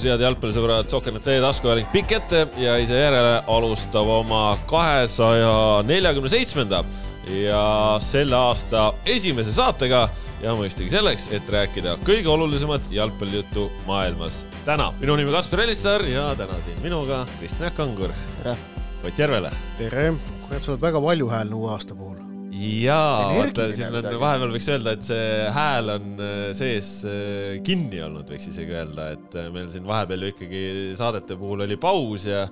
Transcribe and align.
õhtus, 0.00 0.08
head 0.08 0.22
jalgpallisõbrad, 0.24 0.88
Soker.net 0.88 1.42
taskuhääling 1.42 1.88
pikk 1.92 2.12
ette 2.16 2.46
ja 2.60 2.76
ise 2.80 2.96
järele 2.96 3.42
alustab 3.46 4.08
oma 4.08 4.58
kahesaja 4.66 5.82
neljakümne 5.84 6.30
seitsmenda 6.30 6.84
ja 7.28 7.98
selle 8.00 8.36
aasta 8.36 8.92
esimese 9.04 9.52
saatega 9.52 10.08
ja 10.40 10.54
mõistagi 10.56 10.90
selleks, 10.90 11.28
et 11.30 11.48
rääkida 11.48 11.98
kõige 12.06 12.32
olulisemat 12.32 12.88
jalgpallijuttu 12.90 13.70
maailmas. 13.86 14.46
täna 14.64 14.92
minu 15.00 15.16
nimi 15.16 15.32
Kaspar 15.32 15.66
Elissaar 15.66 16.06
ja 16.08 16.34
täna 16.36 16.60
siin 16.60 16.80
minuga 16.82 17.26
Kristjan 17.38 17.68
Jaak 17.68 17.76
Kangur. 17.76 18.16
tere! 18.42 18.56
Ott 19.04 19.18
Järvele. 19.18 19.52
tere, 19.76 20.14
kurat, 20.46 20.62
sa 20.62 20.72
oled 20.72 20.80
väga 20.80 21.02
valjuhäälne 21.02 21.54
uue 21.54 21.70
aasta 21.72 21.94
puhul 21.94 22.19
jaa, 22.60 23.30
vaata 23.34 23.66
siin 23.74 23.94
on 23.94 24.08
vahepeal 24.20 24.52
võiks 24.52 24.68
öelda, 24.72 24.92
et 24.96 25.04
see 25.06 25.28
hääl 25.54 25.92
on 25.94 26.08
äh, 26.20 26.40
sees 26.56 26.90
äh, 27.08 27.58
kinni 27.64 28.02
olnud, 28.04 28.28
võiks 28.28 28.50
isegi 28.50 28.74
öelda, 28.76 29.10
et 29.16 29.36
äh, 29.40 29.48
meil 29.54 29.70
siin 29.72 29.86
vahepeal 29.88 30.26
ju 30.26 30.32
ikkagi 30.34 30.62
saadete 30.98 31.38
puhul 31.40 31.64
oli 31.64 31.78
paus 31.80 32.26
ja, 32.28 32.44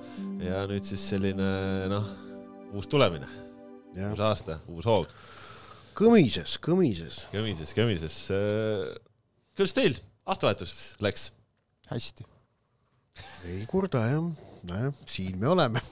ja 0.44 0.62
nüüd 0.70 0.86
siis 0.88 1.04
selline 1.12 1.50
noh, 1.92 2.08
uus 2.72 2.88
tulemine. 2.90 3.28
uus 4.08 4.22
aasta, 4.24 4.60
uus 4.72 4.88
hoog. 4.88 5.12
kõmises, 5.98 6.56
kõmises. 6.64 7.24
kõmises, 7.34 7.74
kõmises. 7.76 8.20
kuidas 9.58 9.76
teil 9.76 9.98
aastavahetus 10.28 10.76
läks? 11.04 11.32
hästi. 11.90 12.24
ei 13.50 13.66
kurda 13.68 14.06
jah, 14.08 14.30
nojah, 14.70 15.04
siin 15.10 15.36
me 15.40 15.52
oleme 15.52 15.84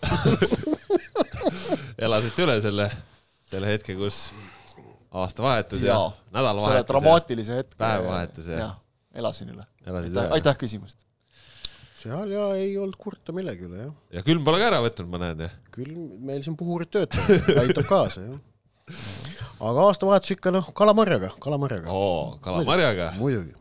elasite 2.06 2.46
üle 2.46 2.56
selle 2.64 2.88
selle 3.50 3.70
hetke, 3.70 3.94
kus 3.98 4.26
aastavahetus 5.16 5.82
ja, 5.82 5.94
ja 5.94 6.12
nädalavahetus. 6.34 6.88
dramaatilise 6.90 7.60
hetke. 7.60 7.78
päevavahetus 7.78 8.48
ja. 8.52 8.58
jah, 8.58 8.78
elasin 9.14 9.52
üle. 9.54 9.66
aitäh, 9.86 10.32
aitäh 10.38 10.58
küsimast. 10.60 11.06
seal 12.00 12.32
ja 12.34 12.48
ei 12.58 12.74
olnud 12.78 12.98
kurta 13.00 13.34
millegi 13.36 13.68
üle, 13.68 13.86
jah. 13.86 13.94
ja 14.18 14.24
külm 14.26 14.44
pole 14.46 14.60
ka 14.62 14.70
ära 14.70 14.82
võtnud, 14.84 15.10
ma 15.12 15.22
näen, 15.22 15.46
jah? 15.46 15.54
külm, 15.74 16.08
meil 16.26 16.42
siin 16.46 16.58
puhurid 16.58 16.90
töötavad, 16.92 17.52
aitab 17.62 17.88
kaasa, 17.88 18.26
jah. 18.26 18.98
aga 19.70 19.86
aastavahetus 19.92 20.36
ikka 20.36 20.52
noh, 20.54 20.72
kalamarjaga, 20.76 21.32
kalamarjaga. 21.42 21.94
oo, 21.94 22.36
kalamarjaga? 22.44 23.12
muidugi. 23.20 23.54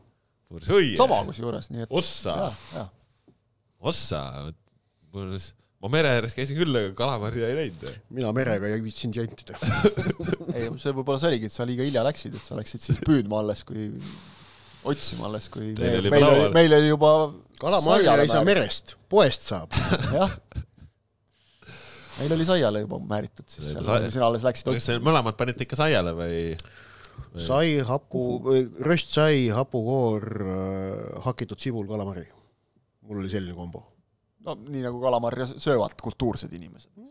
sama 0.98 1.22
kusjuures, 1.30 1.72
nii 1.74 1.88
et. 1.88 1.94
ossa. 2.02 2.52
ossa, 3.80 4.26
ma 5.86 5.92
mere 5.94 6.16
ääres 6.18 6.34
käisin 6.34 6.58
küll, 6.58 6.74
aga 6.80 6.94
kalamarja 6.98 7.50
ei 7.52 7.58
näinud. 7.60 7.98
mina 8.18 8.32
merega 8.34 8.70
ei 8.74 8.82
viitsinud 8.82 9.20
jantida 9.20 9.58
ei, 10.58 10.72
see 10.82 10.94
võib-olla 10.96 11.20
see 11.22 11.30
oligi, 11.30 11.50
et 11.52 11.54
sa 11.54 11.68
liiga 11.70 11.86
hilja 11.86 12.02
läksid, 12.08 12.38
et 12.40 12.48
sa 12.48 12.58
läksid 12.58 12.82
siis 12.82 13.02
püüdma 13.06 13.44
alles, 13.44 13.62
kui, 13.68 13.92
otsima 14.90 15.30
alles, 15.30 15.50
kui 15.54 15.76
meil, 15.78 16.00
oli, 16.02 16.14
meil, 16.16 16.26
oli, 16.32 16.48
meil 16.58 16.78
oli 16.80 16.90
juba 16.90 17.12
kalamarja 17.62 18.18
ei 18.24 18.34
saa 18.34 18.42
merest, 18.48 18.96
poest 19.12 19.46
saab. 19.52 19.78
jah. 20.18 20.34
meil 22.18 22.34
oli 22.34 22.50
saiale 22.50 22.82
juba 22.88 23.00
määritud, 23.14 23.46
siis 23.52 23.76
sina 23.78 24.26
alles 24.26 24.46
läksid 24.48 24.74
otsima. 24.74 25.06
mõlemad 25.12 25.38
panite 25.38 25.70
ikka 25.70 25.78
saiale 25.86 26.18
või? 26.18 26.40
sai, 27.40 27.78
hapu, 27.86 28.26
röstsai, 28.84 29.52
hapukoor, 29.54 30.32
äh, 30.42 31.26
hakitud 31.30 31.62
sibul, 31.62 31.86
kalamari. 31.88 32.26
mul 33.06 33.22
oli 33.22 33.30
selline 33.30 33.54
kombo 33.54 33.92
no 34.46 34.52
nii 34.62 34.84
nagu 34.86 35.02
kalamarja 35.02 35.46
söövad 35.54 35.94
kultuursed 36.02 36.54
inimesed. 36.56 36.92
ma 36.96 37.02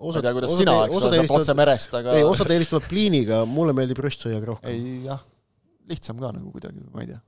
ei 0.00 0.22
tea, 0.24 0.34
kuidas 0.36 0.50
sina, 0.56 0.72
eks 0.86 0.96
ole, 0.96 1.10
sealt 1.16 1.32
otse 1.36 1.54
merest, 1.58 1.90
aga 1.98 2.08
ei, 2.16 2.24
osad 2.24 2.48
eelistavad 2.54 2.84
pliiniga, 2.88 3.36
mulle 3.48 3.72
meeldib 3.76 4.00
röstsõiaga 4.06 4.46
rohkem. 4.54 4.68
ei 4.72 4.80
jah, 5.04 5.20
lihtsam 5.90 6.16
ka 6.22 6.28
nagu 6.36 6.48
kuidagi, 6.54 6.78
ma 6.94 6.98
ei 7.04 7.08
tea. 7.12 7.20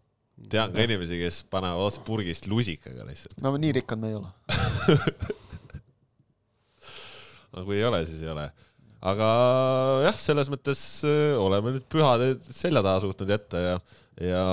tean 0.56 0.68
ka 0.74 0.78
inimesi, 0.88 1.14
kes 1.20 1.36
panevad 1.52 1.82
otse 1.90 2.00
purgist 2.06 2.44
lusikaga 2.50 3.02
lihtsalt. 3.08 3.34
no 3.44 3.48
nii 3.60 3.72
rikkad 3.80 3.98
me 4.02 4.06
ei 4.12 4.16
ole 4.18 4.30
no 7.52 7.58
kui 7.68 7.76
ei 7.76 7.84
ole, 7.88 7.98
siis 8.08 8.20
ei 8.24 8.30
ole 8.32 8.46
aga 9.02 9.28
jah, 10.06 10.18
selles 10.20 10.50
mõttes 10.52 10.80
äh, 11.08 11.34
oleme 11.40 11.68
nüüd 11.76 11.86
pühad 11.90 12.22
selja 12.54 12.82
taha 12.84 13.02
suutnud 13.02 13.32
jätta 13.34 13.62
ja 13.62 13.74
ja 14.20 14.44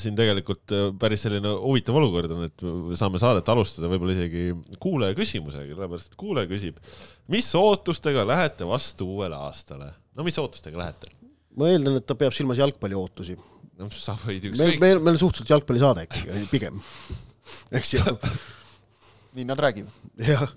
siin 0.00 0.16
tegelikult 0.16 0.72
äh, 0.72 0.86
päris 0.98 1.26
selline 1.26 1.52
huvitav 1.60 1.98
olukord 2.00 2.32
on, 2.32 2.46
et 2.48 2.64
saame 2.98 3.20
saadet 3.20 3.48
alustada 3.52 3.90
võib-olla 3.92 4.16
isegi 4.16 4.52
kuulaja 4.82 5.16
küsimusega, 5.18 5.74
sellepärast 5.74 6.12
et 6.12 6.20
kuulaja 6.20 6.48
küsib, 6.50 6.78
mis 7.32 7.50
ootustega 7.58 8.24
lähete 8.28 8.68
vastu 8.68 9.10
uuele 9.16 9.36
aastale? 9.36 9.92
no 10.16 10.24
mis 10.26 10.38
ootustega 10.40 10.80
lähete? 10.80 11.12
ma 11.58 11.68
eeldan, 11.72 12.00
et 12.00 12.08
ta 12.08 12.16
peab 12.18 12.32
silmas 12.36 12.60
jalgpalli 12.62 12.96
ootusi. 12.96 13.36
no 13.78 13.90
sa 13.92 14.16
võid 14.24 14.48
ükskõik. 14.50 14.64
meil, 14.64 14.80
meil, 14.80 15.04
meil 15.04 15.18
on 15.18 15.22
suhteliselt 15.26 15.56
jalgpallisaade 15.58 16.08
ikkagi, 16.08 16.48
pigem, 16.52 16.80
eks 17.78 17.96
ju 17.98 18.04
nii 19.36 19.48
nad 19.48 19.60
räägivad. 19.60 19.92
jah 20.24 20.48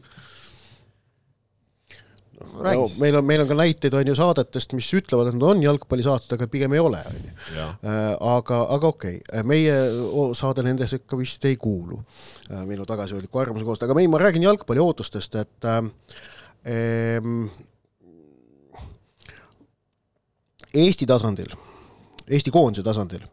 no, 2.53 2.85
meil 3.01 3.17
on, 3.19 3.25
meil 3.25 3.43
on 3.43 3.49
ka 3.49 3.57
näiteid 3.57 3.97
on 3.97 4.09
ju 4.09 4.15
saadetest, 4.17 4.75
mis 4.77 4.87
ütlevad, 4.97 5.29
et 5.31 5.37
nad 5.37 5.45
on 5.49 5.63
jalgpallisaated, 5.63 6.35
aga 6.37 6.47
pigem 6.51 6.75
ei 6.75 6.81
ole, 6.83 7.01
on 7.09 7.19
ju. 7.19 7.35
Äh, 7.57 7.99
aga, 8.31 8.61
aga 8.77 8.91
okei 8.93 9.19
okay., 9.19 9.45
meie 9.47 9.75
saade 10.37 10.65
nende 10.65 10.87
sekka 10.89 11.19
vist 11.19 11.45
ei 11.49 11.59
kuulu, 11.61 11.99
äh, 12.49 12.65
minu 12.69 12.87
tagasihoidliku 12.89 13.43
arvamuse 13.43 13.67
koostöö, 13.67 13.89
aga 13.91 14.01
ei, 14.01 14.11
ma 14.11 14.21
räägin 14.21 14.47
jalgpalli 14.47 14.83
ootustest, 14.83 15.39
et 15.41 15.69
äh, 15.71 15.81
Eesti 20.75 21.05
tasandil, 21.07 21.53
Eesti 22.27 22.51
koondise 22.51 22.83
tasandil 22.83 23.23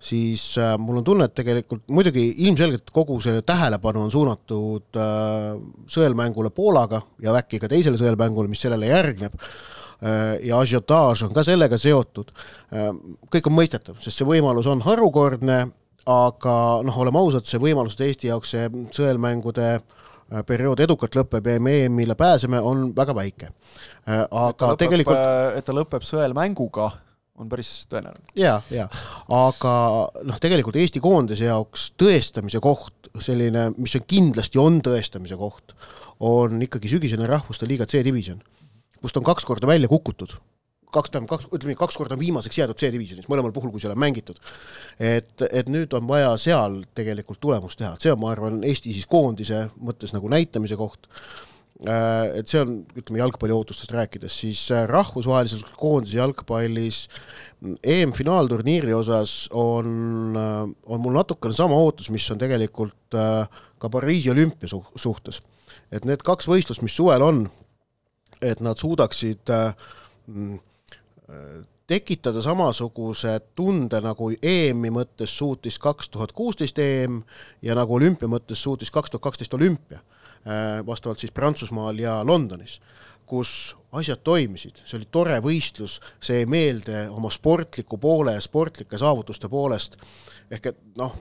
siis 0.00 0.42
äh, 0.58 0.76
mul 0.78 1.00
on 1.00 1.06
tunne, 1.06 1.28
et 1.28 1.34
tegelikult 1.36 1.84
muidugi 1.92 2.24
ilmselgelt 2.46 2.92
kogu 2.94 3.18
selle 3.24 3.42
tähelepanu 3.46 4.04
on 4.06 4.12
suunatud 4.12 4.98
äh, 4.98 5.56
sõelmängule 5.90 6.52
Poolaga 6.54 7.02
ja 7.22 7.34
äkki 7.38 7.60
ka 7.62 7.70
teisele 7.70 8.00
sõelmängule, 8.00 8.50
mis 8.50 8.62
sellele 8.64 8.90
järgneb 8.90 9.34
äh,, 9.34 10.38
ja 10.46 10.60
asiotaaž 10.62 11.26
on 11.26 11.34
ka 11.36 11.44
sellega 11.46 11.78
seotud 11.80 12.32
äh,, 12.32 12.90
kõik 13.32 13.50
on 13.50 13.58
mõistetav, 13.58 13.98
sest 14.04 14.22
see 14.22 14.28
võimalus 14.28 14.70
on 14.70 14.84
harukordne, 14.86 15.64
aga 16.08 16.58
noh, 16.86 17.00
oleme 17.04 17.20
ausad, 17.20 17.48
see 17.48 17.60
võimalus, 17.62 17.98
et 17.98 18.06
Eesti 18.08 18.30
jaoks 18.30 18.54
see 18.54 18.70
sõelmängude 18.96 19.68
äh, 19.74 19.82
periood 20.46 20.80
edukalt 20.84 21.18
lõpeb 21.18 21.50
ja 21.50 21.58
me 21.60 21.74
EM-ile 21.84 22.16
pääseme, 22.18 22.60
on 22.60 22.88
väga 22.96 23.16
väike. 23.16 23.52
Äh, 24.06 24.24
aga 24.24 24.52
et 24.54 24.62
lõpeb, 24.62 24.80
tegelikult 24.86 25.58
et 25.58 25.68
ta 25.68 25.76
lõpeb 25.76 26.06
sõelmänguga 26.06 26.92
on 27.38 27.48
päris 27.50 27.70
tõenäoline. 27.90 28.34
ja, 28.38 28.58
ja 28.74 28.88
aga 29.34 29.72
noh, 30.26 30.40
tegelikult 30.42 30.78
Eesti 30.80 31.02
koondise 31.04 31.48
jaoks 31.48 31.92
tõestamise 32.00 32.60
koht, 32.64 33.10
selline, 33.24 33.70
mis 33.78 33.96
on 33.98 34.04
kindlasti 34.08 34.60
on 34.62 34.82
tõestamise 34.84 35.38
koht, 35.40 35.74
on 36.24 36.60
ikkagi 36.66 36.90
sügisene 36.90 37.28
Rahvuste 37.30 37.68
Liiga 37.68 37.86
C-divisjon, 37.88 38.42
kust 39.02 39.18
on 39.20 39.26
kaks 39.26 39.46
korda 39.48 39.70
välja 39.70 39.90
kukutud 39.90 40.36
kaks, 40.92 41.10
tähendab 41.12 41.34
kaks, 41.34 41.48
ütleme 41.52 41.74
nii, 41.74 41.78
kaks 41.78 41.98
korda 42.00 42.16
on 42.16 42.22
viimaseks 42.22 42.58
jäädud 42.62 42.78
C-divisjonis, 42.80 43.28
mõlemal 43.28 43.52
puhul, 43.54 43.72
kui 43.72 43.82
seal 43.82 43.92
on 43.92 44.00
mängitud. 44.00 44.38
et, 44.98 45.34
et 45.50 45.68
nüüd 45.68 45.92
on 45.96 46.06
vaja 46.08 46.30
seal 46.40 46.80
tegelikult 46.96 47.40
tulemust 47.40 47.78
teha, 47.80 47.94
et 47.94 48.06
see 48.06 48.12
on, 48.14 48.20
ma 48.22 48.32
arvan, 48.32 48.62
Eesti 48.64 48.94
siis 48.96 49.08
koondise 49.10 49.66
mõttes 49.76 50.14
nagu 50.16 50.30
näitamise 50.32 50.78
koht 50.80 51.10
et 51.86 52.50
see 52.50 52.58
on, 52.58 52.72
ütleme 52.98 53.20
jalgpalli 53.20 53.54
ootustest 53.54 53.92
rääkides, 53.94 54.34
siis 54.40 54.64
äh, 54.74 54.82
rahvusvahelises 54.90 55.62
koondise 55.78 56.18
jalgpallis 56.18 57.04
mm, 57.60 57.76
EM-finaalturniiri 57.94 58.94
osas 58.96 59.46
on, 59.54 60.34
äh, 60.34 60.64
on 60.90 61.04
mul 61.04 61.14
natukene 61.14 61.54
sama 61.54 61.78
ootus, 61.78 62.10
mis 62.10 62.26
on 62.34 62.40
tegelikult 62.40 62.96
ka 63.08 63.90
Pariisi 63.92 64.32
olümpia 64.34 64.68
su-, 64.68 64.82
suhtes. 64.98 65.38
et 65.94 66.04
need 66.04 66.24
kaks 66.26 66.50
võistlust, 66.50 66.82
mis 66.82 66.96
suvel 66.98 67.22
on, 67.22 67.44
et 68.42 68.58
nad 68.60 68.78
suudaksid 68.78 69.48
mm, 70.26 70.58
tekitada 71.88 72.42
samasuguse 72.42 73.38
tunde, 73.56 74.02
nagu 74.02 74.32
EM-i 74.34 74.90
mõttes 74.92 75.30
suutis 75.38 75.78
kaks 75.78 76.10
tuhat 76.10 76.34
kuusteist 76.36 76.78
EM 76.82 77.22
ja 77.62 77.78
nagu 77.78 77.94
olümpia 77.96 78.28
mõttes 78.28 78.66
suutis 78.66 78.90
kaks 78.90 79.14
tuhat 79.14 79.30
kaksteist 79.30 79.54
olümpia 79.54 80.02
Äh, 80.02 80.17
vastavalt 80.86 81.18
siis 81.18 81.34
Prantsusmaal 81.34 81.98
ja 81.98 82.20
Londonis, 82.24 82.78
kus 83.28 83.76
asjad 83.92 84.20
toimisid, 84.24 84.82
see 84.84 84.98
oli 84.98 85.08
tore 85.12 85.38
võistlus, 85.44 85.98
see 86.20 86.42
jäi 86.42 86.48
meelde 86.48 87.06
oma 87.12 87.30
sportliku 87.32 87.98
poole 88.00 88.34
ja 88.36 88.42
sportlike 88.44 89.00
saavutuste 89.00 89.48
poolest, 89.52 89.96
ehk 90.52 90.70
et 90.70 90.80
noh, 90.96 91.14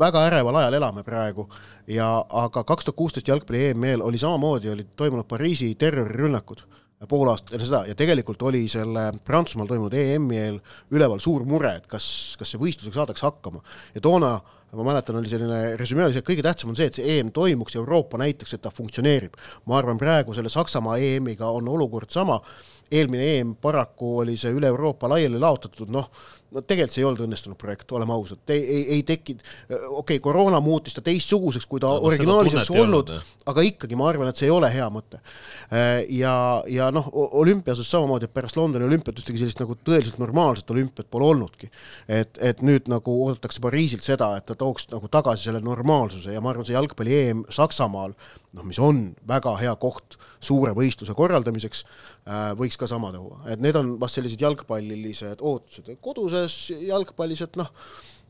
väga 0.00 0.26
äreval 0.28 0.60
ajal 0.60 0.78
elame 0.80 1.04
praegu. 1.04 1.46
Ja 1.88 2.08
aga 2.44 2.64
kaks 2.64 2.88
tuhat 2.88 2.96
kuusteist 2.96 3.28
jalgpalli 3.28 3.70
EM-il 3.70 4.04
oli 4.04 4.20
samamoodi, 4.20 4.72
olid 4.72 4.92
toimunud 4.96 5.28
Pariisi 5.28 5.74
terrorirünnakud 5.80 6.64
pool 7.08 7.28
aastat 7.28 7.54
enne 7.56 7.66
seda. 7.68 7.82
Ja 7.88 7.96
tegelikult 7.98 8.42
oli 8.48 8.64
selle 8.72 9.10
Prantsusmaal 9.24 9.68
toimunud 9.68 9.96
EM-i 9.98 10.40
eel 10.40 10.60
üleval 10.94 11.20
suur 11.20 11.44
mure, 11.48 11.74
et 11.80 11.88
kas, 11.90 12.06
kas 12.40 12.54
see 12.54 12.60
võistlusega 12.60 13.02
saadakse 13.02 13.26
hakkama. 13.26 13.60
ja 13.94 14.00
toona 14.04 14.38
ma 14.76 14.86
mäletan, 14.90 15.16
oli 15.20 15.30
selline 15.30 15.76
resümee 15.80 16.06
oli 16.06 16.16
see, 16.16 16.22
et 16.24 16.28
kõige 16.28 16.44
tähtsam 16.46 16.72
on 16.72 16.78
see, 16.78 16.88
et 16.90 16.98
see 16.98 17.18
EM 17.18 17.32
toimuks, 17.34 17.76
Euroopa 17.80 18.20
näitaks, 18.20 18.54
et 18.56 18.62
ta 18.64 18.72
funktsioneerib. 18.74 19.36
ma 19.66 19.78
arvan, 19.78 19.98
praegu 19.98 20.34
selle 20.34 20.52
Saksamaa 20.52 20.98
EM-iga 20.98 21.50
on 21.50 21.68
olukord 21.68 22.10
sama, 22.10 22.40
eelmine 22.90 23.28
EM 23.38 23.54
paraku 23.60 24.18
oli 24.22 24.36
see 24.40 24.52
üle 24.54 24.70
Euroopa 24.72 25.08
laiali 25.08 25.40
laotatud, 25.40 25.90
noh, 25.90 26.10
no 26.54 26.62
tegelikult 26.62 26.94
see 26.94 27.02
ei 27.02 27.06
olnud 27.08 27.24
õnnestunud 27.26 27.58
projekt, 27.58 27.90
oleme 27.96 28.14
ausad, 28.14 28.40
ei, 28.54 28.62
ei, 28.62 28.82
ei 28.96 29.02
tekkinud, 29.06 29.42
okei 29.68 29.88
okay,, 30.00 30.20
koroona 30.22 30.60
muutis 30.64 30.94
ta 30.96 31.02
teistsuguseks, 31.04 31.66
kui 31.70 31.82
ta 31.82 31.90
no, 31.90 32.04
originaalis 32.10 32.54
oleks 32.56 32.72
olnud, 32.74 33.10
aga 33.50 33.64
ikkagi 33.66 33.98
ma 33.98 34.08
arvan, 34.10 34.30
et 34.30 34.40
see 34.40 34.48
ei 34.48 34.54
ole 34.54 34.70
hea 34.72 34.86
mõte. 34.94 35.20
Äh, 35.74 36.04
ja, 36.14 36.34
ja 36.70 36.90
noh, 36.94 37.08
olümpiases 37.42 37.90
samamoodi, 37.90 38.28
et 38.28 38.36
pärast 38.36 38.58
Londoni 38.60 38.86
olümpiat 38.86 39.18
ühtegi 39.22 39.42
sellist 39.42 39.62
nagu 39.62 39.76
tõeliselt 39.86 40.20
normaalset 40.22 40.70
olümpiat 40.74 41.10
pole 41.10 41.32
olnudki. 41.32 41.70
et, 42.08 42.38
et 42.40 42.62
nüüd 42.62 42.88
nagu 42.92 43.18
oodatakse 43.26 43.62
Pariisilt 43.64 44.06
seda, 44.06 44.34
et 44.38 44.46
ta 44.46 44.56
tooks 44.58 44.88
nagu 44.92 45.10
tagasi 45.10 45.48
selle 45.48 45.62
normaalsuse 45.64 46.34
ja 46.34 46.42
ma 46.44 46.52
arvan, 46.52 46.66
see 46.68 46.76
jalgpalli 46.76 47.20
EM 47.24 47.44
Saksamaal 47.52 48.14
noh, 48.54 48.64
mis 48.66 48.78
on 48.82 49.08
väga 49.28 49.54
hea 49.58 49.72
koht 49.80 50.16
suure 50.44 50.74
võistluse 50.76 51.14
korraldamiseks, 51.16 51.82
äh, 52.28 52.52
võiks 52.58 52.78
ka 52.80 52.88
sama 52.90 53.10
tuua, 53.14 53.40
et 53.50 53.62
need 53.62 53.76
on 53.78 53.94
vast 54.00 54.18
sellised 54.18 54.42
jalgpallilised 54.44 55.42
ootused, 55.42 55.90
koduses 56.44 56.88
jalgpallis, 56.88 57.42
et 57.44 57.56
noh, 57.58 57.70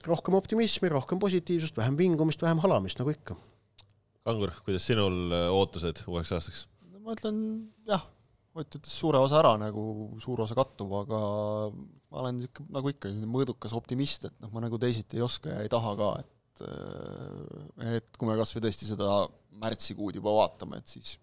rohkem 0.07 0.37
optimismi, 0.39 0.91
rohkem 0.93 1.21
positiivsust, 1.23 1.77
vähem 1.77 1.97
vingumist, 1.99 2.43
vähem 2.45 2.63
halamist, 2.63 3.01
nagu 3.01 3.13
ikka. 3.13 3.37
Kangur, 4.25 4.55
kuidas 4.65 4.87
sinul 4.89 5.33
äh, 5.33 5.51
ootused 5.53 6.05
uueks 6.09 6.33
aastaks? 6.33 6.69
ma 7.05 7.13
ütlen 7.13 7.39
jah, 7.85 8.07
Ott 8.55 8.77
ütles 8.79 8.93
suure 8.95 9.19
osa 9.19 9.41
ära, 9.41 9.57
nagu 9.59 9.83
suur 10.23 10.45
osa 10.45 10.55
kattub, 10.55 10.93
aga 11.01 11.19
ma 11.75 12.21
olen 12.21 12.37
niisugune 12.39 12.71
nagu 12.77 12.93
ikka 12.93 13.11
mõõdukas 13.27 13.73
optimist, 13.75 14.29
et 14.29 14.37
noh, 14.45 14.53
ma 14.55 14.63
nagu 14.63 14.79
teisiti 14.79 15.19
ei 15.19 15.25
oska 15.27 15.51
ja 15.51 15.65
ei 15.65 15.73
taha 15.73 15.97
ka, 15.99 16.11
et 16.23 16.63
äh, 16.63 17.97
et 17.99 18.15
kui 18.15 18.31
me 18.31 18.37
kas 18.39 18.55
või 18.55 18.63
tõesti 18.69 18.87
seda 18.87 19.09
märtsikuud 19.59 20.21
juba 20.21 20.37
vaatame, 20.39 20.79
et 20.79 20.95
siis 20.95 21.17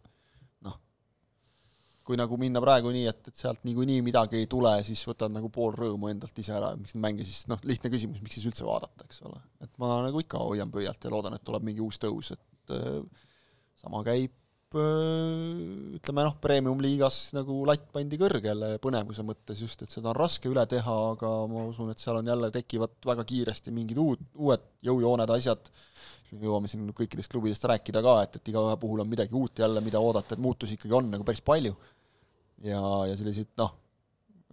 kui 2.07 2.17
nagu 2.17 2.37
minna 2.39 2.61
praegu 2.63 2.91
nii, 2.93 3.05
et, 3.11 3.29
et 3.29 3.37
sealt 3.37 3.61
niikuinii 3.67 4.01
midagi 4.05 4.39
ei 4.39 4.49
tule, 4.49 4.73
siis 4.85 5.03
võtad 5.07 5.33
nagu 5.33 5.51
pool 5.53 5.75
rõõmu 5.77 6.09
endalt 6.11 6.37
ise 6.41 6.55
ära, 6.57 6.73
miks 6.79 6.95
neid 6.95 7.05
mänge 7.05 7.27
siis, 7.27 7.45
noh, 7.51 7.61
lihtne 7.67 7.91
küsimus, 7.93 8.23
miks 8.25 8.39
siis 8.39 8.47
üldse 8.49 8.65
vaadata, 8.67 9.05
eks 9.05 9.21
ole. 9.29 9.41
et 9.61 9.71
ma 9.81 9.99
nagu 10.07 10.23
ikka 10.23 10.41
hoian 10.41 10.73
pöialt 10.73 11.05
ja 11.05 11.13
loodan, 11.13 11.37
et 11.37 11.45
tuleb 11.45 11.65
mingi 11.67 11.83
uus 11.85 12.01
tõus, 12.01 12.33
et 12.33 12.73
äh, 12.73 13.27
sama 13.83 14.01
käib 14.07 14.33
äh, 14.81 15.93
ütleme 15.99 16.25
noh, 16.25 16.39
premium-liigas 16.41 17.19
nagu 17.37 17.59
latt 17.69 17.85
pandi 17.93 18.17
kõrgele 18.21 18.73
põnevuse 18.81 19.25
mõttes 19.27 19.61
just, 19.61 19.85
et 19.85 19.93
seda 19.93 20.09
on 20.13 20.17
raske 20.17 20.49
üle 20.49 20.65
teha, 20.73 20.97
aga 21.13 21.31
ma 21.51 21.67
usun, 21.69 21.93
et 21.93 22.01
seal 22.01 22.17
on 22.23 22.33
jälle, 22.33 22.49
tekivad 22.55 22.97
väga 23.13 23.27
kiiresti 23.29 23.73
mingid 23.77 24.01
uud, 24.01 24.25
uued 24.41 24.65
jõujooned, 24.89 25.37
asjad, 25.37 25.69
me 26.31 26.47
jõuame 26.47 26.69
siin 26.71 26.87
kõikidest 26.95 27.31
klubidest 27.31 27.65
rääkida 27.67 28.03
ka, 28.05 28.15
et, 28.25 28.39
et 28.39 28.51
igaühe 28.53 28.77
puhul 28.79 29.03
on 29.03 29.09
midagi 29.11 29.35
uut 29.37 29.59
jälle, 29.63 29.83
mida 29.83 29.99
oodata, 29.99 30.35
et 30.35 30.43
muutusi 30.43 30.77
ikkagi 30.77 30.95
on 30.97 31.09
nagu 31.11 31.27
päris 31.27 31.43
palju. 31.45 31.75
ja, 32.63 32.81
ja 33.09 33.17
selliseid 33.19 33.51
noh, 33.59 33.73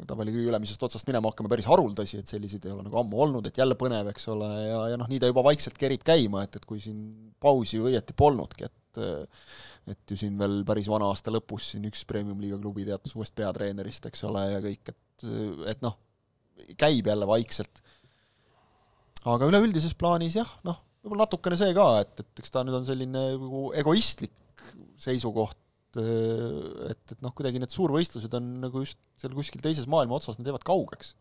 tabeli 0.08 0.32
kõige 0.34 0.52
ülemisest 0.52 0.82
otsast 0.86 1.08
minema 1.08 1.30
hakkame 1.30 1.50
päris 1.52 1.68
haruldasi, 1.68 2.22
et 2.22 2.30
selliseid 2.30 2.66
ei 2.66 2.74
ole 2.74 2.86
nagu 2.86 2.98
ammu 3.00 3.22
olnud, 3.24 3.46
et 3.48 3.58
jälle 3.58 3.76
põnev, 3.78 4.10
eks 4.12 4.28
ole, 4.34 4.48
ja, 4.66 4.82
ja 4.92 4.98
noh, 5.00 5.08
nii 5.10 5.20
ta 5.22 5.30
juba 5.30 5.44
vaikselt 5.46 5.78
kerib 5.78 6.04
käima, 6.06 6.44
et, 6.46 6.58
et 6.58 6.66
kui 6.68 6.82
siin 6.82 7.00
pausi 7.42 7.78
ju 7.78 7.88
õieti 7.90 8.16
polnudki, 8.18 8.68
et 8.68 8.74
et 9.88 10.10
ju 10.10 10.16
siin 10.18 10.34
veel 10.40 10.62
päris 10.66 10.88
vana 10.90 11.06
aasta 11.12 11.30
lõpus 11.30 11.68
siin 11.72 11.84
üks 11.86 12.02
premium-liiga 12.08 12.56
klubi 12.58 12.82
teatas 12.88 13.14
uuest 13.14 13.34
peatreenerist, 13.38 14.08
eks 14.08 14.24
ole, 14.26 14.42
ja 14.50 14.58
kõik, 14.64 14.90
et, 14.90 15.26
et 15.70 15.84
noh, 15.84 15.94
käib 16.80 17.06
jälle 17.06 17.28
vaikselt. 17.28 17.82
aga 19.28 19.46
üleüldises 19.46 19.94
plaanis 19.94 20.38
jah, 20.40 20.50
noh, 20.66 20.80
võib-olla 21.02 21.26
natukene 21.26 21.58
see 21.58 21.74
ka, 21.76 21.86
et, 22.02 22.24
et 22.24 22.42
eks 22.42 22.52
ta 22.54 22.64
nüüd 22.66 22.78
on 22.80 22.86
selline 22.88 23.24
nagu 23.36 23.68
egoistlik 23.78 24.64
seisukoht, 25.00 25.58
et, 25.98 27.14
et 27.14 27.22
noh, 27.24 27.32
kuidagi 27.36 27.62
need 27.62 27.72
suurvõistlused 27.72 28.34
on 28.38 28.50
nagu 28.64 28.82
just 28.84 29.00
seal 29.18 29.34
kuskil 29.36 29.62
teises 29.64 29.88
maailma 29.90 30.18
otsas, 30.18 30.38
nad 30.38 30.50
jäävad 30.50 30.66
kaugeks. 30.66 31.14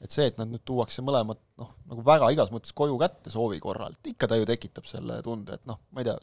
et 0.00 0.14
see, 0.14 0.30
et 0.30 0.38
nad 0.40 0.48
nüüd 0.48 0.62
tuuakse 0.64 1.02
mõlemad 1.04 1.36
noh, 1.60 1.74
nagu 1.90 2.02
väga 2.06 2.30
igas 2.32 2.48
mõttes 2.52 2.72
koju 2.76 2.94
kätte 3.00 3.32
soovi 3.32 3.58
korral, 3.60 3.92
et 3.98 4.14
ikka 4.14 4.30
ta 4.30 4.38
ju 4.40 4.46
tekitab 4.48 4.86
selle 4.88 5.18
tunde, 5.24 5.58
et 5.58 5.66
noh, 5.68 5.80
ma 5.92 6.02
ei 6.02 6.08
tea, 6.08 6.20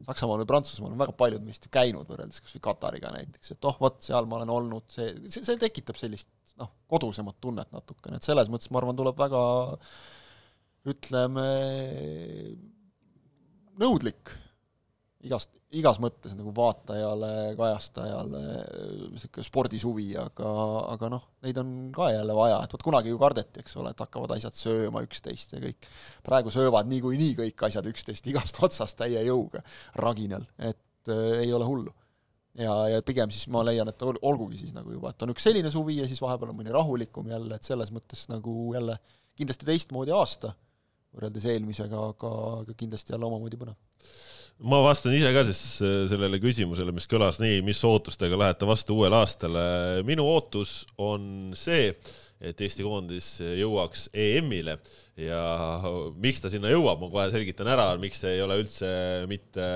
Saksamaal 0.00 0.40
või 0.40 0.48
Prantsusmaal 0.48 0.94
on 0.94 1.00
väga 1.02 1.12
paljud 1.12 1.42
meist 1.44 1.66
ju 1.66 1.70
käinud 1.74 2.08
võrreldes 2.08 2.40
kas 2.40 2.54
või 2.56 2.62
Katariga 2.64 3.10
näiteks, 3.12 3.50
et 3.52 3.66
oh 3.68 3.76
vot, 3.82 3.98
seal 4.00 4.30
ma 4.30 4.38
olen 4.38 4.52
olnud, 4.54 4.86
see, 4.88 5.10
see, 5.26 5.42
see 5.44 5.58
tekitab 5.60 5.98
sellist 6.00 6.30
noh, 6.62 6.70
kodusemat 6.88 7.36
tunnet 7.42 7.68
natukene, 7.74 8.16
et 8.16 8.24
selles 8.24 8.48
mõttes 8.48 8.70
ma 8.72 8.80
arvan, 8.80 8.96
tuleb 8.96 9.18
väga 9.20 9.42
äh, 9.74 9.90
ütleme, 10.88 11.48
nõudlik 13.80 14.32
igast, 15.26 15.52
igas 15.76 15.98
mõttes 16.02 16.32
nagu 16.36 16.52
vaatajale, 16.56 17.52
kajastajale, 17.58 18.40
niisugune 19.12 19.46
spordisuvi, 19.46 20.08
aga, 20.20 20.50
aga 20.94 21.10
noh, 21.12 21.26
neid 21.44 21.60
on 21.60 21.72
ka 21.94 22.10
jälle 22.14 22.36
vaja, 22.36 22.60
et 22.64 22.74
vot 22.74 22.86
kunagi 22.88 23.12
ju 23.12 23.20
kardeti, 23.20 23.62
eks 23.62 23.76
ole, 23.80 23.92
et 23.92 24.00
hakkavad 24.00 24.34
asjad 24.36 24.56
sööma 24.56 25.04
üksteist 25.06 25.54
ja 25.56 25.62
kõik. 25.62 25.88
praegu 26.26 26.52
söövad 26.54 26.88
niikuinii 26.90 27.36
kõik 27.42 27.66
asjad 27.68 27.88
üksteist 27.92 28.30
igast 28.32 28.60
otsast 28.66 28.98
täie 29.00 29.24
jõuga 29.28 29.64
raginal, 30.00 30.46
et 30.58 31.12
äh, 31.12 31.44
ei 31.44 31.52
ole 31.52 31.68
hullu. 31.68 31.94
ja, 32.58 32.72
ja 32.96 33.04
pigem 33.06 33.30
siis 33.30 33.46
ma 33.52 33.62
leian, 33.66 33.88
et 33.92 34.02
olgugi 34.08 34.58
siis 34.64 34.72
nagu 34.76 34.96
juba, 34.96 35.12
et 35.12 35.22
on 35.22 35.36
üks 35.36 35.44
selline 35.44 35.70
suvi 35.70 36.00
ja 36.00 36.08
siis 36.08 36.22
vahepeal 36.22 36.54
on 36.54 36.62
mõni 36.62 36.72
rahulikum 36.72 37.28
jälle, 37.28 37.54
et 37.54 37.68
selles 37.68 37.92
mõttes 37.92 38.26
nagu 38.32 38.72
jälle 38.74 38.96
kindlasti 39.36 39.68
teistmoodi 39.68 40.12
aasta 40.16 40.54
võrreldes 41.16 41.46
eelmisega, 41.50 42.02
aga, 42.12 42.32
aga 42.62 42.76
kindlasti 42.78 43.14
jälle 43.14 43.26
omamoodi 43.28 43.58
põnev. 43.60 43.78
ma 44.70 44.82
vastan 44.84 45.14
ise 45.16 45.30
ka 45.34 45.42
siis 45.48 45.62
äh, 45.84 46.00
sellele 46.10 46.40
küsimusele, 46.42 46.94
mis 46.94 47.08
kõlas 47.10 47.40
nii, 47.42 47.62
mis 47.66 47.80
ootustega 47.86 48.38
lähete 48.38 48.68
vastu 48.68 48.98
uuele 49.00 49.18
aastale. 49.18 49.62
minu 50.06 50.26
ootus 50.28 50.84
on 50.98 51.52
see, 51.58 51.94
et 52.40 52.60
Eesti 52.60 52.86
koondis 52.86 53.34
jõuaks 53.42 54.06
EM-ile 54.16 54.78
ja 55.20 55.40
miks 56.16 56.40
ta 56.40 56.52
sinna 56.52 56.70
jõuab, 56.72 57.02
ma 57.02 57.10
kohe 57.12 57.26
selgitan 57.34 57.68
ära, 57.68 57.90
miks 58.00 58.22
see 58.22 58.36
ei 58.38 58.44
ole 58.44 58.60
üldse 58.62 58.90
mitte 59.28 59.66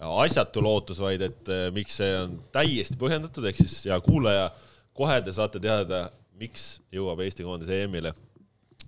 asjatu 0.00 0.64
lootus, 0.64 1.00
vaid 1.04 1.22
et 1.30 1.52
äh, 1.52 1.68
miks 1.76 2.00
see 2.02 2.14
on 2.18 2.40
täiesti 2.52 2.98
põhjendatud, 3.00 3.46
ehk 3.46 3.62
siis 3.62 3.84
hea 3.88 4.00
kuulaja, 4.04 4.48
kohe 4.96 5.20
te 5.24 5.32
saate 5.36 5.62
teada, 5.62 6.08
miks 6.40 6.80
jõuab 6.92 7.20
Eesti 7.22 7.46
koondis 7.46 7.70
EM-ile. 7.76 8.16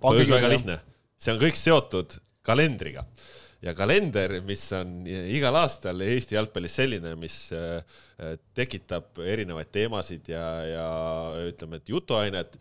põhjus 0.01 0.33
väga 0.33 0.49
lihtne 0.51 0.81
see 1.23 1.31
on 1.33 1.39
kõik 1.41 1.57
seotud 1.59 2.17
kalendriga 2.43 3.05
ja 3.63 3.71
kalender, 3.77 4.35
mis 4.43 4.63
on 4.75 5.05
igal 5.07 5.55
aastal 5.61 6.01
Eesti 6.03 6.35
jalgpallis 6.35 6.75
selline, 6.81 7.13
mis 7.19 7.37
äh, 7.55 8.01
tekitab 8.57 9.21
erinevaid 9.23 9.71
teemasid 9.73 10.33
ja, 10.33 10.47
ja 10.67 10.87
ütleme, 11.47 11.79
et 11.79 11.93
jutuainet. 11.93 12.57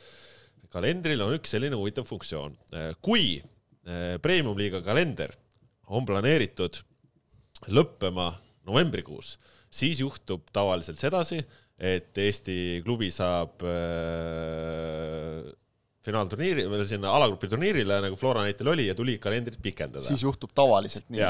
kalendril 0.72 1.20
on 1.24 1.34
üks 1.36 1.52
selline 1.52 1.76
huvitav 1.76 2.06
funktsioon. 2.08 2.54
Äh, 2.76 2.92
kui 3.02 3.40
äh, 3.40 4.14
premium-liiga 4.22 4.82
kalender 4.86 5.34
on 5.90 6.06
planeeritud 6.06 6.78
lõppema 7.74 8.30
novembrikuus, 8.66 9.36
siis 9.70 10.00
juhtub 10.00 10.46
tavaliselt 10.54 11.02
sedasi, 11.02 11.42
et 11.82 12.14
Eesti 12.18 12.78
klubi 12.86 13.08
saab 13.10 13.62
finaalturniiri 16.06 16.64
või 16.70 16.84
sinna 16.88 17.12
alagrupi 17.14 17.48
turniirile, 17.50 18.00
nagu 18.02 18.16
Flora 18.18 18.42
näitel 18.46 18.72
oli 18.72 18.88
ja 18.88 18.94
tuli 18.98 19.14
kalendrit 19.22 19.60
pikendada. 19.62 20.04
siis 20.04 20.24
juhtub 20.24 20.50
tavaliselt 20.54 21.06
nii. 21.12 21.28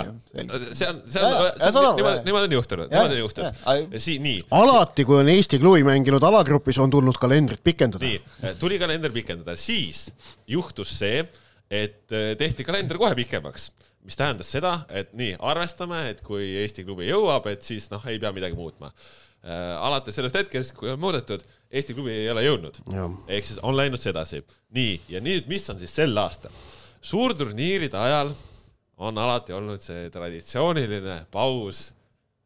see 0.73 0.88
on, 0.88 1.02
see 1.05 1.25
on, 1.25 1.88
niimoodi, 1.99 2.23
niimoodi 2.25 2.49
on 2.49 2.57
juhtunud, 2.57 2.93
niimoodi 2.93 3.19
on 3.19 3.21
juhtunud. 3.21 3.99
siin, 4.00 4.23
nii. 4.25 4.38
alati, 4.50 5.05
kui 5.09 5.19
on 5.21 5.29
Eesti 5.33 5.61
klubi 5.61 5.85
mänginud 5.87 6.25
alagrupis, 6.25 6.81
on 6.81 6.91
tulnud 6.91 7.21
kalendrit 7.21 7.61
pikendada. 7.64 8.09
nii, 8.09 8.55
tuli 8.61 8.81
kalender 8.81 9.12
pikendada, 9.12 9.57
siis 9.61 10.07
juhtus 10.49 10.95
see, 11.02 11.26
et 11.71 12.17
eh, 12.17 12.33
tehti 12.41 12.64
kalender 12.64 13.00
kohe 13.00 13.17
pikemaks 13.19 13.71
mis 14.02 14.17
tähendas 14.19 14.49
seda, 14.50 14.81
et 14.91 15.12
nii, 15.14 15.37
arvestame, 15.47 16.09
et 16.11 16.25
kui 16.26 16.49
Eesti 16.64 16.83
klubi 16.83 17.07
jõuab, 17.07 17.45
et 17.52 17.62
siis 17.62 17.87
noh, 17.93 18.02
ei 18.11 18.19
pea 18.19 18.33
midagi 18.35 18.57
muutma 18.59 18.91
Äh, 19.43 19.75
alates 19.83 20.14
sellest 20.14 20.37
hetkest, 20.38 20.76
kui 20.79 20.93
on 20.93 21.00
muudetud, 21.02 21.43
Eesti 21.73 21.95
klubi 21.97 22.12
ei 22.12 22.31
ole 22.31 22.45
jõudnud. 22.45 22.83
ehk 23.29 23.49
siis 23.49 23.61
on 23.64 23.76
läinud 23.76 24.00
sedasi. 24.00 24.43
nii, 24.76 25.00
ja 25.09 25.21
nüüd, 25.25 25.49
mis 25.49 25.69
on 25.71 25.79
siis 25.81 25.95
sel 25.95 26.17
aastal? 26.19 26.52
suurturniiride 27.02 27.99
ajal 27.99 28.33
on 29.02 29.19
alati 29.19 29.52
olnud 29.57 29.83
see 29.83 30.11
traditsiooniline 30.14 31.25
paus 31.35 31.88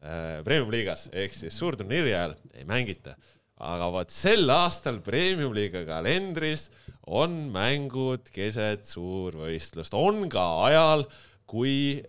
äh, 0.01 0.39
premium-liigas 0.45 1.09
ehk 1.13 1.35
siis 1.35 1.57
suurturniiri 1.59 2.13
ajal 2.13 2.37
ei 2.55 2.65
mängita. 2.65 3.15
aga 3.57 3.91
vot 3.91 4.13
sel 4.13 4.49
aastal 4.53 5.01
premium-liiga 5.05 5.83
kalendris 5.85 6.69
on 7.07 7.47
mängud 7.53 8.27
keset 8.35 8.85
suurvõistlust, 8.85 9.95
on 9.95 10.27
ka 10.29 10.43
ajal, 10.67 11.05
kui 11.47 12.03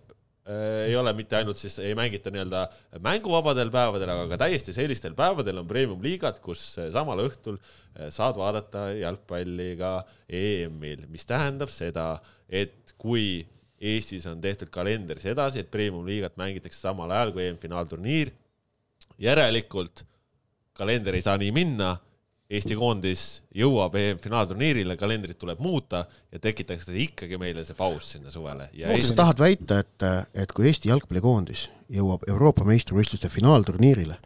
ei 0.49 0.95
ole 0.97 1.11
mitte 1.13 1.37
ainult 1.37 1.59
siis, 1.59 1.75
ei 1.83 1.93
mängita 1.97 2.31
nii-öelda 2.33 2.63
mänguvabadel 3.05 3.69
päevadel, 3.73 4.09
aga 4.13 4.25
ka 4.31 4.39
täiesti 4.45 4.73
sellistel 4.73 5.13
päevadel 5.17 5.61
on 5.61 5.67
premium-liigad, 5.69 6.39
kus 6.43 6.63
äh, 6.81 6.89
samal 6.93 7.21
õhtul 7.25 7.59
äh, 7.59 8.09
saad 8.13 8.39
vaadata 8.39 8.87
jalgpalli 8.97 9.75
ka 9.79 9.93
EM-il, 10.25 11.05
mis 11.11 11.27
tähendab 11.29 11.73
seda, 11.73 12.15
et 12.49 12.95
kui 12.97 13.45
Eestis 13.79 14.25
on 14.27 14.41
tehtud 14.43 14.67
kalender 14.73 15.21
sedasi, 15.21 15.61
et 15.61 15.71
premium-liigat 15.71 16.35
mängitakse 16.39 16.81
samal 16.81 17.13
ajal 17.15 17.31
kui 17.35 17.45
EM-finaalturniir, 17.45 18.33
järelikult 19.21 20.03
kalender 20.79 21.15
ei 21.15 21.23
saa 21.23 21.37
nii 21.39 21.53
minna 21.55 21.93
Eesti 22.49 22.73
koondis 22.73 23.23
jõuab 23.53 23.93
EM-finaalturniirile, 23.99 24.95
kalendrit 24.97 25.37
tuleb 25.37 25.59
muuta 25.61 25.99
ja 26.33 26.39
tekitatakse 26.41 26.95
ikkagi 26.97 27.37
meile 27.37 27.61
see 27.65 27.77
paus 27.77 28.07
sinna 28.15 28.33
suvele. 28.33 28.71
kas 28.73 28.95
Eesti... 28.95 29.09
sa 29.11 29.17
tahad 29.19 29.43
väita, 29.43 29.77
et, 29.83 30.05
et 30.33 30.53
kui 30.57 30.65
Eesti 30.65 30.89
jalgpallikoondis 30.89 31.67
jõuab 31.93 32.25
Euroopa 32.29 32.65
meistrivõistluste 32.65 33.29
finaalturniirile, 33.29 34.17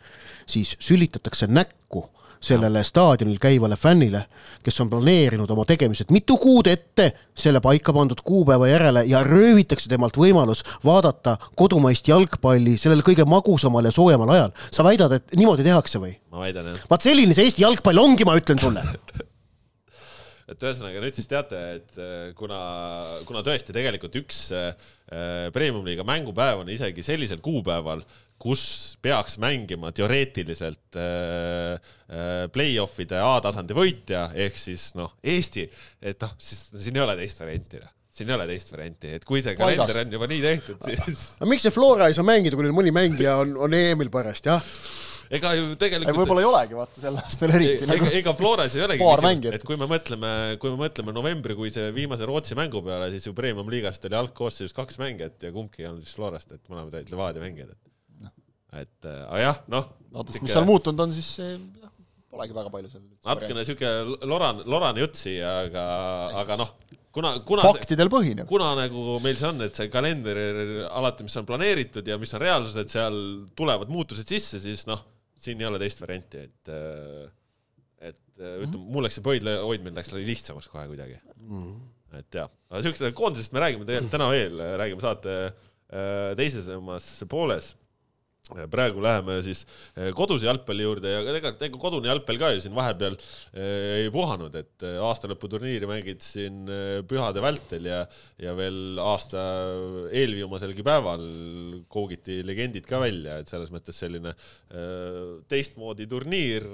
siis 0.48 0.72
sülitatakse 0.80 1.50
näkku 1.52 2.06
sellele 2.44 2.84
staadionil 2.84 3.40
käivale 3.42 3.78
fännile, 3.80 4.26
kes 4.64 4.82
on 4.84 4.92
planeerinud 4.92 5.50
oma 5.56 5.66
tegemised 5.68 6.12
mitu 6.12 6.38
kuud 6.42 6.68
ette 6.72 7.10
selle 7.36 7.62
paika 7.64 7.94
pandud 7.96 8.22
kuupäeva 8.24 8.68
järele 8.68 9.06
ja 9.10 9.24
röövitakse 9.24 9.90
temalt 9.92 10.18
võimalus 10.20 10.64
vaadata 10.86 11.38
kodumaist 11.60 12.08
jalgpalli 12.08 12.78
sellel 12.78 13.04
kõige 13.06 13.26
magusamal 13.30 13.88
ja 13.88 13.96
soojemal 13.96 14.36
ajal. 14.36 14.56
sa 14.72 14.84
väidad, 14.84 15.20
et 15.20 15.38
niimoodi 15.40 15.64
tehakse 15.64 16.02
või? 16.04 16.18
ma 16.32 16.44
väidan 16.44 16.74
jah. 16.74 16.88
vaat 16.90 17.06
selline 17.06 17.36
see 17.36 17.48
Eesti 17.48 17.64
jalgpall 17.64 18.04
ongi, 18.04 18.28
ma 18.28 18.36
ütlen 18.40 18.60
sulle 18.60 18.84
et 20.52 20.66
ühesõnaga 20.66 21.02
nüüd 21.04 21.16
siis 21.16 21.30
teate, 21.30 21.62
et 21.78 21.98
äh, 22.02 22.34
kuna, 22.38 22.60
kuna 23.28 23.44
tõesti 23.46 23.76
tegelikult 23.76 24.18
üks 24.20 24.46
äh, 24.56 24.74
premium-liiga 25.56 26.06
mängupäev 26.08 26.64
on 26.64 26.72
isegi 26.74 27.06
sellisel 27.06 27.42
kuupäeval, 27.44 28.04
kus 28.44 28.64
peaks 29.04 29.38
mängima 29.42 29.94
teoreetiliselt 29.96 31.00
äh, 31.00 31.80
äh, 32.12 32.46
play-off'ide 32.54 33.22
A-tasandi 33.24 33.76
võitja 33.78 34.28
ehk 34.46 34.60
siis 34.60 34.92
noh, 35.00 35.16
Eesti, 35.24 35.68
et 36.04 36.24
noh, 36.24 36.34
siis 36.42 36.68
siin 36.76 37.00
ei 37.00 37.06
ole 37.06 37.18
teist 37.20 37.44
varianti 37.44 37.80
noh 37.84 37.92
siin 38.14 38.30
ei 38.30 38.36
ole 38.36 38.46
teist 38.46 38.70
varianti, 38.70 39.16
et 39.18 39.24
kui 39.26 39.42
see 39.42 39.56
kalender 39.58 40.04
on 40.04 40.12
juba 40.14 40.28
nii 40.30 40.42
tehtud, 40.44 40.84
siis. 40.88 41.24
aga 41.40 41.48
miks 41.50 41.66
see 41.66 41.74
Flora 41.74 42.10
ei 42.12 42.18
saa 42.18 42.28
mängida, 42.28 42.58
kui 42.58 42.68
neil 42.68 42.76
mõni 42.78 42.94
mängija 42.94 43.40
on, 43.42 43.56
on 43.66 43.74
EM-il 43.74 44.12
parajasti, 44.14 44.52
jah? 44.52 44.76
ega 45.34 45.54
ju 45.58 45.72
tegelikult. 45.80 46.20
võib-olla 46.20 46.44
ei 46.44 46.48
olegi, 46.50 46.78
vaata 46.78 47.02
sel 47.02 47.18
aastal 47.18 47.54
eriti. 47.58 47.88
ega, 47.96 48.12
ega 48.20 48.36
Floras 48.38 48.76
ei 48.78 48.84
olegi 48.86 49.02
küsimust, 49.02 49.48
et 49.58 49.66
kui 49.66 49.80
me 49.82 49.88
mõtleme, 49.90 50.34
kui 50.62 50.76
me 50.76 50.84
mõtleme 50.84 51.16
novembrikuise 51.16 51.88
viimase 51.96 52.28
Rootsi 52.30 52.58
mängu 52.60 52.84
peale, 52.86 53.10
siis 53.16 53.26
ju 53.26 53.34
Premium 53.38 53.72
liigast 53.74 54.06
oli 54.10 54.20
algkoosseisus 54.20 54.78
kaks 54.78 55.02
mängijat 55.02 55.48
ja 55.48 55.54
kumbki 55.56 55.86
ei 55.86 55.90
olnud 55.90 56.06
vist 56.06 56.20
Florast, 56.20 56.54
et 56.54 56.62
mõlemad 56.70 57.00
olid 57.00 57.10
Levadia 57.14 57.42
mängijad, 57.42 57.74
et 57.74 57.93
et 58.82 59.08
äh, 59.10 59.22
aga 59.28 59.42
jah, 59.42 59.62
noh. 59.74 59.90
vaadates, 60.14 60.42
mis 60.44 60.54
seal 60.56 60.68
muutunud 60.68 61.06
on, 61.06 61.14
siis 61.16 61.30
jah, 61.40 61.92
polegi 62.34 62.56
väga 62.58 62.72
palju 62.74 62.92
seal. 62.92 63.04
natukene 63.28 63.66
sihuke 63.68 63.92
loran, 64.30 64.64
lorane 64.70 65.04
jutt 65.04 65.20
siia, 65.20 65.54
aga, 65.68 65.86
aga 66.42 66.58
noh, 66.64 66.74
kuna, 67.14 67.36
kuna 67.48 67.66
faktidel 67.68 68.12
põhineb. 68.14 68.48
kuna 68.50 68.72
nagu 68.80 69.20
meil 69.24 69.38
see 69.40 69.50
on, 69.52 69.62
et 69.68 69.78
see 69.78 69.92
kalender 69.94 70.40
alati, 70.90 71.28
mis 71.28 71.38
on 71.42 71.48
planeeritud 71.50 72.10
ja 72.10 72.18
mis 72.22 72.34
on 72.34 72.44
reaalsus, 72.44 72.80
et 72.82 72.94
seal 72.94 73.20
tulevad 73.58 73.92
muutused 73.94 74.30
sisse, 74.30 74.62
siis 74.64 74.88
noh, 74.90 75.04
siin 75.44 75.62
ei 75.62 75.70
ole 75.70 75.82
teist 75.82 76.02
varianti, 76.04 76.46
et 76.48 76.74
äh, 76.74 77.32
et 78.04 78.20
ütleme 78.20 78.66
mm 78.66 78.72
-hmm., 78.74 78.90
mul 78.96 79.06
läks 79.06 79.20
see 79.20 79.26
pöidla 79.26 79.60
hoidmine 79.64 79.96
läks 79.96 80.12
lihtsamaks 80.16 80.68
kohe 80.72 80.88
kuidagi 80.90 81.20
mm. 81.38 81.62
-hmm. 81.62 82.18
et 82.20 82.42
jah, 82.42 82.50
aga 82.72 82.82
siuksest 82.84 83.16
koondisest 83.16 83.54
me 83.54 83.64
räägime 83.64 83.88
tegelikult 83.88 84.12
täna 84.18 84.28
veel, 84.34 84.60
räägime 84.82 85.06
saate 85.06 85.38
äh, 85.46 86.34
teises 86.36 86.68
pooles 87.30 87.76
praegu 88.44 89.00
läheme 89.00 89.38
siis 89.40 89.62
eh, 89.96 90.10
koduse 90.12 90.44
jalgpalli 90.50 90.84
juurde 90.84 91.12
ja 91.14 91.22
tegelikult 91.24 91.62
ega 91.64 91.80
kodune 91.80 92.10
jalgpall 92.10 92.40
ka 92.42 92.50
ju 92.52 92.60
siin 92.60 92.74
vahepeal 92.76 93.14
eh, 93.16 94.02
ei 94.02 94.10
puhanud, 94.12 94.58
et 94.60 94.84
aastalõputurniiri 94.84 95.88
mängid 95.88 96.20
siin 96.24 96.68
pühade 97.08 97.40
vältel 97.44 97.88
ja, 97.88 98.02
ja 98.44 98.52
veel 98.58 99.00
aasta 99.00 99.40
eelviimaselgi 100.12 100.84
päeval 100.84 101.24
koogiti 101.88 102.42
legendid 102.44 102.84
ka 102.90 103.00
välja, 103.00 103.38
et 103.40 103.52
selles 103.52 103.72
mõttes 103.72 103.96
selline 104.04 104.34
teistmoodi 105.48 106.08
turniir, 106.12 106.66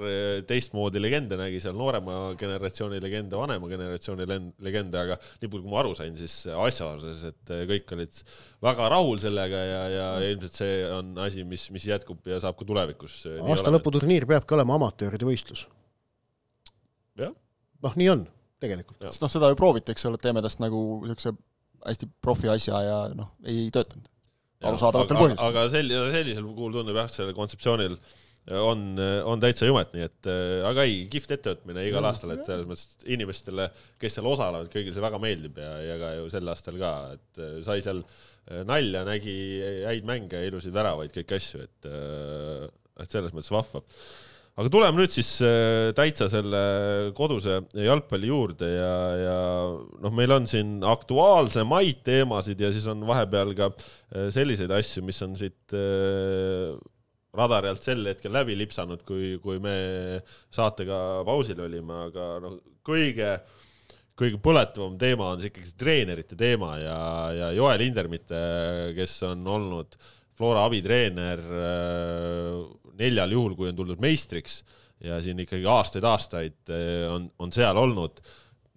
teistmoodi 0.49 1.01
legende 1.01 1.37
nägi 1.37 1.61
seal 1.61 1.77
noorema 1.77 2.33
generatsiooni 2.39 2.97
legende, 3.03 3.37
vanema 3.37 3.69
generatsiooni 3.69 4.25
legende, 4.65 5.03
aga 5.03 5.19
nii 5.19 5.45
palju, 5.45 5.61
kui 5.67 5.73
ma 5.73 5.81
aru 5.83 5.93
sain, 5.97 6.17
siis 6.17 6.41
asjaoluses, 6.49 7.27
et 7.29 7.53
kõik 7.69 7.93
olid 7.93 8.23
väga 8.65 8.89
rahul 8.95 9.21
sellega 9.21 9.63
ja, 9.69 9.81
ja 9.93 10.07
ilmselt 10.31 10.61
see 10.63 10.81
on 10.89 11.13
asi, 11.21 11.45
mis 11.47 11.58
mis, 11.59 11.69
mis 11.75 11.87
jätkub 11.89 12.27
ja 12.29 12.39
saab 12.41 12.57
ka 12.59 12.67
tulevikus. 12.67 13.21
Äh, 13.27 13.41
aasta 13.51 13.73
lõputurniir 13.73 14.27
peabki 14.29 14.55
olema 14.55 14.77
amatööride 14.79 15.27
võistlus. 15.27 15.65
noh, 17.83 17.95
nii 17.99 18.09
on 18.13 18.25
tegelikult. 18.63 19.01
sest 19.07 19.23
noh, 19.23 19.31
seda 19.31 19.51
ju 19.51 19.59
prooviti, 19.59 19.93
eks 19.93 20.07
ole, 20.07 20.19
et 20.19 20.23
teeme 20.23 20.43
tast 20.43 20.61
nagu 20.63 20.79
niisuguse 21.03 21.35
hästi 21.85 22.09
profi 22.23 22.49
asja 22.51 22.79
ja 22.83 22.97
noh, 23.15 23.33
ei 23.47 23.67
töötanud. 23.75 24.07
arusaadavatel 24.63 25.19
põhjustel. 25.19 25.51
aga 25.51 25.67
sel-, 25.71 25.93
sellisel 26.15 26.47
puhul 26.47 26.75
tundub 26.75 26.99
jah, 26.99 27.11
sellel 27.11 27.35
kontseptsioonil 27.37 27.99
on, 28.57 28.97
on 29.29 29.41
täitsa 29.41 29.67
jumet, 29.67 29.91
nii 29.93 30.05
et 30.05 30.29
äh, 30.29 30.61
aga 30.67 30.85
ei, 30.87 31.03
kihvt 31.11 31.35
ettevõtmine 31.35 31.83
igal 31.89 32.05
ja, 32.05 32.13
aastal, 32.13 32.33
et 32.33 32.45
selles 32.47 32.65
mõttes 32.69 33.09
inimestele, 33.09 33.69
kes 34.01 34.17
seal 34.17 34.29
osalevad, 34.29 34.71
kõigile 34.73 34.95
see 34.95 35.05
väga 35.05 35.19
meeldib 35.21 35.59
ja, 35.61 35.73
ja 35.85 35.99
ka 36.01 36.13
ju 36.17 36.31
sel 36.33 36.49
aastal 36.53 36.79
ka, 36.81 36.93
et 37.17 37.43
äh, 37.43 37.59
sai 37.65 37.83
seal 37.85 38.01
äh, 38.01 38.63
nalja, 38.69 39.03
nägi 39.07 39.35
häid 39.85 40.09
mänge, 40.09 40.41
ilusaid 40.49 40.73
väravaid, 40.75 41.13
kõiki 41.13 41.37
asju, 41.37 41.61
et, 41.67 41.91
et 42.99 43.13
selles 43.13 43.35
mõttes 43.35 43.53
vahva. 43.53 43.83
aga 44.59 44.73
tuleme 44.73 44.97
nüüd 44.99 45.13
siis 45.13 45.29
täitsa 45.95 46.27
selle 46.31 46.63
koduse 47.15 47.61
jalgpalli 47.77 48.31
juurde 48.31 48.73
ja, 48.73 48.93
ja 49.19 49.39
noh, 50.01 50.15
meil 50.15 50.33
on 50.35 50.49
siin 50.49 50.79
aktuaalsemaid 50.83 52.01
teemasid 52.07 52.65
ja 52.65 52.73
siis 52.73 52.89
on 52.89 53.05
vahepeal 53.07 53.53
ka 53.55 53.69
selliseid 54.33 54.73
asju, 54.73 55.05
mis 55.05 55.21
on 55.27 55.37
siit 55.39 55.77
radari 57.37 57.69
alt 57.69 57.85
sel 57.85 58.05
hetkel 58.09 58.33
läbi 58.33 58.57
lipsanud, 58.57 59.03
kui, 59.05 59.37
kui 59.43 59.59
me 59.61 59.75
saatega 60.53 61.21
pausil 61.27 61.59
olime, 61.61 62.05
aga 62.09 62.29
noh, 62.43 62.57
kõige, 62.85 63.35
kõige 64.17 64.39
põletavam 64.43 64.97
teema 64.99 65.33
on 65.33 65.41
see 65.41 65.51
ikkagi 65.51 65.69
see 65.69 65.81
treenerite 65.83 66.39
teema 66.39 66.73
ja, 66.81 66.99
ja 67.35 67.51
Joel 67.57 67.85
Hindermitte, 67.85 68.41
kes 68.97 69.19
on 69.29 69.45
olnud 69.47 69.99
Flora 70.39 70.63
abitreener 70.69 71.41
äh, 71.43 72.59
neljal 72.99 73.33
juhul, 73.35 73.57
kui 73.59 73.69
on 73.69 73.77
tuldud 73.77 73.99
meistriks 74.01 74.61
ja 75.03 75.17
siin 75.23 75.39
ikkagi 75.43 75.67
aastaid-aastaid 75.67 76.71
äh, 76.71 77.07
on, 77.11 77.29
on 77.39 77.51
seal 77.55 77.77
olnud. 77.77 78.23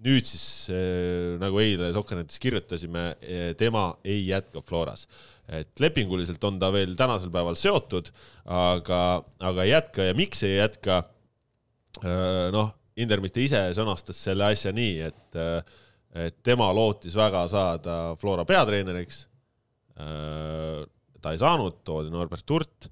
nüüd 0.02 0.26
siis 0.26 0.66
äh, 0.74 1.38
nagu 1.38 1.60
eile 1.62 1.92
Sokkernetis 1.94 2.42
kirjutasime, 2.42 3.12
tema 3.56 3.92
ei 4.02 4.26
jätka 4.26 4.60
Floras 4.66 5.06
et 5.52 5.82
lepinguliselt 5.82 6.42
on 6.48 6.58
ta 6.60 6.70
veel 6.74 6.94
tänasel 6.98 7.32
päeval 7.34 7.56
seotud, 7.58 8.10
aga, 8.48 9.00
aga 9.42 9.66
ei 9.66 9.72
jätka 9.74 10.06
ja 10.08 10.16
miks 10.16 10.42
ei 10.48 10.56
jätka? 10.56 11.02
Äh, 12.00 12.48
noh, 12.54 12.72
Indermitte 13.02 13.40
ise 13.40 13.60
sõnastas 13.76 14.18
selle 14.20 14.50
asja 14.52 14.72
nii, 14.76 14.96
et, 15.08 15.36
äh, 15.40 15.60
et 16.26 16.38
tema 16.44 16.68
lootis 16.76 17.16
väga 17.16 17.44
saada 17.52 17.98
Flora 18.20 18.44
peatreeneriks. 18.48 19.26
Äh, 20.00 20.82
ta 21.22 21.32
ei 21.32 21.40
saanud, 21.40 21.82
toodi 21.86 22.12
Norbert 22.12 22.50
Hurt. 22.50 22.88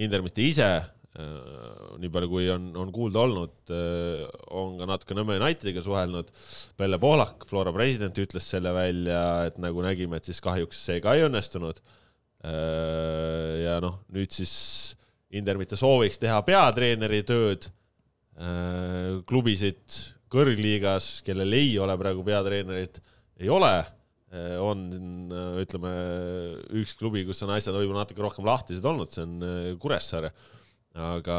Indermitte 0.00 0.44
ise 0.44 0.68
nii 1.14 2.10
palju, 2.10 2.28
kui 2.30 2.48
on, 2.50 2.70
on 2.80 2.88
kuulda 2.94 3.22
olnud, 3.22 3.52
äh, 3.70 4.24
on 4.58 4.74
ka 4.80 4.88
natuke 4.90 5.14
Nõmme 5.14 5.36
Unitediga 5.38 5.82
suhelnud. 5.84 6.32
Pelle 6.78 6.98
Pohlak, 7.02 7.44
Flora 7.46 7.70
president, 7.74 8.18
ütles 8.18 8.48
selle 8.50 8.72
välja, 8.74 9.20
et 9.48 9.60
nagu 9.62 9.84
nägime, 9.84 10.18
et 10.18 10.26
siis 10.26 10.42
kahjuks 10.42 10.80
see 10.88 10.98
ka 11.04 11.14
ei 11.14 11.26
õnnestunud. 11.28 11.78
Äh, 12.44 13.52
ja 13.62 13.78
noh, 13.84 14.00
nüüd 14.14 14.34
siis 14.34 14.54
Indermitte 15.34 15.78
sooviks 15.78 16.20
teha 16.22 16.42
peatreeneri 16.46 17.24
tööd. 17.26 17.70
klubisid 19.30 19.94
kõrgliigas, 20.30 21.20
kellel 21.22 21.54
ei 21.54 21.76
ole 21.78 21.94
praegu 21.98 22.24
peatreenerit, 22.26 22.98
ei 23.38 23.46
ole 23.50 23.70
on, 24.58 24.80
ütleme, 25.62 25.92
üks 26.80 26.96
klubi, 26.98 27.22
kus 27.28 27.44
on 27.46 27.52
asjad 27.54 27.76
võib-olla 27.78 28.02
natuke 28.02 28.24
rohkem 28.26 28.46
lahtised 28.46 28.86
olnud, 28.90 29.12
see 29.14 29.22
on 29.22 29.78
Kuressaare 29.78 30.32
aga, 30.94 31.38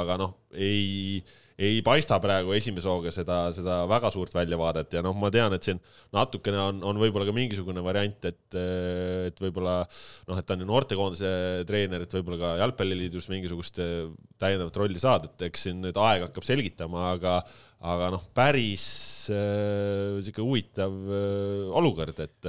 aga 0.00 0.16
noh, 0.18 0.32
ei, 0.52 1.22
ei 1.58 1.80
paista 1.82 2.20
praegu 2.22 2.52
esimese 2.54 2.86
hooga 2.86 3.10
seda, 3.14 3.38
seda 3.54 3.80
väga 3.90 4.12
suurt 4.14 4.34
väljavaadet 4.36 4.98
ja 4.98 5.02
noh, 5.02 5.16
ma 5.18 5.30
tean, 5.34 5.54
et 5.56 5.66
siin 5.66 5.80
natukene 6.14 6.60
on, 6.62 6.82
on 6.86 7.00
võib-olla 7.02 7.26
ka 7.26 7.34
mingisugune 7.34 7.82
variant, 7.82 8.28
et, 8.30 8.58
et 9.26 9.42
võib-olla 9.42 9.80
noh, 9.82 10.38
et 10.38 10.46
ta 10.46 10.54
on 10.54 10.62
ju 10.62 10.68
noortekoondise 10.70 11.32
treener, 11.68 12.04
et 12.06 12.18
võib-olla 12.18 12.38
ka 12.42 12.52
jalgpalliliidus 12.62 13.26
mingisugust 13.32 13.82
täiendavat 14.38 14.78
rolli 14.84 15.02
saada, 15.02 15.32
et 15.32 15.48
eks 15.50 15.66
siin 15.66 15.82
nüüd 15.82 15.98
aeg 15.98 16.28
hakkab 16.28 16.46
selgitama, 16.46 17.10
aga 17.16 17.40
aga 17.78 18.08
noh, 18.10 18.22
päris 18.34 18.84
äh, 19.30 20.18
sihuke 20.18 20.42
huvitav 20.42 20.94
äh, 21.14 21.68
olukord, 21.78 22.18
et, 22.24 22.48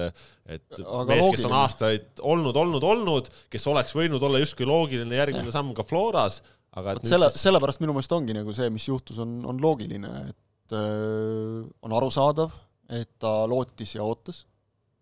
et 0.49 0.79
aga 0.79 1.05
mees, 1.11 1.27
kes 1.35 1.45
on 1.45 1.53
aastaid 1.59 2.23
olnud, 2.25 2.57
olnud, 2.57 2.85
olnud, 2.85 3.29
kes 3.53 3.67
oleks 3.69 3.93
võinud 3.97 4.23
olla 4.25 4.41
justkui 4.41 4.65
loogiline 4.69 5.19
järgmine 5.19 5.53
samm 5.53 5.75
ka 5.77 5.85
Floras, 5.85 6.41
aga 6.77 6.95
et 6.95 7.09
selle 7.09 7.29
siis..., 7.31 7.43
sellepärast 7.47 7.81
minu 7.83 7.95
meelest 7.95 8.13
ongi 8.15 8.35
nagu 8.37 8.53
see, 8.55 8.69
mis 8.73 8.87
juhtus, 8.89 9.19
on, 9.23 9.39
on 9.49 9.59
loogiline, 9.63 10.11
et 10.29 10.75
äh, 10.77 11.61
on 11.85 11.95
arusaadav, 11.97 12.53
et 12.99 13.11
ta 13.21 13.43
lootis 13.49 13.95
ja 13.97 14.05
ootas, 14.05 14.43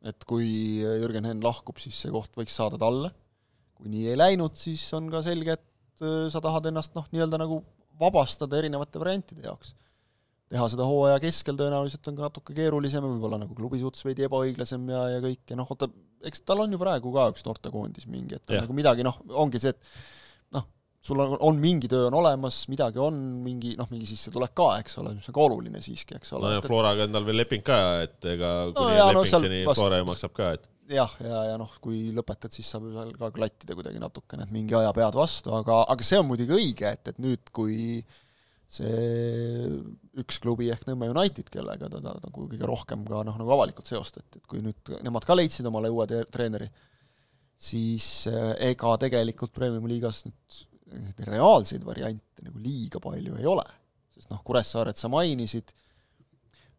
et 0.08 0.28
kui 0.30 0.48
Jürgen 0.84 1.28
Henn 1.28 1.44
lahkub, 1.44 1.80
siis 1.82 1.98
see 2.04 2.14
koht 2.14 2.36
võiks 2.38 2.56
saada 2.56 2.80
talle. 2.80 3.12
kui 3.78 3.92
nii 3.94 4.08
ei 4.10 4.18
läinud, 4.18 4.56
siis 4.58 4.82
on 4.98 5.10
ka 5.14 5.22
selge, 5.26 5.58
et 5.58 6.06
äh, 6.06 6.30
sa 6.34 6.42
tahad 6.44 6.70
ennast 6.70 6.96
noh, 6.98 7.06
nii-öelda 7.14 7.42
nagu 7.44 7.62
vabastada 8.00 8.58
erinevate 8.62 9.02
variantide 9.02 9.46
jaoks. 9.46 9.76
teha 10.48 10.64
seda 10.72 10.86
hooaja 10.88 11.20
keskel 11.20 11.58
tõenäoliselt 11.60 12.06
on 12.08 12.16
ka 12.16 12.30
natuke 12.30 12.54
keerulisem 12.56 13.04
ja 13.04 13.10
võib-olla 13.10 13.42
nagu 13.42 13.56
klubi 13.58 13.82
suhtes 13.82 14.06
veidi 14.08 14.24
ebaõiglasem 14.30 14.86
ja, 14.94 15.02
ja 15.18 15.24
kõik 15.26 15.52
ja 15.52 15.58
noh, 15.60 15.68
oota, 15.74 15.90
eks 16.30 16.46
tal 16.48 16.64
on 16.64 16.72
ju 16.72 16.80
praegu 16.80 17.12
ka 17.12 17.26
üks 17.34 17.44
noortekoondis 17.44 18.08
mingi, 18.08 18.38
et 18.38 18.56
Jah. 18.56 18.64
nagu 18.64 18.78
midagi 18.78 19.04
noh, 19.04 19.18
ongi 19.44 19.60
see, 19.60 19.76
et 19.76 19.92
sul 21.04 21.20
on, 21.24 21.36
on 21.46 21.60
mingi 21.62 21.90
töö 21.92 22.08
on 22.10 22.18
olemas, 22.20 22.64
midagi 22.72 23.00
on, 23.02 23.18
mingi 23.44 23.76
noh, 23.80 23.88
mingi 23.94 24.08
sissetulek 24.10 24.56
ka, 24.58 24.72
eks 24.82 24.98
ole, 25.02 25.14
mis 25.18 25.30
on 25.30 25.36
ka 25.38 25.44
oluline 25.46 25.82
siiski, 25.84 26.18
eks 26.18 26.34
ole. 26.36 26.50
No 26.50 26.58
ja 26.58 26.64
Floraga 26.66 27.06
endal 27.08 27.28
veel 27.28 27.40
leping 27.44 27.64
ka, 27.66 27.78
et 28.08 28.28
ega 28.34 28.54
kuni 28.74 28.98
no, 28.98 29.12
no 29.20 29.24
seal 29.28 29.46
leping 29.46 29.54
seni 29.62 29.70
vast- 29.70 29.82
Flora 29.82 30.02
ju 30.02 30.08
maksab 30.10 30.36
ka, 30.36 30.52
et 30.58 30.68
jah, 30.92 31.18
ja, 31.24 31.42
ja 31.52 31.58
noh, 31.60 31.72
kui 31.84 32.08
lõpetad, 32.16 32.54
siis 32.56 32.70
saab 32.74 32.88
seal 32.92 33.12
ka 33.20 33.32
klattida 33.36 33.76
kuidagi 33.78 34.02
natukene, 34.02 34.48
et 34.48 34.56
mingi 34.56 34.76
aja 34.78 34.94
pead 34.96 35.18
vastu, 35.20 35.54
aga, 35.56 35.82
aga 35.92 36.08
see 36.08 36.20
on 36.22 36.28
muidugi 36.30 36.56
õige, 36.58 36.92
et, 36.98 37.12
et 37.14 37.22
nüüd, 37.24 37.52
kui 37.56 38.04
see 38.68 39.68
üks 40.20 40.42
klubi 40.44 40.68
ehk 40.74 40.88
Nõmme 40.90 41.08
United, 41.14 41.48
kellega 41.52 41.88
ta, 41.88 42.02
ta 42.04 42.16
nagu 42.20 42.48
kõige 42.52 42.68
rohkem 42.68 43.06
ka 43.08 43.22
noh, 43.28 43.38
nagu 43.40 43.54
avalikult 43.56 43.88
seostati, 43.88 44.42
et 44.42 44.48
kui 44.50 44.60
nüüd 44.64 44.92
nemad 45.06 45.28
ka 45.28 45.38
leidsid 45.38 45.68
omale 45.70 45.92
uue 45.94 46.08
treeneri, 46.28 46.68
siis 47.58 48.28
eh, 48.28 48.52
ega 48.74 48.98
tegelikult 49.02 49.56
Premiumi 49.56 49.94
liigas 49.94 50.26
nüüd 50.28 50.60
reaalseid 51.28 51.84
variante 51.86 52.46
nagu 52.46 52.62
liiga 52.62 53.02
palju 53.04 53.38
ei 53.40 53.46
ole. 53.50 53.66
sest 54.18 54.32
noh, 54.32 54.42
Kuressaaret 54.46 54.98
sa 54.98 55.10
mainisid, 55.14 55.74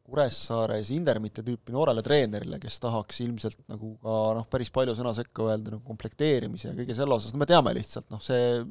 Kuressaares 0.09 0.91
Indermite 0.95 1.45
tüüpi 1.45 1.75
noorele 1.75 2.03
treenerile, 2.03 2.59
kes 2.63 2.81
tahaks 2.81 3.21
ilmselt 3.23 3.61
nagu 3.69 3.93
ka 4.03 4.19
noh, 4.39 4.47
päris 4.51 4.73
palju 4.75 4.97
sõna 4.99 5.13
sekka 5.17 5.51
öelda 5.51 5.77
nagu 5.77 5.85
komplekteerimise 5.87 6.71
ja 6.71 6.77
kõige 6.79 6.97
selle 6.97 7.19
osas, 7.19 7.35
no 7.35 7.43
me 7.43 7.49
teame 7.51 7.75
lihtsalt, 7.77 8.09
noh 8.11 8.23
see 8.25 8.63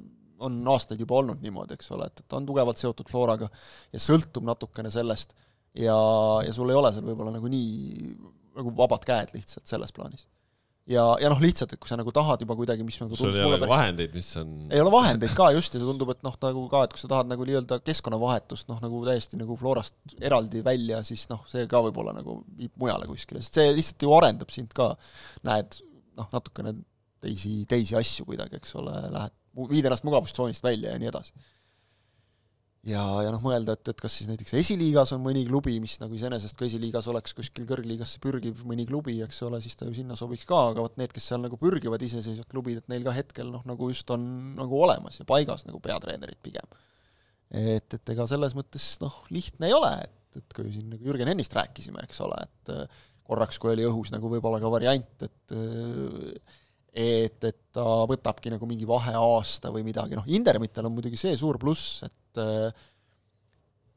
on 0.43 0.57
aastaid 0.73 0.99
juba 1.01 1.17
olnud 1.21 1.41
niimoodi, 1.41 1.77
eks 1.77 1.91
ole, 1.95 2.09
et, 2.09 2.21
et 2.21 2.27
ta 2.29 2.37
on 2.37 2.45
tugevalt 2.45 2.77
seotud 2.81 3.09
Floraga 3.09 3.49
ja 3.93 4.01
sõltub 4.01 4.45
natukene 4.45 4.91
sellest 4.93 5.33
ja, 5.77 5.95
ja 6.45 6.53
sul 6.53 6.69
ei 6.73 6.77
ole 6.77 6.91
seal 6.93 7.05
võib-olla 7.07 7.33
nagu 7.37 7.49
nii 7.51 8.17
nagu 8.57 8.73
vabad 8.77 9.05
käed 9.05 9.33
lihtsalt 9.35 9.69
selles 9.69 9.93
plaanis. 9.93 10.25
Ja, 10.87 11.03
ja 11.21 11.31
noh, 11.31 11.39
lihtsalt, 11.43 11.73
et 11.75 11.81
kui 11.81 11.89
sa 11.89 11.97
nagu 11.99 12.11
tahad 12.15 12.41
juba 12.43 12.55
kuidagi, 12.57 12.85
mis 12.87 12.97
nagu 13.01 13.17
sul 13.17 13.35
ei 13.35 13.45
ole 13.45 13.59
ka 13.61 13.69
vahendeid, 13.69 14.13
mis 14.15 14.29
on 14.39 14.51
ei 14.71 14.81
ole 14.83 14.91
vahendeid 14.93 15.33
ka 15.37 15.49
just 15.55 15.75
ja 15.75 15.81
see 15.81 15.87
tundub, 15.87 16.11
et 16.13 16.23
noh, 16.25 16.35
nagu 16.43 16.65
ka, 16.71 16.83
et 16.87 16.95
kui 16.95 17.01
sa 17.01 17.11
tahad 17.11 17.31
nagu 17.31 17.47
nii-öelda 17.47 17.79
keskkonnavahetust 17.87 18.71
noh, 18.71 18.79
nagu 18.83 19.01
täiesti 19.07 19.39
nagu 19.39 19.57
Florast 19.59 20.17
eraldi 20.23 20.63
välja, 20.65 21.01
siis 21.07 21.27
noh, 21.31 21.43
see 21.51 21.67
ka 21.71 21.83
võib-olla 21.87 22.15
nagu 22.17 22.39
viib 22.59 22.73
mujale 22.79 23.09
kuskile, 23.09 23.43
sest 23.43 23.59
see 23.59 23.73
lihtsalt 23.75 24.07
ju 24.07 24.15
arendab 24.17 24.53
sind 24.53 24.71
ka, 24.77 24.93
näed 25.47 25.79
noh, 26.17 26.31
natukene 26.31 26.75
teisi, 27.23 27.59
teisi 27.69 27.97
asju 27.99 28.27
kuidagi, 28.29 28.61
eks 28.61 28.75
ole, 28.79 28.95
lähed, 29.13 29.35
viid 29.67 29.87
ennast 29.89 30.05
mugavustsoonist 30.07 30.63
välja 30.65 30.93
ja 30.93 31.01
nii 31.01 31.11
edasi. 31.11 31.33
Ja, 32.87 33.03
ja 33.25 33.31
noh, 33.33 33.41
mõelda, 33.43 33.75
et, 33.75 33.91
et 33.91 34.01
kas 34.01 34.15
siis 34.19 34.29
näiteks 34.29 34.53
esiliigas 34.59 35.11
on 35.15 35.21
mõni 35.23 35.43
klubi, 35.47 35.75
mis 35.83 35.97
nagu 36.01 36.15
iseenesest 36.15 36.57
ka 36.57 36.67
esiliigas 36.67 37.09
oleks 37.11 37.35
kuskil 37.37 37.67
kõrgliigasse 37.69 38.21
pürgiv 38.23 38.61
mõni 38.67 38.87
klubi, 38.87 39.17
eks 39.25 39.41
ole, 39.47 39.59
siis 39.63 39.75
ta 39.79 39.87
ju 39.89 39.95
sinna 39.97 40.17
sobiks 40.19 40.47
ka, 40.47 40.61
aga 40.71 40.85
vot 40.85 40.99
need, 40.99 41.11
kes 41.15 41.31
seal 41.31 41.43
nagu 41.43 41.59
pürgivad 41.59 42.03
iseseisvad 42.07 42.49
klubid, 42.51 42.81
et 42.81 42.91
neil 42.91 43.05
ka 43.07 43.15
hetkel 43.15 43.49
noh, 43.51 43.65
nagu 43.67 43.89
just 43.91 44.11
on 44.15 44.23
nagu 44.59 44.83
olemas 44.87 45.19
ja 45.19 45.27
paigas 45.27 45.67
nagu 45.67 45.81
peatreenerid 45.83 46.39
pigem. 46.43 46.77
et, 47.51 47.87
et 47.99 48.13
ega 48.15 48.27
selles 48.29 48.55
mõttes 48.57 48.87
noh, 49.03 49.23
lihtne 49.35 49.71
ei 49.71 49.75
ole, 49.75 49.91
et, 50.07 50.39
et 50.41 50.55
kui 50.55 50.71
siin 50.71 50.93
nagu 50.93 51.11
Jürgen 51.11 51.33
ennist 51.33 51.55
rääkisime, 51.57 52.05
eks 52.07 52.23
ole, 52.23 52.39
et 52.47 52.73
äh, 52.75 53.03
korraks, 53.27 53.59
kui 53.59 53.73
oli 53.73 53.87
õhus 53.87 54.13
nagu 54.15 54.31
võib-olla 54.31 54.61
ka 54.63 54.71
variant, 54.71 55.27
et 55.27 55.55
äh, 55.55 56.55
et, 56.97 57.43
et 57.45 57.57
ta 57.75 57.83
võtabki 58.09 58.49
nagu 58.49 58.65
mingi 58.65 58.87
vaheaasta 58.89 59.69
või 59.73 59.83
midagi, 59.85 60.17
noh, 60.17 60.25
Indermitel 60.33 60.87
on 60.87 60.95
muidugi 60.95 61.19
see 61.19 61.35
suur 61.37 61.59
pluss, 61.61 61.99
et 62.07 62.15
äh, 62.41 62.85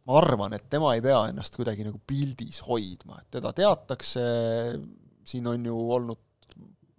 ma 0.08 0.18
arvan, 0.18 0.56
et 0.56 0.66
tema 0.72 0.94
ei 0.96 1.04
pea 1.04 1.20
ennast 1.30 1.56
kuidagi 1.58 1.86
nagu 1.86 2.00
pildis 2.06 2.62
hoidma, 2.66 3.20
et 3.20 3.38
teda 3.38 3.52
teatakse, 3.56 4.24
siin 5.30 5.46
on 5.50 5.68
ju 5.70 5.76
olnud, 5.96 6.26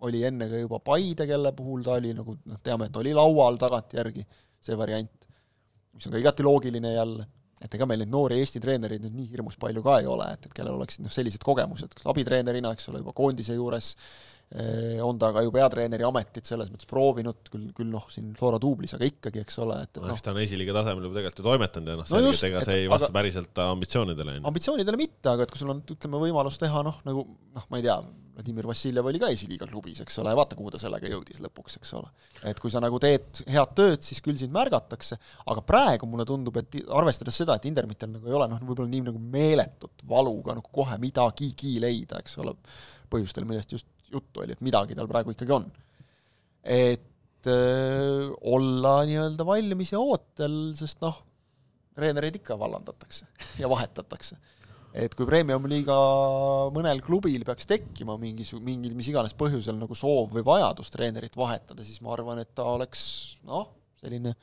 oli 0.08 0.24
enne 0.26 0.48
ka 0.50 0.62
juba 0.62 0.80
Paide, 0.82 1.28
kelle 1.30 1.52
puhul 1.54 1.84
ta 1.86 1.98
oli 2.00 2.14
nagu 2.18 2.36
noh, 2.40 2.62
teame, 2.64 2.88
et 2.90 2.98
oli 2.98 3.14
laual 3.14 3.60
tagantjärgi 3.62 4.24
see 4.62 4.78
variant, 4.78 5.28
mis 5.94 6.08
on 6.08 6.16
ka 6.16 6.22
igati 6.22 6.46
loogiline 6.46 6.94
jälle, 6.96 7.28
et 7.62 7.78
ega 7.78 7.86
meil 7.90 8.02
neid 8.02 8.14
noori 8.14 8.40
Eesti 8.42 8.62
treenereid 8.64 9.04
nüüd 9.06 9.18
nii 9.18 9.30
hirmus 9.34 9.60
palju 9.62 9.84
ka 9.86 10.00
ei 10.02 10.10
ole, 10.10 10.32
et, 10.34 10.48
et 10.48 10.56
kellel 10.58 10.80
oleksid 10.80 11.06
noh, 11.06 11.14
sellised 11.14 11.44
kogemused, 11.46 12.00
abitreenerina, 12.10 12.74
eks 12.74 12.90
ole, 12.90 13.04
juba 13.04 13.14
koondise 13.18 13.58
juures, 13.58 13.94
on 15.06 15.20
ta 15.20 15.30
ka 15.32 15.44
ju 15.46 15.52
peatreeneri 15.56 16.04
ametit 16.04 16.50
selles 16.50 16.72
mõttes 16.72 16.88
proovinud, 16.90 17.38
küll, 17.52 17.70
küll 17.76 17.92
noh, 17.92 18.04
siin 18.12 18.34
Flora 18.36 18.60
duublis, 18.60 18.92
aga 18.98 19.08
ikkagi, 19.08 19.44
eks 19.46 19.60
ole, 19.64 19.78
et, 19.86 19.94
et 19.96 20.02
no 20.02 20.10
noh, 20.10 20.18
eks 20.18 20.26
ta 20.26 20.34
on 20.34 20.42
esiliiga 20.44 20.76
tasemel 20.76 21.06
juba 21.08 21.22
tegelikult 21.22 21.40
ju 21.44 21.46
toimetanud 21.48 21.92
ja 21.94 22.00
noh, 22.02 22.08
No 22.10 22.18
selge, 22.18 22.32
just, 22.34 22.44
et 22.44 22.50
ega 22.52 22.64
see 22.68 22.82
ei 22.82 22.90
vasta 22.92 23.08
aga- 23.08 23.18
päriselt 23.22 23.54
ta 23.56 23.70
ambitsioonidele, 23.72 24.42
ambitsioonidele 24.52 25.00
mitte, 25.00 25.24
aga 25.32 25.48
et 25.48 25.54
kui 25.54 25.62
sul 25.62 25.72
on, 25.72 25.80
ütleme, 25.96 26.20
võimalus 26.26 26.60
teha 26.60 26.84
noh, 26.84 27.00
nagu 27.08 27.24
noh, 27.30 27.70
ma 27.72 27.80
ei 27.80 27.86
tea, 27.88 27.96
Vladimir 28.32 28.68
Vassiljev 28.68 29.08
oli 29.08 29.20
ka 29.22 29.30
esiliiga 29.32 29.68
klubis, 29.70 30.00
eks 30.04 30.20
ole, 30.24 30.32
vaata, 30.36 30.56
kuhu 30.58 30.72
ta 30.74 30.80
sellega 30.82 31.10
jõudis 31.12 31.40
lõpuks, 31.44 31.76
eks 31.80 31.92
ole. 32.00 32.08
et 32.48 32.60
kui 32.64 32.72
sa 32.74 32.80
nagu 32.84 33.00
teed 33.04 33.42
head 33.52 33.74
tööd, 33.78 34.04
siis 34.08 34.20
küll 34.24 34.40
sind 34.40 34.52
märgatakse, 34.56 35.18
aga 35.52 35.64
praegu 35.68 36.08
mulle 36.10 36.26
tundub, 36.28 36.58
et 36.58 36.80
arvestades 36.90 37.38
seda, 37.44 37.56
et 37.60 37.68
Indermitel 37.70 38.10
nagu 38.16 38.28
ei 38.28 38.36
ole 38.40 38.48
noh, 38.52 38.64
võib-olla 38.64 38.90
nii 38.92 39.04
nagu 39.12 39.20
meeletut 39.36 40.04
valu 40.10 40.38
ka 40.48 40.56
nagu 40.58 40.72
kohe 40.74 40.98
midagigi 41.04 41.76
leida, 41.84 42.24
eks 42.24 42.40
ole, 42.42 42.56
põhjustel, 43.12 43.46
millest 43.48 43.76
just 43.76 43.88
juttu 44.14 44.44
oli, 44.44 44.56
et 44.56 44.64
midagi 44.66 44.98
tal 44.98 45.10
praegu 45.10 45.34
ikkagi 45.36 45.56
on. 45.56 45.68
et 46.62 47.50
öö, 47.50 48.30
olla 48.54 49.02
nii-öelda 49.10 49.46
valmis 49.48 49.94
ja 49.96 50.02
ootel, 50.02 50.58
sest 50.78 51.02
noh, 51.02 51.18
treenereid 51.98 52.38
ikka 52.42 52.58
vallandatakse 52.60 53.28
ja 53.62 53.70
vahetatakse. 53.72 54.38
et 54.94 55.14
kui 55.16 55.26
Premium-liiga 55.26 55.98
mõnel 56.76 57.02
klubil 57.06 57.46
peaks 57.48 57.70
tekkima 57.70 58.18
mingi, 58.22 58.46
mingi 58.60 58.94
mis 58.94 59.12
iganes 59.12 59.36
põhjusel 59.40 59.78
nagu 59.80 59.98
soov 59.98 60.34
või 60.36 60.46
vajadus 60.46 60.92
treenerit 60.94 61.38
vahetada, 61.40 61.86
siis 61.88 62.02
ma 62.04 62.14
arvan, 62.16 62.44
et 62.44 62.52
ta 62.56 62.68
oleks 62.76 63.04
noh, 63.48 63.70
selline, 64.04 64.36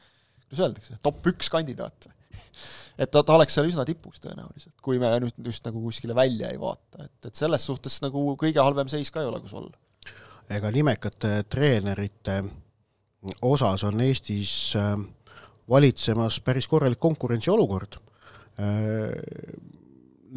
kuidas 0.46 0.64
öeldakse, 0.66 1.02
top 1.04 1.26
üks 1.30 1.52
kandidaat 1.52 2.08
või 2.08 2.17
et 2.98 3.10
ta, 3.10 3.22
ta 3.22 3.36
oleks 3.36 3.54
seal 3.58 3.68
üsna 3.70 3.84
tipus 3.88 4.22
tõenäoliselt, 4.24 4.76
kui 4.82 5.00
me 5.02 5.10
nüüd 5.22 5.50
just 5.50 5.66
nagu 5.66 5.82
kuskile 5.82 6.16
välja 6.18 6.52
ei 6.52 6.60
vaata, 6.60 7.04
et, 7.04 7.30
et 7.30 7.44
selles 7.44 7.66
suhtes 7.68 8.00
nagu 8.04 8.32
kõige 8.40 8.62
halvem 8.62 8.90
seis 8.90 9.12
ka 9.14 9.22
ei 9.22 9.30
ole, 9.30 9.42
kus 9.44 9.54
olla. 9.58 9.76
ega 10.50 10.72
nimekate 10.72 11.42
treenerite 11.50 12.42
osas 13.42 13.84
on 13.84 14.00
Eestis 14.00 14.74
äh, 14.78 14.96
valitsemas 15.70 16.40
päris 16.40 16.68
korralik 16.68 17.00
konkurentsiolukord. 17.00 17.98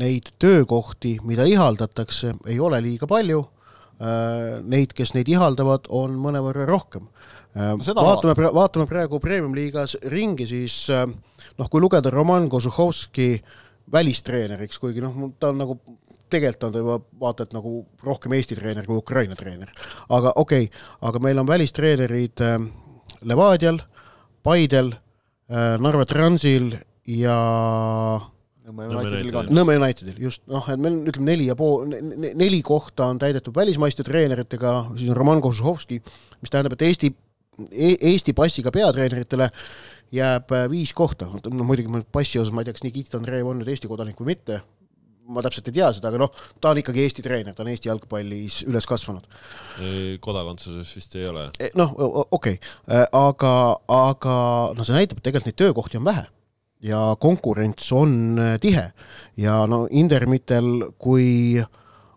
Neid 0.01 0.33
töökohti, 0.39 1.17
mida 1.23 1.43
ihaldatakse, 1.43 2.35
ei 2.47 2.59
ole 2.59 2.81
liiga 2.83 3.07
palju. 3.09 3.43
Neid, 4.63 4.93
kes 4.97 5.13
neid 5.13 5.29
ihaldavad, 5.29 5.89
on 5.89 6.15
mõnevõrra 6.21 6.65
rohkem. 6.69 7.07
Seda- 7.83 8.03
vaatame, 8.05 8.51
vaatame 8.53 8.87
praegu 8.87 9.19
Premium-liigas 9.19 9.97
ringi, 10.11 10.47
siis 10.47 10.75
äh, 10.89 11.05
noh, 11.57 11.69
kui 11.69 11.81
lugeda 11.83 12.09
Roman 12.13 12.49
Kožuhovski 12.49 13.41
välistreeneriks, 13.91 14.79
kuigi 14.79 15.03
noh, 15.03 15.17
ta 15.39 15.51
on 15.51 15.59
nagu 15.59 15.79
tegelikult 16.31 16.63
on 16.63 16.71
ta 16.71 16.79
juba 16.79 16.97
vaata 17.19 17.43
et 17.43 17.55
nagu 17.55 17.81
rohkem 18.07 18.33
Eesti 18.37 18.55
treener 18.55 18.85
kui 18.87 18.95
Ukraina 18.97 19.35
treener. 19.35 19.71
aga 20.09 20.33
okei 20.35 20.69
okay,, 20.69 20.81
aga 21.01 21.19
meil 21.19 21.39
on 21.39 21.47
välistreenerid 21.47 22.43
äh, 22.45 22.59
Levadial, 23.21 23.81
Paidel 24.43 24.93
äh,, 24.93 25.75
Narva 25.79 26.05
Transil 26.05 26.75
ja 27.05 27.37
Nõmme 28.71 28.85
Unitedil 29.81 30.15
on. 30.15 30.21
Just, 30.21 30.43
noh, 30.47 30.63
et 30.69 30.79
meil 30.79 31.01
ütleme 31.09 31.33
neli 31.33 31.49
ja 31.49 31.57
pool, 31.59 31.89
neli 31.89 32.61
kohta 32.63 33.09
on 33.11 33.19
täidetud 33.19 33.55
välismaiste 33.55 34.05
treeneritega, 34.07 34.75
siis 34.95 35.09
on 35.11 35.17
Roman 35.17 35.41
Kožuhovski, 35.43 35.97
mis 36.39 36.53
tähendab, 36.53 36.77
et 36.77 36.85
Eesti 36.87 37.09
Eesti 37.71 38.33
passiga 38.33 38.71
peatreeneritele 38.71 39.49
jääb 40.15 40.53
äh, 40.55 40.67
viis 40.71 40.93
kohta, 40.95 41.27
no 41.27 41.65
muidugi 41.67 42.03
passi 42.11 42.39
osas 42.39 42.53
ma 42.55 42.63
ei 42.63 42.69
tea, 42.69 42.77
kas 42.77 42.85
Nikita 42.85 43.19
Andreev 43.19 43.49
on 43.51 43.59
nüüd 43.61 43.71
Eesti 43.71 43.91
kodanik 43.91 44.19
või 44.19 44.33
mitte, 44.33 44.61
ma 45.31 45.43
täpselt 45.43 45.67
ei 45.69 45.75
tea 45.75 45.91
seda, 45.95 46.09
aga 46.11 46.23
noh, 46.23 46.31
ta 46.63 46.71
on 46.71 46.81
ikkagi 46.81 47.03
Eesti 47.03 47.23
treener, 47.25 47.55
ta 47.55 47.63
on 47.65 47.71
Eesti 47.71 47.91
jalgpallis 47.91 48.61
üles 48.67 48.87
kasvanud. 48.87 49.27
kodakondsuses 50.23 50.95
vist 50.95 51.15
ei 51.19 51.27
ole. 51.27 51.47
E, 51.59 51.71
noh, 51.79 51.95
okei 52.31 52.57
okay., 52.59 53.07
aga, 53.19 53.55
aga 53.95 54.37
noh, 54.75 54.87
see 54.87 54.95
näitab, 54.95 55.19
et 55.19 55.27
tegelikult 55.27 55.51
neid 55.51 55.59
töökohti 55.63 55.99
on 56.01 56.07
vähe 56.07 56.27
ja 56.81 57.15
konkurents 57.19 57.91
on 57.91 58.39
äh, 58.39 58.59
tihe 58.59 58.91
ja 59.37 59.65
no 59.69 59.85
Indermitel, 59.91 60.91
kui 60.97 61.61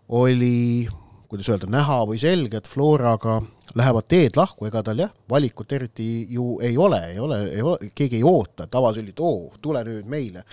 oli, 0.09 0.87
kuidas 1.29 1.49
öelda, 1.49 1.69
näha 1.71 2.01
või 2.09 2.19
selge, 2.21 2.59
et 2.61 2.69
Floraga 2.69 3.39
lähevad 3.75 4.07
teed 4.07 4.37
lahku, 4.39 4.69
ega 4.69 4.81
tal 4.83 5.03
jah, 5.03 5.11
valikut 5.29 5.71
eriti 5.75 6.07
ju 6.31 6.55
ei 6.63 6.77
ole, 6.77 7.01
ei 7.11 7.19
ole, 7.19 7.41
ei 7.51 7.61
ole, 7.61 7.91
keegi 7.95 8.21
ei 8.21 8.23
oota, 8.23 8.69
et 8.69 9.19
oo, 9.19 9.51
tule 9.61 9.83
nüüd 9.83 10.07
meile. 10.07 10.43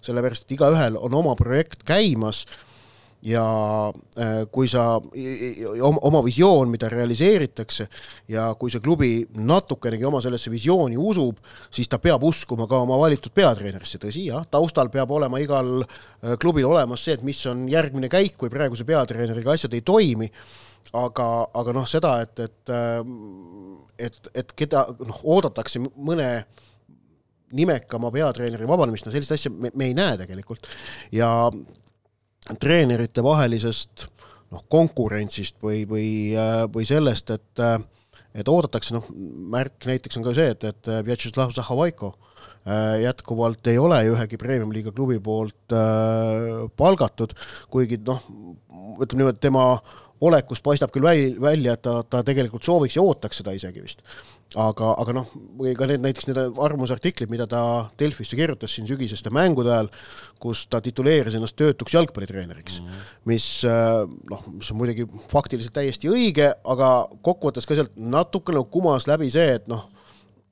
sellepärast, 0.00 0.46
et 0.46 0.56
igaühel 0.56 0.96
on 0.96 1.14
oma 1.14 1.34
projekt 1.36 1.84
käimas 1.84 2.46
ja 3.22 3.44
äh, 4.16 4.46
kui 4.52 4.68
sa 4.68 4.96
oma, 4.96 5.98
oma 6.08 6.22
visioon, 6.24 6.70
mida 6.72 6.88
realiseeritakse 6.88 7.86
ja 8.32 8.46
kui 8.58 8.72
see 8.72 8.80
klubi 8.80 9.10
natukenegi 9.36 10.06
oma 10.08 10.22
sellesse 10.24 10.50
visiooni 10.50 10.96
usub, 10.96 11.36
siis 11.70 11.88
ta 11.88 11.98
peab 12.00 12.24
uskuma 12.24 12.66
ka 12.66 12.80
oma 12.86 12.96
valitud 13.02 13.34
peatreenerisse, 13.36 14.00
tõsi 14.00 14.24
jah, 14.30 14.46
taustal 14.50 14.88
peab 14.88 15.12
olema 15.12 15.40
igal 15.42 15.82
äh, 15.82 16.38
klubil 16.40 16.70
olemas 16.70 17.04
see, 17.04 17.18
et 17.18 17.26
mis 17.26 17.44
on 17.50 17.68
järgmine 17.68 18.08
käik, 18.08 18.38
kui 18.40 18.48
praeguse 18.52 18.88
peatreeneriga 18.88 19.52
asjad 19.52 19.76
ei 19.76 19.84
toimi 19.84 20.32
aga, 20.96 21.28
aga 21.60 21.74
noh, 21.76 21.86
seda, 21.88 22.16
et, 22.24 22.40
et, 22.46 22.72
et, 24.08 24.32
et 24.42 24.56
keda 24.58 24.86
noh, 24.98 25.20
oodatakse 25.36 25.82
mõne 25.82 26.30
nimekama 27.56 28.12
peatreeneri 28.14 28.68
vabanemist, 28.68 29.06
no 29.06 29.14
sellist 29.14 29.34
asja 29.34 29.50
me, 29.50 29.72
me 29.74 29.90
ei 29.90 29.94
näe 29.98 30.16
tegelikult. 30.20 30.68
ja 31.14 31.50
treenerite 32.60 33.22
vahelisest 33.22 34.06
noh, 34.50 34.64
konkurentsist 34.70 35.58
või, 35.62 35.84
või, 35.88 36.10
või 36.74 36.86
sellest, 36.88 37.34
et 37.36 37.66
et 38.30 38.46
oodatakse, 38.46 38.94
noh, 38.94 39.06
märk 39.50 39.86
näiteks 39.90 40.18
on 40.20 40.26
ka 40.26 40.34
see, 40.36 40.52
et, 40.54 40.66
et 40.68 40.90
Vjatšeslav 41.06 41.50
Zahhovaiko 41.54 42.12
äh, 42.14 43.00
jätkuvalt 43.02 43.66
ei 43.72 43.78
ole 43.82 43.98
ühegi 44.12 44.38
premium-liiga 44.38 44.92
klubi 44.94 45.18
poolt 45.22 45.74
äh, 45.74 46.68
palgatud, 46.78 47.34
kuigi 47.74 47.98
noh, 48.06 48.22
ütleme 49.02 49.24
niimoodi, 49.24 49.42
tema 49.42 49.64
olekust 50.20 50.64
paistab 50.64 50.92
küll 50.92 51.04
väl, 51.04 51.38
välja, 51.40 51.74
et 51.76 51.82
ta, 51.84 52.00
ta 52.04 52.20
tegelikult 52.26 52.66
sooviks 52.66 52.96
ja 52.98 53.04
ootaks 53.04 53.40
seda 53.40 53.54
isegi 53.56 53.82
vist. 53.82 54.02
aga, 54.58 54.88
aga 54.98 55.14
noh, 55.14 55.28
ka 55.78 55.86
need 55.86 56.02
näiteks 56.02 56.26
need 56.26 56.38
arvamusartiklid, 56.58 57.30
mida 57.30 57.46
ta 57.46 57.60
Delfisse 57.98 58.34
kirjutas 58.36 58.74
siin 58.74 58.88
sügiseste 58.88 59.30
mängude 59.30 59.70
ajal, 59.70 59.90
kus 60.42 60.64
ta 60.66 60.80
tituleeris 60.82 61.36
ennast 61.38 61.54
töötuks 61.56 61.94
jalgpallitreeneriks 61.94 62.80
mm, 62.80 62.88
-hmm. 62.88 63.12
mis 63.30 63.46
äh, 63.64 64.02
noh, 64.30 64.42
mis 64.56 64.70
on 64.72 64.80
muidugi 64.80 65.06
faktiliselt 65.30 65.76
täiesti 65.78 66.10
õige, 66.10 66.50
aga 66.64 66.90
kokkuvõttes 67.22 67.66
ka 67.66 67.78
sealt 67.78 67.94
natukene 67.94 68.64
kumas 68.70 69.06
läbi 69.06 69.30
see, 69.30 69.54
et 69.60 69.68
noh, 69.70 69.86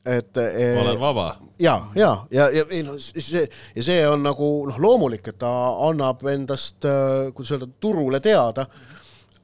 et 0.07 0.31
ma 0.37 0.85
olen 0.85 1.00
vaba. 1.00 1.26
ja, 1.59 1.81
ja, 1.94 2.12
ja, 2.31 2.46
ja 2.54 2.64
ei 2.70 2.85
no 2.87 2.94
see, 3.02 3.48
ja 3.74 3.83
see 3.83 4.07
on 4.09 4.22
nagu 4.22 4.52
noh, 4.70 4.78
loomulik, 4.78 5.26
et 5.26 5.38
ta 5.42 5.50
annab 5.88 6.22
endast, 6.31 6.78
äh, 6.87 7.35
kuidas 7.35 7.57
öelda, 7.57 7.68
turule 7.81 8.22
teada 8.22 8.68
mm, 8.70 8.97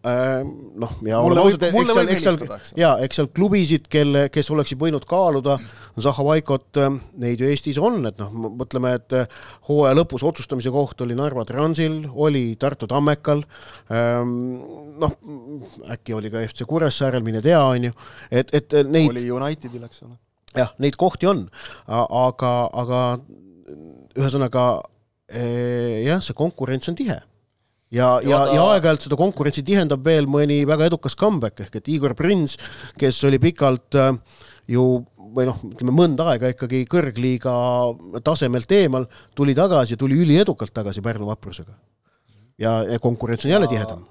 noh, 0.04 0.92
ja 1.08 1.18
võib, 1.24 1.62
mulle 1.72 1.94
võib 1.96 2.10
helistada, 2.12 2.58
eks. 2.58 2.74
jaa, 2.76 2.92
eks 3.04 3.18
seal 3.20 3.30
klubisid, 3.32 3.86
kelle, 3.92 4.26
kes 4.32 4.50
oleksid 4.52 4.80
võinud 4.80 5.06
kaaluda 5.08 5.56
Zahhovaikot, 6.04 6.66
äh, 6.82 6.90
neid 7.22 7.40
ju 7.40 7.48
Eestis 7.48 7.78
on, 7.80 8.02
et 8.10 8.20
noh, 8.20 8.32
mõtleme, 8.60 8.92
et 8.98 9.16
äh, 9.16 9.40
hooaja 9.70 9.96
lõpus 9.96 10.26
otsustamise 10.28 10.72
koht 10.74 11.00
oli 11.06 11.16
Narva 11.16 11.46
Transil, 11.48 12.02
oli 12.12 12.44
Tartu 12.60 12.88
Tammekal, 12.90 13.44
ähm, 13.94 14.36
noh, 15.00 15.16
äkki 15.96 16.18
oli 16.18 16.32
ka 16.34 16.44
FC 16.44 16.68
Kuressaarel, 16.68 17.24
mine 17.24 17.40
tea, 17.44 17.60
on 17.64 17.88
ju, 17.88 17.96
et, 18.28 18.52
et 18.52 18.80
neid 18.84 19.08
oli 19.14 19.28
Unitedil, 19.32 19.88
eks 19.88 20.04
ole. 20.04 20.18
jah, 20.58 20.74
neid 20.84 21.00
kohti 21.00 21.30
on, 21.32 21.46
aga, 21.88 22.56
aga 22.84 23.04
ühesõnaga 24.20 24.66
jah, 25.32 26.20
see 26.20 26.36
konkurents 26.36 26.92
on 26.92 26.98
tihe 26.98 27.22
ja, 27.94 28.08
ja, 28.22 28.28
ja, 28.28 28.40
ja 28.56 28.66
aeg-ajalt 28.74 29.06
seda 29.06 29.18
konkurentsi 29.18 29.64
tihendab 29.66 30.04
veel 30.06 30.28
mõni 30.30 30.62
väga 30.68 30.88
edukas 30.90 31.16
comeback 31.18 31.64
ehk 31.64 31.80
et 31.80 31.90
Igor 31.94 32.16
Prins, 32.18 32.56
kes 32.98 33.20
oli 33.28 33.40
pikalt 33.42 33.98
äh, 34.00 34.12
ju 34.70 34.86
või 35.34 35.48
noh, 35.48 35.60
ütleme 35.66 35.94
mõnda 35.94 36.28
aega 36.32 36.50
ikkagi 36.52 36.84
kõrgliiga 36.90 37.54
tasemelt 38.26 38.70
eemal, 38.74 39.06
tuli 39.34 39.54
tagasi 39.56 39.96
ja 39.96 40.00
tuli 40.00 40.18
üliedukalt 40.22 40.74
tagasi 40.74 41.02
Pärnu 41.02 41.26
vaprusega. 41.30 41.74
ja, 42.58 42.82
ja 42.86 42.98
konkurents 43.02 43.44
on 43.44 43.50
jälle 43.50 43.66
ja, 43.66 43.72
tihedam. 43.74 44.04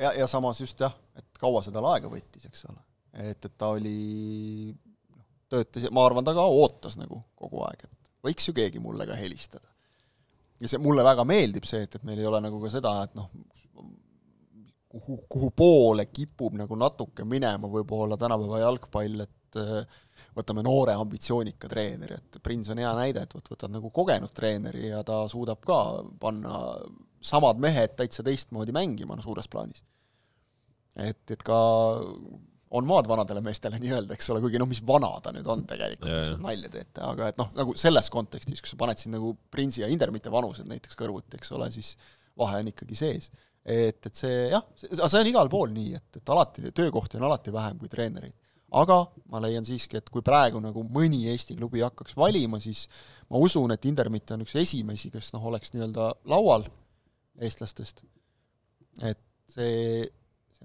ja, 0.00 0.12
ja 0.18 0.26
samas 0.26 0.60
just 0.60 0.80
jah, 0.80 0.94
et 1.16 1.26
kaua 1.40 1.62
seda 1.62 1.82
aega 1.92 2.10
võttis, 2.10 2.46
eks 2.46 2.66
ole. 2.70 2.80
et, 3.30 3.44
et 3.44 3.52
ta 3.58 3.70
oli, 3.76 4.74
noh, 5.14 5.26
töötas, 5.48 5.86
ma 5.90 6.06
arvan, 6.06 6.26
ta 6.26 6.34
ka 6.34 6.46
ootas 6.46 6.98
nagu 6.98 7.22
kogu 7.38 7.62
aeg, 7.68 7.86
et 7.86 8.12
võiks 8.26 8.48
ju 8.48 8.56
keegi 8.56 8.82
mulle 8.82 9.06
ka 9.06 9.18
helistada 9.18 9.73
ja 10.64 10.70
see, 10.72 10.80
mulle 10.82 11.04
väga 11.04 11.26
meeldib 11.28 11.66
see, 11.68 11.84
et, 11.84 11.98
et 11.98 12.08
meil 12.08 12.22
ei 12.22 12.28
ole 12.28 12.40
nagu 12.44 12.60
ka 12.62 12.72
seda, 12.72 12.94
et 13.04 13.14
noh, 13.18 13.28
kuhu, 14.94 15.18
kuhu 15.28 15.50
poole 15.56 16.06
kipub 16.08 16.56
nagu 16.58 16.78
natuke 16.78 17.26
minema 17.28 17.68
võib-olla 17.70 18.18
tänapäeva 18.20 18.62
jalgpall, 18.62 19.24
et 19.26 19.60
äh, 19.60 19.98
võtame 20.36 20.64
noore 20.66 20.96
ambitsioonika 20.98 21.70
treeneri, 21.70 22.18
et 22.20 22.40
Prins 22.42 22.70
on 22.72 22.80
hea 22.82 22.92
näide, 22.96 23.24
et 23.24 23.36
vot 23.36 23.52
võtad 23.54 23.74
nagu 23.74 23.90
kogenud 23.94 24.32
treeneri 24.36 24.88
ja 24.88 25.02
ta 25.06 25.24
suudab 25.30 25.60
ka 25.66 25.80
panna 26.22 26.62
samad 27.24 27.60
mehed 27.62 27.96
täitsa 27.98 28.24
teistmoodi 28.24 28.74
mängima, 28.76 29.16
no 29.16 29.24
suures 29.24 29.48
plaanis. 29.50 29.84
et, 30.96 31.22
et 31.30 31.42
ka 31.42 31.60
on 32.74 32.86
maad 32.88 33.08
vanadele 33.08 33.40
meestele 33.44 33.78
nii-öelda, 33.82 34.16
eks 34.16 34.30
ole, 34.32 34.42
kuigi 34.42 34.60
noh, 34.60 34.68
mis 34.70 34.80
vana 34.86 35.10
ta 35.22 35.32
nüüd 35.34 35.46
on 35.50 35.64
tegelikult, 35.68 36.10
eks 36.10 36.34
ole, 36.34 36.42
nalja 36.42 36.70
teete, 36.72 37.02
aga 37.06 37.30
et 37.30 37.40
noh, 37.40 37.50
nagu 37.56 37.74
selles 37.78 38.10
kontekstis, 38.12 38.62
kui 38.62 38.70
sa 38.72 38.78
paned 38.80 39.00
siin 39.00 39.14
nagu 39.14 39.34
Prinsi 39.54 39.84
ja 39.84 39.90
Indermite 39.92 40.32
vanused 40.34 40.66
näiteks 40.70 40.98
kõrvuti, 40.98 41.38
eks 41.38 41.52
ole, 41.54 41.70
siis 41.74 41.94
vahe 42.40 42.62
on 42.62 42.70
ikkagi 42.72 42.98
sees. 42.98 43.30
et, 43.64 44.00
et 44.06 44.14
see 44.18 44.48
jah, 44.52 44.64
see 44.76 45.20
on 45.20 45.30
igal 45.30 45.50
pool 45.52 45.70
nii, 45.74 45.94
et, 46.00 46.18
et 46.18 46.32
alati, 46.34 46.66
töökohti 46.74 47.20
on 47.20 47.28
alati 47.30 47.54
vähem 47.54 47.78
kui 47.80 47.92
treenereid. 47.92 48.34
aga 48.74 48.98
ma 49.30 49.42
leian 49.44 49.64
siiski, 49.64 50.00
et 50.00 50.10
kui 50.10 50.24
praegu 50.26 50.60
nagu 50.62 50.82
mõni 50.96 51.22
Eesti 51.30 51.54
klubi 51.60 51.84
hakkaks 51.84 52.16
valima, 52.18 52.58
siis 52.60 52.88
ma 53.30 53.38
usun, 53.38 53.70
et 53.70 53.86
Indermit 53.86 54.34
on 54.34 54.42
üks 54.42 54.56
esimesi, 54.58 55.12
kes 55.14 55.30
noh, 55.36 55.46
oleks 55.52 55.72
nii-öelda 55.76 56.10
laual 56.32 56.66
eestlastest. 57.38 58.02
et 59.02 59.22
see 59.54 60.10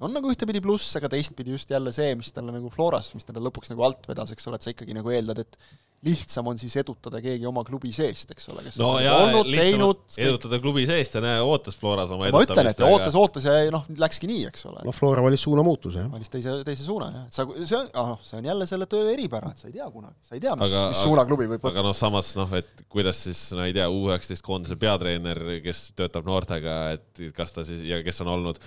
on 0.06 0.14
nagu 0.16 0.32
ühtepidi 0.32 0.62
pluss, 0.64 0.96
aga 1.00 1.10
teistpidi 1.12 1.54
just 1.56 1.72
jälle 1.74 1.92
see, 1.96 2.14
mis 2.20 2.32
talle 2.36 2.54
nagu 2.56 2.72
Floras, 2.74 3.12
mis 3.18 3.28
teda 3.28 3.44
lõpuks 3.44 3.74
nagu 3.74 3.86
alt 3.88 4.08
vedas, 4.10 4.34
eks 4.36 4.48
ole, 4.50 4.60
et 4.60 4.68
sa 4.68 4.74
ikkagi 4.74 4.96
nagu 4.98 5.12
eeldad, 5.14 5.44
et 5.44 5.58
lihtsam 6.06 6.48
on 6.48 6.60
siis 6.60 6.76
edutada 6.80 7.20
keegi 7.24 7.48
oma 7.50 7.64
klubi 7.68 7.92
seest, 7.92 8.32
eks 8.32 8.50
ole, 8.54 8.64
kes 8.68 8.78
no 8.80 8.94
on 8.96 9.02
jaa, 9.04 9.18
olnud, 9.26 9.50
teinud. 9.52 10.04
edutada 10.16 10.60
klubi 10.64 10.86
seest 10.88 11.18
ja 11.18 11.22
näe, 11.24 11.42
ootas 11.44 11.76
Floras 11.80 12.14
oma 12.16 12.30
ma 12.32 12.44
ütlen, 12.46 12.70
et 12.72 12.80
aga... 12.80 12.92
ootas, 12.96 13.18
ootas 13.20 13.48
ja 13.48 13.56
noh, 13.74 13.84
läkski 14.00 14.30
nii, 14.30 14.46
eks 14.48 14.64
ole. 14.70 14.84
no 14.88 14.94
Flora 14.96 15.24
valis 15.26 15.44
suunamuutuse, 15.44 16.06
jah. 16.06 16.12
valis 16.14 16.32
teise, 16.32 16.56
teise 16.68 16.86
suuna, 16.86 17.10
jah, 17.12 17.26
et 17.28 17.36
sa, 17.36 17.46
see 17.60 17.78
on, 17.82 17.90
ah 18.00 18.14
noh, 18.14 18.22
see 18.24 18.40
on 18.40 18.48
jälle 18.48 18.68
selle 18.70 18.88
töö 18.92 19.10
eripära, 19.12 19.52
et 19.52 19.64
sa 19.64 19.68
ei 19.68 19.76
tea 19.76 19.90
kunagi, 19.92 20.16
sa 20.30 20.38
ei 20.38 20.44
tea, 20.46 20.56
mis, 20.62 20.78
mis 20.94 21.04
suuna 21.04 21.26
klubi 21.28 21.50
võib 21.50 21.58
võtta. 21.58 21.74
aga 21.76 21.86
noh, 21.90 21.98
samas 21.98 22.32
noh, 22.40 22.56
et 22.56 22.86
kuidas 22.88 23.20
siis, 23.28 23.44
no 23.58 23.68
ei 23.68 23.76
tea, 23.76 23.90
U19 23.92 24.46
koondise 24.46 24.80
peatreener, 24.80 25.44
kes 25.66 25.84
töötab 26.00 26.28
noortega, 26.30 26.78
et 26.96 27.26
kas 27.36 27.52
ta 27.56 27.68
siis 27.68 27.84
ja 27.90 28.00
kes 28.06 28.24
on 28.24 28.32
olnud 28.38 28.64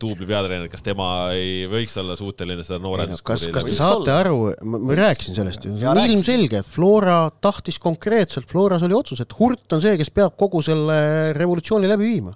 duubli 0.00 0.28
eh, 0.28 0.32
peatreener, 0.34 0.68
kas 0.72 0.84
tema 0.84 1.08
ei 1.32 1.64
võiks 1.70 1.96
olla 2.02 2.18
suuteline 2.20 2.66
seda 2.66 2.82
noorendust 2.84 3.24
kas, 3.24 3.48
kas 3.54 3.64
te 3.66 3.78
saate 3.78 4.12
aru, 4.12 4.52
ma 4.68 5.00
rääkisin 5.00 5.40
sellest 5.40 5.64
ju, 5.64 5.74
see 5.80 5.88
on 5.88 6.04
ilmselge, 6.04 6.60
et 6.60 6.73
Flora 6.74 7.28
tahtis 7.42 7.78
konkreetselt, 7.82 8.48
Floras 8.50 8.82
oli 8.86 8.96
otsus, 8.96 9.20
et 9.22 9.34
Hurt 9.38 9.76
on 9.76 9.82
see, 9.82 9.94
kes 10.00 10.10
peab 10.14 10.34
kogu 10.40 10.62
selle 10.64 10.96
revolutsiooni 11.36 11.90
läbi 11.90 12.10
viima. 12.10 12.34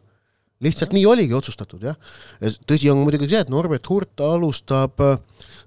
lihtsalt 0.59 0.91
nii 0.91 1.05
oligi 1.07 1.35
otsustatud, 1.39 1.85
jah. 1.87 1.95
tõsi 2.67 2.91
on 2.91 2.99
muidugi 3.05 3.29
see, 3.31 3.45
et 3.45 3.51
Norbert 3.51 3.87
Hurt 3.87 4.23
alustab 4.27 4.99
äh, 5.07 5.21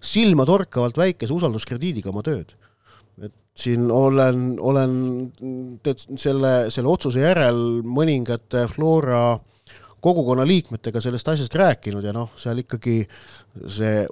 silmatorkavalt 0.03 0.97
väikese 0.99 1.31
usalduskrediidiga 1.35 2.11
oma 2.11 2.23
tööd. 2.27 2.55
et 3.21 3.33
siin 3.55 3.91
olen, 3.91 4.57
olen 4.59 4.91
tead, 5.83 6.03
selle, 6.19 6.53
selle 6.73 6.91
otsuse 6.91 7.23
järel 7.23 7.81
mõningate 7.85 8.65
Flora 8.71 9.39
kogukonna 10.01 10.45
liikmetega 10.47 11.01
sellest 11.03 11.27
asjast 11.33 11.55
rääkinud 11.55 12.05
ja 12.05 12.13
noh, 12.15 12.31
seal 12.39 12.63
ikkagi 12.63 13.03
see 13.67 14.05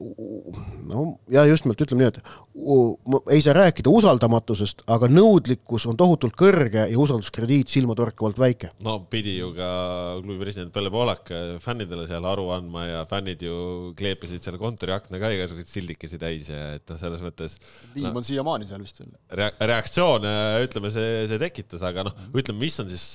no 0.90 1.06
ja 1.32 1.46
just 1.48 1.66
nimelt 1.66 1.82
ütleme 1.86 2.04
nii, 2.04 2.12
et 2.12 3.32
ei 3.32 3.42
saa 3.44 3.56
rääkida 3.56 3.92
usaldamatusest, 3.94 4.84
aga 4.92 5.08
nõudlikkus 5.12 5.86
on 5.90 5.98
tohutult 6.00 6.36
kõrge 6.40 6.84
ja 6.92 7.00
usalduskrediit 7.00 7.72
silmatorkavalt 7.72 8.40
väike. 8.42 8.72
no 8.86 8.98
pidi 9.10 9.38
ju 9.38 9.54
ka 9.56 9.70
klubi 10.20 10.40
president 10.44 10.74
Pelle 10.76 10.92
Poolak 10.94 11.32
fännidele 11.64 12.08
seal 12.10 12.28
aru 12.28 12.50
andma 12.56 12.86
ja 12.86 13.06
fännid 13.10 13.46
ju 13.46 13.94
kleepisid 14.00 14.44
selle 14.46 14.60
kontori 14.62 14.94
akna 14.96 15.22
ka 15.22 15.32
igasuguseid 15.36 15.72
sildikesi 15.72 16.20
täis 16.22 16.52
ja 16.52 16.76
et 16.76 16.86
noh, 16.92 17.00
selles 17.00 17.24
mõttes. 17.24 17.58
liim 17.96 18.12
on 18.12 18.20
no, 18.20 18.26
siiamaani 18.28 18.68
seal 18.70 18.84
vist 18.84 19.00
veel 19.02 19.16
rea. 19.40 19.54
reaktsioone, 19.72 20.36
ütleme, 20.68 20.92
see, 20.94 21.26
see 21.32 21.42
tekitas, 21.42 21.86
aga 21.86 22.10
noh, 22.10 22.20
ütleme, 22.34 22.60
mis 22.66 22.80
on 22.84 22.92
siis 22.92 23.08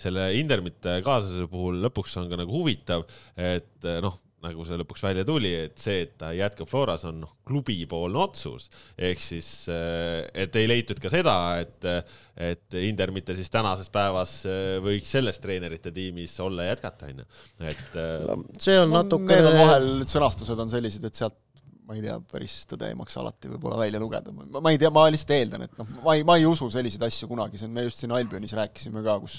selle 0.00 0.30
Indermite 0.40 0.98
kaasuse 1.04 1.46
puhul 1.52 1.82
lõpuks 1.84 2.15
on 2.20 2.30
ka 2.30 2.40
nagu 2.40 2.52
huvitav, 2.52 3.06
et 3.36 3.90
noh 4.04 4.20
nagu 4.46 4.66
see 4.66 4.78
lõpuks 4.80 5.04
välja 5.04 5.24
tuli, 5.26 5.50
et 5.66 5.80
see, 5.80 6.02
et 6.04 6.12
ta 6.20 6.30
jätkab 6.36 6.68
Floras, 6.70 7.06
on 7.08 7.22
noh, 7.22 7.32
klubipoolne 7.46 8.20
otsus. 8.20 8.68
ehk 8.98 9.22
siis, 9.22 9.48
eh, 9.72 10.26
et 10.44 10.58
ei 10.60 10.68
leitud 10.68 11.00
ka 11.02 11.10
seda, 11.12 11.36
et, 11.62 11.88
et 12.36 12.78
Inder 12.86 13.12
mitte 13.14 13.36
siis 13.38 13.50
tänases 13.52 13.90
päevas 13.92 14.38
eh, 14.48 14.76
võiks 14.84 15.10
selles 15.16 15.40
treenerite 15.42 15.92
tiimis 15.94 16.36
olla 16.44 16.66
ja 16.66 16.76
jätkata, 16.76 17.10
onju. 17.12 17.26
et 17.64 17.98
eh, 18.02 18.46
see 18.60 18.78
on 18.82 18.94
natuke 18.94 19.32
Need 19.32 19.50
on 19.50 19.58
vahel, 19.62 19.90
sõnastused 20.10 20.64
on 20.66 20.72
sellised, 20.72 21.04
et 21.08 21.18
sealt 21.24 21.42
ma 21.86 21.94
ei 21.94 22.02
tea, 22.02 22.16
päris 22.32 22.64
tõde 22.66 22.88
ei 22.90 22.96
maksa 22.98 23.20
alati 23.22 23.50
võib-olla 23.52 23.78
välja 23.84 24.00
lugeda, 24.02 24.32
ma, 24.34 24.60
ma 24.60 24.72
ei 24.74 24.80
tea, 24.80 24.90
ma 24.94 25.06
lihtsalt 25.10 25.36
eeldan, 25.36 25.68
et 25.68 25.76
noh, 25.78 25.92
ma 26.02 26.16
ei, 26.18 26.26
ma 26.26 26.34
ei 26.38 26.48
usu 26.48 26.66
selliseid 26.72 27.04
asju 27.06 27.30
kunagi, 27.30 27.60
see 27.60 27.68
on, 27.68 27.76
me 27.76 27.86
just 27.86 28.02
siin 28.02 28.14
Albionis 28.14 28.56
rääkisime 28.58 29.04
ka, 29.06 29.20
kus 29.22 29.36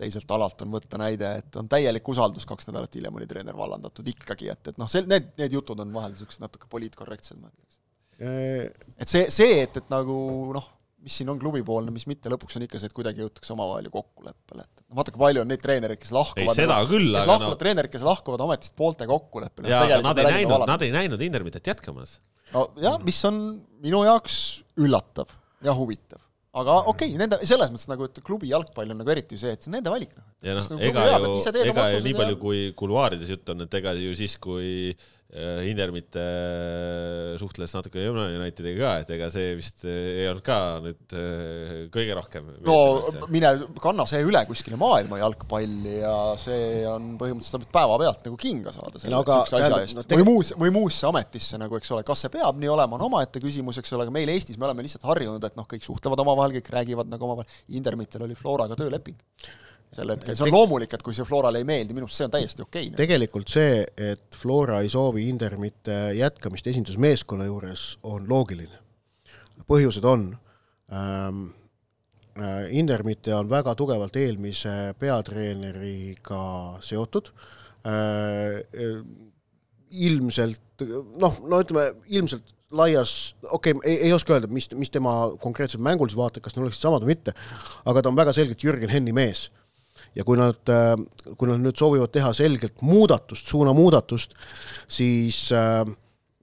teiselt 0.00 0.30
alalt 0.34 0.64
on 0.64 0.74
võtta 0.74 0.98
näide, 1.00 1.30
et 1.40 1.56
on 1.60 1.68
täielik 1.70 2.08
usaldus, 2.10 2.46
kaks 2.48 2.68
nädalat 2.70 2.94
hiljem 2.98 3.18
oli 3.20 3.28
treener 3.30 3.56
vallandatud 3.56 4.08
ikkagi, 4.10 4.50
et, 4.52 4.72
et 4.72 4.80
noh, 4.80 4.90
see, 4.90 5.04
need, 5.10 5.30
need 5.38 5.54
jutud 5.54 5.80
on 5.84 5.92
vahel 5.94 6.14
niisugused 6.14 6.42
natuke 6.42 6.70
poliitkorrektsed, 6.72 7.38
ma 7.38 7.50
ütleks. 7.52 7.78
et 8.98 9.10
see, 9.10 9.28
see, 9.34 9.60
et, 9.62 9.78
et 9.78 9.92
nagu 9.92 10.16
noh, 10.56 10.66
mis 11.04 11.18
siin 11.20 11.30
on 11.30 11.38
klubipoolne, 11.38 11.92
mis 11.94 12.06
mitte, 12.08 12.32
lõpuks 12.32 12.58
on 12.58 12.64
ikka 12.66 12.80
see, 12.80 12.90
et 12.90 12.96
kuidagi 12.96 13.22
jõutakse 13.22 13.52
omavahel 13.54 13.90
ju 13.90 13.94
kokkuleppele, 13.94 14.66
et 14.66 14.82
noh, 14.82 14.98
vaata, 14.98 15.14
kui 15.14 15.22
palju 15.22 15.44
on 15.44 15.50
neid 15.52 15.62
treenereid, 15.62 16.00
kes 16.02 16.14
lahkuvad. 16.16 16.50
ei, 16.50 16.58
seda 16.58 16.80
küll, 16.90 17.10
kes 17.12 17.30
lahkuvad 17.30 17.54
no... 17.54 17.62
treenerid, 17.62 17.94
kes 17.94 18.06
lahkuvad 18.08 18.44
ametist 18.48 18.76
poolte 18.78 19.08
kokkuleppele. 19.10 19.70
jaa, 19.70 19.86
aga 19.86 20.02
nad 20.08 20.22
ei 20.22 20.30
näinud, 20.40 20.68
nad 20.72 20.86
ei 20.86 20.94
näinud 20.94 21.26
Intermitet 21.28 21.70
jätkamas. 21.74 22.18
nojah, 22.54 22.98
mis 23.04 23.20
on 23.28 23.40
minu 23.84 24.02
jaoks 24.08 24.38
üllatav 24.80 25.30
ja 25.64 25.76
huvitav 25.76 26.23
aga 26.60 26.76
okei 26.90 27.10
okay,, 27.10 27.18
nende, 27.18 27.40
selles 27.42 27.72
mõttes 27.72 27.90
nagu, 27.90 28.06
et 28.10 28.20
klubi 28.26 28.52
jalgpall 28.52 28.94
on 28.94 29.00
nagu 29.02 29.14
eriti 29.14 29.38
see, 29.40 29.54
et 29.56 29.64
see 29.64 29.72
on 29.72 29.78
nende 29.78 29.92
valik, 29.92 30.14
noh. 30.14 30.28
ja 30.46 30.54
noh, 30.58 30.70
ega 30.78 31.08
ju, 31.10 31.34
ega 31.64 31.88
ju 31.94 32.04
nii 32.04 32.16
palju, 32.20 32.38
kui 32.42 32.62
kuluaarides 32.78 33.34
jutt 33.34 33.54
on, 33.54 33.66
et 33.66 33.80
ega 33.80 33.96
ju 33.98 34.14
siis, 34.18 34.38
kui 34.42 34.94
Äh, 34.94 35.13
Indermite 35.34 36.22
äh, 36.22 37.32
suhtles 37.40 37.72
natuke 37.74 38.04
Unitediga 38.06 38.84
ka, 38.84 38.92
et 39.02 39.08
ega 39.16 39.26
see 39.34 39.56
vist 39.58 39.82
äh, 39.82 40.20
ei 40.20 40.28
olnud 40.30 40.44
ka 40.46 40.58
nüüd 40.84 41.16
kõige 41.94 42.14
rohkem. 42.14 42.52
no 42.62 42.76
mine 43.32 43.50
kanna 43.82 44.06
see 44.06 44.22
üle 44.22 44.44
kuskile 44.46 44.78
maailma 44.78 45.18
jalgpalli 45.18 45.96
ja 45.98 46.14
see 46.38 46.84
on 46.86 47.16
põhimõtteliselt 47.18 47.66
päevapealt 47.74 48.28
nagu 48.28 48.38
kinga 48.38 48.76
saada 48.76 49.02
selle 49.02 49.16
no, 49.16 49.24
aga, 49.26 49.40
asja 49.48 49.82
eest. 49.82 49.98
no, 50.04 50.06
või 50.22 50.28
muus, 50.30 50.54
või 50.60 50.74
muusse 50.78 51.10
ametisse 51.10 51.58
nagu, 51.58 51.82
eks 51.82 51.90
ole, 51.96 52.06
kas 52.06 52.22
see 52.22 52.34
peab 52.36 52.62
nii 52.62 52.70
olema, 52.76 52.94
on 52.94 53.08
omaette 53.10 53.42
küsimus, 53.42 53.82
eks 53.82 53.94
ole, 53.98 54.06
aga 54.06 54.14
meil 54.14 54.30
Eestis 54.30 54.60
me 54.60 54.68
oleme 54.68 54.86
lihtsalt 54.86 55.06
harjunud, 55.10 55.42
et 55.42 55.58
noh, 55.58 55.66
kõik 55.66 55.82
suhtlevad 55.82 56.22
omavahel, 56.22 56.54
kõik 56.60 56.70
räägivad 56.78 57.10
nagu 57.10 57.26
omavahel, 57.26 57.62
Indermitel 57.74 58.22
oli 58.28 58.38
Floraga 58.38 58.78
tööleping 58.78 59.18
sel 59.96 60.12
hetkel, 60.14 60.36
see 60.36 60.46
on 60.46 60.54
loomulik, 60.54 60.94
et 60.96 61.02
kui 61.04 61.16
see 61.16 61.26
Florale 61.28 61.60
ei 61.62 61.66
meeldi, 61.68 61.96
minu 61.96 62.08
arust 62.08 62.20
see 62.20 62.28
on 62.28 62.34
täiesti 62.34 62.64
okei 62.64 62.88
okay,. 62.88 62.98
tegelikult 62.98 63.52
see, 63.52 63.82
et 64.10 64.38
Flora 64.38 64.80
ei 64.84 64.92
soovi 64.92 65.28
Indermite 65.30 65.98
jätkamist 66.18 66.70
esindusmeeskonna 66.72 67.48
juures, 67.48 67.86
on 68.02 68.26
loogiline. 68.30 68.80
põhjused 69.70 70.04
on 70.08 70.26
ähm,, 70.92 71.44
äh, 72.38 72.66
Indermite 72.76 73.34
on 73.34 73.50
väga 73.50 73.74
tugevalt 73.78 74.16
eelmise 74.20 74.94
peatreeneriga 74.98 76.42
seotud 76.84 77.30
äh,, 77.86 78.60
ilmselt 79.94 80.60
noh, 81.20 81.38
no 81.46 81.60
ütleme, 81.62 81.92
ilmselt 82.10 82.50
laias, 82.74 83.34
okei 83.50 83.72
okay,, 83.72 83.90
ei, 83.90 84.08
ei 84.08 84.12
oska 84.12 84.34
öelda, 84.34 84.48
mis, 84.50 84.68
mis 84.74 84.90
tema 84.90 85.12
konkreetselt 85.42 85.82
mängulised 85.84 86.18
vaated, 86.18 86.42
kas 86.42 86.56
need 86.56 86.66
oleksid 86.66 86.86
samad 86.86 87.04
või 87.04 87.14
mitte, 87.14 87.34
aga 87.86 88.02
ta 88.02 88.10
on 88.10 88.18
väga 88.18 88.34
selgelt 88.34 88.64
Jürgen 88.64 88.92
Henni 88.92 89.14
mees 89.14 89.46
ja 90.14 90.24
kui 90.26 90.38
nad, 90.38 90.60
äh, 90.70 90.94
kui 91.38 91.50
nad 91.50 91.62
nüüd 91.62 91.78
soovivad 91.78 92.12
teha 92.14 92.32
selgelt 92.36 92.82
muudatust, 92.86 93.48
suunamuudatust, 93.50 94.36
siis 94.90 95.46
äh, 95.54 95.82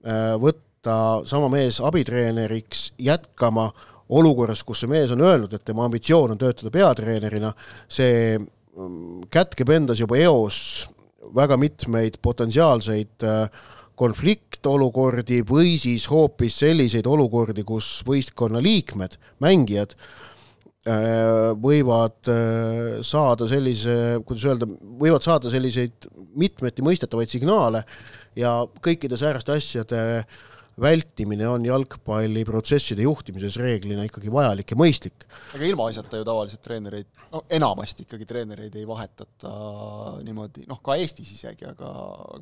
äh, 0.04 0.34
võtta 0.40 1.22
sama 1.28 1.48
mees 1.52 1.80
abitreeneriks 1.84 2.92
jätkama 3.00 3.70
olukorras, 4.12 4.64
kus 4.66 4.82
see 4.82 4.90
mees 4.92 5.12
on 5.14 5.22
öelnud, 5.24 5.52
et 5.54 5.64
tema 5.64 5.86
ambitsioon 5.86 6.34
on 6.34 6.40
töötada 6.40 6.72
peatreenerina, 6.74 7.52
see 7.88 8.36
mm, 8.38 9.28
kätkeb 9.32 9.72
endas 9.72 10.02
juba 10.02 10.18
eos 10.20 10.88
väga 11.32 11.56
mitmeid 11.56 12.18
potentsiaalseid 12.20 13.24
konfliktolukordi 13.96 15.38
või 15.48 15.76
siis 15.80 16.08
hoopis 16.10 16.58
selliseid 16.64 17.06
olukordi, 17.08 17.62
kus 17.64 18.02
võistkonna 18.08 18.60
liikmed, 18.60 19.14
mängijad 19.40 19.94
Äh, 19.94 20.31
võivad 21.62 22.30
äh, 22.32 23.02
saada 23.06 23.46
sellise, 23.50 24.18
kuidas 24.26 24.46
öelda, 24.50 24.66
võivad 24.98 25.22
saada 25.22 25.52
selliseid 25.52 26.08
mitmeti 26.34 26.82
mõistetavaid 26.82 27.30
signaale 27.30 27.84
ja 28.38 28.56
kõikide 28.82 29.18
sääraste 29.20 29.54
asjade 29.54 30.00
vältimine 30.80 31.44
on 31.48 31.64
jalgpalliprotsesside 31.66 33.04
juhtimises 33.04 33.58
reeglina 33.60 34.06
ikkagi 34.08 34.32
vajalik 34.32 34.72
ja 34.72 34.78
mõistlik. 34.80 35.26
aga 35.52 35.66
ilmaasjata 35.68 36.20
ju 36.20 36.26
tavaliselt 36.26 36.62
treenereid, 36.64 37.08
no 37.34 37.42
enamasti 37.52 38.06
ikkagi 38.06 38.26
treenereid 38.28 38.78
ei 38.80 38.86
vahetata 38.88 39.52
niimoodi, 40.24 40.64
noh 40.70 40.80
ka 40.84 40.96
Eestis 40.96 41.34
isegi, 41.36 41.68
aga 41.68 41.92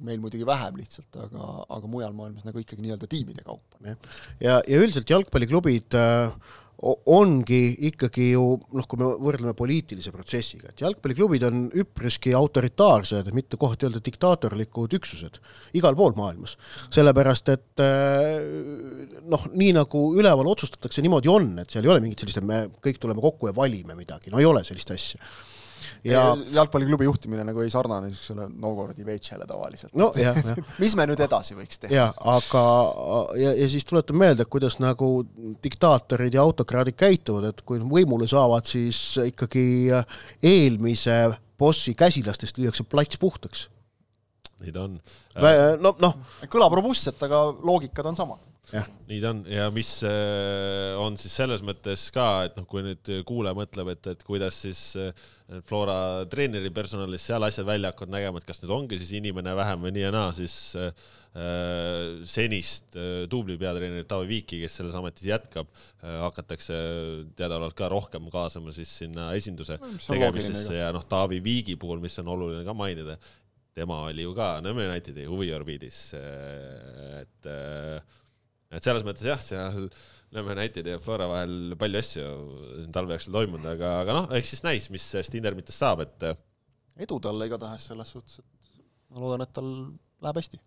meil 0.07 0.23
muidugi 0.23 0.47
vähem 0.47 0.79
lihtsalt, 0.79 1.11
aga, 1.27 1.51
aga 1.77 1.91
mujal 1.91 2.15
maailmas 2.17 2.47
nagu 2.47 2.63
ikkagi 2.63 2.87
nii-öelda 2.87 3.11
tiimide 3.11 3.45
kaupa. 3.45 3.83
ja, 3.83 4.61
ja 4.63 4.79
üldiselt 4.79 5.11
jalgpalliklubid 5.11 5.99
äh, 5.99 6.31
ongi 6.81 7.61
ikkagi 7.91 8.31
ju 8.31 8.45
noh, 8.57 8.87
kui 8.89 9.01
me 9.01 9.11
võrdleme 9.21 9.53
poliitilise 9.57 10.13
protsessiga, 10.15 10.71
et 10.71 10.81
jalgpalliklubid 10.81 11.45
on 11.49 11.67
üpriski 11.83 12.33
autoritaarsed, 12.37 13.29
mitte 13.37 13.59
kohati 13.61 13.89
öelda 13.89 14.01
diktaatorlikud 14.05 14.97
üksused 14.97 15.41
igal 15.77 15.99
pool 15.99 16.17
maailmas. 16.17 16.57
sellepärast, 16.89 17.53
et 17.53 17.85
äh, 17.85 19.21
noh, 19.29 19.47
nii 19.53 19.75
nagu 19.77 20.07
üleval 20.17 20.49
otsustatakse, 20.55 21.05
niimoodi 21.05 21.33
on, 21.33 21.53
et 21.61 21.71
seal 21.71 21.85
ei 21.85 21.93
ole 21.93 22.01
mingit 22.05 22.25
sellist, 22.25 22.41
et 22.41 22.49
me 22.49 22.65
kõik 22.81 23.01
tuleme 23.03 23.21
kokku 23.21 23.51
ja 23.51 23.57
valime 23.57 23.99
midagi, 23.99 24.33
no 24.33 24.41
ei 24.41 24.49
ole 24.49 24.65
sellist 24.65 24.97
asja 24.97 25.21
ja 26.05 26.25
jalgpalliklubi 26.55 27.07
juhtimine 27.09 27.45
nagu 27.47 27.63
ei 27.65 27.71
sarnane 27.73 28.09
niisugusele 28.09 28.49
Novgorodi 28.61 29.07
veitšele 29.07 29.47
tavaliselt. 29.49 29.95
no 29.99 30.11
mis 30.83 30.97
me 30.99 31.07
nüüd 31.11 31.23
edasi 31.25 31.57
võiks 31.59 31.83
teha? 31.83 31.93
jah, 31.95 32.15
aga 32.35 32.65
ja, 33.41 33.55
ja 33.59 33.69
siis 33.73 33.87
tuletan 33.89 34.19
meelde, 34.21 34.47
kuidas 34.51 34.79
nagu 34.83 35.13
diktaatorid 35.65 36.37
ja 36.37 36.45
autokraadid 36.45 36.99
käituvad, 37.01 37.51
et 37.51 37.65
kui 37.67 37.81
võimule 37.81 38.29
saavad, 38.31 38.69
siis 38.69 39.01
ikkagi 39.25 39.65
eelmise 40.43 41.23
bossi 41.61 41.95
käsilastest 41.99 42.61
lüüakse 42.61 42.87
plats 42.89 43.21
puhtaks. 43.21 43.69
nii 44.61 44.77
ta 44.77 44.87
on. 44.87 45.01
no 45.81 45.97
noh. 46.03 46.23
kõlab 46.53 46.79
robustselt, 46.81 47.23
aga 47.29 47.49
loogikad 47.61 48.13
on 48.13 48.19
samad 48.19 48.50
nii 49.09 49.19
ta 49.23 49.33
on. 49.35 49.43
Ja 49.51 49.69
mis 49.75 49.91
äh, 50.07 50.95
on 51.01 51.19
siis 51.21 51.35
selles 51.41 51.63
mõttes 51.67 52.07
ka, 52.15 52.27
et 52.49 52.59
noh, 52.59 52.67
kui 52.71 52.85
nüüd 52.87 53.13
kuulaja 53.29 53.57
mõtleb, 53.59 53.93
et, 53.95 54.11
et 54.15 54.27
kuidas 54.27 54.61
siis 54.67 54.83
äh, 55.01 55.11
Flora 55.67 56.27
treeneri 56.31 56.71
personalis 56.75 57.25
seal 57.27 57.43
asjad 57.43 57.67
välja 57.67 57.91
hakkavad 57.91 58.13
nägema, 58.15 58.39
et 58.39 58.47
kas 58.47 58.63
nüüd 58.63 58.75
ongi 58.77 59.01
siis 59.01 59.17
inimene 59.19 59.55
vähem 59.59 59.83
või 59.83 59.95
nii 59.97 60.05
ja 60.05 60.13
naa, 60.15 60.29
siis 60.37 60.55
äh, 60.79 60.93
senist 62.27 62.97
duubli 63.31 63.55
peatreenerit 63.59 64.09
Taavi 64.11 64.27
Viiki, 64.33 64.59
kes 64.65 64.81
selles 64.81 64.97
ametis 64.99 65.29
jätkab, 65.29 65.69
hakatakse 66.03 66.75
teadaolevalt 67.39 67.77
ka 67.79 67.87
rohkem 67.93 68.27
kaasama 68.35 68.75
siis 68.75 68.91
sinna 69.05 69.29
esinduse 69.39 69.77
tegemistesse 70.09 70.81
ja 70.81 70.89
noh, 70.95 71.07
Taavi 71.07 71.39
Viigi 71.45 71.77
puhul, 71.79 72.03
mis 72.03 72.19
on 72.19 72.33
oluline 72.35 72.65
ka 72.67 72.75
mainida, 72.75 73.15
tema 73.79 74.01
oli 74.09 74.27
ju 74.27 74.35
ka 74.35 74.57
Nõmme 74.65 74.89
Unitedi 74.91 75.29
huviorbiidis, 75.31 76.01
et 77.21 77.51
et 78.71 78.87
selles 78.87 79.07
mõttes 79.07 79.27
jah, 79.27 79.41
seal 79.43 79.91
Nõmme 80.31 80.55
United 80.55 80.87
ja 80.87 80.99
Flora 81.03 81.27
vahel 81.27 81.73
palju 81.79 81.99
asju 81.99 82.25
talve 82.95 83.17
jooksul 83.17 83.35
toimunud, 83.35 83.67
aga, 83.67 83.95
aga 84.05 84.15
noh, 84.15 84.29
eks 84.39 84.53
siis 84.55 84.61
näis, 84.63 84.85
mis 84.95 85.03
sellest 85.03 85.35
Indermitest 85.35 85.83
saab, 85.83 86.05
et. 86.05 86.27
edu 87.03 87.19
talle 87.23 87.49
igatahes 87.51 87.89
selles 87.91 88.13
suhtes, 88.15 88.39
et 88.39 88.85
ma 89.11 89.25
loodan, 89.25 89.43
et 89.43 89.51
tal 89.57 89.73
läheb 90.23 90.39
hästi. 90.39 90.61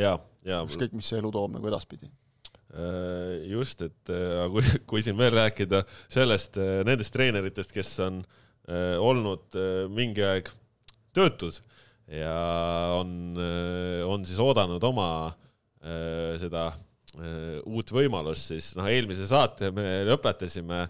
ja, 0.00 0.14
ja. 0.48 0.62
ükskõik, 0.64 0.96
mis 0.96 1.12
see 1.12 1.20
elu 1.20 1.32
toob 1.34 1.52
nagu 1.58 1.68
edaspidi 1.68 2.08
äh, 2.08 3.44
just, 3.52 3.84
et 3.84 4.14
äh, 4.16 4.46
kui, 4.54 4.64
kui 4.88 5.04
siin 5.04 5.20
veel 5.20 5.36
rääkida 5.36 5.82
sellest, 6.06 6.56
nendest 6.88 7.12
treeneritest, 7.16 7.76
kes 7.76 7.92
on 8.06 8.24
olnud 8.66 9.54
mingi 9.94 10.24
aeg 10.26 10.48
töötud 11.14 11.54
ja 12.10 12.32
on, 12.96 13.36
on 14.08 14.24
siis 14.26 14.40
oodanud 14.42 14.82
oma 14.88 15.06
seda 16.42 16.64
uut 17.16 17.92
võimalust, 17.96 18.50
siis 18.52 18.72
noh, 18.76 18.88
eelmise 18.92 19.28
saate 19.30 19.70
me 19.74 20.02
lõpetasime 20.08 20.82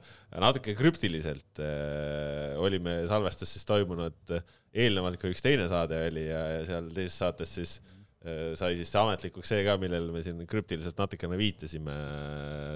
natuke 0.42 0.74
krüptiliselt. 0.78 1.60
Äh, 1.62 2.56
olime 2.62 3.02
salvestus 3.10 3.52
siis 3.54 3.66
toimunud 3.68 4.34
eelnevalt, 4.76 5.20
kui 5.20 5.32
üks 5.32 5.44
teine 5.44 5.68
saade 5.70 6.00
oli 6.08 6.26
ja, 6.26 6.42
ja 6.58 6.64
seal 6.68 6.90
teises 6.96 7.20
saates 7.22 7.54
siis 7.58 7.76
äh, 8.26 8.52
sai 8.58 8.74
siis 8.78 8.90
ametlikuks 8.98 9.54
see 9.54 9.62
ka, 9.66 9.78
millele 9.80 10.12
me 10.12 10.24
siin 10.24 10.42
krüptiliselt 10.50 10.98
natukene 11.00 11.38
viitasime. 11.40 11.94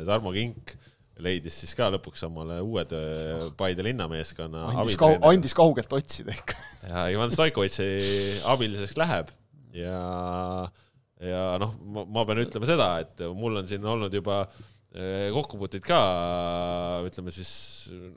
Tarmo 0.08 0.32
Kink 0.36 0.76
leidis 1.20 1.58
siis 1.62 1.74
ka 1.76 1.90
lõpuks 1.92 2.22
omale 2.28 2.60
uue 2.64 2.84
töö 2.88 3.50
Paide 3.58 3.84
linnameeskonna. 3.84 4.68
andis, 4.72 4.96
kau 5.00 5.18
andis 5.28 5.56
kaugelt 5.56 5.92
otsida 5.96 6.32
ikka. 6.36 6.56
ja 6.88 7.08
Ivan 7.12 7.34
Stoikovitši 7.34 7.90
abiliseks 8.48 8.96
läheb 9.00 9.34
ja 9.76 9.98
ja 11.24 11.44
noh, 11.60 11.74
ma 12.08 12.24
pean 12.28 12.42
ütlema 12.42 12.68
seda, 12.68 12.90
et 13.04 13.24
mul 13.36 13.60
on 13.60 13.68
siin 13.68 13.84
olnud 13.86 14.14
juba 14.14 14.42
eh, 14.46 15.28
kokkupuuteid 15.34 15.84
ka, 15.84 16.00
ütleme 17.08 17.34
siis, 17.34 17.52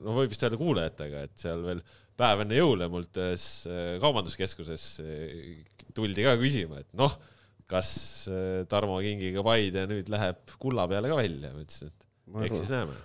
no 0.04 0.16
võib 0.20 0.32
vist 0.32 0.46
öelda 0.46 0.60
kuulajatega, 0.62 1.28
et 1.28 1.36
seal 1.40 1.64
veel 1.66 1.84
päev 2.20 2.44
enne 2.46 2.58
jõule 2.60 2.90
mult 2.94 3.20
ühes 3.20 3.48
eh, 3.68 3.96
kaubanduskeskuses 4.04 4.88
eh, 5.04 5.64
tuldi 5.96 6.26
ka 6.26 6.38
küsima, 6.42 6.84
et 6.84 6.92
noh, 6.98 7.16
kas 7.70 7.90
Tarmo 8.70 9.00
Kingiga 9.02 9.42
Paide 9.46 9.88
nüüd 9.90 10.12
läheb 10.12 10.56
kulla 10.62 10.86
peale 10.92 11.10
ka 11.10 11.18
välja, 11.18 11.54
ma 11.56 11.64
ütlesin, 11.64 11.90
et 11.90 12.48
eks 12.50 12.64
siis 12.64 12.72
näeme. 12.74 12.96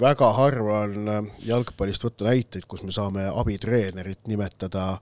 Väga 0.00 0.28
harva 0.36 0.82
on 0.84 1.08
äh, 1.08 1.28
jalgpallist 1.46 2.04
võtta 2.04 2.26
näiteid, 2.28 2.66
kus 2.68 2.82
me 2.84 2.92
saame 2.92 3.24
abitreenerit 3.30 4.26
nimetada 4.28 4.98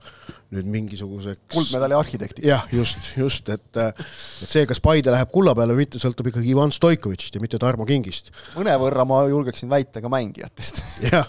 nüüd 0.51 0.67
mingisuguseks 0.67 1.45
kuldmedali 1.53 1.95
arhitektiks. 1.95 2.43
jah, 2.47 2.65
just, 2.75 3.11
just, 3.15 3.49
et 3.53 3.79
et 3.81 4.49
see, 4.49 4.65
kas 4.67 4.81
Paide 4.83 5.13
läheb 5.13 5.29
kulla 5.31 5.53
peale 5.55 5.75
või 5.75 5.85
mitte, 5.85 6.01
sõltub 6.01 6.27
ikkagi 6.31 6.51
Ivan 6.51 6.73
Stoikovitšist 6.75 7.37
ja 7.37 7.43
mitte 7.43 7.59
Tarmo 7.61 7.87
Kingist. 7.87 8.33
mõnevõrra 8.57 9.05
ma 9.07 9.21
julgeksin 9.31 9.71
väita 9.71 10.03
ka 10.03 10.11
mängijatest 10.11 10.81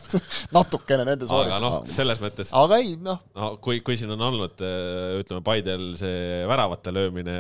natukene 0.56 1.06
nende 1.06 1.28
aga 1.28 1.30
sooritusest 1.30 1.62
noh, 1.62 1.94
selles 1.94 2.22
mõttes 2.22 2.50
aga 2.58 2.80
ei, 2.82 2.96
noh, 2.98 3.20
no 3.38 3.52
kui, 3.62 3.78
kui 3.86 3.98
siin 4.00 4.10
on 4.16 4.26
olnud, 4.30 4.64
ütleme, 5.22 5.44
Paidel 5.46 5.92
see 6.00 6.42
väravate 6.50 6.94
löömine 6.94 7.36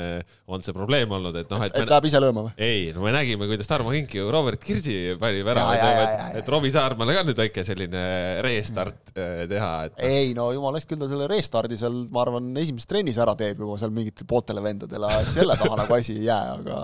on 0.52 0.62
see 0.62 0.76
probleem 0.76 1.10
olnud, 1.18 1.34
et 1.42 1.50
noh, 1.50 1.66
et 1.66 1.74
et 1.82 1.88
läheb 1.88 2.08
ise 2.08 2.22
lööma 2.22 2.46
või? 2.46 2.54
ei, 2.62 2.92
no 2.94 3.02
me 3.02 3.14
nägime, 3.16 3.50
kuidas 3.50 3.70
Tarmo 3.70 3.90
Kink 3.94 4.14
ju 4.20 4.30
Robert 4.30 4.62
Kirsi 4.62 5.16
pani 5.20 5.42
väravaid 5.46 5.82
lööma, 5.82 6.06
et, 6.06 6.40
et 6.42 6.54
Robbie 6.54 6.74
Saarmale 6.74 7.18
ka 7.18 7.26
nüüd 7.26 7.42
väike 7.42 7.66
selline 7.66 8.06
restart 8.46 9.14
eh, 9.16 9.44
teha, 9.50 9.72
et 9.90 10.06
ei 10.06 10.32
no 10.38 10.50
jumala 10.54 10.78
eest, 10.78 10.90
küll 10.90 11.02
ta 11.02 11.10
selle 11.10 11.26
restardi 11.30 11.71
seal, 11.80 11.96
ma 12.12 12.22
arvan, 12.24 12.50
esimeses 12.60 12.88
trennis 12.90 13.18
ära 13.22 13.34
teeb 13.38 13.60
juba 13.62 13.78
seal 13.80 13.92
mingitele 13.94 14.28
pooltele 14.28 14.62
vendadele, 14.64 15.10
selle 15.32 15.56
taha 15.60 15.78
nagu 15.82 15.96
asi 15.96 16.16
ei 16.18 16.26
jää, 16.28 16.56
aga 16.58 16.82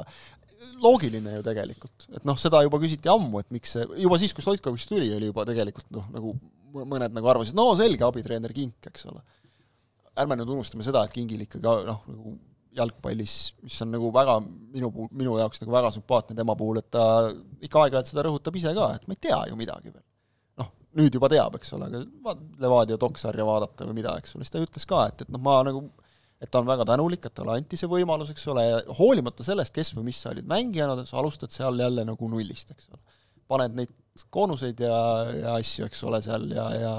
loogiline 0.82 1.38
ju 1.38 1.44
tegelikult, 1.46 2.08
et 2.14 2.26
noh, 2.28 2.38
seda 2.38 2.62
juba 2.66 2.80
küsiti 2.82 3.10
ammu, 3.10 3.42
et 3.42 3.50
miks 3.54 3.74
see, 3.76 3.86
juba 4.02 4.18
siis, 4.20 4.34
kui 4.34 4.44
Stoikovitš 4.44 4.86
tuli, 4.90 5.10
oli 5.14 5.30
juba 5.30 5.46
tegelikult 5.48 5.90
noh, 5.94 6.06
nagu 6.14 6.34
mõ- 6.74 6.86
mõned 6.94 7.14
nagu 7.14 7.30
arvasid, 7.32 7.56
no 7.58 7.70
selge 7.78 8.06
abitreener 8.06 8.54
Kink, 8.54 8.90
eks 8.90 9.08
ole. 9.10 9.22
ärme 10.18 10.38
nüüd 10.38 10.50
unustame 10.56 10.86
seda, 10.86 11.04
et 11.06 11.14
Kingil 11.14 11.44
ikkagi 11.46 11.62
noh, 11.64 12.02
nagu 12.10 12.36
jalgpallis, 12.78 13.34
mis 13.64 13.78
on 13.82 13.90
nagu 13.94 14.10
väga 14.14 14.38
minu 14.44 14.90
puhul, 14.94 15.10
minu 15.18 15.38
jaoks 15.38 15.62
nagu 15.62 15.74
väga 15.74 15.90
sümpaatne 15.94 16.36
tema 16.38 16.54
puhul, 16.58 16.78
et 16.82 16.90
ta 16.94 17.04
ikka 17.64 17.84
aeg-ajalt 17.84 18.12
seda 18.12 18.26
rõhutab 18.26 18.58
ise 18.58 18.74
ka, 18.76 18.92
et 18.98 19.08
ma 19.08 19.16
ei 19.16 19.22
tea 19.28 19.38
ju 19.50 19.58
midagi 19.58 19.90
veel 19.94 20.04
nüüd 20.98 21.14
juba 21.14 21.30
teab, 21.32 21.56
eks 21.58 21.72
ole, 21.76 21.88
aga 21.92 22.34
Levadia 22.62 22.98
doksarja 23.00 23.46
vaadata 23.46 23.86
või 23.88 24.00
mida, 24.00 24.16
eks 24.20 24.34
ole, 24.36 24.46
siis 24.46 24.54
ta 24.54 24.62
ütles 24.62 24.86
ka, 24.88 25.04
et, 25.10 25.24
et 25.24 25.32
noh, 25.32 25.42
ma 25.42 25.60
nagu 25.66 25.86
et 26.38 26.50
ta 26.50 26.60
on 26.60 26.68
väga 26.68 26.86
tänulik, 26.86 27.24
et 27.26 27.34
talle 27.34 27.56
anti 27.58 27.78
see 27.78 27.90
võimalus, 27.90 28.30
eks 28.30 28.44
ole, 28.52 28.64
ja 28.68 28.82
hoolimata 29.00 29.46
sellest, 29.46 29.74
kes 29.74 29.90
või 29.96 30.08
mis 30.10 30.20
sa 30.22 30.30
olid 30.30 30.46
mängijana, 30.48 30.94
sa 31.08 31.18
alustad 31.18 31.54
seal 31.54 31.80
jälle 31.82 32.04
nagu 32.06 32.28
nullist, 32.30 32.70
eks 32.74 32.92
ole. 32.92 33.18
paned 33.48 33.74
neid 33.74 33.92
koonuseid 34.34 34.80
ja, 34.84 34.98
ja 35.32 35.56
asju, 35.56 35.88
eks 35.88 36.04
ole, 36.06 36.20
seal 36.22 36.46
ja, 36.52 36.66
ja 36.76 36.92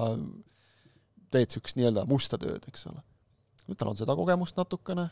teed 1.31 1.47
niisugust 1.47 1.77
nii-öelda 1.79 2.03
musta 2.09 2.39
tööd, 2.41 2.65
eks 2.67 2.88
ole. 2.89 3.03
nüüd 3.69 3.79
tal 3.79 3.93
on 3.93 3.99
seda 3.99 4.15
kogemust 4.17 4.59
natukene, 4.59 5.07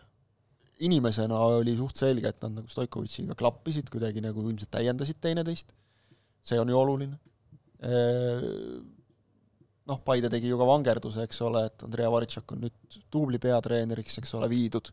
inimesena 0.84 1.39
oli 1.60 1.76
suht 1.78 2.00
selge, 2.02 2.34
et 2.34 2.43
nad 2.43 2.60
nagu 2.60 2.69
Stoikovitšiga 2.69 3.38
klappisid, 3.38 3.88
kuidagi 3.93 4.21
nagu 4.26 4.43
ilmselt 4.43 4.73
täiendasid 4.73 5.21
teineteist, 5.23 5.71
see 6.45 6.60
on 6.60 6.69
ju 6.69 6.78
oluline 6.78 7.15
noh, 9.88 10.00
Paide 10.06 10.32
tegi 10.32 10.52
ju 10.52 10.58
ka 10.60 10.68
vangerduse, 10.68 11.28
eks 11.28 11.44
ole, 11.48 11.68
et 11.70 11.86
Andrea 11.86 12.10
Varitšak 12.13 12.56
on 12.56 12.66
nüüd 12.66 12.98
duubli 13.13 13.40
peatreeneriks, 13.42 14.20
eks 14.22 14.36
ole, 14.40 14.50
viidud. 14.52 14.92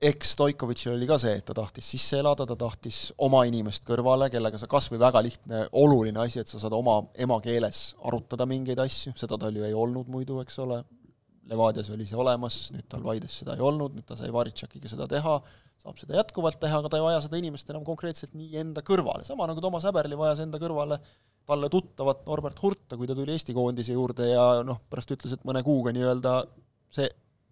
eks 0.00 0.30
Stoikovitšil 0.32 0.94
oli 0.94 1.06
ka 1.08 1.18
see, 1.20 1.34
et 1.36 1.44
ta 1.44 1.54
tahtis 1.56 1.88
sisse 1.92 2.20
elada, 2.22 2.46
ta 2.48 2.56
tahtis 2.56 3.10
oma 3.20 3.42
inimest 3.48 3.84
kõrvale, 3.88 4.30
kellega 4.32 4.58
sa 4.58 4.68
kas 4.70 4.88
või 4.92 5.00
väga 5.02 5.20
lihtne, 5.22 5.66
oluline 5.76 6.22
asi, 6.22 6.40
et 6.40 6.48
sa 6.48 6.60
saad 6.62 6.72
oma 6.72 7.02
emakeeles 7.20 7.82
arutada 8.08 8.46
mingeid 8.48 8.80
asju, 8.80 9.12
seda 9.20 9.36
tal 9.40 9.56
ju 9.56 9.66
ei 9.66 9.76
olnud 9.76 10.08
muidu, 10.08 10.40
eks 10.40 10.58
ole, 10.64 10.82
Levadias 11.50 11.88
oli 11.90 12.06
see 12.06 12.18
olemas, 12.20 12.68
nüüd 12.70 12.86
tal 12.88 13.02
Paides 13.02 13.40
seda 13.40 13.56
ei 13.56 13.64
olnud, 13.64 13.96
nüüd 13.96 14.06
ta 14.06 14.16
sai 14.16 14.30
Varitšakiga 14.32 14.88
seda 14.88 15.08
teha, 15.10 15.40
saab 15.80 15.96
seda 16.00 16.18
jätkuvalt 16.18 16.60
teha, 16.60 16.80
aga 16.82 16.90
ta 16.92 17.00
ei 17.00 17.04
vaja 17.04 17.22
seda 17.24 17.38
inimest 17.40 17.70
enam 17.72 17.84
konkreetselt 17.86 18.34
nii 18.36 18.58
enda 18.60 18.82
kõrvale, 18.84 19.24
sama 19.24 19.46
nagu 19.48 19.62
Toomas 19.64 19.86
Häberli 19.88 20.18
vajas 20.18 20.42
enda 20.44 20.60
kõrvale 20.60 21.00
talle 21.48 21.70
tuttavat 21.72 22.26
Norbert 22.28 22.60
Hurta, 22.62 22.98
kui 22.98 23.08
ta 23.08 23.16
tuli 23.16 23.32
Eesti 23.34 23.56
koondise 23.56 23.96
juurde 23.96 24.28
ja 24.28 24.44
noh, 24.66 24.82
pärast 24.92 25.14
ütles, 25.16 25.34
et 25.34 25.46
mõne 25.48 25.64
kuuga 25.66 25.94
nii-öelda 25.96 26.34
see 26.94 27.08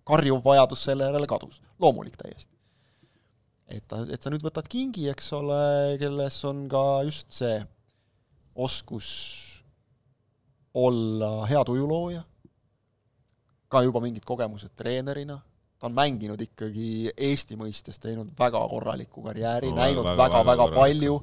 karjuv 0.09 0.43
vajadus 0.45 0.85
selle 0.89 1.09
järele 1.09 1.29
kadus, 1.29 1.61
loomulik 1.81 2.17
täiesti. 2.21 2.53
et 3.69 3.93
et 4.13 4.23
sa 4.23 4.31
nüüd 4.33 4.45
võtad 4.45 4.69
kingi, 4.69 5.09
eks 5.13 5.33
ole, 5.37 5.97
kelles 6.01 6.39
on 6.49 6.67
ka 6.73 6.85
just 7.09 7.33
see 7.41 7.59
oskus 8.55 9.09
olla 10.75 11.47
hea 11.49 11.61
tujulooja, 11.65 12.23
ka 13.69 13.83
juba 13.85 14.01
mingid 14.05 14.25
kogemused 14.25 14.73
treenerina, 14.77 15.41
ta 15.79 15.87
on 15.87 15.95
mänginud 15.95 16.41
ikkagi 16.43 17.13
Eesti 17.15 17.59
mõistes, 17.59 18.01
teinud 18.03 18.33
väga 18.39 18.61
korraliku 18.71 19.23
karjääri 19.29 19.71
näinud 19.75 20.07
väga, 20.07 20.17
väga-väga 20.23 20.65
väga 20.65 20.81
palju, 20.81 21.19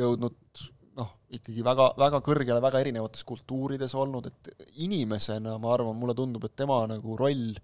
jõudnud 0.00 0.64
noh, 0.98 1.12
ikkagi 1.38 1.64
väga, 1.66 1.88
väga 2.02 2.20
kõrgele, 2.26 2.60
väga 2.62 2.82
erinevates 2.82 3.24
kultuurides 3.28 3.94
olnud, 3.98 4.30
et 4.30 4.68
inimesena 4.86 5.56
ma 5.62 5.74
arvan, 5.76 5.96
mulle 5.98 6.16
tundub, 6.18 6.46
et 6.46 6.56
tema 6.58 6.82
nagu 6.90 7.18
roll 7.18 7.54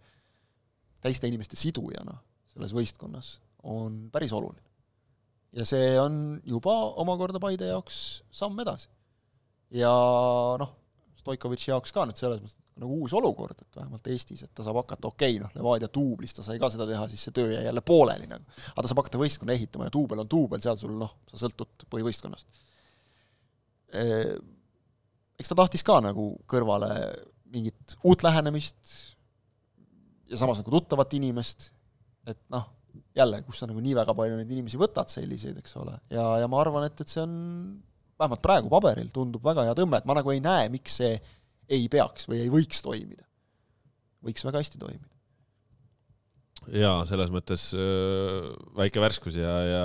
teiste 1.02 1.30
inimeste 1.30 1.58
sidujana 1.58 2.14
selles 2.52 2.74
võistkonnas 2.76 3.38
on 3.66 4.06
päris 4.12 4.32
oluline. 4.36 4.66
ja 5.56 5.66
see 5.66 5.94
on 5.98 6.40
juba 6.46 6.74
omakorda 7.02 7.40
Paide 7.42 7.72
jaoks 7.72 8.22
samm 8.30 8.58
edasi. 8.62 8.88
ja 9.74 9.90
noh, 10.60 10.76
Stoikovitši 11.20 11.70
jaoks 11.74 11.92
ka 11.92 12.06
nüüd 12.06 12.20
selles 12.20 12.40
mõttes 12.40 12.58
nagu 12.80 12.96
uus 13.04 13.12
olukord, 13.16 13.58
et 13.60 13.76
vähemalt 13.78 14.08
Eestis, 14.12 14.44
et 14.46 14.52
ta 14.56 14.64
saab 14.66 14.80
hakata, 14.82 15.10
okei 15.10 15.36
okay,, 15.36 15.42
noh, 15.42 15.52
Levadia 15.56 15.90
duublis 15.92 16.34
ta 16.36 16.44
sai 16.46 16.58
ka 16.62 16.70
seda 16.72 16.86
teha, 16.88 17.06
siis 17.10 17.26
see 17.26 17.36
töö 17.36 17.50
jäi 17.52 17.64
jälle 17.66 17.82
pooleli 17.86 18.28
nagu. 18.30 18.44
aga 18.72 18.82
ta 18.82 18.90
saab 18.90 19.02
hakata 19.02 19.20
võistkonna 19.20 19.56
ehitama 19.56 19.88
ja 19.88 19.94
duubel 19.94 20.24
on 20.24 20.30
duubel, 20.30 20.62
seal 20.64 20.78
sul 20.80 20.96
noh, 20.98 21.14
sa 21.30 21.40
sõltud 21.44 21.86
põhivõistkonnast. 21.92 22.64
Eks 25.40 25.52
ta 25.52 25.58
tahtis 25.62 25.84
ka 25.86 25.98
nagu 26.04 26.32
kõrvale 26.50 26.90
mingit 27.50 27.96
uut 28.06 28.22
lähenemist 28.22 28.96
ja 30.30 30.38
samas 30.38 30.60
nagu 30.62 30.72
tuttavat 30.72 31.14
inimest, 31.18 31.70
et 32.28 32.38
noh, 32.52 32.68
jälle, 33.16 33.42
kus 33.46 33.60
sa 33.60 33.68
nagu 33.70 33.82
nii 33.82 33.96
väga 33.98 34.14
palju 34.16 34.38
neid 34.38 34.50
inimesi 34.50 34.78
võtad 34.80 35.10
selliseid, 35.10 35.58
eks 35.60 35.76
ole, 35.80 35.96
ja, 36.14 36.26
ja 36.42 36.50
ma 36.50 36.60
arvan, 36.62 36.86
et, 36.86 37.02
et 37.02 37.10
see 37.10 37.22
on 37.24 37.34
vähemalt 38.20 38.42
praegu 38.44 38.70
paberil 38.72 39.10
tundub 39.14 39.44
väga 39.44 39.64
hea 39.68 39.76
tõmme, 39.78 40.00
et 40.00 40.08
ma 40.08 40.16
nagu 40.18 40.32
ei 40.34 40.42
näe, 40.44 40.68
miks 40.72 41.00
see 41.00 41.14
ei 41.70 41.86
peaks 41.92 42.28
või 42.30 42.44
ei 42.44 42.52
võiks 42.52 42.82
toimida. 42.84 43.24
võiks 44.26 44.44
väga 44.44 44.62
hästi 44.62 44.80
toimida. 44.80 45.08
jaa, 46.76 47.04
selles 47.08 47.32
mõttes 47.32 47.70
äh, 47.74 48.50
väike 48.76 49.02
värskus 49.02 49.38
ja, 49.40 49.54
ja, 49.64 49.84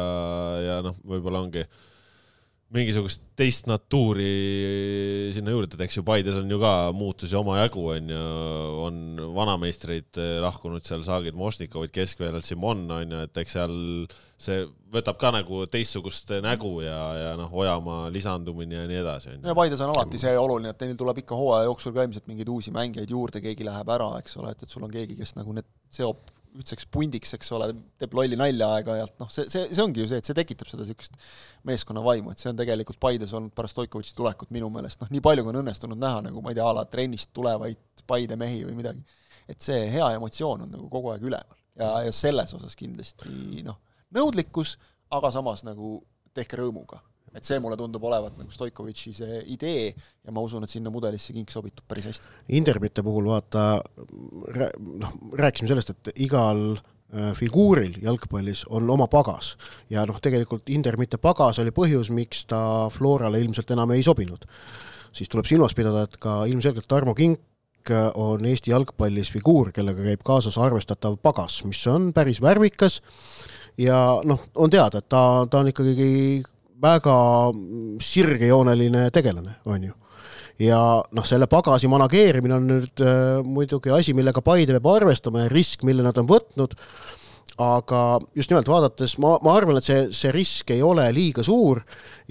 ja 0.66 0.80
noh, 0.86 0.98
võib-olla 1.06 1.44
ongi 1.46 1.66
mingisugust 2.74 3.22
teist 3.38 3.68
natuuri 3.70 5.30
sinna 5.36 5.54
juurde, 5.54 5.76
et 5.78 5.84
eks 5.86 6.00
ju 6.00 6.04
Paides 6.08 6.40
on 6.40 6.50
ju 6.50 6.58
ka 6.60 6.72
muutusi 6.98 7.38
omajagu, 7.38 7.84
on 7.94 8.10
ju, 8.10 8.22
on 8.82 8.98
vanameistreid 9.36 10.18
äh, 10.18 10.38
lahkunud 10.42 10.86
seal, 10.86 11.04
Saagid, 11.06 11.38
Mošnikovid, 11.38 11.94
keskväljal 11.94 12.42
Simon 12.46 12.86
on 12.96 13.14
ju, 13.14 13.22
et 13.28 13.42
eks 13.44 13.58
seal 13.60 13.76
see 14.42 14.66
võtab 14.96 15.20
ka 15.22 15.32
nagu 15.36 15.62
teistsugust 15.72 16.34
nägu 16.44 16.74
ja, 16.84 17.00
ja 17.20 17.34
noh, 17.40 17.54
Ojamaa 17.54 18.10
lisandumine 18.14 18.82
ja 18.82 18.90
nii 18.90 19.02
edasi, 19.04 19.36
on 19.36 19.46
ju. 19.46 19.58
Paides 19.62 19.86
on 19.86 19.94
alati 19.94 20.22
see 20.22 20.34
oluline, 20.40 20.74
et 20.74 20.88
neil 20.88 20.98
tuleb 21.00 21.22
ikka 21.22 21.38
hooaja 21.38 21.70
jooksul 21.70 21.94
ka 21.96 22.08
ilmselt 22.08 22.32
mingeid 22.32 22.50
uusi 22.52 22.74
mängijaid 22.76 23.14
juurde, 23.14 23.44
keegi 23.46 23.68
läheb 23.68 23.94
ära, 23.94 24.10
eks 24.24 24.40
ole, 24.42 24.56
et, 24.56 24.66
et 24.66 24.74
sul 24.74 24.88
on 24.88 24.96
keegi, 24.96 25.20
kes 25.22 25.38
nagu 25.38 25.54
need 25.54 25.70
seob 25.94 26.34
ühtseks 26.56 26.88
pundiks, 26.92 27.34
eks 27.36 27.52
ole, 27.56 27.70
teeb 28.00 28.14
lolli 28.18 28.38
nalja 28.40 28.70
aeg-ajalt, 28.78 29.16
noh, 29.22 29.30
see, 29.34 29.48
see, 29.52 29.66
see 29.72 29.84
ongi 29.84 30.04
ju 30.04 30.10
see, 30.12 30.20
et 30.22 30.30
see 30.30 30.38
tekitab 30.38 30.70
seda 30.70 30.86
niisugust 30.86 31.18
meeskonna 31.68 32.04
vaimu, 32.06 32.32
et 32.32 32.42
see 32.42 32.52
on 32.52 32.60
tegelikult 32.60 33.00
Paides 33.02 33.34
olnud 33.36 33.54
pärast 33.56 33.76
Stoikovitši 33.76 34.16
tulekut 34.18 34.54
minu 34.56 34.70
meelest, 34.74 35.02
noh, 35.04 35.12
nii 35.14 35.24
palju 35.26 35.46
kui 35.46 35.54
on 35.54 35.62
õnnestunud 35.62 36.00
näha 36.02 36.24
nagu 36.28 36.44
ma 36.44 36.54
ei 36.54 36.60
tea, 36.60 36.68
a 36.68 36.78
la 36.80 36.86
trennist 36.90 37.34
tulevaid 37.36 38.06
Paide 38.08 38.38
mehi 38.40 38.64
või 38.68 38.78
midagi, 38.80 39.02
et 39.52 39.62
see 39.62 39.88
hea 39.94 40.12
emotsioon 40.18 40.68
on 40.68 40.76
nagu 40.78 40.90
kogu 40.92 41.14
aeg 41.14 41.26
üleval. 41.26 41.58
Ja, 41.76 41.90
ja 42.06 42.12
selles 42.16 42.54
osas 42.56 42.78
kindlasti 42.80 43.66
noh, 43.66 43.82
nõudlikkus, 44.16 44.78
aga 45.16 45.32
samas 45.34 45.66
nagu 45.68 45.98
tehke 46.36 46.60
rõõmuga 46.62 47.02
et 47.36 47.48
see 47.48 47.60
mulle 47.64 47.78
tundub 47.80 48.04
olevat 48.08 48.38
nagu 48.40 48.52
Stoikovitši 48.52 49.14
see 49.20 49.40
idee 49.54 49.88
ja 49.92 50.34
ma 50.34 50.44
usun, 50.46 50.64
et 50.66 50.72
sinna 50.72 50.92
mudelisse 50.94 51.36
kink 51.36 51.52
sobitub 51.54 51.86
päris 51.88 52.08
hästi. 52.10 52.32
Intermite 52.58 53.04
puhul 53.06 53.28
vaata, 53.30 53.66
noh, 55.04 55.16
rääkisime 55.36 55.72
sellest, 55.72 55.92
et 55.96 56.24
igal 56.26 56.62
äh, 56.76 57.34
figuuril 57.38 58.00
jalgpallis 58.04 58.66
on 58.70 58.90
oma 58.96 59.10
pagas 59.12 59.56
ja 59.92 60.06
noh, 60.08 60.22
tegelikult 60.24 60.72
Intermite 60.74 61.20
pagas 61.22 61.60
oli 61.64 61.76
põhjus, 61.76 62.12
miks 62.16 62.46
ta 62.50 62.62
Florale 62.94 63.44
ilmselt 63.44 63.76
enam 63.76 63.96
ei 63.96 64.06
sobinud. 64.06 64.48
siis 65.16 65.30
tuleb 65.32 65.48
silmas 65.48 65.76
pidada, 65.76 66.04
et 66.04 66.18
ka 66.20 66.44
ilmselgelt 66.46 66.88
Tarmo 66.88 67.14
Kink 67.16 67.42
on 68.16 68.46
Eesti 68.50 68.72
jalgpallis 68.72 69.30
figuur, 69.30 69.70
kellega 69.72 70.02
käib 70.02 70.24
kaasas 70.26 70.58
arvestatav 70.58 71.20
pagas, 71.22 71.60
mis 71.70 71.84
on 71.88 72.10
päris 72.14 72.42
värvikas 72.42 73.02
ja 73.78 74.20
noh, 74.24 74.42
on 74.56 74.74
teada, 74.74 75.04
et 75.04 75.10
ta, 75.10 75.46
ta 75.52 75.62
on 75.62 75.70
ikkagi 75.70 76.44
väga 76.82 77.18
sirgejooneline 78.04 79.10
tegelane, 79.16 79.60
on 79.66 79.84
ju. 79.90 79.94
ja 80.60 80.80
noh, 81.12 81.26
selle 81.28 81.50
pagasi 81.52 81.90
manageerimine 81.92 82.56
on 82.56 82.70
nüüd 82.70 83.04
äh, 83.04 83.44
muidugi 83.44 83.92
asi, 83.92 84.14
millega 84.16 84.44
Paide 84.44 84.78
peab 84.78 84.88
arvestama 84.94 85.46
ja 85.46 85.52
risk, 85.52 85.84
mille 85.84 86.04
nad 86.04 86.16
on 86.22 86.30
võtnud, 86.30 86.78
aga 87.60 88.02
just 88.36 88.52
nimelt 88.52 88.68
vaadates, 88.72 89.18
ma, 89.24 89.34
ma 89.44 89.56
arvan, 89.56 89.80
et 89.80 89.88
see, 89.88 90.00
see 90.16 90.32
risk 90.36 90.72
ei 90.76 90.82
ole 90.84 91.06
liiga 91.16 91.44
suur 91.44 91.82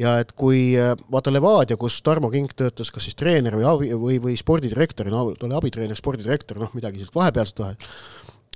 ja 0.01 0.19
et 0.21 0.33
kui 0.37 0.73
vaata 1.13 1.33
Levadia, 1.33 1.79
kus 1.81 2.01
Tarmo 2.05 2.33
Kink 2.33 2.57
töötas 2.57 2.93
kas 2.93 3.09
siis 3.09 3.17
treener 3.17 3.57
või 3.57 3.69
abi 3.69 3.93
või, 3.93 4.19
või 4.25 4.37
spordidirektorina, 4.41 5.23
ta 5.39 5.49
oli 5.49 5.61
abitreener, 5.61 6.01
spordidirektor, 6.01 6.61
noh 6.61 6.73
midagi 6.77 7.01
sellist 7.01 7.17
vahepealset 7.17 7.65
vahel, 7.65 7.95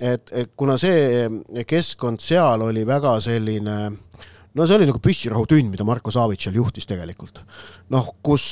et, 0.01 0.33
et 0.33 0.53
kuna 0.57 0.77
see 0.81 1.63
keskkond 1.69 2.21
seal 2.25 2.65
oli 2.69 2.85
väga 2.89 3.17
selline 3.25 3.79
no 4.59 4.67
see 4.67 4.79
oli 4.79 4.89
nagu 4.89 4.99
püssirahutünn, 5.03 5.69
mida 5.71 5.85
Marko 5.87 6.11
Savic 6.13 6.43
seal 6.43 6.57
juhtis 6.59 6.87
tegelikult. 6.89 7.41
noh, 7.93 8.11
kus, 8.25 8.49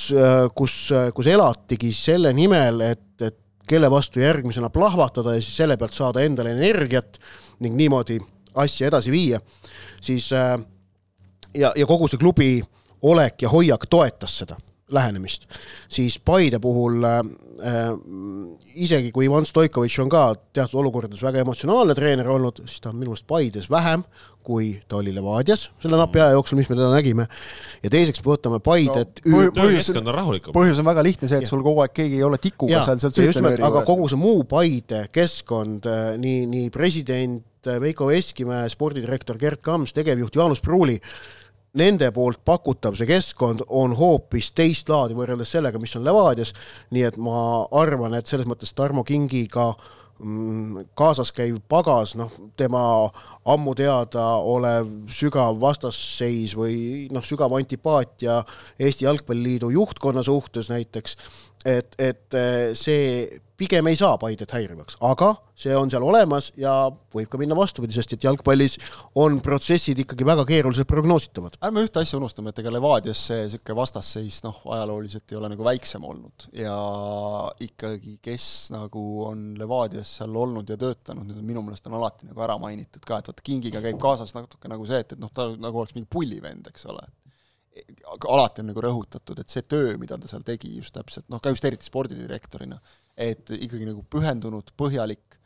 kus, 0.56 0.78
kus 1.16 1.30
elatigi 1.34 1.92
selle 1.96 2.32
nimel, 2.36 2.82
et, 2.88 3.10
et 3.22 3.38
kelle 3.68 3.90
vastu 3.92 4.24
järgmisena 4.24 4.72
plahvatada 4.74 5.36
ja 5.36 5.44
siis 5.44 5.60
selle 5.64 5.78
pealt 5.78 5.96
saada 5.96 6.24
endale 6.24 6.56
energiat 6.56 7.20
ning 7.64 7.76
niimoodi 7.76 8.20
asja 8.58 8.88
edasi 8.88 9.12
viia, 9.12 9.42
siis 10.02 10.30
ja, 10.32 11.74
ja 11.76 11.90
kogu 11.90 12.08
see 12.08 12.22
klubi 12.22 12.52
olek 13.08 13.44
ja 13.44 13.52
hoiak 13.52 13.86
toetas 13.90 14.40
seda 14.44 14.58
lähenemist, 14.92 15.48
siis 15.92 16.20
Paide 16.20 16.60
puhul 16.64 17.04
äh, 17.04 17.20
isegi 18.76 19.12
kui 19.12 19.26
Ivan 19.28 19.46
Stoikovitš 19.46 20.00
on 20.06 20.12
ka 20.12 20.24
teatud 20.56 20.80
olukordades 20.80 21.22
väga 21.24 21.42
emotsionaalne 21.44 21.96
treener 21.98 22.30
olnud, 22.32 22.62
siis 22.66 22.82
ta 22.84 22.94
on 22.94 23.00
minu 23.02 23.12
meelest 23.12 23.28
Paides 23.28 23.68
vähem, 23.72 24.06
kui 24.48 24.70
ta 24.88 25.02
oli 25.02 25.12
Levadias 25.16 25.66
selle 25.84 26.00
napi 26.00 26.22
aja 26.24 26.38
jooksul, 26.38 26.60
mis 26.60 26.70
me 26.72 26.78
teda 26.78 26.92
nägime. 26.94 27.28
ja 27.84 27.92
teiseks 27.92 28.24
võtame 28.24 28.62
Paidet 28.64 29.22
no,. 29.26 29.42
töökeskkond 29.58 30.08
on 30.08 30.16
rahulikum. 30.16 30.56
põhjus 30.56 30.80
on 30.80 30.88
väga 30.88 31.04
lihtne 31.04 31.28
see, 31.28 31.42
et 31.42 31.48
ja. 31.48 31.52
sul 31.52 31.66
kogu 31.66 31.84
aeg 31.84 31.96
keegi 31.98 32.22
ei 32.22 32.24
ole 32.24 32.40
tikuga 32.40 32.78
ja, 32.78 32.86
seal 32.88 33.02
seal 33.04 33.16
söötlemööri 33.18 33.60
juures. 33.60 33.68
aga 33.74 33.84
kogu 33.90 34.08
see 34.08 34.22
muu 34.22 34.48
Paide 34.48 35.04
keskkond, 35.12 35.90
äh, 35.92 36.14
nii, 36.22 36.46
nii 36.54 36.72
president 36.72 37.44
Veiko 37.68 38.08
Veskimäe, 38.08 38.70
spordidirektor 38.72 39.36
Gerd 39.42 39.60
Kams, 39.66 39.92
tegevjuht 39.92 40.38
Jaanus 40.40 40.62
Pruuli, 40.64 40.96
nende 41.78 42.10
poolt 42.16 42.42
pakutav 42.46 42.98
see 42.98 43.10
keskkond 43.10 43.64
on 43.68 43.96
hoopis 43.98 44.52
teist 44.58 44.90
laadi 44.92 45.18
võrreldes 45.18 45.54
sellega, 45.56 45.80
mis 45.82 45.96
on 45.98 46.06
Levadias, 46.08 46.54
nii 46.96 47.06
et 47.10 47.22
ma 47.22 47.40
arvan, 47.80 48.18
et 48.18 48.28
selles 48.30 48.50
mõttes 48.50 48.74
Tarmo 48.78 49.04
Kingiga 49.08 49.70
mm, 50.20 50.90
kaasas 50.98 51.32
käiv 51.36 51.60
pagas, 51.70 52.16
noh, 52.20 52.34
tema 52.60 52.84
ammu 53.48 53.76
teada 53.78 54.28
olev 54.44 54.90
sügav 55.14 55.60
vastasseis 55.62 56.56
või 56.58 57.08
noh, 57.14 57.26
sügav 57.26 57.54
antipaatia 57.58 58.42
Eesti 58.80 59.08
Jalgpalliliidu 59.08 59.72
juhtkonna 59.76 60.26
suhtes 60.26 60.72
näiteks, 60.74 61.18
et, 61.66 61.96
et 62.00 62.42
see 62.78 63.28
pigem 63.58 63.88
ei 63.90 63.98
saa 63.98 64.18
Paidet 64.22 64.54
häirivaks, 64.54 64.98
aga 65.06 65.34
see 65.58 65.74
on 65.76 65.90
seal 65.90 66.04
olemas 66.06 66.52
ja 66.60 66.74
võib 67.14 67.30
ka 67.32 67.40
minna 67.42 67.56
vastupidi, 67.58 67.96
sest 67.96 68.14
et 68.14 68.28
jalgpallis 68.28 68.78
on 69.18 69.40
protsessid 69.44 69.98
ikkagi 70.04 70.28
väga 70.28 70.46
keeruliselt 70.48 70.90
prognoositavad. 70.90 71.58
ärme 71.66 71.84
ühte 71.86 72.02
asja 72.02 72.20
unustame, 72.20 72.54
et 72.54 72.62
ega 72.62 72.74
Levadias 72.74 73.24
see 73.30 73.48
niisugune 73.48 73.80
vastasseis 73.82 74.40
noh, 74.46 74.62
ajalooliselt 74.78 75.34
ei 75.34 75.40
ole 75.42 75.52
nagu 75.54 75.66
väiksem 75.66 76.06
olnud 76.06 76.48
ja 76.54 76.78
ikkagi, 77.66 78.18
kes 78.22 78.48
nagu 78.76 79.06
on 79.26 79.48
Levadias 79.58 80.18
seal 80.20 80.36
olnud 80.46 80.70
ja 80.70 80.78
töötanud, 80.78 81.26
need 81.26 81.42
on 81.42 81.48
minu 81.54 81.66
meelest 81.66 81.90
on 81.90 81.98
alati 81.98 82.30
nagu 82.30 82.46
ära 82.46 82.60
mainitud 82.62 83.06
ka, 83.06 83.22
et 83.22 83.32
vaata 83.32 83.46
Kingiga 83.48 83.82
käib 83.82 83.98
kaasas 84.02 84.36
natuke 84.38 84.70
nagu 84.70 84.86
see, 84.86 85.02
et, 85.02 85.18
et 85.18 85.22
noh, 85.22 85.34
ta 85.34 85.50
nagu 85.58 85.82
oleks 85.82 85.98
mingi 85.98 86.10
pullivend, 86.14 86.70
eks 86.70 86.86
ole 86.94 87.08
alati 88.30 88.64
on 88.64 88.72
nagu 88.72 88.84
rõhutatud, 88.84 89.40
et 89.42 89.52
see 89.52 89.66
töö, 89.68 89.96
mida 90.02 90.18
ta 90.20 90.30
seal 90.30 90.46
tegi 90.48 90.76
just 90.78 90.94
täpselt, 90.96 91.28
noh 91.32 91.42
ka 91.44 91.52
just 91.54 91.66
eriti 91.68 91.88
spordidirektorina, 91.88 92.80
et 93.18 93.52
ikkagi 93.56 93.88
nagu 93.88 94.04
pühendunud, 94.12 94.72
põhjalik, 94.80 95.38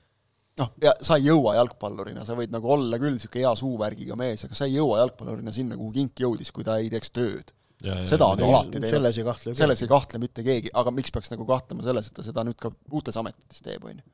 noh, 0.62 0.74
ja 0.84 0.94
sa 1.04 1.18
ei 1.20 1.30
jõua 1.30 1.56
jalgpallurina, 1.60 2.26
sa 2.28 2.38
võid 2.38 2.54
nagu 2.54 2.70
olla 2.76 3.00
küll 3.02 3.18
niisugune 3.18 3.46
hea 3.46 3.56
suuvärgiga 3.64 4.18
mees, 4.20 4.46
aga 4.48 4.58
sa 4.58 4.70
ei 4.70 4.78
jõua 4.78 5.02
jalgpallurina 5.04 5.54
sinna, 5.56 5.80
kuhu 5.80 5.92
kink 5.96 6.24
jõudis, 6.26 6.54
kui 6.56 6.68
ta 6.68 6.78
ei 6.82 6.92
teeks 6.94 7.14
tööd. 7.16 7.54
seda 7.82 8.28
on 8.30 8.38
ta 8.38 8.46
alati 8.46 8.76
teinud. 8.78 8.90
selles 8.92 9.18
ei 9.18 9.24
kahtle 9.26 9.56
selles 9.58 9.82
ei 9.82 9.90
kahtle 9.90 10.20
mitte 10.22 10.44
keegi, 10.46 10.70
aga 10.78 10.92
miks 10.94 11.14
peaks 11.14 11.32
nagu 11.34 11.48
kahtlema 11.50 11.86
selles, 11.88 12.08
et 12.08 12.18
ta 12.18 12.26
seda 12.26 12.44
nüüd 12.46 12.60
ka 12.62 12.70
uutes 12.94 13.18
ametites 13.18 13.64
teeb, 13.66 13.88
on 13.90 13.98
ju. 13.98 14.12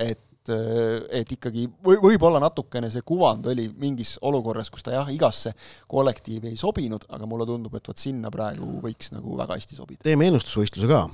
et 0.00 0.22
et 0.50 1.34
ikkagi 1.36 1.68
või, 1.84 1.98
võib-olla 2.02 2.40
natukene 2.42 2.90
see 2.90 3.04
kuvand 3.06 3.46
oli 3.52 3.68
mingis 3.78 4.16
olukorras, 4.26 4.70
kus 4.70 4.82
ta 4.82 4.96
jah, 4.96 5.12
igasse 5.12 5.54
kollektiivi 5.86 6.50
ei 6.50 6.56
sobinud, 6.58 7.06
aga 7.14 7.28
mulle 7.30 7.46
tundub, 7.46 7.74
et 7.78 7.92
vot 7.92 7.98
sinna 7.98 8.30
praegu 8.34 8.80
võiks 8.82 9.12
nagu 9.14 9.36
väga 9.38 9.60
hästi 9.60 9.78
sobida. 9.78 10.02
teeme 10.08 10.30
ennustusvõistluse 10.32 10.90
ka 10.90 11.04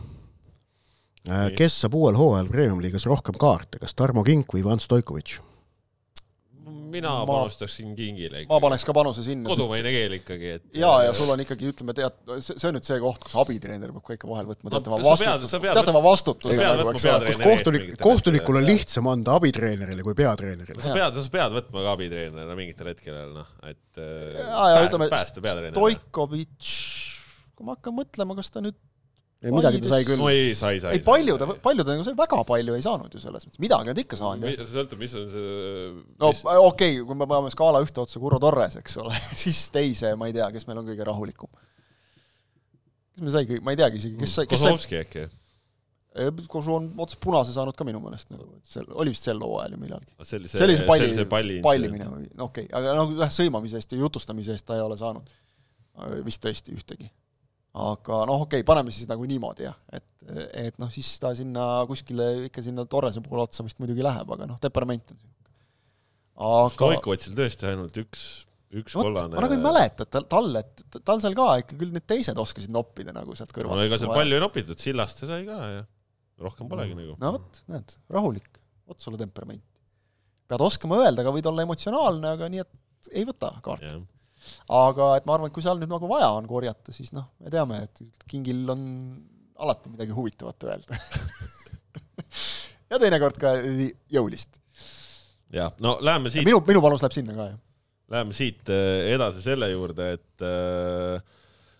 Äh, 1.29 1.51
kes 1.59 1.75
saab 1.83 1.97
uuel 1.99 2.17
hooajal 2.17 2.49
Premium-liigas 2.49 3.05
rohkem 3.09 3.37
kaarte, 3.41 3.81
kas 3.83 3.97
Tarmo 3.97 4.23
Kink 4.25 4.55
või 4.55 4.63
Ivan 4.63 4.81
Stoikovitš? 4.81 5.43
Mina 6.93 7.13
ma, 7.21 7.27
panustaksin 7.29 7.93
Kingile 7.99 8.43
ikkagi. 8.43 8.51
ma 8.51 8.61
paneks 8.63 8.87
ka 8.89 8.95
panuse 8.97 9.25
sinna. 9.27 9.47
kodumaine 9.49 9.93
keel 9.95 10.17
ikkagi, 10.19 10.53
et 10.59 10.79
jaa, 10.81 11.03
ja 11.07 11.13
sul 11.17 11.31
on 11.35 11.43
ikkagi, 11.45 11.69
ütleme, 11.73 11.95
tead, 11.97 12.17
see 12.45 12.69
on 12.69 12.77
nüüd 12.77 12.89
see 12.89 12.99
koht, 13.03 13.21
kus 13.27 13.37
abitreener 13.43 13.93
peab 13.95 14.07
ka 14.09 14.17
ikka 14.19 14.31
vahel 14.31 14.49
võtma 14.51 14.73
teatava 14.75 14.99
no, 15.01 15.13
vastutuse, 15.13 15.63
teatava 15.67 16.03
vastutuse 16.05 16.69
kus 16.91 17.09
kohtunik, 17.45 17.87
kohtunikul 18.03 18.61
on 18.63 18.69
lihtsam 18.69 19.13
anda 19.13 19.37
abitreenerile 19.39 20.07
kui 20.07 20.17
peatreenerile. 20.19 20.83
sa 20.85 20.97
pead, 20.97 21.23
sa 21.23 21.35
pead 21.39 21.57
võtma 21.61 21.87
ka 21.87 21.95
abitreenerina 21.99 22.59
mingitel 22.59 22.93
hetkedel, 22.93 23.33
noh, 23.37 23.55
et 23.69 24.03
jaa, 24.03 24.67
ja 24.75 24.85
ütleme, 24.89 25.11
Stoikovitš, 25.69 26.75
kui 27.59 27.67
ma 27.69 27.79
hakkan 27.79 27.97
mõtlema, 27.97 28.39
kas 28.39 28.53
ta 28.55 28.65
nüüd 28.65 28.79
ei 29.39 29.53
midagi 29.55 29.79
ta 29.83 29.93
sai 29.93 30.07
küll. 30.07 30.19
no 30.19 30.29
ei, 30.33 30.51
sai, 30.59 30.81
sai. 30.83 30.97
ei 30.97 31.03
palju 31.05 31.37
ta, 31.39 31.47
palju 31.63 31.85
ta 31.87 31.95
nagu 31.95 32.05
sai, 32.07 32.17
väga 32.19 32.41
palju 32.47 32.75
ei 32.75 32.83
saanud 32.83 33.13
ju 33.15 33.21
selles 33.23 33.47
mõttes, 33.47 33.61
midagi 33.63 33.87
nad 33.93 34.01
ikka 34.03 34.19
saanud. 34.19 34.47
see 34.51 34.71
sõltub, 34.73 34.99
mis 34.99 35.13
on 35.19 35.29
see 35.31 35.51
no 36.19 36.31
mis... 36.33 36.41
okei 36.43 36.97
okay,, 36.97 37.05
kui 37.07 37.19
me 37.21 37.29
paneme 37.31 37.53
skaala 37.55 37.83
ühte 37.85 38.03
otsa 38.03 38.23
Kuro 38.23 38.41
Torres, 38.43 38.75
eks 38.81 38.99
ole 38.99 39.15
siis 39.45 39.61
teise 39.75 40.11
ma 40.19 40.31
ei 40.31 40.35
tea, 40.35 40.49
kes 40.55 40.67
meil 40.67 40.81
on 40.83 40.89
kõige 40.91 41.07
rahulikum. 41.07 41.53
kes 43.15 43.23
meil 43.23 43.37
sai 43.37 43.47
kõik, 43.53 43.63
ma 43.67 43.77
ei 43.77 43.79
teagi 43.79 44.03
isegi, 44.03 44.19
kes 44.25 44.35
sai, 44.41 44.49
kes 44.51 44.65
sai 44.65 44.73
Kozlovski 44.75 44.99
äkki? 45.05 45.29
Kožu 46.51 46.75
on 46.75 46.91
otse 46.99 47.15
punase 47.23 47.55
saanud 47.55 47.77
ka 47.79 47.87
minu 47.87 48.01
meelest 48.03 48.33
nagu, 48.33 48.49
sel, 48.67 48.89
oli 48.99 49.13
vist 49.15 49.29
sel 49.29 49.39
hooajal 49.39 49.77
ju 49.77 49.81
millalgi. 49.85 50.11
see 50.27 50.41
oli 50.41 50.51
see, 50.51 50.59
see, 50.59 50.89
palli, 50.89 51.13
see 51.15 51.31
palli, 51.31 51.61
palli 51.63 51.93
minema, 51.93 52.19
no 52.35 52.49
okei 52.49 52.67
okay., 52.67 52.75
aga 52.75 52.99
noh, 52.99 53.15
sõimamise 53.31 53.79
eest 53.79 53.95
ja 53.95 54.03
jutustamise 54.03 54.57
eest 54.57 54.67
ta 54.67 54.75
ei 54.75 54.83
ole 54.83 54.99
saanud 54.99 55.31
vist 56.27 56.43
tõesti 56.43 56.75
ühtegi 56.75 57.07
aga 57.79 58.23
noh, 58.29 58.45
okei 58.45 58.63
okay,, 58.63 58.67
paneme 58.67 58.93
siis 58.95 59.09
nagu 59.11 59.25
niimoodi 59.29 59.67
jah, 59.67 59.77
et, 59.95 60.07
et 60.67 60.79
noh, 60.83 60.91
siis 60.93 61.09
ta 61.23 61.33
sinna 61.37 61.85
kuskile 61.89 62.29
ikka 62.49 62.65
sinna 62.65 62.85
Torrese 62.91 63.23
poole 63.25 63.45
otsa 63.47 63.67
vist 63.67 63.81
muidugi 63.83 64.05
läheb, 64.05 64.31
aga 64.35 64.49
noh, 64.51 64.59
temperament 64.63 65.13
on 65.15 65.19
niisugune. 65.19 65.55
aga 66.49 66.75
Stoikovitšil 66.75 67.39
tõesti 67.39 67.69
ainult 67.71 68.01
üks, 68.03 68.25
üks 68.81 68.99
Oot, 68.99 69.09
kollane 69.09 69.37
ma 69.37 69.47
nagu 69.47 69.57
ei 69.59 69.63
mäleta, 69.63 70.09
et 70.09 70.15
tal, 70.17 70.27
tal, 70.31 70.51
et 70.61 70.99
tal 70.99 71.23
seal 71.25 71.39
ka 71.39 71.49
ikka 71.63 71.79
küll 71.79 71.95
need 71.95 72.09
teised 72.11 72.43
oskasid 72.45 72.75
noppida 72.75 73.15
nagu 73.17 73.39
sealt 73.39 73.55
kõrvalt. 73.55 73.79
no 73.79 73.87
ega 73.87 74.01
seal 74.01 74.15
palju 74.15 74.39
ei 74.39 74.45
nopitud, 74.45 74.83
Sillaste 74.83 75.31
sai 75.31 75.47
ka 75.49 75.63
ja 75.77 75.87
rohkem 76.43 76.71
polegi 76.71 76.95
no. 76.97 77.03
nagu. 77.03 77.17
no 77.23 77.35
vot, 77.39 77.65
näed, 77.71 77.97
rahulik, 78.15 78.63
vot 78.91 79.03
sulle 79.03 79.21
temperament. 79.21 79.65
pead 80.49 80.67
oskama 80.67 81.03
öelda, 81.05 81.23
aga 81.23 81.35
võid 81.35 81.51
olla 81.51 81.67
emotsionaalne, 81.69 82.37
aga 82.39 82.53
nii, 82.53 82.67
et 82.67 83.13
ei 83.15 83.29
võta 83.29 83.55
kaarti 83.63 83.93
yeah 83.93 84.07
aga 84.79 85.11
et 85.19 85.27
ma 85.29 85.37
arvan, 85.37 85.51
et 85.51 85.57
kui 85.57 85.65
seal 85.65 85.81
nüüd 85.81 85.91
nagu 85.93 86.11
vaja 86.11 86.31
on 86.37 86.49
korjata, 86.51 86.95
siis 86.95 87.13
noh, 87.17 87.31
me 87.43 87.53
teame, 87.53 87.83
et 87.89 88.27
Kingil 88.29 88.65
on 88.75 88.83
alati 89.59 89.93
midagi 89.93 90.15
huvitavat 90.15 90.69
öelda 90.69 90.99
ja 92.91 93.01
teinekord 93.01 93.41
ka 93.41 93.55
jõulist. 94.15 94.61
jah, 95.55 95.73
no 95.85 95.97
läheme 96.05 96.33
siit. 96.33 96.47
minu, 96.49 96.63
minu 96.67 96.85
panus 96.85 97.05
läheb 97.05 97.17
sinna 97.17 97.37
ka, 97.37 97.51
jah. 97.55 97.65
Läheme 98.09 98.33
siit 98.33 98.71
äh, 98.73 99.11
edasi 99.13 99.43
selle 99.45 99.69
juurde, 99.69 100.13
et 100.17 100.45
äh, 100.47 101.19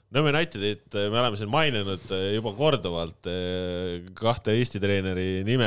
Nõmme 0.09 0.31
Unitedit 0.33 0.95
me 1.13 1.19
oleme 1.21 1.37
siin 1.37 1.51
maininud 1.53 2.07
eh, 2.17 2.31
juba 2.39 2.55
korduvalt 2.57 3.27
eh, 3.29 4.07
kahte 4.17 4.55
Eesti 4.57 4.81
treeneri 4.81 5.43
nime 5.45 5.67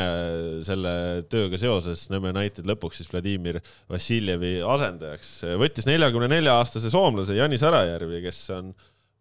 selle 0.66 0.94
tööga 1.30 1.60
seoses. 1.62 2.08
Nõmme 2.10 2.32
United 2.34 2.66
lõpuks 2.66 2.98
siis 2.98 3.12
Vladimir 3.12 3.60
Vassiljevi 3.92 4.56
asendajaks 4.66 5.36
võttis 5.62 5.86
neljakümne 5.86 6.32
nelja 6.32 6.56
aastase 6.58 6.89
soomlase 6.89 7.38
Janis 7.38 7.62
Arajärvi, 7.70 8.24
kes 8.24 8.39
on 8.56 8.72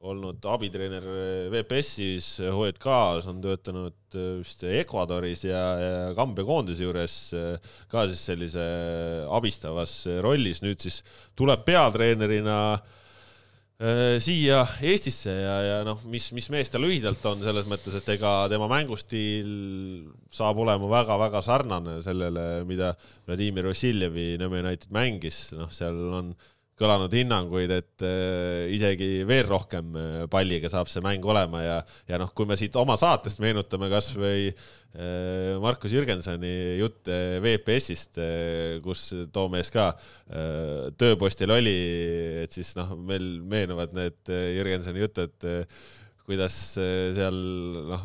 olnud 0.00 0.46
abitreener 0.48 1.04
VPS-is, 1.52 2.30
HJK-s, 2.40 3.26
on 3.28 3.42
töötanud 3.44 4.16
vist 4.38 4.64
Ecuadoris 4.64 5.44
ja, 5.44 5.64
ja 5.76 5.98
Kambja 6.16 6.46
koondise 6.48 6.86
juures 6.86 7.18
ka 7.92 8.06
siis 8.08 8.24
sellise 8.30 8.64
abistavas 9.28 9.98
rollis. 10.24 10.64
nüüd 10.64 10.80
siis 10.80 11.02
tuleb 11.36 11.68
peatreenerina 11.68 12.56
Äh, 12.80 12.99
siia 14.20 14.58
Eestisse 14.84 15.32
ja, 15.32 15.54
ja 15.64 15.76
noh, 15.86 16.02
mis, 16.12 16.26
mis 16.36 16.50
mees 16.52 16.68
ta 16.68 16.76
lühidalt 16.76 17.24
on 17.30 17.40
selles 17.40 17.64
mõttes, 17.70 17.94
et 17.96 18.10
ega 18.12 18.44
tema 18.52 18.66
mängustiil 18.68 19.52
saab 20.36 20.60
olema 20.60 20.90
väga-väga 20.90 21.40
sarnane 21.46 21.96
sellele, 22.04 22.44
mida 22.68 22.92
Vladimir 23.24 23.70
Vassiljevi 23.70 24.34
Nõmme 24.42 24.60
United 24.66 24.92
mängis, 24.92 25.46
noh, 25.56 25.72
seal 25.72 25.96
on 26.18 26.34
kõlanud 26.80 27.12
hinnanguid, 27.12 27.72
et 27.74 28.04
äh, 28.06 28.70
isegi 28.72 29.22
veel 29.28 29.44
rohkem 29.48 29.92
äh, 29.98 30.24
palliga 30.32 30.70
saab 30.72 30.88
see 30.90 31.02
mäng 31.04 31.24
olema 31.28 31.62
ja, 31.62 31.78
ja 32.08 32.20
noh, 32.20 32.32
kui 32.36 32.48
me 32.48 32.56
siit 32.58 32.76
oma 32.80 32.96
saatest 33.00 33.42
meenutame 33.42 33.90
kasvõi 33.92 34.48
äh, 34.48 35.60
Markus 35.60 35.92
Jürgensoni 35.94 36.54
jutt 36.80 37.10
VPS-ist, 37.44 38.20
kus 38.84 39.06
too 39.32 39.48
mees 39.52 39.70
ka 39.72 39.92
tööpostil 41.00 41.52
oli, 41.54 41.78
et 42.44 42.54
siis 42.54 42.72
noh, 42.78 42.96
meil 42.96 43.26
meenuvad 43.46 43.94
need 43.96 44.30
Jürgensoni 44.30 45.04
jutud 45.04 45.50
kuidas 46.30 46.54
seal 46.78 47.38
noh, 47.90 48.04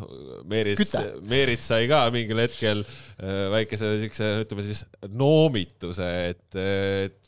Meerits, 0.50 0.96
Meerits 1.30 1.68
sai 1.70 1.86
ka 1.90 2.08
mingil 2.14 2.42
hetkel 2.42 2.82
väikese 3.54 3.92
siukse, 4.02 4.32
ütleme 4.46 4.66
siis 4.66 4.82
noomituse, 5.14 6.10
et, 6.32 6.58
et 6.58 7.25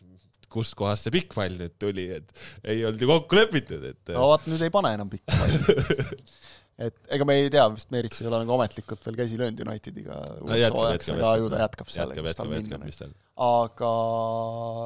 kustkohast 0.53 1.07
see 1.07 1.15
pikk 1.17 1.35
pall 1.37 1.57
nüüd 1.59 1.75
tuli, 1.81 2.09
et 2.19 2.45
ei 2.63 2.85
olnud 2.87 3.01
ju 3.03 3.09
kokku 3.09 3.39
lepitud, 3.39 3.83
et. 3.91 4.13
no 4.15 4.29
vaat 4.33 4.47
nüüd 4.51 4.63
ei 4.67 4.73
pane 4.73 4.93
enam 4.97 5.11
pikka 5.11 5.35
palli 5.35 6.15
et 6.87 7.13
ega 7.17 7.25
me 7.25 7.37
ei 7.41 7.47
tea, 7.53 7.63
vist 7.73 7.89
Meerits 7.93 8.21
ei 8.21 8.27
ole 8.29 8.41
nagu 8.43 8.53
ametlikult 8.53 9.05
veel 9.07 9.17
käsi 9.17 9.39
löönud 9.39 9.63
Unitediga 9.65 10.17
no,. 10.17 10.51
aga 10.51 11.31
ju 11.41 11.49
ta 11.49 11.61
jätkab 11.63 11.89
seal. 11.89 12.11
jätkab, 12.13 12.29
jätkab, 12.29 12.53
jätkab, 12.53 12.83
mis 12.85 12.99
tal. 12.99 13.15
aga. 13.47 13.93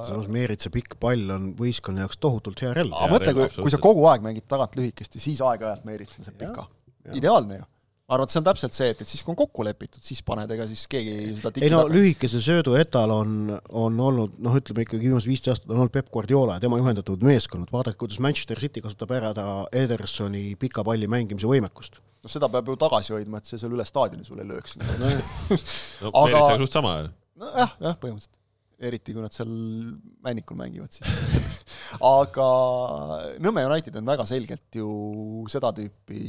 samas 0.07 0.30
Meeritsa 0.32 0.72
pikk 0.74 0.95
pall 1.03 1.36
on 1.36 1.51
võistkonna 1.59 2.05
jaoks 2.05 2.22
tohutult 2.24 2.64
hea 2.64 2.72
relv. 2.78 2.95
aga 2.95 3.18
mõtle, 3.18 3.36
kui, 3.38 3.49
kui 3.68 3.74
sa 3.76 3.82
kogu 3.84 4.07
aeg 4.12 4.24
mängid 4.24 4.47
tagant 4.51 4.80
lühikest 4.80 5.20
ja 5.20 5.26
siis 5.26 5.43
aeg-ajalt 5.43 5.84
Meerits 5.89 6.22
on 6.22 6.30
see 6.30 6.39
pika. 6.39 6.70
ideaalne 7.12 7.59
ju 7.59 7.68
et 8.20 8.34
see 8.34 8.39
on 8.41 8.45
täpselt 8.45 8.76
see, 8.76 8.89
et, 8.91 9.01
et 9.03 9.07
siis, 9.07 9.22
kui 9.24 9.32
on 9.32 9.38
kokku 9.39 9.64
lepitud, 9.64 10.03
siis 10.03 10.20
paned, 10.28 10.51
ega 10.51 10.66
siis 10.68 10.84
keegi 10.91 11.14
seda 11.38 11.51
ei 11.64 11.72
no 11.72 11.86
lühikese 11.88 12.41
söödu 12.43 12.74
etalon 12.80 13.53
on 13.80 14.01
olnud, 14.07 14.34
noh, 14.43 14.57
ütleme 14.59 14.84
ikkagi 14.84 15.05
viimased 15.05 15.32
viisteist 15.32 15.53
aastat 15.53 15.72
on 15.72 15.80
olnud 15.80 15.93
Peep 15.93 16.09
Guardiola 16.12 16.57
ja 16.57 16.66
tema 16.66 16.80
juhendatud 16.82 17.24
meeskonnad, 17.24 17.72
vaadake, 17.72 17.99
kuidas 18.01 18.20
Manchester 18.24 18.59
City 18.59 18.84
kasutab 18.84 19.14
ära 19.16 19.32
ta 19.38 19.45
Edersoni 19.84 20.57
pika 20.59 20.84
palli 20.88 21.07
mängimise 21.12 21.47
võimekust. 21.47 22.01
no 22.22 22.34
seda 22.34 22.51
peab 22.51 22.68
ju 22.68 22.76
tagasi 22.84 23.16
hoidma, 23.16 23.39
et 23.39 23.47
see 23.47 23.62
seal 23.62 23.72
üle 23.78 23.88
staadioni 23.88 24.28
sulle 24.28 24.43
ei 24.43 24.51
lööks. 24.51 24.76
No, 24.82 25.16
no 26.03 26.14
aga 26.26 26.43
suht 26.59 26.76
sama 26.76 26.97
ju. 26.99 27.16
nojah, 27.45 27.80
jah, 27.80 27.97
põhimõtteliselt. 28.03 28.38
Eriti 28.82 29.14
kui 29.14 29.22
nad 29.22 29.30
seal 29.30 29.49
Männikul 30.26 30.57
mängivad 30.57 30.89
siis. 30.89 31.59
Aga 32.18 32.47
Nõmme 33.38 33.62
United 33.68 33.99
on 33.99 34.07
väga 34.09 34.26
selgelt 34.26 34.74
ju 34.74 34.88
seda 35.53 35.70
tüüpi 35.78 36.24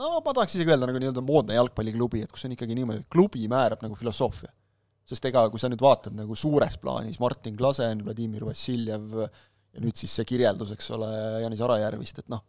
no 0.00 0.20
ma 0.24 0.34
tahaks 0.34 0.56
isegi 0.56 0.72
öelda 0.72 0.88
nagu 0.88 1.02
nii-öelda 1.02 1.24
moodne 1.24 1.56
jalgpalliklubi, 1.58 2.24
et 2.24 2.32
kus 2.32 2.46
on 2.48 2.56
ikkagi 2.56 2.76
niimoodi, 2.78 3.04
et 3.04 3.12
klubi 3.12 3.44
määrab 3.50 3.84
nagu 3.84 3.98
filosoofia. 3.98 4.52
sest 5.10 5.24
ega 5.26 5.42
kui 5.50 5.58
sa 5.58 5.66
nüüd 5.66 5.80
vaatad 5.82 6.14
nagu 6.14 6.36
suures 6.38 6.76
plaanis 6.78 7.18
Martin 7.18 7.56
Klasen, 7.58 8.04
Vladimir 8.06 8.44
Vassiljev 8.46 9.16
ja 9.24 9.80
nüüd 9.82 9.96
siis 9.98 10.12
see 10.14 10.28
kirjeldus, 10.28 10.70
eks 10.76 10.90
ole, 10.94 11.08
Janis 11.42 11.62
Arajärvist, 11.66 12.20
et 12.22 12.28
noh, 12.30 12.44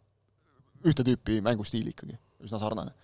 ühte 0.86 1.02
tüüpi 1.06 1.40
mängustiil 1.42 1.88
ikkagi, 1.90 2.14
üsna 2.46 2.60
sarnane, 2.62 2.94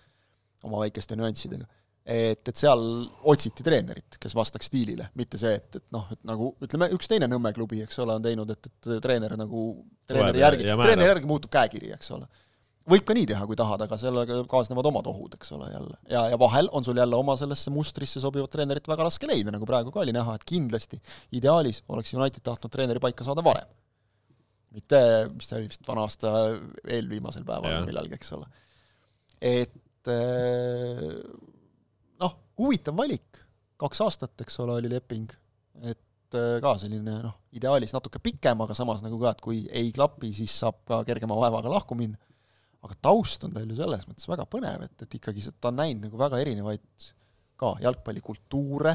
oma 0.63 0.79
väikeste 0.85 1.17
nüanssidega. 1.19 1.67
et, 2.09 2.47
et 2.47 2.55
seal 2.55 2.81
otsiti 3.27 3.63
treenerit, 3.63 4.15
kes 4.19 4.35
vastaks 4.35 4.71
stiilile, 4.71 5.09
mitte 5.19 5.37
see, 5.37 5.51
et, 5.59 5.75
et 5.75 5.91
noh, 5.93 6.07
et 6.15 6.23
nagu 6.27 6.53
ütleme, 6.63 6.87
üks 6.95 7.11
teine 7.11 7.27
Nõmme 7.27 7.51
klubi, 7.53 7.83
eks 7.83 7.99
ole, 7.99 8.15
on 8.15 8.23
teinud, 8.23 8.55
et, 8.55 8.71
et 8.71 8.91
treener 9.03 9.35
nagu, 9.37 9.65
treeneri 10.07 10.41
järgi, 10.45 10.69
treeneri 10.71 11.11
järgi 11.11 11.29
muutub 11.29 11.51
käekiri, 11.53 11.91
eks 11.99 12.15
ole 12.15 12.31
võib 12.87 13.05
ka 13.05 13.15
nii 13.15 13.27
teha, 13.29 13.45
kui 13.49 13.57
tahad, 13.59 13.81
aga 13.85 13.97
sellega 13.99 14.37
kaasnevad 14.49 14.87
omad 14.89 15.09
ohud, 15.11 15.35
eks 15.37 15.51
ole, 15.55 15.67
jälle. 15.71 15.97
ja, 16.11 16.23
ja 16.33 16.39
vahel 16.41 16.69
on 16.75 16.85
sul 16.85 16.97
jälle 16.97 17.17
oma 17.17 17.35
sellesse 17.39 17.73
mustrisse 17.73 18.21
sobivat 18.23 18.51
treenerit 18.53 18.87
väga 18.89 19.07
raske 19.07 19.29
leida, 19.29 19.53
nagu 19.55 19.67
praegu 19.69 19.93
ka 19.93 20.03
oli 20.03 20.15
näha, 20.15 20.37
et 20.37 20.47
kindlasti 20.47 20.99
ideaalis 21.37 21.83
oleks 21.89 22.13
United 22.15 22.45
tahtnud 22.45 22.73
treeneri 22.73 23.03
paika 23.03 23.27
saada 23.27 23.43
varem. 23.45 23.69
mitte, 24.73 24.99
mis 25.33 25.49
ta 25.49 25.57
oli 25.57 25.69
vist 25.69 25.87
vana 25.87 26.05
aasta 26.05 26.33
eelviimasel 26.87 27.45
päeval 27.45 27.85
millalgi, 27.89 28.19
eks 28.19 28.33
ole. 28.37 28.49
et 29.41 30.13
eh, 30.13 31.07
noh, 32.23 32.37
huvitav 32.61 32.97
valik, 32.97 33.43
kaks 33.79 34.05
aastat, 34.05 34.37
eks 34.45 34.59
ole, 34.63 34.79
oli 34.81 34.91
leping, 34.91 35.29
et 35.83 36.39
eh, 36.39 36.55
ka 36.63 36.73
selline 36.81 37.19
noh, 37.25 37.37
ideaalis 37.57 37.93
natuke 37.95 38.21
pikem, 38.23 38.65
aga 38.65 38.77
samas 38.77 39.03
nagu 39.05 39.19
ka, 39.21 39.35
et 39.35 39.45
kui 39.45 39.61
ei 39.67 39.93
klapi, 39.95 40.31
siis 40.37 40.57
saab 40.63 40.81
ka 40.87 41.03
kergema 41.07 41.37
vaevaga 41.37 41.77
lahku 41.77 41.97
minna 41.99 42.17
aga 42.85 42.95
taust 43.03 43.43
on 43.47 43.53
tal 43.55 43.67
ju 43.67 43.77
selles 43.77 44.05
mõttes 44.07 44.27
väga 44.29 44.45
põnev, 44.49 44.83
et, 44.87 45.05
et 45.05 45.15
ikkagi 45.19 45.45
ta 45.59 45.71
on 45.71 45.79
näinud 45.81 46.07
nagu 46.07 46.19
väga 46.19 46.39
erinevaid 46.41 47.07
ka 47.59 47.73
jalgpallikultuure, 47.83 48.93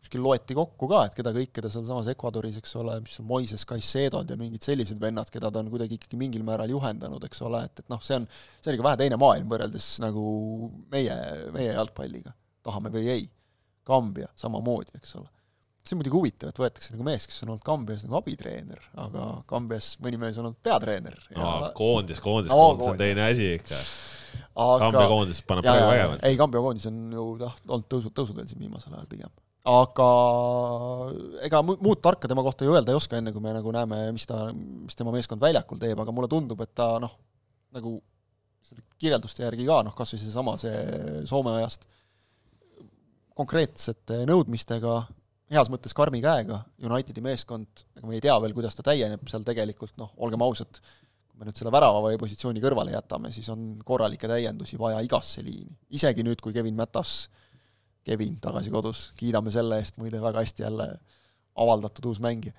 kuskil 0.00 0.24
loeti 0.24 0.56
kokku 0.58 0.88
ka, 0.90 1.04
et 1.06 1.16
keda 1.18 1.32
kõike 1.36 1.62
ta 1.62 1.70
sealsamas 1.70 2.08
Ecuadoris, 2.10 2.58
eks 2.58 2.72
ole, 2.80 2.96
mis 3.04 3.18
on 3.22 3.28
Moises 3.30 3.66
Caicedo'd 3.68 4.32
ja 4.32 4.38
mingid 4.40 4.64
sellised 4.66 4.98
vennad, 5.02 5.30
keda 5.30 5.52
ta 5.52 5.62
on 5.62 5.70
kuidagi 5.70 6.00
ikkagi 6.00 6.18
mingil 6.18 6.42
määral 6.46 6.72
juhendanud, 6.72 7.26
eks 7.28 7.44
ole, 7.46 7.62
et, 7.68 7.84
et 7.84 7.92
noh, 7.92 8.00
see 8.02 8.18
on, 8.18 8.26
see 8.58 8.72
on 8.72 8.78
ikka 8.78 8.88
vähe 8.88 9.02
teine 9.04 9.20
maailm 9.20 9.50
võrreldes 9.52 9.90
nagu 10.02 10.24
meie, 10.90 11.18
meie 11.54 11.74
jalgpalliga, 11.76 12.34
tahame 12.66 12.94
või 12.96 13.12
ei. 13.18 13.28
Kambja 13.90 14.28
samamoodi, 14.38 14.98
eks 14.98 15.14
ole 15.18 15.30
see 15.84 15.96
on 15.96 16.00
muidugi 16.00 16.16
huvitav, 16.16 16.52
et 16.52 16.60
võetakse 16.60 16.94
nagu 16.94 17.04
mees, 17.06 17.26
kes 17.28 17.42
on 17.44 17.54
olnud 17.54 17.64
Kambias 17.66 18.04
nagu 18.06 18.18
abitreener, 18.20 18.80
aga 19.00 19.26
Kambias 19.50 19.92
mõni 20.04 20.20
mees 20.20 20.38
on 20.38 20.50
olnud 20.50 20.62
peatreener. 20.64 21.18
koondis, 21.78 22.22
koondis, 22.22 22.52
koondis 22.52 22.90
on 22.92 22.98
teine 23.00 23.26
asi 23.26 23.54
ikka. 23.58 23.78
Kambja 24.54 25.06
koondis 25.10 25.40
paneb 25.46 25.66
praegu 25.66 25.86
vägevalt. 25.90 26.24
ei, 26.26 26.36
Kambja 26.38 26.62
koondis 26.62 26.88
on 26.90 26.98
ju 27.16 27.28
jah, 27.40 27.54
olnud 27.68 27.88
tõusu, 27.90 28.12
tõusuteel 28.14 28.50
siin 28.50 28.60
viimasel 28.62 28.94
ajal 28.94 29.08
pigem. 29.10 29.32
aga 29.70 30.08
ega 31.46 31.62
muud 31.66 32.00
tarka 32.04 32.28
tema 32.30 32.44
kohta 32.46 32.64
ju 32.64 32.76
öelda 32.76 32.94
ei 32.94 33.00
oska, 33.00 33.18
enne 33.18 33.32
kui 33.34 33.42
me 33.44 33.54
nagu 33.56 33.74
näeme, 33.74 34.02
mis 34.16 34.28
ta, 34.28 34.46
mis 34.54 34.96
tema 34.98 35.12
meeskond 35.14 35.42
väljakul 35.42 35.80
teeb, 35.82 35.98
aga 36.00 36.14
mulle 36.14 36.30
tundub, 36.32 36.60
et 36.64 36.72
ta 36.74 36.94
noh, 37.02 37.16
nagu 37.74 37.98
selle 38.64 38.84
kirjelduste 39.00 39.44
järgi 39.44 39.66
ka 39.68 39.80
noh, 39.86 39.96
kas 39.96 40.14
või 40.14 40.22
seesama, 40.22 40.56
see 40.60 41.24
Soome 41.28 41.56
ajast 41.58 41.88
konkreetsete 43.40 44.22
nõudmistega 44.28 45.00
heas 45.50 45.70
mõttes 45.72 45.94
karmi 45.96 46.22
käega, 46.22 46.62
Unitedi 46.86 47.22
meeskond, 47.24 47.84
ega 47.96 48.06
me 48.06 48.16
ei 48.16 48.24
tea 48.24 48.36
veel, 48.42 48.54
kuidas 48.56 48.76
ta 48.78 48.84
täieneb 48.86 49.26
seal 49.30 49.44
tegelikult, 49.46 49.96
noh, 50.00 50.12
olgem 50.22 50.42
ausad, 50.46 50.80
kui 51.26 51.40
me 51.40 51.48
nüüd 51.48 51.58
selle 51.58 51.72
väravavai 51.74 52.16
positsiooni 52.20 52.62
kõrvale 52.62 52.94
jätame, 52.94 53.32
siis 53.34 53.48
on 53.52 53.72
korralikke 53.86 54.30
täiendusi 54.30 54.78
vaja 54.80 55.02
igasse 55.06 55.44
liini. 55.46 55.76
isegi 55.98 56.26
nüüd, 56.26 56.42
kui 56.44 56.54
Kevin 56.56 56.78
Mätas, 56.78 57.28
Kevin 58.06 58.38
tagasi 58.40 58.72
kodus, 58.72 59.10
kiidame 59.18 59.52
selle 59.52 59.80
eest 59.82 59.98
muide 60.00 60.22
väga 60.22 60.40
hästi 60.44 60.64
jälle 60.64 60.88
avaldatud 61.60 62.06
uus 62.12 62.20
mängija 62.22 62.54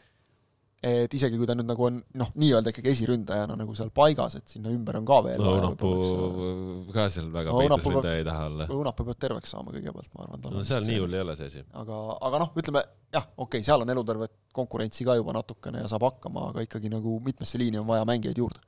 et 0.82 1.14
isegi 1.14 1.38
kui 1.38 1.46
ta 1.46 1.54
nüüd 1.54 1.68
nagu 1.70 1.84
on 1.86 2.00
noh, 2.18 2.30
nii-öelda 2.42 2.72
ikkagi 2.74 2.90
esiründajana 2.96 3.54
nagu 3.60 3.76
seal 3.78 3.92
paigas, 3.94 4.40
et 4.40 4.50
sinna 4.50 4.72
ümber 4.74 4.98
on 4.98 5.06
ka 5.06 5.20
veel 5.28 5.44
no 5.44 5.52
Õunapuu 5.60 6.88
ka 6.96 7.06
seal 7.14 7.28
väga 7.34 7.54
no, 7.54 7.60
peitusründaja 7.62 8.22
ei 8.22 8.26
taha 8.26 8.48
olla. 8.50 8.68
Õunapuu 8.74 9.06
peab 9.12 9.20
terveks 9.22 9.54
saama 9.54 9.76
kõigepealt, 9.76 10.10
ma 10.18 10.26
arvan. 10.26 10.48
no 10.58 10.64
seal 10.66 10.88
nii 10.88 10.98
hull 11.04 11.14
ei 11.14 11.22
ole 11.22 11.36
see 11.38 11.52
asi. 11.52 11.62
aga, 11.84 12.00
aga 12.30 12.42
noh, 12.42 12.50
ütleme 12.58 12.84
jah, 13.14 13.28
okei 13.30 13.46
okay,, 13.46 13.68
seal 13.68 13.86
on 13.86 13.94
elutervet 13.94 14.34
konkurentsi 14.58 15.06
ka 15.06 15.20
juba 15.22 15.38
natukene 15.38 15.84
ja 15.84 15.92
saab 15.92 16.08
hakkama, 16.10 16.48
aga 16.50 16.66
ikkagi 16.66 16.90
nagu 16.94 17.20
mitmesse 17.30 17.62
liini 17.62 17.78
on 17.84 17.86
vaja 17.92 18.10
mängijaid 18.10 18.42
juurde. 18.42 18.66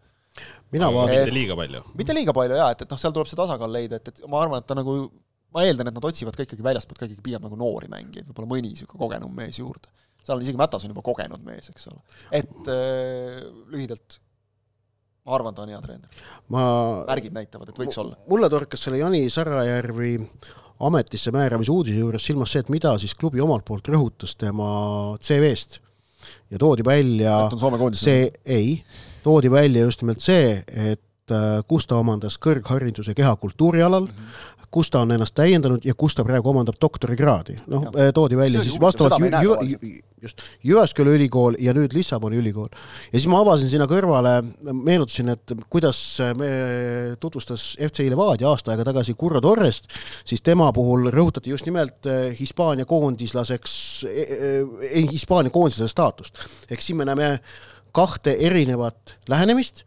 mina 0.76 0.94
vaatan 0.94 1.18
mitte 1.18 1.34
liiga 1.34 1.58
palju. 1.58 1.84
mitte 1.98 2.20
liiga 2.20 2.38
palju 2.38 2.62
jaa, 2.62 2.70
et, 2.78 2.86
et 2.86 2.94
noh, 2.94 3.02
seal 3.02 3.18
tuleb 3.18 3.32
see 3.32 3.42
tasakaal 3.42 3.74
leida, 3.74 3.98
et, 3.98 4.14
et 4.14 4.30
ma 4.30 4.46
arvan, 4.46 4.62
et 4.62 4.70
ta 4.70 4.78
nagu 4.78 5.00
ma 5.54 5.66
eeldan, 5.66 5.90
et 5.90 5.98
nad 5.98 6.10
otsivad 6.14 6.38
ka 6.38 6.46
ikkagi 6.46 6.66
väljastpoolt 6.66 7.02
ka 7.02 7.10
ikkagi 7.10 7.26
pigem 7.26 7.42
nagu 7.46 7.58
noori 7.58 7.90
mängijaid, 7.90 8.30
võib-olla 8.30 8.54
mõni 8.54 8.70
niisugune 8.70 9.02
kogenum 9.02 9.34
mees 9.34 9.58
juurde 9.62 9.90
seal 10.24 10.38
on 10.38 10.46
isegi 10.46 10.60
Mätas 10.60 10.86
on 10.86 10.94
juba 10.94 11.06
kogenud 11.06 11.44
mees, 11.46 11.70
eks 11.74 11.90
ole. 11.92 12.02
et 12.32 12.72
äh, 12.72 13.40
lühidalt, 13.74 14.20
ma 15.28 15.38
arvan, 15.38 15.56
ta 15.56 15.66
on 15.66 15.74
hea 15.74 15.80
treener 15.84 16.26
ma 16.54 16.66
märgid 17.10 17.36
näitavad, 17.36 17.72
et 17.72 17.80
võiks 17.84 18.00
olla. 18.02 18.18
mulle 18.32 18.50
torkas 18.54 18.88
selle 18.88 19.02
Jani 19.04 19.24
Sarajärvi 19.34 20.18
ametisse 20.84 21.32
määramise 21.36 21.72
uudise 21.72 22.02
juures 22.02 22.26
silmas 22.26 22.54
see, 22.54 22.64
et 22.66 22.72
mida 22.74 22.96
siis 23.02 23.16
klubi 23.16 23.42
omalt 23.44 23.66
poolt 23.68 23.88
rõhutas 23.94 24.36
tema 24.40 24.68
CV-st 25.24 25.80
ja 26.54 26.60
toodi 26.62 26.86
välja 26.86 27.38
see, 28.00 28.30
ei, 28.46 28.78
toodi 29.24 29.52
välja 29.52 29.88
just 29.88 30.04
nimelt 30.04 30.24
see, 30.24 30.62
et 30.92 31.04
äh, 31.32 31.62
kus 31.68 31.88
ta 31.88 31.96
omandas 32.02 32.40
kõrghariduse 32.42 33.14
kehakultuuri 33.14 33.84
alal 33.84 34.08
mm, 34.08 34.18
-hmm 34.18 34.54
kus 34.74 34.90
ta 34.90 35.04
on 35.06 35.14
ennast 35.14 35.36
täiendanud 35.38 35.86
ja 35.86 35.94
kus 35.98 36.16
ta 36.18 36.26
praegu 36.26 36.50
omandab 36.50 36.80
doktorikraadi. 36.82 37.60
noh, 37.70 37.92
toodi 38.14 38.38
välja 38.38 38.64
siis 38.66 38.80
vastavalt 38.82 39.22
ju, 39.44 39.58
ju, 39.70 39.92
just 40.24 40.42
Jyväsküla 40.64 41.14
ülikool 41.14 41.58
ja 41.62 41.74
nüüd 41.76 41.94
Lissaboni 41.94 42.40
ülikool. 42.42 42.70
ja 43.12 43.20
siis 43.20 43.28
ma 43.30 43.42
avasin 43.44 43.70
sinna 43.70 43.86
kõrvale, 43.90 44.36
meenutasin, 44.72 45.34
et 45.36 45.54
kuidas 45.70 46.00
me 46.40 46.50
tutvustas 47.20 47.74
FC 47.90 48.08
Levadia 48.10 48.50
aasta 48.50 48.74
aega 48.74 48.88
tagasi 48.90 49.16
Curro 49.20 49.42
Torrest, 49.44 49.92
siis 50.26 50.42
tema 50.42 50.72
puhul 50.74 51.12
rõhutati 51.14 51.54
just 51.54 51.70
nimelt 51.70 52.10
Hispaania 52.40 52.88
koondislaseks, 52.90 53.76
eh, 54.10 54.34
eh, 54.40 55.12
Hispaania 55.12 55.54
koondislase 55.54 55.92
staatust. 55.92 56.40
ehk 56.70 56.82
siin 56.82 56.98
me 56.98 57.06
näeme 57.06 57.40
kahte 57.94 58.34
erinevat 58.40 59.18
lähenemist, 59.30 59.84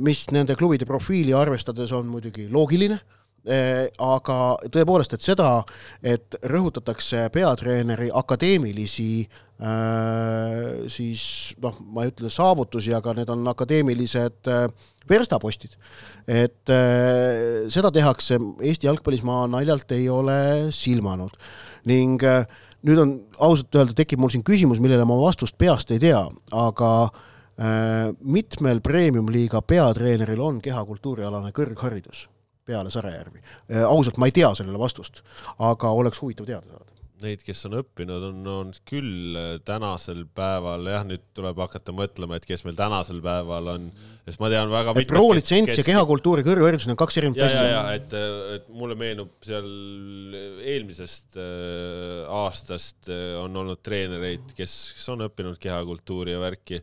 mis 0.00 0.22
nende 0.32 0.54
klubide 0.56 0.86
profiili 0.88 1.34
arvestades 1.36 1.92
on 1.92 2.06
muidugi 2.08 2.46
loogiline 2.52 2.98
aga 3.48 4.38
tõepoolest, 4.68 5.14
et 5.14 5.24
seda, 5.24 5.50
et 6.02 6.36
rõhutatakse 6.50 7.28
peatreeneri 7.32 8.10
akadeemilisi 8.12 9.28
siis 10.92 11.22
noh, 11.62 11.78
ma 11.90 12.04
ei 12.04 12.12
ütle 12.12 12.30
saavutusi, 12.30 12.92
aga 12.94 13.14
need 13.16 13.30
on 13.32 13.46
akadeemilised 13.50 14.50
verstapostid. 15.08 15.74
et 16.28 16.70
seda 17.72 17.90
tehakse 17.90 18.38
Eesti 18.60 18.86
jalgpallis 18.86 19.24
ma 19.26 19.46
naljalt 19.50 19.90
ei 19.96 20.08
ole 20.08 20.70
silmanud 20.70 21.34
ning 21.90 22.22
nüüd 22.86 23.00
on 23.02 23.16
ausalt 23.40 23.74
öelda, 23.74 23.96
tekib 23.98 24.20
mul 24.22 24.30
siin 24.30 24.44
küsimus, 24.46 24.78
millele 24.78 25.02
ma 25.08 25.16
vastust 25.18 25.58
peast 25.58 25.90
ei 25.90 25.98
tea, 25.98 26.20
aga 26.54 26.90
äh, 27.08 27.24
mitmel 27.58 28.78
premium-liiga 28.84 29.64
peatreeneril 29.66 30.42
on 30.46 30.60
kehakultuurialane 30.62 31.50
kõrgharidus 31.56 32.28
peale 32.68 32.92
Sarajärvi 32.94 33.40
äh,? 33.42 33.82
ausalt, 33.82 34.20
ma 34.20 34.28
ei 34.30 34.36
tea 34.36 34.52
sellele 34.54 34.78
vastust, 34.78 35.24
aga 35.58 35.90
oleks 35.90 36.22
huvitav 36.22 36.46
teada 36.46 36.70
saada 36.70 36.98
neid, 37.22 37.42
kes 37.42 37.64
on 37.68 37.78
õppinud, 37.80 38.24
on, 38.30 38.38
on 38.52 38.70
küll 38.86 39.36
äh, 39.38 39.48
tänasel 39.66 40.22
päeval, 40.36 40.86
jah, 40.92 41.04
nüüd 41.06 41.24
tuleb 41.36 41.58
hakata 41.64 41.94
mõtlema, 41.96 42.38
et 42.38 42.46
kes 42.46 42.62
meil 42.66 42.76
tänasel 42.78 43.20
päeval 43.24 43.70
on, 43.74 43.88
sest 44.28 44.42
ma 44.42 44.50
tean 44.52 44.70
väga 44.70 44.94
et 44.98 45.10
pro-litsents 45.10 45.72
kes... 45.72 45.80
ja 45.80 45.86
kehakultuuri 45.88 46.44
kõrgharidus 46.46 46.86
on 46.88 46.98
kaks 46.98 47.18
erinevat 47.20 47.48
asja. 47.48 47.64
ja, 47.64 47.72
ja, 47.72 47.96
et, 47.98 48.14
et 48.58 48.68
mulle 48.70 48.98
meenub 48.98 49.34
seal 49.46 49.68
eelmisest 50.62 51.40
äh, 51.40 52.22
aastast 52.38 53.10
äh, 53.12 53.34
on 53.42 53.56
olnud 53.64 53.82
treenereid, 53.82 54.54
kes 54.58 54.72
on 55.14 55.26
õppinud 55.26 55.58
kehakultuuri 55.62 56.36
ja 56.36 56.42
värki 56.42 56.82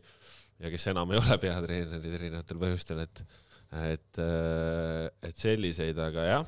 ja 0.62 0.72
kes 0.72 0.86
enam 0.92 1.10
ei 1.12 1.20
ole 1.22 1.40
peatreenerid 1.46 2.20
erinevatel 2.20 2.62
põhjustel, 2.62 3.02
et 3.06 3.26
et, 3.66 4.20
äh, 4.22 5.08
et 5.26 5.42
selliseid, 5.42 5.98
aga 5.98 6.28
jah 6.30 6.46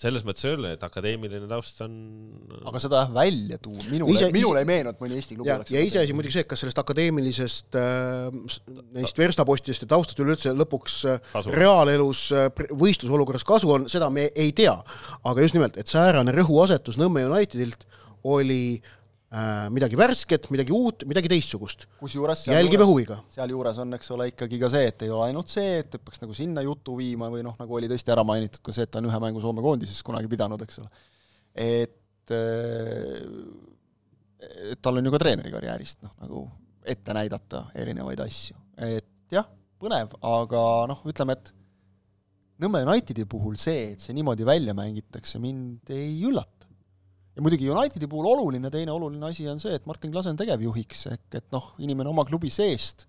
selles 0.00 0.24
mõttes 0.24 0.46
öelda, 0.48 0.70
et 0.76 0.84
akadeemiline 0.84 1.48
taust 1.50 1.82
on. 1.84 1.94
aga 2.70 2.80
seda 2.80 3.02
jah 3.02 3.10
välja 3.12 3.58
tuua, 3.60 3.82
minule 3.90 4.14
ise,, 4.14 4.30
minule 4.32 4.56
ise... 4.56 4.64
ei 4.64 4.68
meenu, 4.68 4.92
et 4.94 5.02
mõni 5.02 5.18
Eesti 5.18 5.36
klubi 5.36 5.50
ja, 5.50 5.58
oleks. 5.60 5.72
ja 5.74 5.82
iseasi 5.84 6.16
muidugi 6.16 6.36
see, 6.38 6.44
et 6.46 6.50
kas 6.50 6.62
sellest 6.64 6.80
akadeemilisest 6.80 7.76
äh, 7.80 8.30
neist 8.96 9.20
verstapostidest 9.20 9.84
ja 9.84 9.90
taustast 9.92 10.22
üleüldse 10.24 10.54
lõpuks 10.56 10.96
äh, 11.10 11.20
kasu. 11.34 11.52
reaalelus 11.52 12.22
äh, 12.32 12.48
võistlusolukorras 12.70 13.44
kasu 13.48 13.74
on, 13.76 13.88
seda 13.92 14.08
me 14.14 14.30
ei 14.32 14.54
tea. 14.56 14.78
aga 15.20 15.44
just 15.44 15.58
nimelt, 15.58 15.76
et 15.80 15.92
säärane 15.92 16.32
rõhuasetus 16.38 17.00
Nõmme 17.00 17.26
Unitedilt 17.28 17.84
oli 18.30 18.62
Äh, 18.80 18.99
midagi 19.70 19.94
värsket, 19.94 20.48
midagi 20.50 20.72
uut, 20.74 21.04
midagi 21.06 21.30
teistsugust. 21.30 21.84
kusjuures 22.00 22.48
jälgime 22.50 22.86
huviga. 22.88 23.20
sealjuures 23.30 23.78
on, 23.78 23.94
eks 23.94 24.10
ole, 24.16 24.26
ikkagi 24.32 24.58
ka 24.58 24.70
see, 24.72 24.88
et 24.90 25.04
ei 25.06 25.12
ole 25.14 25.28
ainult 25.28 25.52
see, 25.52 25.76
et 25.84 25.94
peaks 25.94 26.18
nagu 26.24 26.34
sinna 26.34 26.64
jutu 26.66 26.96
viima 26.98 27.28
või 27.30 27.44
noh, 27.46 27.54
nagu 27.60 27.78
oli 27.78 27.86
tõesti 27.90 28.10
ära 28.10 28.24
mainitud 28.26 28.64
ka 28.66 28.74
see, 28.74 28.88
et 28.88 28.90
ta 28.90 28.98
on 28.98 29.06
ühe 29.06 29.20
mängu 29.22 29.42
Soome 29.44 29.62
koondises 29.62 30.02
kunagi 30.06 30.30
pidanud, 30.32 30.64
eks 30.66 30.80
ole. 30.82 30.90
et, 31.54 32.34
äh, 32.34 33.22
et 34.72 34.82
tal 34.82 34.98
on 34.98 35.06
ju 35.06 35.14
ka 35.14 35.22
treeneri 35.22 35.54
karjäärist 35.54 36.02
noh, 36.02 36.16
nagu 36.24 36.44
ette 36.82 37.14
näidata 37.14 37.68
erinevaid 37.78 38.26
asju. 38.26 38.58
et 38.82 39.30
jah, 39.30 39.46
põnev, 39.78 40.18
aga 40.26 40.66
noh, 40.90 41.06
ütleme, 41.06 41.38
et 41.38 41.54
Nõmme 42.60 42.82
Unitedi 42.84 43.24
puhul 43.24 43.54
see, 43.56 43.94
et 43.94 44.02
see 44.04 44.12
niimoodi 44.12 44.44
välja 44.44 44.74
mängitakse, 44.76 45.38
mind 45.40 45.88
ei 45.96 46.18
üllata 46.28 46.59
ja 47.40 47.44
muidugi 47.46 47.70
Unitedi 47.72 48.06
puhul 48.10 48.26
oluline, 48.28 48.70
teine 48.70 48.92
oluline 48.92 49.30
asi 49.30 49.46
on 49.48 49.60
see, 49.60 49.72
et 49.74 49.86
Martin 49.88 50.12
Klase 50.12 50.28
on 50.34 50.36
tegevjuhiks, 50.36 51.06
ehk 51.14 51.38
et 51.38 51.46
noh, 51.54 51.70
inimene 51.80 52.12
oma 52.12 52.26
klubi 52.28 52.50
seest, 52.52 53.06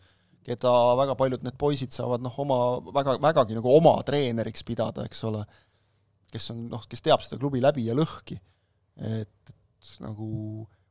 keda 0.47 0.71
väga 0.97 1.17
paljud 1.19 1.43
need 1.43 1.57
poisid 1.59 1.91
saavad 1.93 2.23
noh, 2.23 2.38
oma 2.39 2.59
väga, 2.95 3.17
vägagi 3.21 3.57
nagu 3.59 3.73
oma 3.75 3.97
treeneriks 4.07 4.63
pidada, 4.67 5.03
eks 5.09 5.25
ole, 5.27 5.43
kes 6.32 6.47
on 6.53 6.63
noh, 6.71 6.86
kes 6.89 7.03
teab 7.03 7.25
seda 7.25 7.41
klubi 7.41 7.59
läbi 7.61 7.89
ja 7.89 7.97
lõhki. 7.97 8.39
et, 9.03 9.51
et 9.51 9.91
nagu 9.99 10.29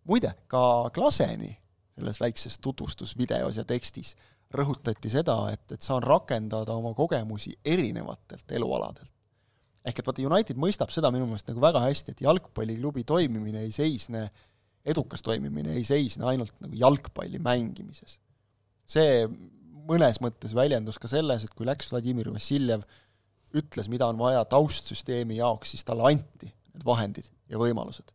muide, 0.05 0.35
ka 0.51 0.91
Klaseni 0.95 1.55
selles 1.97 2.21
väikses 2.21 2.59
tutvustusvideos 2.61 3.57
ja 3.57 3.65
tekstis 3.65 4.15
rõhutati 4.53 5.11
seda, 5.13 5.39
et, 5.55 5.65
et 5.73 5.83
saan 5.83 6.05
rakendada 6.05 6.77
oma 6.77 6.93
kogemusi 6.99 7.55
erinevatelt 7.65 8.53
elualadelt 8.53 9.15
ehk 9.85 10.01
et 10.01 10.07
vaata, 10.07 10.25
United 10.29 10.61
mõistab 10.61 10.93
seda 10.95 11.11
minu 11.15 11.27
meelest 11.29 11.49
nagu 11.51 11.63
väga 11.63 11.83
hästi, 11.87 12.15
et 12.15 12.25
jalgpalliklubi 12.27 13.05
toimimine 13.09 13.65
ei 13.65 13.73
seisne, 13.75 14.27
edukas 14.85 15.25
toimimine 15.25 15.75
ei 15.77 15.85
seisne 15.85 16.27
ainult 16.29 16.55
nagu 16.61 16.77
jalgpalli 16.77 17.41
mängimises. 17.43 18.19
see 18.91 19.25
mõnes 19.91 20.21
mõttes 20.23 20.55
väljendus 20.55 20.99
ka 21.01 21.09
selles, 21.11 21.45
et 21.45 21.55
kui 21.57 21.67
läks 21.69 21.91
Vladimir 21.93 22.31
Vassiljev, 22.33 22.85
ütles, 23.57 23.89
mida 23.91 24.07
on 24.11 24.19
vaja 24.21 24.45
taustsüsteemi 24.51 25.41
jaoks, 25.41 25.75
siis 25.75 25.87
talle 25.87 26.07
anti 26.13 26.51
need 26.51 26.87
vahendid 26.87 27.27
ja 27.51 27.59
võimalused. 27.59 28.13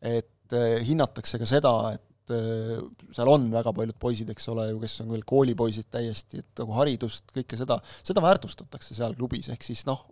et 0.00 0.56
eh, 0.56 0.78
hinnatakse 0.84 1.38
ka 1.40 1.46
seda, 1.48 1.72
et 1.94 2.32
eh, 2.34 2.78
seal 3.16 3.28
on 3.28 3.50
väga 3.52 3.72
paljud 3.76 3.96
poisid, 4.00 4.30
eks 4.32 4.48
ole 4.52 4.70
ju, 4.70 4.78
kes 4.80 5.00
on 5.04 5.10
veel 5.12 5.24
koolipoisid 5.28 5.90
täiesti, 5.92 6.40
et 6.40 6.62
nagu 6.62 6.76
haridust, 6.78 7.26
kõike 7.36 7.58
seda, 7.60 7.76
seda 8.02 8.24
väärtustatakse 8.24 8.96
seal 8.96 9.16
klubis, 9.18 9.50
ehk 9.52 9.64
siis 9.66 9.84
noh, 9.88 10.06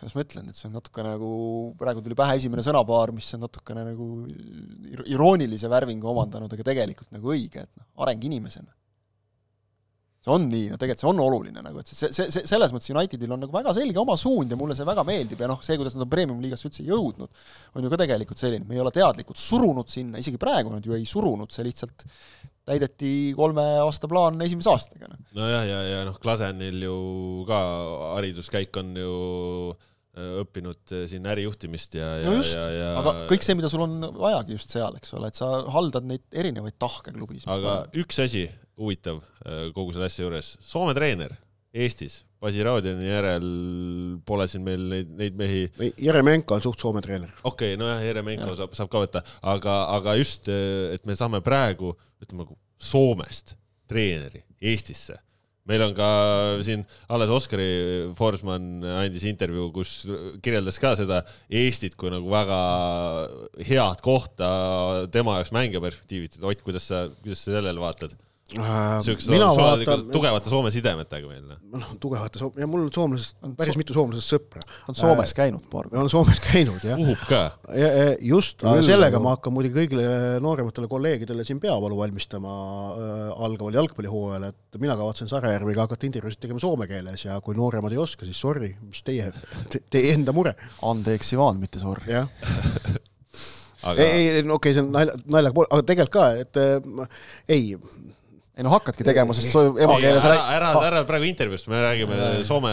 kuidas 0.00 0.14
ma 0.16 0.24
ütlen, 0.26 0.50
et 0.50 0.58
see 0.58 0.68
on 0.68 0.76
natuke 0.76 1.04
nagu, 1.06 1.32
praegu 1.80 2.04
tuli 2.04 2.18
pähe 2.18 2.36
esimene 2.40 2.64
sõnapaar, 2.66 3.14
mis 3.16 3.30
on 3.36 3.44
natukene 3.46 3.86
nagu 3.88 4.08
iroonilise 5.06 5.70
värvingu 5.72 6.12
omandanud, 6.12 6.52
aga 6.52 6.68
tegelikult 6.68 7.10
nagu 7.14 7.34
õige, 7.34 7.66
et 7.66 7.72
noh, 7.76 7.88
areng 8.04 8.24
inimesena. 8.30 8.72
see 10.22 10.30
on 10.30 10.44
nii, 10.46 10.68
no 10.70 10.76
tegelikult 10.78 11.02
see 11.02 11.10
on 11.10 11.20
oluline 11.24 11.64
nagu, 11.64 11.82
et 11.82 11.88
see, 11.90 12.12
see, 12.14 12.28
see, 12.30 12.44
selles 12.46 12.70
mõttes 12.74 12.92
Unitedil 12.94 13.32
on 13.34 13.40
nagu 13.42 13.54
väga 13.54 13.72
selge 13.74 13.98
oma 13.98 14.14
suund 14.20 14.52
ja 14.54 14.58
mulle 14.60 14.76
see 14.78 14.86
väga 14.86 15.02
meeldib 15.08 15.40
ja 15.42 15.48
noh, 15.50 15.58
see, 15.66 15.74
kuidas 15.80 15.96
nad 15.96 16.06
on 16.06 16.12
premium-liigasse 16.12 16.68
üldse 16.68 16.86
jõudnud, 16.86 17.42
on 17.74 17.82
ju 17.82 17.90
ka 17.90 17.98
tegelikult 18.04 18.38
selline, 18.38 18.68
me 18.68 18.78
ei 18.78 18.84
ole 18.84 18.94
teadlikult 18.94 19.40
surunud 19.40 19.90
sinna, 19.90 20.22
isegi 20.22 20.38
praegu 20.38 20.70
nad 20.70 20.86
ju 20.86 20.94
ei 20.94 21.08
surunud, 21.08 21.50
see 21.50 21.66
lihtsalt 21.66 22.06
täideti 22.68 23.32
kolme 23.36 23.64
aasta 23.82 24.08
plaan 24.10 24.40
esimese 24.44 24.70
aastaga. 24.72 25.10
Nojah, 25.34 25.64
ja, 25.66 25.78
ja, 25.80 25.80
ja 25.96 26.02
noh, 26.06 26.18
Klasenil 26.22 26.84
ju 26.84 26.96
ka 27.48 27.58
hariduskäik 28.14 28.76
on 28.80 28.92
ju 28.98 29.14
äh, 29.74 30.34
õppinud 30.44 30.94
äh, 30.94 31.04
siin 31.10 31.26
ärijuhtimist 31.32 31.98
ja, 31.98 32.16
ja 32.22 32.26
no 32.28 32.36
just, 32.38 32.58
ja... 32.58 32.92
aga 33.02 33.14
kõik 33.30 33.46
see, 33.46 33.58
mida 33.58 33.70
sul 33.72 33.86
on 33.86 33.98
vajagi 34.18 34.56
just 34.56 34.74
seal, 34.74 34.94
eks 34.98 35.14
ole, 35.18 35.32
et 35.32 35.38
sa 35.38 35.50
haldad 35.74 36.06
neid 36.08 36.26
erinevaid 36.30 36.78
tahke 36.82 37.14
klubis. 37.14 37.48
aga 37.50 37.66
vaja. 37.66 37.88
üks 38.04 38.22
asi 38.22 38.46
huvitav 38.78 39.22
äh, 39.46 39.70
kogu 39.74 39.94
selle 39.94 40.10
asja 40.10 40.26
juures, 40.26 40.54
Soome 40.62 40.94
treener 40.98 41.34
Eestis, 41.72 42.22
Basi 42.42 42.64
Raudjani 42.66 43.06
järel 43.06 43.48
pole 44.26 44.48
siin 44.50 44.64
meil 44.66 44.82
neid, 44.90 45.10
neid 45.18 45.36
mehi. 45.38 45.66
Jeremenko 46.02 46.56
on 46.56 46.64
suht 46.64 46.82
Soome 46.82 47.02
treener. 47.04 47.30
okei 47.44 47.74
okay,, 47.74 47.80
nojah, 47.80 48.02
Jeremenko 48.02 48.50
ja. 48.50 48.56
saab, 48.58 48.72
saab 48.78 48.90
ka 48.90 49.02
võtta, 49.04 49.22
aga, 49.54 49.76
aga 49.98 50.16
just, 50.18 50.48
et 50.50 51.04
me 51.06 51.14
saame 51.18 51.42
praegu 51.44 51.94
ütleme 52.22 52.48
Soomest 52.82 53.54
treeneri 53.90 54.42
Eestisse. 54.62 55.20
meil 55.70 55.84
on 55.84 55.92
ka 55.94 56.08
siin 56.66 56.82
alles 57.14 57.30
Oskari 57.30 57.68
Forsman 58.18 58.82
andis 58.96 59.22
intervjuu, 59.30 59.68
kus 59.76 59.92
kirjeldas 60.42 60.80
ka 60.82 60.96
seda 60.98 61.20
Eestit 61.46 61.94
kui 61.94 62.10
nagu 62.10 62.26
väga 62.32 62.58
head 63.62 64.02
kohta 64.02 64.50
tema 65.14 65.38
jaoks 65.38 65.54
mängija 65.54 65.84
perspektiivist, 65.84 66.40
et 66.40 66.50
Ott, 66.50 66.66
kuidas 66.66 66.90
sa, 66.90 67.06
kuidas 67.22 67.44
sa 67.46 67.54
sellele 67.60 67.78
vaatad? 67.78 68.18
Äh, 68.58 69.00
siukse 69.04 69.38
vaatan... 69.38 70.02
tugevate 70.12 70.50
Soome 70.52 70.70
sidemetega 70.74 71.28
meil. 71.28 71.54
noh, 71.72 71.92
tugevate 72.00 72.40
Soome, 72.40 72.60
ja 72.60 72.68
mul 72.68 72.88
soomlasest, 72.92 73.38
päris 73.58 73.76
so... 73.76 73.80
mitu 73.80 73.96
soomlasest 73.96 74.34
sõpra. 74.34 74.64
on 74.90 74.98
Soomes 74.98 75.32
äh, 75.32 75.36
käinud 75.38 75.64
paar 75.72 75.88
korda. 75.88 76.02
on 76.02 76.10
Soomes 76.12 76.40
käinud, 76.44 76.80
jah. 76.84 77.00
uhub 77.00 77.22
ka. 77.28 77.42
just, 78.20 78.64
sellega 78.86 79.20
ma 79.22 79.36
hakkan 79.36 79.54
muidugi 79.56 79.78
kõigile 79.80 80.06
noorematele 80.44 80.90
kolleegidele 80.90 81.46
siin 81.48 81.60
peavalu 81.62 81.98
valmistama 82.00 82.56
äh, 82.56 83.22
algaval 83.48 83.78
jalgpallihooajal, 83.80 84.48
et 84.50 84.80
mina 84.82 84.96
kavatsen 85.00 85.30
Sarajärviga 85.32 85.86
hakata 85.86 86.08
intervjuusid 86.10 86.44
tegema 86.44 86.62
soome 86.62 86.88
keeles 86.90 87.24
ja 87.24 87.38
kui 87.44 87.56
nooremad 87.58 87.94
ei 87.94 88.02
oska, 88.02 88.28
siis 88.28 88.40
sorry, 88.40 88.74
mis 88.84 89.04
teie 89.06 89.30
te,, 89.72 89.80
teie 89.90 90.12
enda 90.16 90.34
mure. 90.36 90.54
Andeeks 90.88 91.32
Ivan, 91.36 91.62
mitte 91.62 91.80
sorry. 91.82 92.10
jah 92.12 92.28
aga... 93.88 94.02
ei, 94.02 94.28
ei, 94.28 94.42
okei 94.42 94.54
okay,, 94.54 94.76
see 94.76 94.84
on 94.84 94.92
nalja, 94.94 95.16
naljaga 95.26 95.56
pool, 95.56 95.68
aga 95.70 95.88
tegelikult 95.88 96.16
ka, 96.18 96.28
et 96.44 96.60
äh, 96.60 97.22
ei 97.56 97.72
ei 98.52 98.64
no 98.66 98.72
hakkadki 98.74 99.04
tegema, 99.06 99.32
sest 99.36 99.54
emakeeles 99.56 100.24
ära, 100.28 100.36
ära, 100.52 100.70
ära 100.84 101.02
praegu 101.08 101.24
intervjuust, 101.24 101.70
me 101.72 101.80
räägime 101.80 102.18
Soome. 102.44 102.72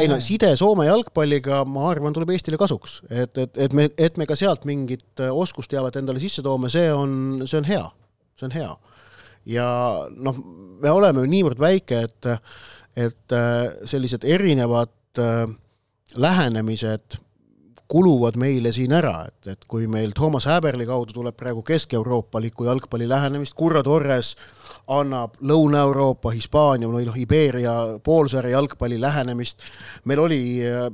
ei 0.00 0.08
no 0.08 0.16
side 0.24 0.54
Soome 0.56 0.86
jalgpalliga, 0.88 1.60
ma 1.68 1.90
arvan, 1.90 2.14
tuleb 2.16 2.32
Eestile 2.32 2.60
kasuks, 2.60 3.02
et, 3.10 3.36
et, 3.36 3.60
et 3.66 3.76
me, 3.76 3.88
et 4.00 4.16
me 4.20 4.26
ka 4.28 4.36
sealt 4.38 4.64
mingit 4.68 5.20
äh, 5.20 5.28
oskusteavet 5.28 6.00
endale 6.00 6.22
sisse 6.22 6.44
toome, 6.44 6.72
see 6.72 6.88
on, 6.94 7.44
see 7.44 7.60
on 7.60 7.68
hea, 7.68 7.84
see 8.40 8.48
on 8.48 8.56
hea. 8.56 8.72
ja 9.58 9.68
noh, 10.16 10.40
me 10.80 10.92
oleme 10.96 11.28
niivõrd 11.28 11.60
väike, 11.60 12.02
et, 12.08 12.32
et 12.96 13.36
äh, 13.36 13.64
sellised 13.92 14.24
erinevad 14.24 15.20
äh, 15.20 15.44
lähenemised 16.16 17.20
kuluvad 17.88 18.36
meile 18.40 18.72
siin 18.72 18.92
ära, 18.96 19.26
et, 19.28 19.52
et 19.52 19.68
kui 19.68 19.84
meil 19.88 20.16
Toomas 20.16 20.48
Häberli 20.48 20.88
kaudu 20.88 21.12
tuleb 21.16 21.36
praegu 21.36 21.60
kesk-euroopaliku 21.64 22.68
jalgpalli 22.68 23.08
lähenemist, 23.08 23.56
Curro 23.56 23.84
Torres 23.84 24.34
annab 24.88 25.36
Lõuna-Euroopa, 25.44 26.32
Hispaania 26.34 26.88
või 26.90 27.06
noh, 27.08 27.16
Iberia 27.18 27.74
poolsaare 28.04 28.52
jalgpalli 28.54 28.98
lähenemist. 29.00 29.62
meil 30.08 30.22
oli, 30.22 30.40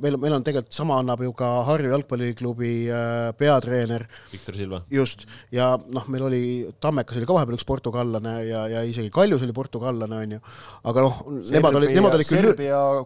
meil, 0.03 0.16
meil 0.20 0.36
on 0.36 0.45
tegelikult 0.45 0.74
sama 0.74 0.99
annab 0.99 1.22
ju 1.22 1.32
ka 1.36 1.51
Harju 1.68 1.92
jalgpalliklubi 1.92 2.72
äh, 2.90 3.32
peatreener. 3.38 4.07
Viktor 4.32 4.59
Silva. 4.59 4.82
just, 4.90 5.26
ja 5.53 5.74
noh, 5.78 6.09
meil 6.09 6.26
oli, 6.28 6.42
Tammekas 6.80 7.20
oli 7.20 7.28
ka 7.28 7.36
vahepeal 7.38 7.59
üks 7.59 7.68
portugallane 7.68 8.34
ja, 8.49 8.66
ja 8.68 8.82
isegi 8.82 9.12
Kaljus 9.14 9.47
oli 9.47 9.55
portugallane, 9.57 10.18
on 10.24 10.36
ju. 10.36 10.42
aga 10.90 11.07
noh, 11.07 11.22
nemad 11.53 11.78
olid, 11.80 11.95
nemad 11.95 12.18
olid 12.18 12.28
küll 12.28 12.51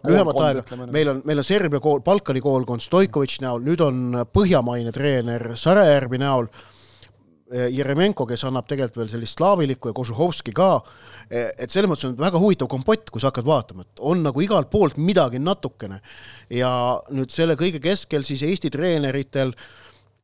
lühemat 0.09 0.41
aega, 0.47 0.81
meil 0.89 1.13
on, 1.13 1.21
meil 1.25 1.43
on 1.43 1.47
Serbia 1.47 1.83
kool, 1.83 2.01
Balkani 2.05 2.41
koolkond 2.43 2.83
Stoikovitš 2.85 3.39
näol, 3.45 3.63
nüüd 3.65 3.85
on 3.85 4.23
põhjamaine 4.33 4.93
treener 4.95 5.51
Sarajärvi 5.59 6.21
näol 6.21 6.49
Jeremenko, 7.49 8.27
kes 8.29 8.43
annab 8.45 8.67
tegelikult 8.69 8.99
veel 8.99 9.07
sellist 9.09 9.39
slaavilikku 9.39 9.89
ja 9.89 9.95
Kožuhovski 9.97 10.53
ka, 10.53 10.83
eh, 11.31 11.49
et 11.57 11.71
selles 11.73 11.89
mõttes 11.89 12.05
on 12.05 12.17
väga 12.17 12.37
huvitav 12.37 12.69
kompott, 12.69 13.09
kui 13.09 13.21
sa 13.21 13.31
hakkad 13.31 13.47
vaatama, 13.47 13.81
et 13.87 14.01
on 14.05 14.21
nagu 14.21 14.41
igalt 14.41 14.69
poolt 14.69 14.97
midagi 14.97 15.39
natukene. 15.39 16.01
ja 16.49 17.01
nüüd 17.09 17.31
selle 17.31 17.55
kõige 17.55 17.81
keskel 17.81 18.23
siis 18.23 18.43
Eesti 18.43 18.69
treeneritel 18.69 19.53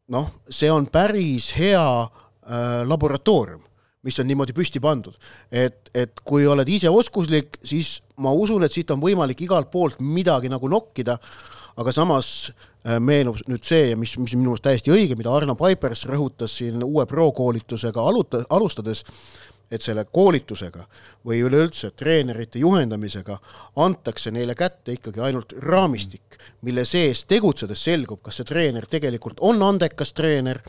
noh, 0.10 0.30
see 0.50 0.70
on 0.72 0.86
päris 0.86 1.52
hea 1.58 1.82
äh, 1.82 2.86
laboratoorium, 2.86 3.62
mis 4.04 4.20
on 4.20 4.28
niimoodi 4.28 4.54
püsti 4.54 4.80
pandud. 4.80 5.18
et, 5.52 5.90
et 5.94 6.20
kui 6.24 6.46
oled 6.46 6.70
ise 6.70 6.90
oskuslik, 6.90 7.58
siis 7.64 8.02
ma 8.18 8.32
usun, 8.32 8.64
et 8.64 8.72
siit 8.72 8.92
on 8.92 9.02
võimalik 9.02 9.42
igalt 9.42 9.72
poolt 9.72 10.00
midagi 10.00 10.50
nagu 10.50 10.70
nokkida, 10.70 11.18
aga 11.76 11.92
samas 11.92 12.52
Äh, 12.52 12.75
meenub 13.00 13.40
nüüd 13.50 13.66
see, 13.66 13.96
mis, 13.98 14.14
mis 14.22 14.36
minu 14.36 14.52
meelest 14.52 14.66
täiesti 14.68 14.94
õige, 14.94 15.18
mida 15.18 15.34
Arno 15.34 15.56
Paipers 15.58 16.06
rõhutas 16.10 16.60
siin 16.60 16.84
uue 16.86 17.06
pro-koolitusega 17.10 18.04
aluta, 18.12 18.44
alustades, 18.54 19.02
et 19.72 19.82
selle 19.82 20.06
koolitusega 20.06 20.86
või 21.26 21.40
üleüldse 21.46 21.90
treenerite 21.98 22.60
juhendamisega 22.62 23.40
antakse 23.82 24.32
neile 24.32 24.56
kätte 24.56 24.94
ikkagi 24.94 25.24
ainult 25.26 25.56
raamistik, 25.66 26.38
mille 26.62 26.86
sees 26.86 27.24
tegutsedes 27.26 27.84
selgub, 27.88 28.22
kas 28.22 28.40
see 28.40 28.50
treener 28.52 28.86
tegelikult 28.90 29.42
on 29.42 29.64
andekas 29.66 30.14
treener 30.14 30.62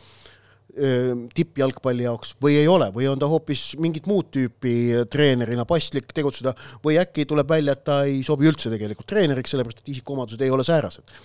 tippjalgpalli 1.33 2.05
jaoks 2.05 2.35
või 2.43 2.57
ei 2.59 2.67
ole 2.69 2.89
või 2.93 3.07
on 3.09 3.19
ta 3.19 3.29
hoopis 3.31 3.71
mingit 3.81 4.05
muud 4.09 4.27
tüüpi 4.35 4.73
treenerina 5.09 5.65
paslik 5.65 6.11
tegutseda 6.13 6.53
või 6.83 6.99
äkki 7.01 7.25
tuleb 7.29 7.49
välja, 7.49 7.73
et 7.73 7.85
ta 7.87 8.01
ei 8.05 8.19
sobi 8.25 8.49
üldse 8.49 8.69
tegelikult 8.73 9.07
treeneriks, 9.09 9.55
sellepärast 9.55 9.81
et 9.81 9.93
isikuomadused 9.95 10.43
ei 10.45 10.53
ole 10.53 10.65
säärased. 10.67 11.15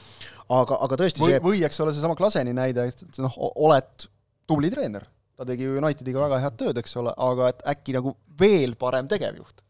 Aga, 0.53 0.79
aga 0.87 0.99
tõesti 1.01 1.23
või, 1.23 1.35
see 1.35 1.43
või 1.45 1.63
eks 1.69 1.81
ole 1.85 1.93
seesama 1.95 2.17
Klaseni 2.19 2.55
näide, 2.57 2.89
et 2.93 3.21
noh, 3.23 3.37
oled 3.67 4.07
tubli 4.49 4.71
treener, 4.73 5.05
ta 5.37 5.47
tegi 5.49 5.69
ju 5.69 5.77
Unitediga 5.81 6.25
väga 6.25 6.41
head 6.47 6.59
tööd, 6.61 6.81
eks 6.81 6.97
ole, 7.01 7.13
aga 7.29 7.53
et 7.53 7.63
äkki 7.75 7.97
nagu 7.97 8.15
veel 8.41 8.77
parem 8.81 9.09
tegevjuht, 9.11 9.63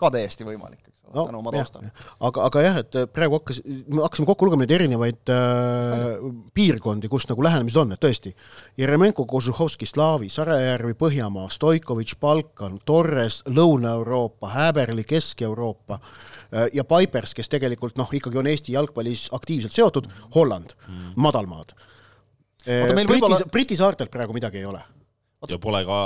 ka 0.00 0.10
täiesti 0.14 0.46
võimalik, 0.48 0.87
no,, 1.14 1.26
tänu 1.26 1.42
oma 1.42 1.52
taustale. 1.54 1.92
aga, 2.20 2.46
aga 2.48 2.64
jah, 2.64 2.80
et 2.84 2.98
praegu 3.14 3.38
hakkas, 3.40 3.60
me 3.66 4.02
hakkasime 4.04 4.28
kokku 4.30 4.48
lugema 4.48 4.64
neid 4.64 4.74
erinevaid 4.78 5.34
äh, 5.34 6.06
piirkondi, 6.54 7.10
kus 7.12 7.28
nagu 7.30 7.44
lähenemised 7.46 7.82
on, 7.82 7.94
et 7.96 8.02
tõesti, 8.02 8.34
Jeremenko, 8.78 9.26
Kožuhovski, 9.28 9.88
Slaavi, 9.88 10.30
Sarajärvi, 10.32 10.96
Põhjamaa, 10.98 11.50
Stoikovitš, 11.54 12.18
Balkan, 12.20 12.80
Torres, 12.88 13.42
Lõuna-Euroopa, 13.48 14.52
Häberli, 14.56 15.06
Kesk-Euroopa 15.08 16.00
äh,, 16.00 16.38
Äh, 16.54 16.68
ja 16.72 16.84
Pipers, 16.84 17.34
kes 17.36 17.50
tegelikult 17.52 17.98
noh, 18.00 18.08
ikkagi 18.12 18.40
on 18.40 18.48
Eesti 18.48 18.72
jalgpallis 18.72 19.26
aktiivselt 19.36 19.74
seotud, 19.76 20.08
Holland 20.34 20.72
mm., 20.86 21.10
madalmaad. 21.20 21.74
Äh, 22.64 22.94
Briti. 23.06 23.42
Briti 23.52 23.76
saartelt 23.76 24.10
praegu 24.10 24.36
midagi 24.36 24.62
ei 24.62 24.68
ole 24.68 24.80
ja 25.46 25.58
pole 25.62 25.80
ka 25.86 25.98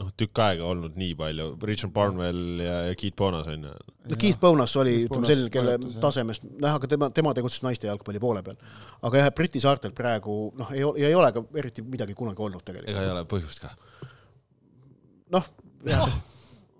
noh, 0.00 0.08
tükk 0.18 0.40
aega 0.42 0.66
olnud 0.66 0.96
nii 0.98 1.14
palju, 1.18 1.48
Richard 1.68 1.92
Barnwell 1.94 2.62
ja, 2.64 2.78
ja 2.88 2.96
Keith 2.98 3.16
Bonas 3.18 3.46
on 3.52 3.68
ju. 3.68 3.74
no 4.10 4.18
Keith 4.18 4.40
Bonas 4.42 4.74
oli, 4.82 4.96
ütleme 5.06 5.30
selline, 5.30 5.52
kelle 5.54 5.76
tasemest, 6.02 6.48
noh, 6.50 6.74
aga 6.74 6.90
tema, 6.90 7.10
tema 7.14 7.34
tegutses 7.38 7.62
naiste 7.66 7.86
jalgpalli 7.86 8.22
poole 8.22 8.42
peal. 8.46 8.58
aga 9.06 9.22
jah, 9.22 9.34
Briti 9.36 9.62
saartel 9.62 9.94
praegu 9.96 10.38
noh, 10.58 10.72
ei 10.74 10.82
ole, 10.86 11.06
ei 11.06 11.14
ole 11.14 11.30
ka 11.36 11.44
eriti 11.62 11.86
midagi 11.86 12.18
kunagi 12.18 12.42
olnud 12.48 12.66
tegelikult. 12.66 12.94
ega 12.94 13.06
ei 13.06 13.14
ole 13.14 13.26
põhjust 13.30 13.62
ka. 13.62 13.76
noh, 15.36 15.52
jah 15.86 16.18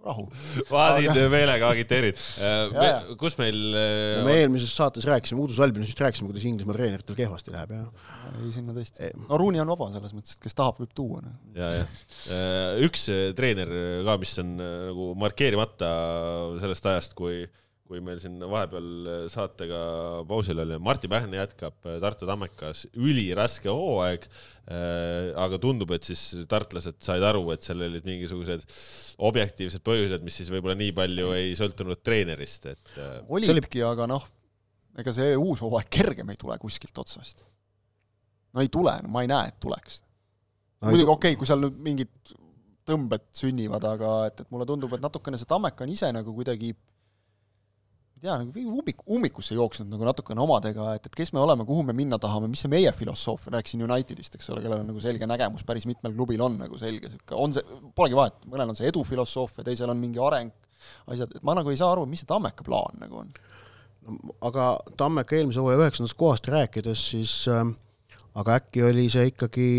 rahu. 0.06 0.26
ma 0.70 0.86
siin 0.98 1.20
meelega 1.32 1.70
agiteerin. 1.74 2.16
Äh, 2.40 3.10
kus 3.20 3.36
meil 3.40 3.58
no,? 3.58 3.82
Äh, 3.82 4.22
me 4.26 4.38
eelmises 4.42 4.72
saates 4.76 5.06
rääkisime, 5.08 5.42
Uudus 5.42 5.60
Albinusest 5.64 6.00
rääkisime, 6.04 6.30
kuidas 6.30 6.46
Inglismaa 6.48 6.78
treeneritel 6.78 7.18
kehvasti 7.18 7.54
läheb 7.54 7.74
ja. 7.76 7.82
ei, 8.32 8.50
sinna 8.54 8.76
tõesti. 8.76 9.12
no 9.26 9.40
Ruuni 9.42 9.62
on 9.62 9.74
vaba 9.74 9.90
selles 9.94 10.16
mõttes, 10.16 10.38
et 10.38 10.46
kes 10.46 10.56
tahab, 10.58 10.80
võib 10.82 10.94
tuua. 10.96 11.22
Noh. 11.26 11.36
ja, 11.58 11.72
jah. 11.80 11.94
Äh, 12.32 12.86
üks 12.86 13.08
treener 13.38 13.70
ka, 14.06 14.18
mis 14.22 14.34
on 14.42 14.56
nagu 14.60 15.12
markeerimata 15.18 15.92
sellest 16.62 16.92
ajast, 16.92 17.16
kui 17.18 17.44
kui 17.86 18.00
meil 18.02 18.18
siin 18.22 18.40
vahepeal 18.42 19.28
saatega 19.30 19.80
pausil 20.26 20.58
oli, 20.62 20.78
Martti 20.82 21.10
Pähn 21.10 21.34
jätkab 21.36 21.86
Tartu 22.02 22.26
Tammekas 22.28 22.86
üliraske 22.98 23.70
hooaeg. 23.70 24.26
aga 25.38 25.58
tundub, 25.62 25.92
et 25.94 26.06
siis 26.08 26.42
tartlased 26.50 26.98
said 27.06 27.22
aru, 27.22 27.44
et 27.54 27.62
seal 27.62 27.84
olid 27.86 28.06
mingisugused 28.08 28.64
objektiivsed 29.26 29.84
põhjused, 29.86 30.24
mis 30.26 30.40
siis 30.40 30.50
võib-olla 30.52 30.76
nii 30.78 30.94
palju 30.96 31.30
ei 31.36 31.52
sõltunud 31.58 32.02
treenerist, 32.04 32.66
et. 32.72 32.96
Äh, 32.98 33.20
olidki, 33.30 33.84
aga 33.86 34.08
noh, 34.10 34.26
ega 34.98 35.14
see 35.14 35.36
uus 35.38 35.62
hooaeg 35.64 35.88
kergem 35.92 36.32
ei 36.32 36.40
tule 36.40 36.58
kuskilt 36.60 36.98
otsast. 37.04 37.44
no 38.52 38.64
ei 38.64 38.72
tule, 38.72 38.96
no 39.04 39.12
ma 39.12 39.22
ei 39.24 39.30
näe, 39.30 39.52
et 39.52 39.60
tuleks 39.60 40.00
no,. 40.00 40.90
muidugi 40.90 41.12
okei 41.12 41.32
okay,, 41.32 41.38
kui 41.38 41.48
seal 41.48 41.62
nüüd 41.62 41.78
mingid 41.84 42.34
tõmbed 42.86 43.24
sünnivad, 43.34 43.84
aga 43.88 44.12
et, 44.30 44.44
et 44.44 44.52
mulle 44.54 44.66
tundub, 44.68 44.92
et 44.94 45.02
natukene 45.02 45.38
see 45.40 45.48
Tammeka 45.50 45.84
on 45.84 45.92
ise 45.92 46.10
nagu 46.14 46.34
kuidagi 46.34 46.72
ei 48.16 48.24
tea, 48.24 48.36
nagu 48.40 48.62
ummik, 48.80 49.02
ummikusse 49.12 49.56
jooksnud 49.58 49.90
nagu 49.92 50.06
natukene 50.08 50.40
omadega, 50.40 50.88
et, 50.96 51.08
et 51.08 51.16
kes 51.18 51.34
me 51.36 51.40
oleme, 51.42 51.66
kuhu 51.68 51.82
me 51.84 51.92
minna 51.96 52.18
tahame, 52.20 52.48
mis 52.48 52.62
see 52.64 52.72
meie 52.72 52.92
filosoofia, 52.96 53.52
rääkisin 53.58 53.84
Unitedist, 53.84 54.38
eks 54.38 54.48
ole, 54.54 54.62
kellel 54.64 54.80
on 54.80 54.88
nagu 54.88 55.02
selge 55.04 55.28
nägemus, 55.28 55.66
päris 55.68 55.84
mitmel 55.88 56.14
klubil 56.16 56.40
on 56.46 56.56
nagu 56.62 56.80
selge 56.80 57.10
niisugune, 57.10 57.40
on 57.44 57.56
see, 57.56 57.80
polegi 57.98 58.16
vahet, 58.16 58.38
mõnel 58.48 58.72
on 58.72 58.78
see 58.78 58.88
edufilosoofia, 58.88 59.66
teisel 59.68 59.92
on 59.92 60.00
mingi 60.00 60.22
areng, 60.22 60.54
asjad, 61.12 61.36
et 61.36 61.44
ma 61.44 61.58
nagu 61.58 61.72
ei 61.72 61.80
saa 61.80 61.90
aru, 61.92 62.06
mis 62.08 62.24
see 62.24 62.30
Tammeka 62.32 62.64
plaan 62.64 62.96
nagu 63.04 63.20
on. 63.20 63.34
aga 64.48 64.70
Tammeka 64.96 65.36
eelmise 65.36 65.60
hooaja 65.60 65.84
üheksandast 65.84 66.16
kohast 66.16 66.48
rääkides, 66.48 67.04
siis 67.12 67.36
äh, 67.52 67.66
aga 68.40 68.58
äkki 68.62 68.88
oli 68.88 69.10
see 69.12 69.28
ikkagi, 69.34 69.70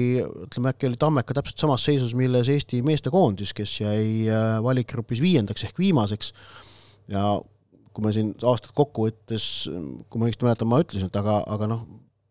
ütleme 0.45 0.75
äkki 0.75 0.91
oli 0.91 1.01
Tammeka 1.01 1.33
täpselt 1.41 1.65
samas 1.65 1.89
seisus, 1.89 2.13
milles 2.13 2.53
Eesti 2.53 2.85
meestekoondis, 2.85 3.57
kes 3.57 3.79
jäi 3.81 4.07
äh, 4.29 4.57
valikgrupis 4.61 5.25
viiendaks 5.25 5.65
ehk 5.65 5.81
viimaseks 5.81 6.35
ja 7.09 7.31
kui 7.97 8.05
ma 8.05 8.11
siin 8.13 8.35
aastat 8.45 8.75
kokku 8.77 9.07
võttes, 9.07 9.45
kui 9.65 10.21
ma 10.21 10.27
õigesti 10.27 10.45
mäletan, 10.45 10.69
ma 10.69 10.83
ütlesin, 10.83 11.09
et 11.09 11.17
aga, 11.17 11.39
aga 11.49 11.69
noh, 11.71 11.81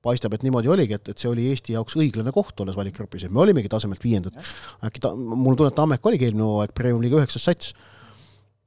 paistab, 0.06 0.36
et 0.36 0.44
niimoodi 0.46 0.70
oligi, 0.70 0.94
et, 0.94 1.10
et 1.10 1.18
see 1.18 1.30
oli 1.30 1.48
Eesti 1.50 1.74
jaoks 1.74 1.96
õiglane 1.98 2.30
koht, 2.34 2.54
olles 2.62 2.76
valikgrupis, 2.78 3.26
et 3.26 3.34
me 3.34 3.42
olimegi 3.42 3.70
tasemelt 3.72 4.04
viiendad. 4.04 4.36
äkki 4.86 5.02
ta, 5.02 5.10
mul 5.16 5.58
tunne, 5.58 5.72
et 5.72 5.78
Tammeka 5.78 6.06
oligi 6.10 6.28
eelmine 6.28 6.46
hooaeg 6.46 6.74
Premium-liiga 6.78 7.18
üheksas 7.18 7.48
sats. 7.50 7.72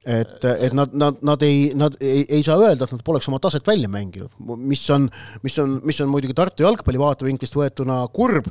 et, 0.04 0.44
et 0.44 0.76
nad, 0.76 0.92
nad, 0.96 1.16
nad 1.24 1.42
ei, 1.44 1.70
nad 1.76 1.96
ei, 2.00 2.26
ei 2.28 2.44
saa 2.44 2.56
öelda, 2.60 2.84
et 2.84 2.92
nad 2.96 3.02
poleks 3.04 3.28
oma 3.28 3.40
taset 3.40 3.66
välja 3.68 3.88
mänginud, 3.92 4.32
mis 4.60 4.84
on, 4.92 5.08
mis 5.44 5.56
on, 5.60 5.78
mis 5.84 6.00
on 6.00 6.12
muidugi 6.12 6.36
Tartu 6.36 6.64
jalgpalli 6.64 7.00
vaatevinklist 7.00 7.56
võetuna 7.56 8.02
kurb 8.12 8.48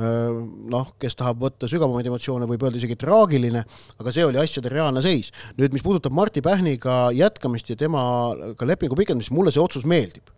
noh, 0.00 0.92
kes 1.00 1.16
tahab 1.18 1.42
võtta 1.44 1.68
sügavamaid 1.70 2.06
emotsioone, 2.08 2.48
võib 2.48 2.62
öelda 2.64 2.80
isegi 2.80 2.96
traagiline, 3.00 3.64
aga 4.00 4.14
see 4.14 4.24
oli 4.26 4.40
asjade 4.40 4.72
reaalne 4.72 5.02
seis. 5.04 5.30
nüüd, 5.58 5.74
mis 5.76 5.84
puudutab 5.84 6.14
Martti 6.16 6.42
Pähniga 6.44 7.10
jätkamist 7.16 7.70
ja 7.70 7.76
temaga 7.80 8.68
lepingu 8.68 8.98
pikendamist, 8.98 9.34
mulle 9.34 9.52
see 9.54 9.62
otsus 9.62 9.86
meeldib. 9.88 10.32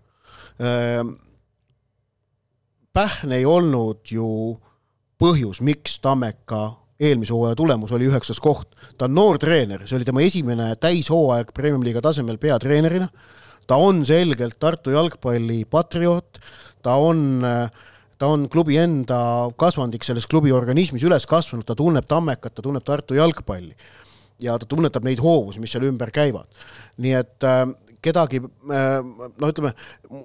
Pähn 2.93 3.33
ei 3.33 3.45
olnud 3.49 4.11
ju 4.13 4.29
põhjus, 5.23 5.63
miks 5.65 6.01
Tammeka 6.03 6.65
eelmise 7.03 7.35
hooaja 7.35 7.57
tulemus 7.59 7.93
oli 7.95 8.09
üheksas 8.11 8.41
koht. 8.43 8.75
ta 8.99 9.07
on 9.09 9.15
noor 9.15 9.39
treener, 9.43 9.87
see 9.87 9.97
oli 9.99 10.07
tema 10.07 10.23
esimene 10.23 10.73
täishooaeg 10.81 11.55
Premium-liiga 11.55 12.03
tasemel 12.05 12.39
peatreenerina. 12.39 13.09
ta 13.67 13.77
on 13.77 14.05
selgelt 14.05 14.59
Tartu 14.59 14.91
jalgpalli 14.91 15.65
patrioot, 15.65 16.39
ta 16.83 16.95
on 16.95 17.45
äh, 17.45 17.71
ta 18.23 18.29
on 18.31 18.47
klubi 18.47 18.77
enda 18.79 19.19
kasvandik 19.59 20.05
selles 20.07 20.29
klubi 20.31 20.53
organismis 20.55 21.03
üles 21.03 21.27
kasvanud, 21.27 21.67
ta 21.67 21.75
tunneb 21.75 22.07
Tammekat, 22.07 22.55
ta 22.55 22.63
tunneb 22.63 22.85
Tartu 22.87 23.17
jalgpalli 23.19 23.75
ja 24.43 24.55
ta 24.59 24.69
tunnetab 24.69 25.03
neid 25.07 25.19
hoovusi, 25.23 25.59
mis 25.63 25.73
seal 25.75 25.89
ümber 25.89 26.13
käivad. 26.15 26.47
nii 27.03 27.17
et 27.19 27.47
äh, 27.49 27.65
kedagi 28.03 28.39
äh, 28.43 29.01
noh, 29.03 29.49
ütleme, 29.49 29.73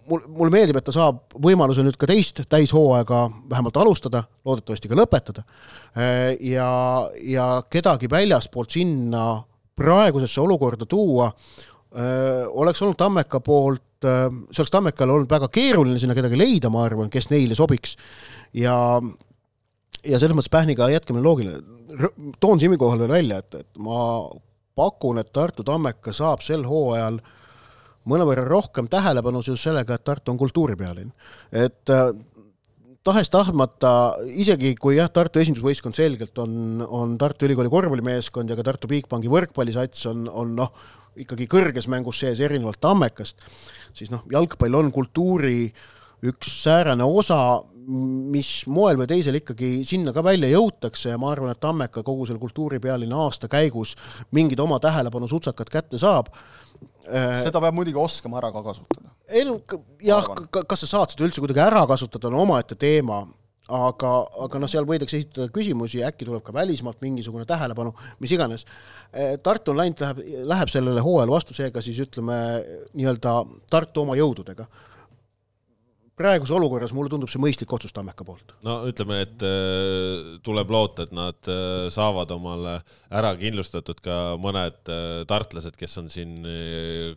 mul, 0.09 0.21
mulle 0.27 0.53
meeldib, 0.53 0.77
et 0.77 0.85
ta 0.85 0.93
saab 0.93 1.37
võimaluse 1.41 1.85
nüüd 1.85 1.97
ka 1.97 2.09
teist 2.09 2.43
täishooaega 2.49 3.23
vähemalt 3.49 3.81
alustada, 3.81 4.23
loodetavasti 4.45 4.91
ka 4.91 4.99
lõpetada 4.99 5.45
äh,. 5.97 6.35
ja, 6.53 6.69
ja 7.23 7.47
kedagi 7.69 8.09
väljaspoolt 8.13 8.77
sinna 8.77 9.41
praegusesse 9.77 10.41
olukorda 10.43 10.85
tuua 10.85 11.31
äh, 11.31 12.45
oleks 12.49 12.85
olnud 12.85 13.01
Tammeka 13.01 13.41
poolt 13.41 13.86
äh, 14.05 14.27
see 14.51 14.63
oleks 14.63 14.73
Tammekal 14.73 15.13
olnud 15.13 15.31
väga 15.31 15.49
keeruline 15.53 15.99
sinna 16.01 16.15
kedagi 16.17 16.39
leida, 16.39 16.69
ma 16.73 16.83
arvan, 16.85 17.09
kes 17.13 17.31
neile 17.33 17.57
sobiks 17.57 17.95
ja 18.53 18.75
ja 20.05 20.19
selles 20.19 20.37
mõttes 20.37 20.51
Pähniga 20.53 20.89
jätkamine 20.91 21.25
loogiline. 21.25 21.61
toon 22.39 22.59
Simi 22.59 22.77
kohal 22.77 22.99
veel 23.03 23.15
välja, 23.15 23.41
et, 23.41 23.55
et 23.63 23.81
ma 23.81 24.27
pakun, 24.77 25.17
et 25.17 25.31
Tartu 25.33 25.65
Tammeka 25.65 26.13
saab 26.13 26.43
sel 26.45 26.65
hooajal 26.67 27.19
mõnevõrra 28.07 28.45
rohkem 28.47 28.87
tähelepanu 28.87 29.41
seoses 29.43 29.65
sellega, 29.67 29.97
et 29.97 30.05
Tartu 30.07 30.31
on 30.31 30.39
kultuuripealinn. 30.39 31.11
et 31.51 31.89
äh, 31.89 32.11
tahes-tahtmata, 33.07 33.91
isegi 34.35 34.73
kui 34.79 34.97
jah, 34.97 35.09
Tartu 35.13 35.39
esindusvõistkond 35.39 35.95
selgelt 35.95 36.37
on, 36.43 36.83
on 36.83 37.17
Tartu 37.19 37.47
Ülikooli 37.47 37.71
korvpallimeeskond 37.71 38.51
ja 38.51 38.57
ka 38.59 38.65
Tartu 38.67 38.89
Bigbanki 38.91 39.31
võrkpallisats 39.31 40.07
on, 40.11 40.27
on 40.27 40.55
noh, 40.59 40.73
ikkagi 41.15 41.47
kõrges 41.51 41.87
mängus 41.91 42.19
sees, 42.23 42.41
erinevalt 42.43 42.79
Tammekast, 42.83 43.41
siis 43.97 44.11
noh, 44.13 44.25
jalgpall 44.31 44.75
on 44.77 44.91
kultuuri 44.93 45.71
üks 46.27 46.51
säärane 46.63 47.05
osa, 47.05 47.39
mis 47.87 48.49
moel 48.67 48.97
või 48.99 49.07
teisel 49.07 49.37
ikkagi 49.39 49.85
sinna 49.87 50.11
ka 50.15 50.23
välja 50.25 50.49
jõutakse 50.51 51.13
ja 51.13 51.19
ma 51.21 51.31
arvan, 51.31 51.53
et 51.53 51.61
Tammeka 51.63 52.03
kogu 52.03 52.25
selle 52.27 52.41
kultuuripealinna 52.41 53.21
aasta 53.27 53.47
käigus 53.51 53.95
mingid 54.35 54.59
oma 54.59 54.79
tähelepanu 54.83 55.29
sutsakad 55.31 55.71
kätte 55.71 55.99
saab. 56.01 56.33
Seda 57.07 57.61
peab 57.63 57.77
muidugi 57.77 57.97
oskama 58.01 58.41
ära 58.41 58.51
ka 58.51 58.65
kasutada. 58.65 59.13
ei 59.27 59.45
no 59.47 59.61
jah, 60.03 60.27
kas 60.51 60.83
sa 60.83 60.87
saad 60.87 61.13
seda 61.13 61.23
üldse 61.27 61.43
kuidagi 61.43 61.63
ära 61.63 61.85
kasutada, 61.87 62.27
on 62.27 62.41
omaette 62.43 62.75
teema, 62.75 63.21
aga, 63.74 64.11
aga 64.45 64.61
noh, 64.61 64.72
seal 64.72 64.88
võidakse 64.88 65.20
esitada 65.20 65.51
küsimusi, 65.53 66.03
äkki 66.07 66.28
tuleb 66.28 66.43
ka 66.45 66.55
välismaalt 66.55 67.01
mingisugune 67.03 67.47
tähelepanu, 67.49 67.93
mis 68.24 68.34
iganes. 68.36 68.65
Äh, 69.11 69.36
Tartu 69.43 69.74
on 69.74 69.82
läinud, 69.82 70.03
läheb, 70.03 70.22
läheb 70.51 70.74
sellele 70.74 71.03
hooajale 71.03 71.36
vastu, 71.36 71.57
seega 71.57 71.84
siis 71.84 71.99
ütleme 72.07 72.38
nii-öelda 72.93 73.39
Tartu 73.72 74.05
oma 74.05 74.20
jõududega 74.20 74.68
praeguses 76.18 76.55
olukorras 76.57 76.89
mulle 76.97 77.11
tundub 77.13 77.30
see 77.30 77.38
mõistlik 77.38 77.70
otsus 77.76 77.93
Tammeka 77.93 78.26
poolt. 78.26 78.55
no 78.65 78.80
ütleme, 78.89 79.20
et 79.28 79.43
äh, 79.45 80.39
tuleb 80.41 80.72
loota, 80.74 81.05
et 81.05 81.13
nad 81.13 81.51
äh, 81.51 81.91
saavad 81.93 82.32
omale 82.34 82.80
ära 83.13 83.36
kindlustatud 83.38 84.01
ka 84.01 84.18
mõned 84.41 84.80
tartlased, 85.30 85.78
kes 85.78 85.93
on 86.01 86.09
siin 86.09 86.39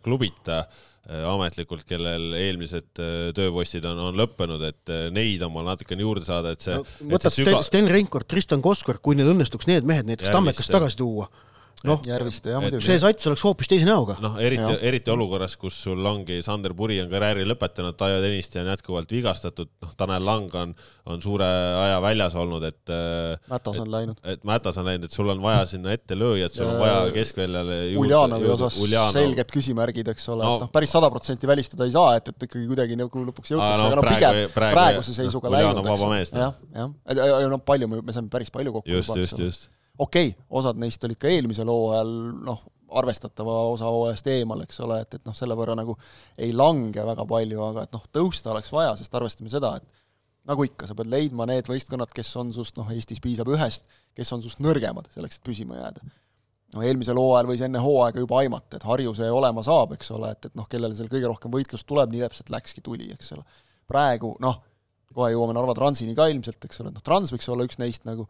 klubita 0.04 0.66
ametlikult, 1.10 1.82
kellel 1.88 2.34
eelmised 2.38 2.88
tööpostid 3.34 3.86
on, 3.90 3.98
on 4.10 4.18
lõppenud, 4.20 4.62
et 4.68 4.92
neid 5.14 5.42
omale 5.42 5.72
natukene 5.72 6.04
juurde 6.06 6.26
saada, 6.26 6.54
et 6.54 6.62
see 6.62 6.76
no,. 6.78 6.84
võtad 7.16 7.34
Sten, 7.34 7.50
süga... 7.50 7.62
Sten 7.66 7.90
Reinkord, 7.90 8.28
Tristan 8.30 8.62
Koskor, 8.62 9.00
kui 9.02 9.18
neil 9.18 9.32
õnnestuks 9.32 9.66
need 9.70 9.88
mehed 9.88 10.06
näiteks 10.06 10.30
Tammekast 10.30 10.70
tagasi 10.70 11.00
tuua 11.02 11.26
noh, 11.86 12.00
see 12.84 12.96
sats 13.00 13.28
oleks 13.30 13.42
hoopis 13.46 13.70
teise 13.70 13.86
näoga. 13.88 14.16
noh, 14.20 14.36
eriti, 14.42 14.74
eriti 14.86 15.12
olukorras, 15.12 15.56
kus 15.60 15.76
sul 15.86 16.04
ongi 16.06 16.40
Sander 16.44 16.74
Puri 16.76 16.98
on 17.00 17.08
karjääri 17.12 17.46
lõpetanud, 17.48 17.96
Taio 18.00 18.18
Tõniste 18.20 18.60
on 18.60 18.68
jätkuvalt 18.68 19.14
vigastatud, 19.14 19.70
noh, 19.84 19.94
Tanel 19.98 20.26
Lang 20.26 20.56
on, 20.60 20.74
on 21.08 21.24
suure 21.24 21.46
aja 21.46 21.96
väljas 22.04 22.36
olnud, 22.40 22.66
et 22.68 22.92
Mätas 23.50 23.80
on 23.80 23.90
läinud. 23.94 24.20
et 24.28 24.44
Mätas 24.48 24.80
on 24.80 24.88
läinud, 24.90 25.08
et 25.08 25.16
sul 25.16 25.32
on 25.32 25.40
vaja 25.44 25.64
sinna 25.72 25.96
ette 25.96 26.18
lööjat, 26.18 26.56
sul 26.58 26.68
on 26.68 26.82
vaja 26.82 27.00
keskväljale 27.16 27.80
Uljanovi 28.00 28.52
osas 28.52 28.78
Uljanov. 28.84 29.16
selged 29.16 29.56
küsimärgid, 29.56 30.12
eks 30.12 30.28
ole 30.34 30.44
no,, 30.44 30.58
et 30.58 30.66
noh, 30.66 30.72
päris 30.76 30.92
sada 30.92 31.10
protsenti 31.12 31.48
välistada 31.48 31.88
ei 31.88 31.96
saa, 31.96 32.14
et, 32.20 32.28
et 32.34 32.48
ikkagi 32.50 32.68
kuidagi 32.68 33.00
nagu 33.00 33.26
lõpuks 33.30 33.56
jõutakse, 33.56 33.88
aga 33.88 34.00
no 34.00 34.08
pigem 34.08 34.40
praegu, 34.52 34.76
praeguse 34.76 35.16
seisuga 35.16 35.48
no, 35.48 35.56
läinud, 35.56 35.92
eks 35.94 36.08
ole. 36.10 36.22
jah, 36.44 36.56
jah, 36.76 37.28
ja 37.40 37.44
noh, 37.48 37.64
palju 37.64 37.88
me, 37.88 38.04
me 38.04 38.16
saime 38.16 38.32
päris 38.32 38.52
palju 38.52 38.76
kokku. 38.80 38.90
just, 38.92 39.16
just, 39.16 39.40
just 39.40 39.70
okei 40.00 40.32
okay,, 40.32 40.46
osad 40.60 40.80
neist 40.80 41.04
olid 41.04 41.20
ka 41.20 41.30
eelmisel 41.30 41.68
hooajal 41.70 42.12
noh, 42.46 42.62
arvestatava 43.00 43.56
osa 43.70 43.90
hooajast 43.90 44.26
eemal, 44.32 44.64
eks 44.64 44.80
ole, 44.84 45.00
et, 45.04 45.16
et 45.18 45.26
noh, 45.28 45.36
selle 45.36 45.54
võrra 45.58 45.76
nagu 45.78 45.94
ei 46.40 46.52
lange 46.56 47.04
väga 47.06 47.26
palju, 47.28 47.60
aga 47.68 47.86
et 47.86 47.92
noh, 47.94 48.06
tõusta 48.12 48.54
oleks 48.54 48.72
vaja, 48.74 48.96
sest 48.98 49.14
arvestame 49.14 49.52
seda, 49.52 49.76
et 49.78 50.00
nagu 50.50 50.64
ikka, 50.66 50.88
sa 50.88 50.96
pead 50.98 51.10
leidma 51.12 51.46
need 51.50 51.68
võistkonnad, 51.70 52.10
kes 52.16 52.32
on 52.40 52.50
sust, 52.56 52.78
noh, 52.80 52.88
Eestis 52.94 53.20
piisab 53.22 53.50
ühest, 53.52 53.86
kes 54.16 54.32
on 54.34 54.42
sust 54.44 54.62
nõrgemad, 54.64 55.10
selleks 55.14 55.38
et 55.38 55.46
püsima 55.46 55.78
jääda. 55.78 56.02
no 56.74 56.84
eelmisel 56.86 57.18
hooajal 57.18 57.48
võis 57.50 57.62
enne 57.66 57.82
hooaega 57.82 58.22
juba 58.22 58.40
aimata, 58.40 58.78
et 58.78 58.86
Harju 58.86 59.14
see 59.18 59.30
olema 59.30 59.62
saab, 59.66 59.94
eks 59.96 60.10
ole, 60.16 60.32
et, 60.34 60.50
et 60.50 60.58
noh, 60.58 60.68
kellele 60.70 60.96
seal 60.96 61.10
kõige 61.12 61.30
rohkem 61.30 61.52
võitlust 61.54 61.86
tuleb, 61.86 62.12
nii 62.12 62.24
täpselt 62.24 62.52
läkski, 62.54 62.82
tuli, 62.86 63.10
eks 63.14 63.32
ole. 63.36 63.44
praegu 63.90 64.36
noh, 64.42 64.60
kohe 65.14 65.32
jõuame 65.32 65.54
Narva 65.56 65.74
Transini 65.74 66.14
ka 66.14 66.28
ilmselt, 66.30 66.62
eks 66.64 66.82
ole, 66.82 66.92
noh, 66.94 67.02
Trans 67.02 67.32
võiks 67.34 67.48
olla 67.50 67.66
üks 67.66 67.80
neist 67.82 68.06
nagu, 68.06 68.28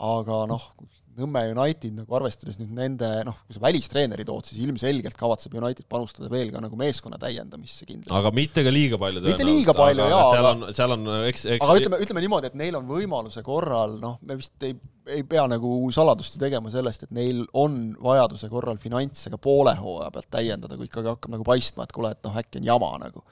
aga 0.00 0.44
noh, 0.50 0.72
Nõmme 1.12 1.42
United 1.52 1.92
nagu 1.92 2.14
arvestades 2.16 2.56
nüüd 2.56 2.70
nende 2.72 3.08
noh, 3.28 3.36
kui 3.44 3.52
sa 3.52 3.60
välistreeneri 3.60 4.24
tood, 4.24 4.46
siis 4.48 4.62
ilmselgelt 4.64 5.16
kavatseb 5.18 5.52
United 5.58 5.84
panustada 5.90 6.30
veel 6.32 6.48
ka 6.54 6.62
nagu 6.64 6.78
meeskonna 6.80 7.18
täiendamisse 7.20 7.84
kindlasti. 7.84 8.14
aga 8.16 8.30
mitte 8.32 8.64
ka 8.64 8.72
liiga 8.72 8.96
palju 9.00 9.20
mitte 9.26 9.44
liiga 9.44 9.74
palju, 9.76 10.06
jaa, 10.08 10.22
seal 10.32 10.48
on, 10.48 10.64
seal 10.78 10.96
on 10.96 11.10
eks, 11.28 11.44
eks 11.58 11.66
aga 11.66 11.76
ütleme, 11.82 12.00
ütleme 12.06 12.24
niimoodi, 12.24 12.48
et 12.48 12.56
neil 12.62 12.80
on 12.80 12.88
võimaluse 12.88 13.44
korral, 13.44 13.98
noh, 14.00 14.16
me 14.24 14.38
vist 14.40 14.64
ei, 14.64 14.72
ei 15.12 15.26
pea 15.28 15.44
nagu 15.52 15.74
saladust 15.92 16.38
ju 16.38 16.40
tegema 16.46 16.72
sellest, 16.72 17.04
et 17.04 17.12
neil 17.12 17.44
on 17.60 17.76
vajaduse 18.00 18.48
korral 18.48 18.80
finantse 18.80 19.28
ka 19.34 19.36
poole 19.36 19.76
hooaja 19.82 20.08
pealt 20.16 20.32
täiendada, 20.32 20.80
kui 20.80 20.88
ikkagi 20.88 21.12
hakkab 21.12 21.36
nagu 21.36 21.44
paistma, 21.44 21.84
et 21.84 21.92
kuule, 21.92 22.16
et 22.16 22.24
noh, 22.24 22.40
äkki 22.40 22.62
on 22.62 22.72
jama 22.72 22.94
nagu 23.04 23.26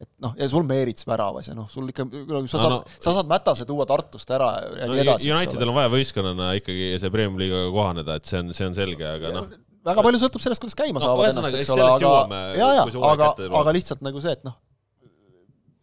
et 0.00 0.08
noh, 0.24 0.32
ja 0.38 0.48
sul 0.48 0.64
Meerits 0.68 1.04
väravas 1.08 1.50
ja 1.50 1.54
noh, 1.56 1.66
sul 1.70 1.90
ikka, 1.92 2.06
sa 2.48 2.60
saad 2.60 2.72
no, 2.72 2.78
sa 2.96 3.12
saad 3.16 3.28
Mätase 3.28 3.66
tuua 3.68 3.86
Tartust 3.88 4.30
ära 4.32 4.48
ja 4.64 4.88
no, 4.88 4.94
nii 4.94 5.02
edasi. 5.04 5.32
Unitedil 5.34 5.72
on 5.72 5.76
vaja 5.76 5.92
võistkonnana 5.92 6.54
ikkagi 6.60 6.94
see 7.02 7.12
Premiumi 7.12 7.44
liigaga 7.44 7.68
kohaneda, 7.74 8.16
et 8.20 8.30
see 8.30 8.40
on, 8.40 8.54
see 8.56 8.68
on 8.70 8.76
selge, 8.78 9.04
aga 9.04 9.34
noh. 9.36 9.50
väga 9.90 10.04
palju 10.06 10.22
sõltub 10.24 10.44
sellest, 10.44 10.64
kuidas 10.64 10.78
käima 10.80 10.98
no, 10.98 11.04
saavad 11.04 11.34
ennast, 11.34 11.60
eks 11.60 11.72
ole, 11.76 11.88
aga 11.98 12.42
ja, 12.56 12.72
ja, 12.80 12.86
aga, 13.12 13.32
aga 13.62 13.76
lihtsalt 13.76 14.04
nagu 14.06 14.24
see, 14.24 14.36
et 14.38 14.44
noh, 14.48 14.56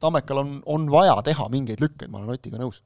Tammekal 0.02 0.44
on, 0.44 0.54
on 0.70 0.90
vaja 0.94 1.16
teha 1.26 1.48
mingeid 1.54 1.82
lükkeid, 1.82 2.10
ma 2.14 2.22
olen 2.22 2.38
Otiga 2.38 2.62
nõus. 2.62 2.82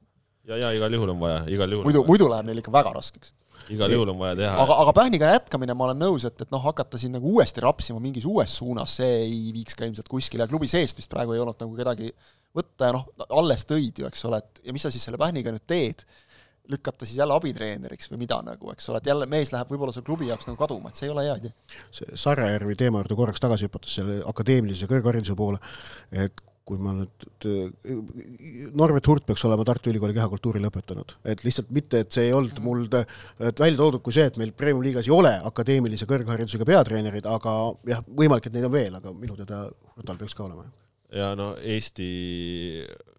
ja, 0.48 0.60
ja 0.60 0.72
igal 0.76 0.92
juhul 0.92 1.16
on 1.16 1.20
vaja, 1.20 1.44
igal 1.52 1.78
juhul. 1.78 1.88
muidu, 1.88 2.04
muidu 2.08 2.28
läheb 2.32 2.48
neil 2.48 2.60
ikka 2.60 2.72
väga 2.74 2.92
raskeks 2.96 3.32
igal 3.72 3.94
juhul 3.94 4.12
on 4.12 4.18
vaja 4.20 4.38
teha. 4.38 4.56
aga, 4.64 4.78
aga 4.84 4.94
Pähniga 4.96 5.30
jätkamine, 5.34 5.76
ma 5.78 5.88
olen 5.88 6.02
nõus, 6.02 6.26
et, 6.28 6.44
et 6.44 6.50
noh, 6.54 6.62
hakata 6.64 7.00
siin 7.00 7.14
nagu 7.16 7.30
uuesti 7.36 7.62
rapsima 7.64 8.02
mingis 8.02 8.26
uues 8.28 8.56
suunas, 8.58 8.96
see 9.00 9.22
ei 9.26 9.54
viiks 9.54 9.78
ka 9.78 9.86
ilmselt 9.88 10.10
kuskile, 10.10 10.48
klubi 10.50 10.70
seest 10.70 11.00
vist 11.00 11.12
praegu 11.12 11.36
ei 11.36 11.42
olnud 11.42 11.60
nagu 11.62 11.78
kedagi 11.78 12.12
võtta 12.56 12.90
ja 12.90 12.98
noh, 12.98 13.08
alles 13.30 13.64
tõid 13.68 14.02
ju, 14.02 14.10
eks 14.10 14.28
ole, 14.28 14.42
et 14.42 14.68
ja 14.68 14.76
mis 14.76 14.84
sa 14.84 14.92
siis 14.92 15.06
selle 15.08 15.20
Pähniga 15.20 15.54
nüüd 15.54 15.66
teed, 15.68 16.04
lükata 16.72 17.06
siis 17.06 17.18
jälle 17.18 17.34
abitreeneriks 17.34 18.10
või 18.12 18.22
mida 18.22 18.38
nagu, 18.46 18.70
eks 18.72 18.86
ole, 18.90 19.00
et 19.02 19.10
jälle 19.10 19.26
mees 19.30 19.50
läheb 19.54 19.70
võib-olla 19.72 19.94
sul 19.94 20.06
klubi 20.06 20.28
jaoks 20.30 20.46
nagu 20.48 20.60
kaduma, 20.60 20.92
et 20.92 21.00
see 21.00 21.08
ei 21.08 21.14
ole 21.14 21.26
hea 21.26 21.34
idee. 21.40 21.52
see 21.90 22.22
Sarajärvi 22.24 22.76
teema 22.78 23.02
juurde 23.02 23.18
korraks 23.18 23.42
tagasi 23.42 23.66
hüpates, 23.66 23.98
selle 23.98 24.20
akadeemilise 24.30 24.86
kõrghariduse 24.90 25.36
poole, 25.38 25.58
et 26.14 26.44
kui 26.66 26.78
ma 26.78 26.92
nüüd, 26.94 27.46
Norbert 28.78 29.08
Hurt 29.10 29.26
peaks 29.26 29.42
olema 29.48 29.64
Tartu 29.66 29.90
Ülikooli 29.90 30.14
kehakultuuri 30.14 30.62
lõpetanud, 30.62 31.16
et 31.28 31.42
lihtsalt 31.42 31.72
mitte, 31.74 32.04
et 32.04 32.14
see 32.14 32.28
ei 32.28 32.36
olnud 32.36 32.60
mul 32.62 32.84
välja 32.88 33.74
toodud 33.78 34.02
kui 34.04 34.14
see, 34.14 34.28
et 34.30 34.38
meil 34.40 34.54
Premium 34.56 34.84
liigas 34.84 35.08
ei 35.08 35.14
ole 35.14 35.32
akadeemilise 35.50 36.06
kõrgharidusega 36.10 36.68
peatreenereid, 36.68 37.26
aga 37.30 37.56
jah, 37.90 38.04
võimalik, 38.06 38.46
et 38.46 38.56
neid 38.56 38.68
on 38.70 38.74
veel, 38.76 38.94
aga 39.00 39.14
minu 39.16 39.38
teada 39.40 39.64
Hurtal 39.96 40.22
peaks 40.22 40.38
ka 40.38 40.46
olema. 40.46 40.68
ja 41.12 41.32
no 41.36 41.52
Eesti, 41.58 42.08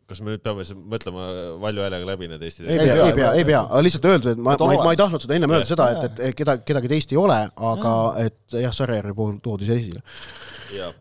kas 0.07 0.23
me 0.23 0.33
nüüd 0.33 0.43
peame 0.45 0.63
siis 0.63 0.79
mõtlema 0.79 1.29
valju 1.61 1.83
häälega 1.83 2.11
läbi 2.13 2.31
need 2.31 2.47
Eesti 2.47 2.67
ei 2.69 2.79
pea, 2.79 2.95
ei 2.95 3.15
pea, 3.19 3.31
ei 3.43 3.47
pea, 3.51 3.63
aga 3.67 3.83
lihtsalt 3.83 4.11
öeldud, 4.13 4.33
et 4.37 4.43
ma, 4.43 4.55
ma, 4.55 4.83
ma 4.87 4.95
ei 4.95 5.03
tahtnud 5.03 5.27
seda 5.27 5.35
ennem 5.35 5.59
öelda 5.59 5.73
seda, 5.75 5.91
et, 5.99 6.27
et 6.29 6.39
keda, 6.39 6.61
kedagi 6.63 6.95
teist 6.95 7.11
ei 7.11 7.19
ole, 7.19 7.41
aga 7.73 7.95
et 8.23 8.61
jah, 8.63 8.75
Sarjärve 8.75 9.11
puhul 9.17 9.41
toodi 9.43 9.67
see 9.67 9.83
esile. 9.83 10.93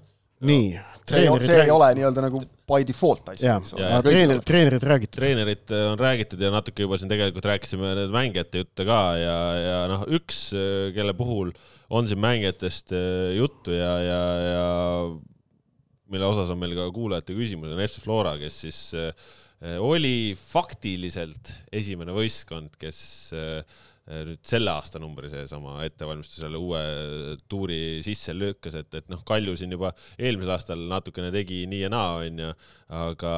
nii 0.43 0.73
see 1.09 1.25
ei, 1.25 1.43
see 1.45 1.59
ei 1.65 1.73
ole 1.73 1.89
nii-öelda 1.99 2.25
nagu 2.25 2.43
by 2.69 2.87
default 2.89 3.33
asi. 3.33 3.47
jaa, 3.47 3.59
treenerid, 4.05 4.45
treenerid 4.49 4.87
räägitud. 4.87 5.19
treenerid 5.19 5.75
on 5.91 5.99
räägitud 6.01 6.43
ja 6.43 6.53
natuke 6.55 6.87
juba 6.87 6.99
siin 7.01 7.13
tegelikult 7.13 7.49
rääkisime 7.51 7.93
need 7.99 8.15
mängijate 8.15 8.65
jutte 8.65 8.87
ka 8.89 9.03
ja, 9.21 9.37
ja 9.59 9.77
noh, 9.91 10.07
üks, 10.19 10.45
kelle 10.97 11.15
puhul 11.19 11.53
on 11.93 12.09
siin 12.09 12.23
mängijatest 12.23 12.95
äh, 12.97 13.35
juttu 13.37 13.77
ja, 13.77 13.93
ja, 14.07 14.25
ja 14.49 14.67
mille 16.13 16.29
osas 16.29 16.51
on 16.53 16.61
meil 16.61 16.77
ka 16.79 16.91
kuulajate 16.95 17.37
küsimus, 17.37 17.75
on 17.75 17.87
FC 17.87 18.05
Flora, 18.05 18.37
kes 18.41 18.61
siis 18.67 18.83
äh, 18.97 19.33
oli 19.83 20.35
faktiliselt 20.35 21.55
esimene 21.75 22.15
võistkond, 22.17 22.75
kes 22.81 23.03
äh, 23.37 23.63
Äh, 23.63 23.92
nüüd 24.11 24.41
selle 24.47 24.73
aasta 24.73 24.99
numbri 24.99 25.29
sees 25.31 25.53
oma 25.55 25.77
ettevalmistusele 25.87 26.59
uue 26.59 26.81
tuuri 27.49 28.01
sisse 28.03 28.35
lükkas, 28.35 28.75
et, 28.81 28.91
et 28.99 29.11
noh, 29.13 29.23
Kalju 29.27 29.55
siin 29.59 29.77
juba 29.77 29.93
eelmisel 30.19 30.57
aastal 30.57 30.83
natukene 30.91 31.31
tegi 31.35 31.63
nii 31.71 31.85
ja 31.85 31.91
naa, 31.93 32.17
onju, 32.25 32.51
aga, 32.93 33.31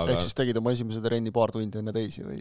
aga. 0.00 0.14
ehk 0.14 0.22
siis 0.24 0.36
tegid 0.36 0.56
oma 0.56 0.72
esimese 0.72 1.02
trenni 1.04 1.32
paar 1.34 1.52
tundi 1.52 1.80
enne 1.80 1.92
teisi 1.92 2.24
või? 2.24 2.38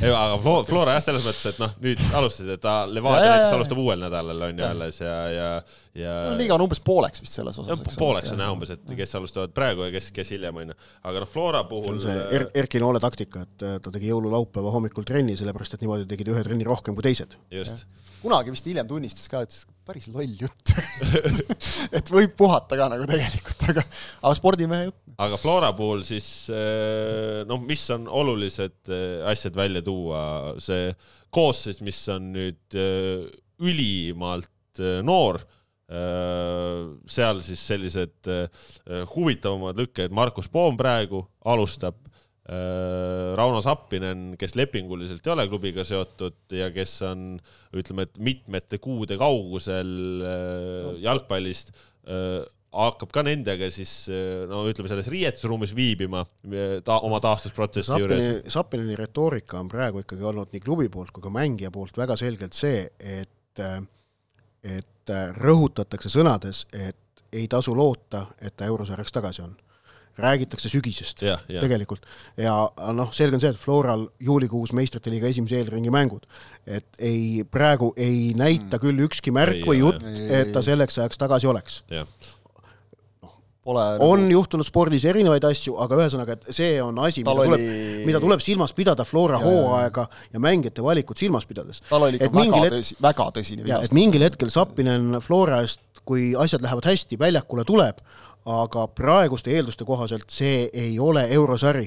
ei, 0.00 0.10
aga 0.10 0.36
Flora, 0.42 0.66
Flora 0.68 0.96
jah, 0.96 1.04
selles 1.06 1.24
mõttes, 1.24 1.46
et 1.48 1.60
noh, 1.62 1.72
nüüd 1.84 2.02
alustasid, 2.18 2.50
et 2.56 2.62
ta 2.62 2.74
Levadia 2.90 3.30
näiteks 3.30 3.56
alustab 3.56 3.80
uuel 3.80 4.02
nädalal 4.04 4.46
onju 4.50 4.66
alles 4.68 5.00
ja, 5.00 5.16
ja, 5.32 5.48
ja 5.96 6.14
no,. 6.28 6.36
liiga 6.40 6.58
on 6.58 6.66
umbes 6.66 6.82
pooleks 6.84 7.24
vist 7.24 7.38
selles 7.40 7.58
osas. 7.62 7.84
pooleks 8.00 8.34
on 8.34 8.44
jah 8.44 8.52
umbes, 8.52 8.74
et 8.76 8.94
kes 9.00 9.16
alustavad 9.20 9.54
praegu 9.56 9.88
ja 9.88 9.94
kes, 9.96 10.10
kes 10.14 10.34
hiljem 10.36 10.60
onju, 10.64 10.78
aga 11.08 11.24
noh, 11.24 11.32
Flora 11.36 11.64
puhul. 11.70 12.00
see 12.02 12.12
on 12.12 12.20
see 12.20 12.40
er, 12.40 12.48
Erki 12.64 12.82
Noole 12.82 13.00
taktika, 13.02 13.46
et 13.48 13.68
ta 13.84 13.94
tegi 13.94 14.12
jõululaupäeva 14.12 14.74
hommikul 14.76 15.08
trenni, 15.08 15.38
sellepärast 15.40 15.78
et 15.78 15.86
niimoodi 15.86 16.08
tegid 16.10 16.34
ühe 16.34 16.44
trenni 16.44 16.68
rohkem 16.68 16.98
kui 16.98 17.06
teised. 17.06 17.38
just. 17.54 17.86
kunagi 18.20 18.52
vist 18.52 18.68
hiljem 18.68 18.88
tunnistas 18.90 19.30
ka, 19.32 19.44
ütles, 19.46 19.64
päris 19.86 20.08
loll 20.12 20.36
jutt. 20.40 20.74
Et 21.96 22.12
võib 22.12 22.34
puhata 22.38 22.78
ka 22.78 22.88
nagu 22.92 23.06
tegelikult, 23.08 23.66
aga, 23.72 23.84
aga 24.22 24.34
spordimehe 24.38 24.88
jutt. 24.88 25.00
aga 25.24 25.40
Flora 25.40 25.72
puhul 25.76 26.04
siis 26.06 26.28
noh, 26.50 27.60
mis 27.62 27.84
on 27.94 28.08
olulised 28.10 28.92
asjad 29.30 29.58
välja 29.58 29.84
tuua, 29.84 30.22
see 30.62 30.88
koosseis, 31.34 31.82
mis 31.84 32.00
on 32.12 32.32
nüüd 32.34 32.78
ülimalt 33.62 34.82
noor 35.06 35.42
seal 35.84 37.42
siis 37.44 37.60
sellised 37.68 38.30
huvitavamad 39.12 39.78
lükked, 39.78 40.14
Markus 40.16 40.48
Poom 40.50 40.78
praegu 40.80 41.20
alustab 41.44 42.00
Äh, 42.04 42.33
Rauno 42.44 43.62
Sappinen, 43.64 44.34
kes 44.36 44.52
lepinguliselt 44.58 45.24
ei 45.24 45.32
ole 45.32 45.46
klubiga 45.48 45.84
seotud 45.86 46.52
ja 46.52 46.66
kes 46.74 46.98
on, 47.08 47.38
ütleme, 47.72 48.04
et 48.04 48.18
mitmete 48.20 48.76
kuude 48.84 49.16
kaugusel 49.16 49.94
äh, 50.28 50.90
jalgpallist, 51.00 51.72
äh, 52.04 52.42
hakkab 52.74 53.14
ka 53.14 53.22
nendega 53.24 53.70
siis 53.72 54.10
no 54.50 54.64
ütleme, 54.68 54.90
selles 54.90 55.08
riietusruumis 55.12 55.72
viibima 55.78 56.24
ta 56.84 56.98
oma 57.06 57.20
taastusprotsessi 57.22 57.92
Sappini, 57.94 58.18
juures. 58.18 58.52
Sappineni 58.52 58.98
retoorika 58.98 59.60
on 59.62 59.70
praegu 59.70 60.02
ikkagi 60.02 60.26
olnud 60.26 60.52
nii 60.52 60.64
klubi 60.64 60.90
poolt 60.92 61.14
kui 61.14 61.24
ka 61.24 61.32
mängija 61.32 61.70
poolt 61.72 61.96
väga 61.96 62.18
selgelt 62.18 62.58
see, 62.58 62.82
et, 62.98 63.62
et 64.74 65.14
rõhutatakse 65.38 66.10
sõnades, 66.10 66.64
et 66.74 67.22
ei 67.34 67.46
tasu 67.48 67.72
loota, 67.78 68.26
et 68.42 68.56
ta 68.58 68.66
eurosarjaks 68.66 69.14
tagasi 69.14 69.46
on 69.46 69.54
räägitakse 70.18 70.68
sügisest 70.68 71.22
ja, 71.22 71.38
ja. 71.48 71.62
tegelikult. 71.64 72.06
ja 72.36 72.54
noh, 72.94 73.10
selge 73.14 73.38
on 73.38 73.42
see, 73.42 73.54
et 73.54 73.60
Floral 73.60 74.06
juulikuus 74.22 74.74
meistrite 74.76 75.12
liiga 75.12 75.30
esimese 75.30 75.58
eelringi 75.60 75.92
mängud, 75.94 76.28
et 76.66 76.86
ei, 76.98 77.42
praegu 77.50 77.92
ei 77.96 78.32
näita 78.38 78.76
mm. 78.76 78.84
küll 78.84 79.04
ükski 79.08 79.34
märk 79.34 79.62
ei, 79.62 79.66
või 79.66 79.82
jutt, 79.82 80.06
et 80.28 80.54
ta 80.54 80.62
selleks 80.64 81.00
ajaks 81.02 81.20
tagasi 81.20 81.50
oleks. 81.50 81.82
Pole 83.64 83.82
on 84.04 84.26
nagu... 84.26 84.32
juhtunud 84.34 84.66
spordis 84.68 85.06
erinevaid 85.08 85.44
asju, 85.48 85.78
aga 85.80 85.96
ühesõnaga, 86.02 86.36
et 86.36 86.50
see 86.52 86.74
on 86.84 86.98
asi, 87.00 87.22
mida 87.24 87.32
oli... 87.32 87.48
tuleb, 87.48 87.62
mida 88.10 88.20
tuleb 88.20 88.42
silmas 88.44 88.74
pidada 88.76 89.06
Flora 89.08 89.38
ja, 89.40 89.46
hooaega 89.46 90.04
ja 90.34 90.42
mängijate 90.44 90.84
valikut 90.84 91.20
silmas 91.20 91.48
pidades. 91.48 91.80
tal 91.88 92.04
oli 92.10 92.20
ikka 92.20 92.28
väga 92.36 92.60
het... 92.66 92.76
tõsi, 92.76 92.98
väga 93.00 93.28
tõsine 93.38 93.64
vigastus. 93.64 93.88
et 93.88 93.96
mingil 93.96 94.26
hetkel 94.26 94.52
Sappinen 94.52 95.16
Flora 95.24 95.62
eest, 95.64 95.80
kui 96.04 96.34
asjad 96.36 96.60
lähevad 96.60 96.90
hästi, 96.90 97.16
väljakule 97.16 97.64
tuleb, 97.64 98.04
aga 98.44 98.88
praeguste 98.92 99.54
eelduste 99.54 99.86
kohaselt 99.88 100.28
see 100.32 100.68
ei 100.72 100.98
ole 101.00 101.26
eurosari. 101.32 101.86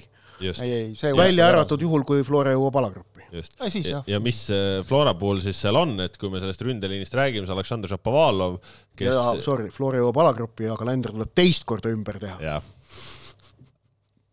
välja 1.17 1.47
arvatud 1.47 1.81
juhul, 1.81 2.03
kui 2.05 2.23
Flora 2.23 2.53
jõuab 2.53 2.75
alagruppi. 2.81 3.25
just, 3.31 3.57
ja, 3.83 4.03
ja 4.07 4.19
mis 4.19 4.45
äh, 4.53 4.83
Flora 4.85 5.13
puhul 5.17 5.41
siis 5.41 5.59
seal 5.61 5.75
on, 5.75 5.99
et 5.99 6.17
kui 6.17 6.29
me 6.29 6.39
sellest 6.39 6.61
ründeliinist 6.61 7.13
räägime, 7.17 7.45
see 7.45 7.55
Aleksandr 7.57 7.91
Šapovalov, 7.91 8.61
kes 8.95 9.13
ja, 9.13 9.35
sorry, 9.41 9.69
Flora 9.73 10.01
jõuab 10.01 10.21
alagruppi 10.23 10.69
ja 10.69 10.77
kalender 10.79 11.13
tuleb 11.13 11.33
teist 11.35 11.65
korda 11.67 11.91
ümber 11.93 12.21
teha. 12.21 12.39
jah 12.41 12.73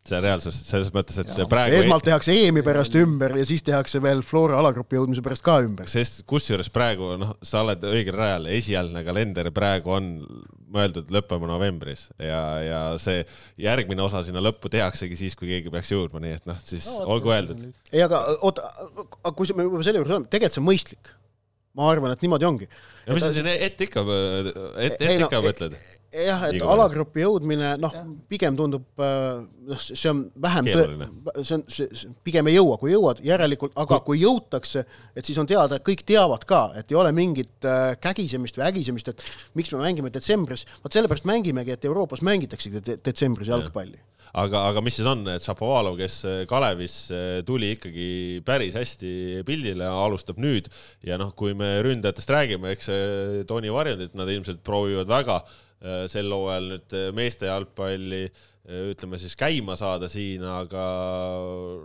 see 0.04 0.20
reaalsus, 0.20 0.58
selles 0.68 0.90
mõttes, 0.92 1.16
et 1.22 1.30
ja. 1.32 1.46
praegu 1.48 1.78
esmalt 1.78 2.04
tehakse 2.04 2.34
EM-i 2.36 2.60
pärast 2.66 2.96
ümber 3.00 3.38
ja 3.38 3.46
siis 3.48 3.64
tehakse 3.64 4.02
veel 4.04 4.20
Flora 4.26 4.58
alagrupi 4.60 4.98
jõudmise 4.98 5.24
pärast 5.24 5.44
ka 5.46 5.56
ümber. 5.64 5.88
sest 5.88 6.22
kusjuures 6.28 6.68
praegu 6.72 7.14
noh, 7.20 7.32
sa 7.44 7.62
oled 7.64 7.86
õigel 7.88 8.18
rajal, 8.18 8.50
esialgne 8.52 9.04
kalender 9.06 9.48
praegu 9.56 9.94
on 9.96 10.10
mõeldud 10.74 11.08
lõppema 11.14 11.48
novembris 11.48 12.10
ja, 12.18 12.42
ja 12.60 12.82
see 13.00 13.22
järgmine 13.64 14.04
osa 14.04 14.20
sinna 14.26 14.44
lõppu 14.44 14.68
tehaksegi 14.72 15.16
siis, 15.16 15.38
kui 15.38 15.48
keegi 15.54 15.72
peaks 15.72 15.94
jõudma, 15.94 16.20
nii 16.20 16.36
et 16.36 16.48
noh, 16.50 16.60
siis 16.60 16.90
no, 16.98 17.08
olgu 17.16 17.32
öeldud. 17.32 17.64
ei, 17.92 18.04
aga 18.04 18.20
oota, 18.44 18.68
kui 19.32 19.56
me 19.56 19.68
juba 19.70 19.84
selle 19.86 20.02
juures 20.02 20.18
oleme, 20.18 20.28
tegelikult 20.28 20.58
see 20.58 20.64
on 20.64 20.68
mõistlik 20.68 21.14
ma 21.74 21.88
arvan, 21.90 22.12
et 22.14 22.22
niimoodi 22.22 22.46
ongi. 22.46 22.68
ja 23.06 23.16
mis 23.16 23.24
sa 23.24 23.32
siin 23.34 23.48
ette 23.50 23.88
ikka, 23.88 24.04
ette, 24.84 25.14
ikka 25.16 25.40
mõtled? 25.42 25.78
Jah, 26.14 26.44
et 26.50 26.62
alagrupi 26.62 27.24
jõudmine, 27.24 27.74
noh, 27.82 27.96
pigem 28.30 28.56
tundub, 28.58 28.86
äh, 29.02 29.42
noh, 29.70 29.82
see 29.82 30.10
on 30.10 30.24
vähem 30.44 30.70
see 30.70 31.56
on, 31.56 31.66
see 31.72 32.14
pigem 32.26 32.48
ei 32.50 32.58
jõua, 32.58 32.78
kui 32.80 32.94
jõuad, 32.94 33.22
järelikult, 33.24 33.74
aga 33.80 34.00
kui 34.06 34.22
jõutakse, 34.22 34.84
et 35.14 35.26
siis 35.26 35.40
on 35.40 35.50
teada, 35.50 35.78
et 35.78 35.86
kõik 35.86 36.04
teavad 36.06 36.46
ka, 36.48 36.64
et 36.78 36.90
ei 36.92 37.00
ole 37.00 37.12
mingit 37.16 37.68
äh, 37.68 37.94
kägisemist 38.02 38.58
või 38.60 38.68
ägisemist, 38.70 39.12
et 39.12 39.28
miks 39.58 39.74
me 39.74 39.82
mängime 39.82 40.12
detsembris, 40.14 40.66
vot 40.84 40.94
sellepärast 40.94 41.28
mängimegi, 41.28 41.74
et 41.74 41.86
Euroopas 41.88 42.24
mängitaksegi 42.26 42.84
detsembris 42.94 43.50
jalgpalli. 43.50 43.98
Ja 43.98 44.10
aga, 44.44 44.64
aga 44.72 44.80
mis 44.82 44.96
siis 44.98 45.06
on, 45.06 45.20
et 45.30 45.44
Šapovalov, 45.46 45.98
kes 45.98 46.20
äh, 46.28 46.38
Kalevis 46.50 46.96
tuli 47.46 47.74
ikkagi 47.74 48.08
päris 48.46 48.78
hästi 48.78 49.42
pildile, 49.46 49.86
alustab 49.86 50.40
nüüd. 50.42 50.70
Ja 51.06 51.18
noh, 51.20 51.34
kui 51.38 51.54
me 51.58 51.76
ründajatest 51.86 52.32
räägime, 52.34 52.74
eks 52.74 52.90
Toni 53.50 53.70
Varjundit 53.74 54.16
nad 54.18 54.30
ilmselt 54.30 54.64
proovivad 54.66 55.10
väga 55.10 55.42
sel 56.08 56.32
hooajal 56.32 56.68
nüüd 56.72 56.94
meeste 57.16 57.50
jalgpalli 57.50 58.24
ütleme 58.64 59.18
siis 59.20 59.34
käima 59.36 59.74
saada 59.76 60.08
siin, 60.08 60.40
aga 60.48 60.84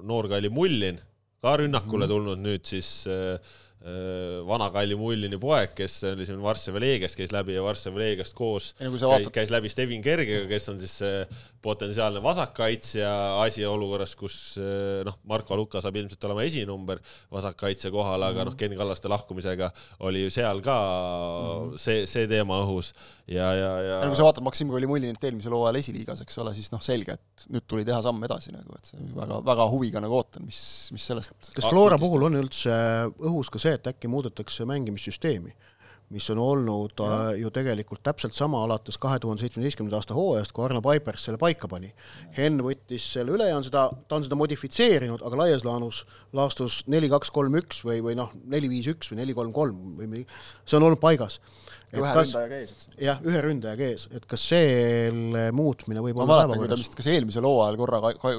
noor 0.07 0.29
Kalli 0.31 0.51
Mullin 0.53 1.01
ka 1.43 1.57
rünnakule 1.59 2.05
mhm. 2.05 2.13
tulnud 2.13 2.45
nüüd 2.45 2.63
siis 2.67 3.01
äh, 3.11 3.35
Äh, 3.79 4.43
vana 4.43 4.65
Kalli 4.75 4.95
Mullini 4.99 5.37
poeg, 5.39 5.71
kes 5.71 6.01
oli 6.09 6.25
siin 6.27 6.41
Varssavi 6.43 6.81
Leegiast, 6.83 7.15
käis 7.15 7.31
läbi 7.31 7.53
ja 7.55 7.61
Varssavi 7.63 8.01
Leegiast 8.01 8.35
koos 8.35 8.73
käis, 8.75 9.05
vaatad... 9.07 9.31
käis 9.37 9.53
läbi 9.55 9.71
Stevin 9.71 10.03
Kergiga, 10.03 10.41
kes 10.49 10.67
on 10.73 10.81
siis 10.83 10.97
potentsiaalne 11.61 12.21
vasakkaitsja 12.23 13.09
asi 13.43 13.65
olukorras, 13.67 14.15
kus 14.19 14.35
äh, 14.61 15.03
noh, 15.07 15.17
Marko 15.29 15.57
Luka 15.59 15.81
saab 15.83 15.97
ilmselt 15.99 16.23
olema 16.29 16.45
esinumber 16.47 17.01
vasakkaitsja 17.31 17.91
kohal, 17.91 18.21
aga 18.21 18.33
mm 18.33 18.41
-hmm. 18.41 18.51
noh, 18.51 18.57
Ken 18.57 18.77
Kallaste 18.77 19.11
lahkumisega 19.11 19.71
oli 20.07 20.23
ju 20.23 20.29
seal 20.29 20.61
ka 20.61 20.77
mm 20.79 21.71
-hmm. 21.71 21.77
see, 21.77 22.07
see 22.07 22.27
teema 22.27 22.61
õhus 22.63 22.93
ja, 23.27 23.53
ja, 23.53 23.71
ja. 23.81 23.97
ja 24.01 24.07
kui 24.07 24.15
sa 24.15 24.27
vaatad 24.27 24.43
Maksim 24.43 24.69
Kolimullinit 24.69 25.23
eelmisel 25.23 25.53
hooajal 25.53 25.79
esiliigas, 25.81 26.21
eks 26.21 26.37
ole, 26.37 26.53
siis 26.53 26.71
noh, 26.71 26.81
selge, 26.81 27.17
et 27.19 27.47
nüüd 27.53 27.67
tuli 27.67 27.85
teha 27.85 28.01
samm 28.01 28.23
edasi 28.23 28.53
nagu, 28.55 28.75
et 28.77 28.85
see 28.85 29.09
väga, 29.15 29.41
väga 29.45 29.67
huviga 29.69 30.03
nagu 30.03 30.15
ootan, 30.15 30.45
mis, 30.45 30.61
mis 30.95 31.05
sellest 31.11 31.51
kas 31.55 31.69
Flora 31.69 31.97
puhul 31.97 32.23
on 32.29 32.39
üldse 32.41 32.71
õhus 33.19 33.51
ka 33.51 33.59
see, 33.59 33.75
et 33.77 33.91
äkki 33.93 34.11
muudetakse 34.11 34.65
mängimissüsteemi? 34.69 35.53
Mis 36.13 36.25
on 36.33 36.41
olnud 36.41 37.01
ja. 37.01 37.09
Äh, 37.29 37.39
ju 37.43 37.51
tegelikult 37.53 38.01
täpselt 38.05 38.33
sama 38.37 38.63
alates 38.65 38.97
kahe 39.01 39.19
tuhande 39.21 39.43
seitsmeteistkümnenda 39.45 39.99
aasta 39.99 40.17
hooajast, 40.17 40.53
kui 40.55 40.65
Arno 40.65 40.81
Paipers 40.85 41.27
selle 41.27 41.39
paika 41.41 41.69
pani. 41.69 41.91
Henn 42.37 42.63
võttis 42.65 43.05
selle 43.13 43.35
üle 43.37 43.49
ja 43.51 43.57
on 43.59 43.65
seda, 43.67 43.87
ta 44.09 44.17
on 44.17 44.25
seda 44.25 44.37
modifitseerinud, 44.39 45.23
aga 45.25 45.43
laias 45.43 45.65
laanus 45.67 46.03
laastus 46.35 46.81
neli, 46.89 47.11
kaks, 47.11 47.33
kolm, 47.35 47.57
üks 47.61 47.83
või, 47.85 48.01
või 48.05 48.17
noh, 48.17 48.33
neli, 48.49 48.71
viis, 48.71 48.89
üks 48.91 49.13
või 49.13 49.21
neli, 49.21 49.37
kolm, 49.37 49.53
kolm 49.55 49.99
või 49.99 50.25
see 50.65 50.79
on 50.79 50.89
olnud 50.89 51.01
paigas 51.01 51.39
ühe 51.89 52.05
kas, 52.13 52.29
ründajaga 52.29 52.59
ees, 52.61 52.73
eks? 52.75 52.89
jah, 53.01 53.21
ühe 53.25 53.41
ründajaga 53.43 53.87
ees, 53.87 54.05
et 54.13 54.25
kas 54.29 54.43
selle 54.51 55.47
muutmine 55.55 56.03
võib 56.05 56.19
ma 56.19 56.25
olla 56.25 56.43
mäletan, 56.43 56.61
kui 56.61 56.69
ta 56.69 56.77
vist 56.77 56.97
kas 56.97 57.09
eelmisel 57.09 57.47
hooajal 57.49 57.79
korra 57.79 58.01
ka, 58.03 58.13
ka, 58.21 58.33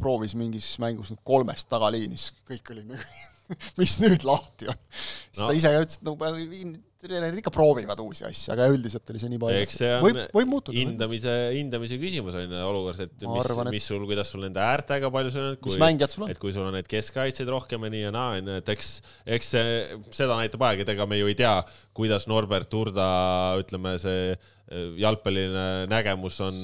proovis 0.00 0.34
mingis 0.38 0.72
mängus 0.82 1.12
kolmest 1.26 1.68
tagaliinis, 1.70 2.32
kõik 2.48 2.74
olid 2.74 2.90
mis 3.80 3.96
nüüd 4.02 4.26
lahti 4.26 4.70
on. 4.72 4.80
siis 4.90 5.42
no. 5.42 5.46
ta 5.46 5.54
ise 5.54 5.72
ka 5.72 5.84
ütles, 5.86 6.00
et 6.00 6.08
no 6.08 6.16
treenerid 7.02 7.40
ikka 7.42 7.52
proovivad 7.52 8.00
uusi 8.00 8.24
asju, 8.28 8.52
aga 8.54 8.68
üldiselt 8.72 9.12
oli 9.12 9.20
see 9.20 9.32
nii 9.32 9.40
palju. 9.42 9.62
eks 9.66 9.76
see 9.82 9.90
on 9.92 10.04
võib, 10.06 10.20
võib 10.38 10.50
muutuda, 10.52 10.76
hindamise, 10.78 11.34
hindamise 11.56 11.98
küsimus 12.00 12.38
on 12.40 12.56
ju 12.56 12.64
olukorras, 12.70 13.02
et 13.04 13.26
ma 13.26 13.36
mis, 13.36 13.44
arvan, 13.44 13.70
mis 13.74 13.88
sul, 13.92 14.06
kuidas 14.08 14.32
sul 14.32 14.44
nende 14.46 14.62
äärtega 14.64 15.12
palju 15.12 15.34
sul 15.34 15.46
on, 15.50 15.60
kui, 15.60 15.76
et 16.32 16.42
kui 16.42 16.56
sul 16.56 16.64
on 16.64 16.76
neid 16.76 16.88
keskkaitsjaid 16.90 17.52
rohkem 17.52 17.86
ja 17.86 17.92
nii 17.92 18.02
ja 18.06 18.12
naa, 18.16 18.40
on 18.40 18.50
ju, 18.50 18.58
et 18.62 18.74
eks, 18.76 18.90
eks 19.38 19.54
see, 19.56 19.78
seda 20.16 20.40
näitab 20.40 20.66
aeg, 20.70 20.84
et 20.84 20.92
ega 20.96 21.08
me 21.08 21.20
ju 21.20 21.30
ei 21.30 21.38
tea, 21.38 21.54
kuidas 21.96 22.28
Norbert 22.30 22.72
Urda, 22.80 23.08
ütleme, 23.60 23.96
see 24.00 24.32
äh, 24.32 24.44
jalgpalliline 24.98 25.86
nägemus 25.90 26.40
on, 26.44 26.60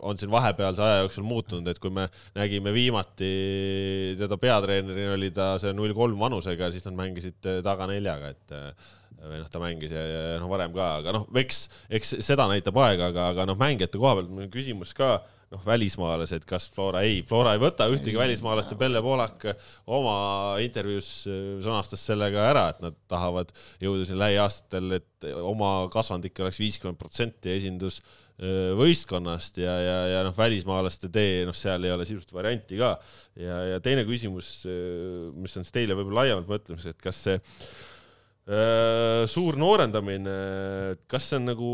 on 0.00 0.18
siin 0.20 0.32
vahepealse 0.32 0.82
aja 0.84 1.02
jooksul 1.02 1.26
muutunud, 1.28 1.68
et 1.68 1.80
kui 1.82 1.92
me 1.92 2.06
nägime 2.38 2.72
viimati 2.74 3.30
teda 4.20 4.38
peatreenerina, 4.40 5.12
oli 5.18 5.30
ta 5.34 5.54
see 5.60 5.74
null 5.76 5.92
kolm 5.96 6.20
vanusega, 6.22 6.70
siis 6.72 6.86
nad 6.88 6.96
mängisid 7.02 7.50
äh, 7.50 7.62
taga 7.66 7.90
neljaga, 7.90 8.32
et 8.32 8.54
äh, 8.56 8.92
või 9.28 9.40
noh, 9.40 9.50
ta 9.50 9.62
mängis 9.62 9.94
ja, 9.94 10.02
ja 10.08 10.24
noh, 10.42 10.50
varem 10.50 10.74
ka, 10.74 10.88
aga 11.00 11.14
noh, 11.16 11.28
eks, 11.40 11.66
eks 12.00 12.16
seda 12.24 12.48
näitab 12.50 12.78
aeg, 12.84 13.02
aga, 13.10 13.30
aga 13.32 13.46
noh, 13.48 13.58
mängijate 13.60 14.00
koha 14.00 14.18
pealt 14.18 14.32
mul 14.32 14.46
on 14.46 14.52
küsimus 14.52 14.94
ka, 14.96 15.16
noh, 15.54 15.62
välismaalased, 15.66 16.46
kas 16.48 16.66
Flora, 16.74 17.04
ei, 17.06 17.20
Flora 17.26 17.54
ei 17.54 17.62
võta 17.62 17.86
ühtegi 17.90 18.18
välismaalast 18.18 18.74
ja 18.74 18.80
Pelle 18.80 19.02
Poolak 19.04 19.46
oma 19.86 20.16
intervjuus 20.64 21.12
äh, 21.28 21.38
sõnastas 21.64 22.04
selle 22.04 22.30
ka 22.34 22.50
ära, 22.50 22.66
et 22.74 22.82
nad 22.84 22.98
tahavad 23.10 23.54
jõuda 23.82 24.08
siin 24.08 24.20
lähiaastatel, 24.22 24.98
et 25.00 25.30
oma 25.40 25.76
kasvandik 25.92 26.38
oleks 26.42 26.60
viiskümmend 26.60 27.00
protsenti 27.00 27.54
esindus 27.54 28.00
äh, 28.02 28.74
võistkonnast 28.78 29.62
ja, 29.62 29.78
ja, 29.80 29.96
ja 30.16 30.26
noh, 30.26 30.36
välismaalaste 30.36 31.12
tee, 31.14 31.42
noh, 31.48 31.56
seal 31.56 31.86
ei 31.86 31.94
ole 31.94 32.08
sisuliselt 32.08 32.36
varianti 32.36 32.80
ka. 32.80 32.94
ja, 33.40 33.64
ja 33.74 33.80
teine 33.84 34.06
küsimus, 34.08 34.56
äh, 34.68 35.32
mis 35.38 35.56
on 35.56 35.66
siis 35.66 35.78
teile 35.78 35.96
võib-olla 35.98 36.24
laiemalt 36.24 36.50
mõtlemiseks, 36.50 36.98
et 36.98 37.10
kas 37.10 37.26
see 37.28 37.40
Äh, 37.40 37.93
suur 38.44 39.56
noorendamine, 39.56 40.32
kas 41.08 41.30
see 41.30 41.38
on 41.40 41.46
nagu 41.48 41.68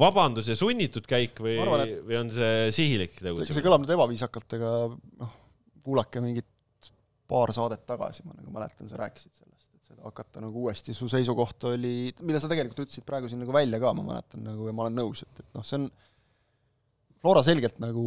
vabandus 0.00 0.48
ja 0.50 0.56
sunnitud 0.58 1.06
käik 1.06 1.38
või, 1.38 1.54
või 2.02 2.18
on 2.18 2.32
see 2.34 2.72
sihilik 2.74 3.14
tegutsemine? 3.14 3.54
see 3.54 3.62
kõlab 3.62 3.84
nüüd 3.84 3.92
ebaviisakalt, 3.94 4.56
aga 4.58 4.72
noh, 5.22 5.36
kuulake 5.86 6.22
mingit 6.24 6.90
paar 7.30 7.52
saadet 7.54 7.84
tagasi, 7.86 8.24
ma 8.26 8.34
nagu 8.34 8.50
mäletan, 8.54 8.90
sa 8.90 8.98
rääkisid 9.00 9.30
sellest, 9.38 9.68
et 9.74 9.92
seda 9.92 10.06
hakata 10.06 10.42
nagu 10.42 10.66
uuesti, 10.66 10.94
su 10.94 11.06
seisukoht 11.10 11.68
oli, 11.70 12.10
mille 12.22 12.42
sa 12.42 12.50
tegelikult 12.50 12.86
ütlesid 12.86 13.06
praegu 13.06 13.30
siin 13.30 13.42
nagu 13.42 13.54
välja 13.54 13.80
ka, 13.82 13.94
ma 13.94 14.06
mäletan 14.10 14.42
nagu 14.46 14.66
ja 14.66 14.74
ma 14.74 14.86
olen 14.86 14.98
nõus, 14.98 15.22
et, 15.26 15.42
et 15.44 15.58
noh, 15.58 15.66
see 15.66 15.80
on 15.80 15.88
Flora 17.22 17.42
selgelt 17.42 17.80
nagu 17.82 18.02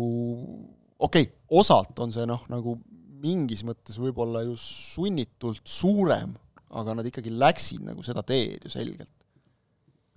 okei 1.00 1.26
okay,, 1.26 1.32
osalt 1.60 1.98
on 2.04 2.14
see 2.16 2.28
noh, 2.30 2.44
nagu 2.52 2.78
mingis 3.20 3.66
mõttes 3.68 3.98
võib-olla 4.00 4.46
ju 4.48 4.56
sunnitult 4.60 5.64
suurem, 5.68 6.36
aga 6.70 6.98
nad 7.00 7.08
ikkagi 7.10 7.34
läksid 7.34 7.86
nagu 7.88 8.04
seda 8.06 8.24
teed 8.26 8.66
ju 8.66 8.72
selgelt. 8.74 9.14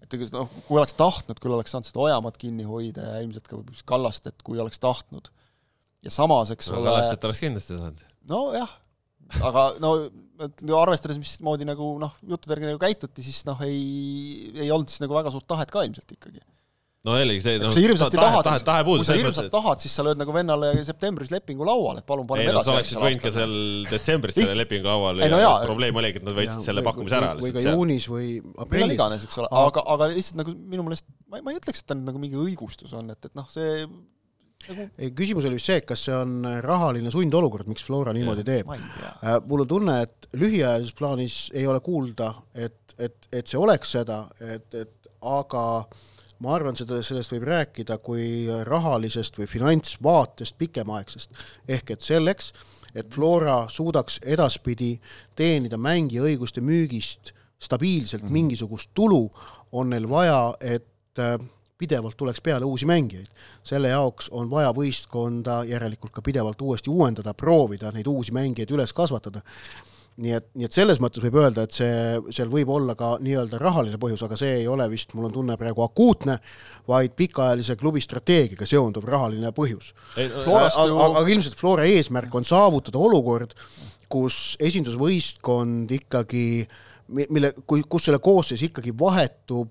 et 0.02 0.16
ega 0.16 0.28
noh, 0.34 0.50
kui 0.66 0.80
oleks 0.80 0.96
tahtnud, 0.98 1.38
küll 1.40 1.54
oleks 1.56 1.72
saanud 1.72 1.88
seda 1.88 2.02
Ojamaad 2.04 2.36
kinni 2.40 2.66
hoida 2.68 3.06
ja 3.14 3.22
ilmselt 3.24 3.48
ka 3.48 3.60
Kallastet, 3.88 4.42
kui 4.44 4.60
oleks 4.60 4.82
tahtnud. 4.82 5.30
ja 6.02 6.12
samas, 6.12 6.52
eks 6.54 6.70
no, 6.70 6.80
ole 6.80 6.90
Kallastet 6.90 7.28
oleks 7.28 7.42
kindlasti 7.44 7.78
saanud. 7.78 8.06
nojah, 8.30 8.78
aga 9.48 9.66
no 9.80 9.94
arvestades, 10.80 11.20
mismoodi 11.20 11.68
nagu 11.68 11.94
noh, 12.02 12.16
juttudega 12.34 12.72
nagu 12.72 12.82
käituti, 12.82 13.24
siis 13.24 13.44
noh, 13.48 13.60
ei, 13.64 14.50
ei 14.58 14.70
olnud 14.70 14.90
siis 14.92 15.04
nagu 15.04 15.16
väga 15.16 15.32
suurt 15.32 15.48
tahet 15.48 15.72
ka 15.72 15.86
ilmselt 15.86 16.18
ikkagi 16.18 16.42
no 17.06 17.16
jällegi 17.18 17.42
see 17.42 17.56
kui 17.58 17.66
no, 17.66 17.72
sa 17.74 17.82
hirmsasti 17.82 18.18
tahe, 18.18 18.30
tahad, 18.30 18.48
siis, 18.48 18.64
tahe 18.66 18.82
kui 18.82 18.88
puudus 18.92 19.08
sa 19.08 19.16
mõttes, 19.18 19.48
tahad, 19.50 19.80
siis 19.82 19.96
sa 19.98 20.04
lööd 20.06 20.20
nagu 20.20 20.34
vennale 20.34 20.70
septembris 20.86 21.32
lepingu 21.34 21.66
lauale, 21.66 22.02
et 22.02 22.06
palun 22.06 22.26
et 22.26 22.30
paneme 22.30 22.46
ei 22.46 22.52
no 22.52 22.60
edasi. 22.60 22.68
sa 22.68 22.76
oleksid 22.76 23.00
võinud 23.02 23.24
ka 23.24 23.32
seal 23.34 23.56
detsembris 23.90 24.38
selle 24.38 24.56
lepingu 24.60 24.90
lauale 24.90 25.26
Ei, 25.26 25.32
no 25.32 25.40
ja 25.42 25.48
jaa. 25.48 25.64
probleem 25.66 25.98
oligi, 25.98 26.22
et 26.22 26.28
nad 26.28 26.38
võtsid 26.38 26.62
selle 26.68 26.84
pakkumise 26.86 27.18
ära 27.18 27.32
või 27.40 27.50
ka 27.56 27.64
juunis 27.66 28.06
või 28.12 28.28
millal 28.38 28.66
aprillis. 28.66 28.96
iganes, 28.98 29.26
eks 29.26 29.42
ole, 29.42 29.50
Aga- 29.62 29.84
aga, 29.96 30.08
lihtsalt 30.12 30.38
nagu 30.44 30.54
minu 30.76 30.86
meelest, 30.86 31.08
ma 31.26 31.40
ei, 31.40 31.46
ma 31.48 31.54
ei 31.54 31.58
ütleks, 31.58 31.82
et 31.82 31.90
ta 31.90 31.98
nüüd 31.98 32.12
nagu 32.12 32.22
mingi 32.22 32.38
õigustus 32.38 32.94
on, 32.98 33.10
et, 33.16 33.30
et 33.30 33.34
noh, 33.38 33.50
see 33.50 33.82
nagu 34.68 34.86
ei, 34.94 35.10
küsimus 35.18 35.50
oli 35.50 35.58
vist 35.58 35.72
see, 35.72 35.80
et 35.82 35.88
kas 35.90 36.06
see 36.06 36.14
on 36.14 36.46
rahaline 36.62 37.10
sundolukord, 37.10 37.66
miks 37.66 37.82
Flora 37.88 38.14
niimoodi 38.14 38.46
teeb. 38.46 38.70
ei 38.76 38.86
tea. 39.00 39.10
Äh, 39.26 39.40
mul 39.50 39.64
on 39.64 39.72
tunne, 39.74 39.98
et 40.06 40.30
lühiajalises 40.38 40.94
plaanis 40.94 41.42
ei 41.50 41.66
ole 41.66 41.82
kuulda, 41.82 42.30
et, 42.54 42.78
et, 42.94 43.18
et 43.32 43.50
see 43.50 43.58
oleks 43.58 43.96
seda, 43.98 44.22
et, 44.38 44.68
et 44.78 45.10
aga 45.32 45.64
ma 46.42 46.56
arvan, 46.56 46.76
seda, 46.78 46.98
sellest 47.06 47.32
võib 47.34 47.46
rääkida 47.46 47.98
kui 48.02 48.26
rahalisest 48.66 49.38
või 49.38 49.48
finantsvaatest 49.50 50.58
pikemaaegsest. 50.58 51.30
ehk 51.68 51.94
et 51.94 52.00
selleks, 52.02 52.52
et 52.94 53.08
Flora 53.14 53.66
suudaks 53.70 54.18
edaspidi 54.26 54.96
teenida 55.38 55.78
mängiõiguste 55.78 56.60
müügist 56.60 57.32
stabiilselt 57.62 58.22
mm 58.22 58.28
-hmm. 58.28 58.32
mingisugust 58.32 58.90
tulu, 58.94 59.30
on 59.72 59.90
neil 59.90 60.08
vaja, 60.08 60.54
et 60.60 61.18
äh, 61.18 61.38
pidevalt 61.78 62.16
tuleks 62.16 62.40
peale 62.40 62.64
uusi 62.64 62.86
mängijaid. 62.86 63.26
selle 63.62 63.88
jaoks 63.88 64.28
on 64.30 64.50
vaja 64.50 64.70
võistkonda 64.70 65.64
järelikult 65.66 66.12
ka 66.12 66.22
pidevalt 66.22 66.60
uuesti 66.62 66.90
uuendada, 66.90 67.34
proovida 67.34 67.90
neid 67.92 68.06
uusi 68.06 68.32
mängijaid 68.32 68.70
üles 68.70 68.92
kasvatada. 68.92 69.42
Nii 70.20 70.32
et, 70.36 70.46
nii 70.58 70.66
et 70.68 70.74
selles 70.76 70.98
mõttes 71.00 71.22
võib 71.24 71.38
öelda, 71.40 71.62
et 71.64 71.72
see, 71.72 72.18
seal 72.36 72.50
võib 72.52 72.68
olla 72.74 72.92
ka 72.98 73.14
nii-öelda 73.24 73.56
rahaline 73.62 73.96
põhjus, 74.02 74.20
aga 74.26 74.36
see 74.36 74.58
ei 74.60 74.66
ole 74.68 74.84
vist, 74.92 75.14
mul 75.16 75.30
on 75.30 75.32
tunne 75.32 75.56
praegu 75.56 75.84
akuutne, 75.86 76.36
vaid 76.88 77.14
pikaajalise 77.16 77.76
klubi 77.80 78.02
strateegiaga 78.04 78.68
seonduv 78.68 79.08
rahaline 79.08 79.52
põhjus. 79.56 79.94
Aga, 80.84 81.06
aga, 81.06 81.24
ilmselt 81.32 81.56
Flora 81.56 81.86
eesmärk 81.88 82.34
on 82.34 82.44
saavutada 82.44 83.00
olukord, 83.00 83.54
kus 84.12 84.56
esindusvõistkond 84.60 85.90
ikkagi, 85.96 86.66
mi- 87.16 87.26
mille, 87.32 87.54
kui, 87.66 87.82
kus 87.88 88.04
selle 88.10 88.18
koosseis 88.22 88.62
ikkagi 88.68 88.92
vahetub 89.00 89.70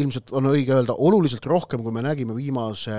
ilmselt 0.00 0.30
on 0.32 0.48
õige 0.48 0.72
öelda, 0.72 0.94
oluliselt 1.04 1.44
rohkem, 1.48 1.82
kui 1.84 1.92
me 1.92 2.02
nägime 2.04 2.34
viimase 2.36 2.94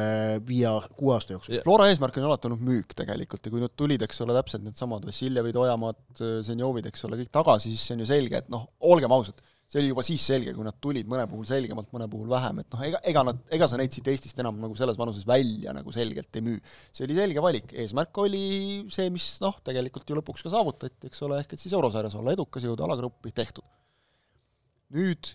viie-kuue 0.45 1.15
aasta 1.15 1.33
jooksul. 1.33 1.61
Flora 1.65 1.87
eesmärk 1.89 2.19
on 2.21 2.27
alati 2.27 2.49
olnud 2.49 2.61
müük 2.67 2.93
tegelikult 2.97 3.47
ja 3.47 3.53
kui 3.53 3.63
nad 3.63 3.73
tulid, 3.77 4.03
eks 4.05 4.21
ole, 4.25 4.35
täpselt 4.37 4.65
needsamad 4.67 5.07
Vassiljevid, 5.09 5.57
Ojamaad, 5.63 6.21
Zenjovid, 6.45 6.91
eks 6.91 7.07
ole, 7.09 7.17
kõik 7.23 7.33
tagasi, 7.33 7.73
siis 7.73 7.87
see 7.87 7.97
on 7.97 8.05
ju 8.05 8.11
selge, 8.13 8.43
et 8.43 8.53
noh, 8.53 8.67
olgem 8.93 9.15
ausad, 9.17 9.41
see 9.65 9.81
oli 9.81 9.89
juba 9.89 10.05
siis 10.05 10.21
selge, 10.29 10.53
kui 10.53 10.67
nad 10.67 10.77
tulid, 10.83 11.09
mõne 11.09 11.25
puhul 11.31 11.49
selgemalt, 11.49 11.89
mõne 11.95 12.05
puhul 12.11 12.29
vähem, 12.29 12.61
et 12.61 12.75
noh, 12.75 12.85
ega, 12.85 13.01
ega 13.09 13.25
nad, 13.25 13.43
ega 13.57 13.69
sa 13.71 13.79
neid 13.81 13.95
siit 13.95 14.13
Eestist 14.13 14.45
enam 14.45 14.61
nagu 14.61 14.77
selles 14.77 14.99
vanuses 14.99 15.25
välja 15.25 15.73
nagu 15.73 15.93
selgelt 15.95 16.37
ei 16.37 16.45
müü. 16.45 16.59
see 16.93 17.07
oli 17.07 17.17
selge 17.17 17.41
valik, 17.41 17.73
eesmärk 17.73 18.21
oli 18.21 18.47
see, 18.93 19.09
mis 19.13 19.31
noh, 19.41 19.57
tegelikult 19.65 20.05
ju 20.05 20.21
lõpuks 20.21 20.45
ka 20.45 20.53
saavutati, 20.53 21.09
eks 21.09 21.25
ole, 21.25 21.41
ehk 21.41 21.57
et 21.57 21.63
siis 21.63 21.73
eurosarjas 21.73 22.21
olla 22.21 22.37
edukas, 22.37 22.67
jõuda 22.69 22.85
alagruppi, 22.85 23.33
tehtud. 23.33 23.65
nüüd 24.93 25.33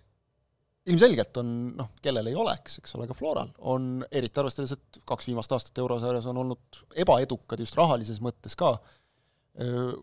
ilmselgelt 0.88 1.40
on 1.40 1.50
noh, 1.78 1.90
kellel 2.02 2.30
ei 2.30 2.36
oleks, 2.38 2.78
eks 2.80 2.94
ole, 2.96 3.08
ka 3.08 3.16
Floral 3.16 3.50
on, 3.72 3.90
eriti 4.10 4.40
arvestades, 4.40 4.74
et 4.76 5.00
kaks 5.08 5.28
viimast 5.30 5.52
aastat 5.54 5.80
eurosarjas 5.82 6.28
on 6.30 6.40
olnud 6.44 6.80
ebaedukad 7.04 7.60
just 7.62 7.76
rahalises 7.78 8.22
mõttes 8.24 8.56
ka, 8.58 8.74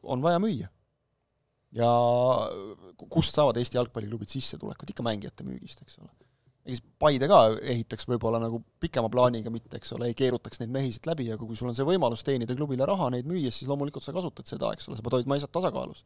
on 0.03 0.25
vaja 0.25 0.41
müüa. 0.43 0.69
ja 1.75 1.89
kust 3.11 3.35
saavad 3.35 3.57
Eesti 3.59 3.79
jalgpalliklubid 3.79 4.31
sissetulekut, 4.31 4.91
ikka 4.91 5.03
mängijate 5.03 5.47
müügist, 5.47 5.81
eks 5.83 5.97
ole. 5.99 6.11
ega 6.65 6.75
siis 6.75 6.83
Paide 6.99 7.27
ka 7.29 7.39
ehitaks 7.61 8.07
võib-olla 8.09 8.39
nagu 8.41 8.61
pikema 8.81 9.09
plaaniga 9.11 9.51
mitte, 9.53 9.77
eks 9.77 9.93
ole, 9.97 10.11
ei 10.11 10.17
keerutaks 10.17 10.61
neid 10.61 10.71
mehi 10.75 10.93
siit 10.93 11.09
läbi, 11.09 11.27
aga 11.33 11.45
kui 11.45 11.57
sul 11.57 11.71
on 11.71 11.77
see 11.77 11.87
võimalus 11.87 12.23
teenida 12.25 12.55
klubile 12.57 12.87
raha 12.89 13.09
neid 13.13 13.27
müües, 13.29 13.57
siis 13.57 13.69
loomulikult 13.69 14.05
sa 14.05 14.15
kasutad 14.15 14.49
seda, 14.49 14.71
eks 14.73 14.89
ole, 14.89 14.97
sa 14.97 15.05
pead 15.05 15.19
hoidma 15.19 15.39
asjad 15.39 15.53
tasakaalus 15.55 16.05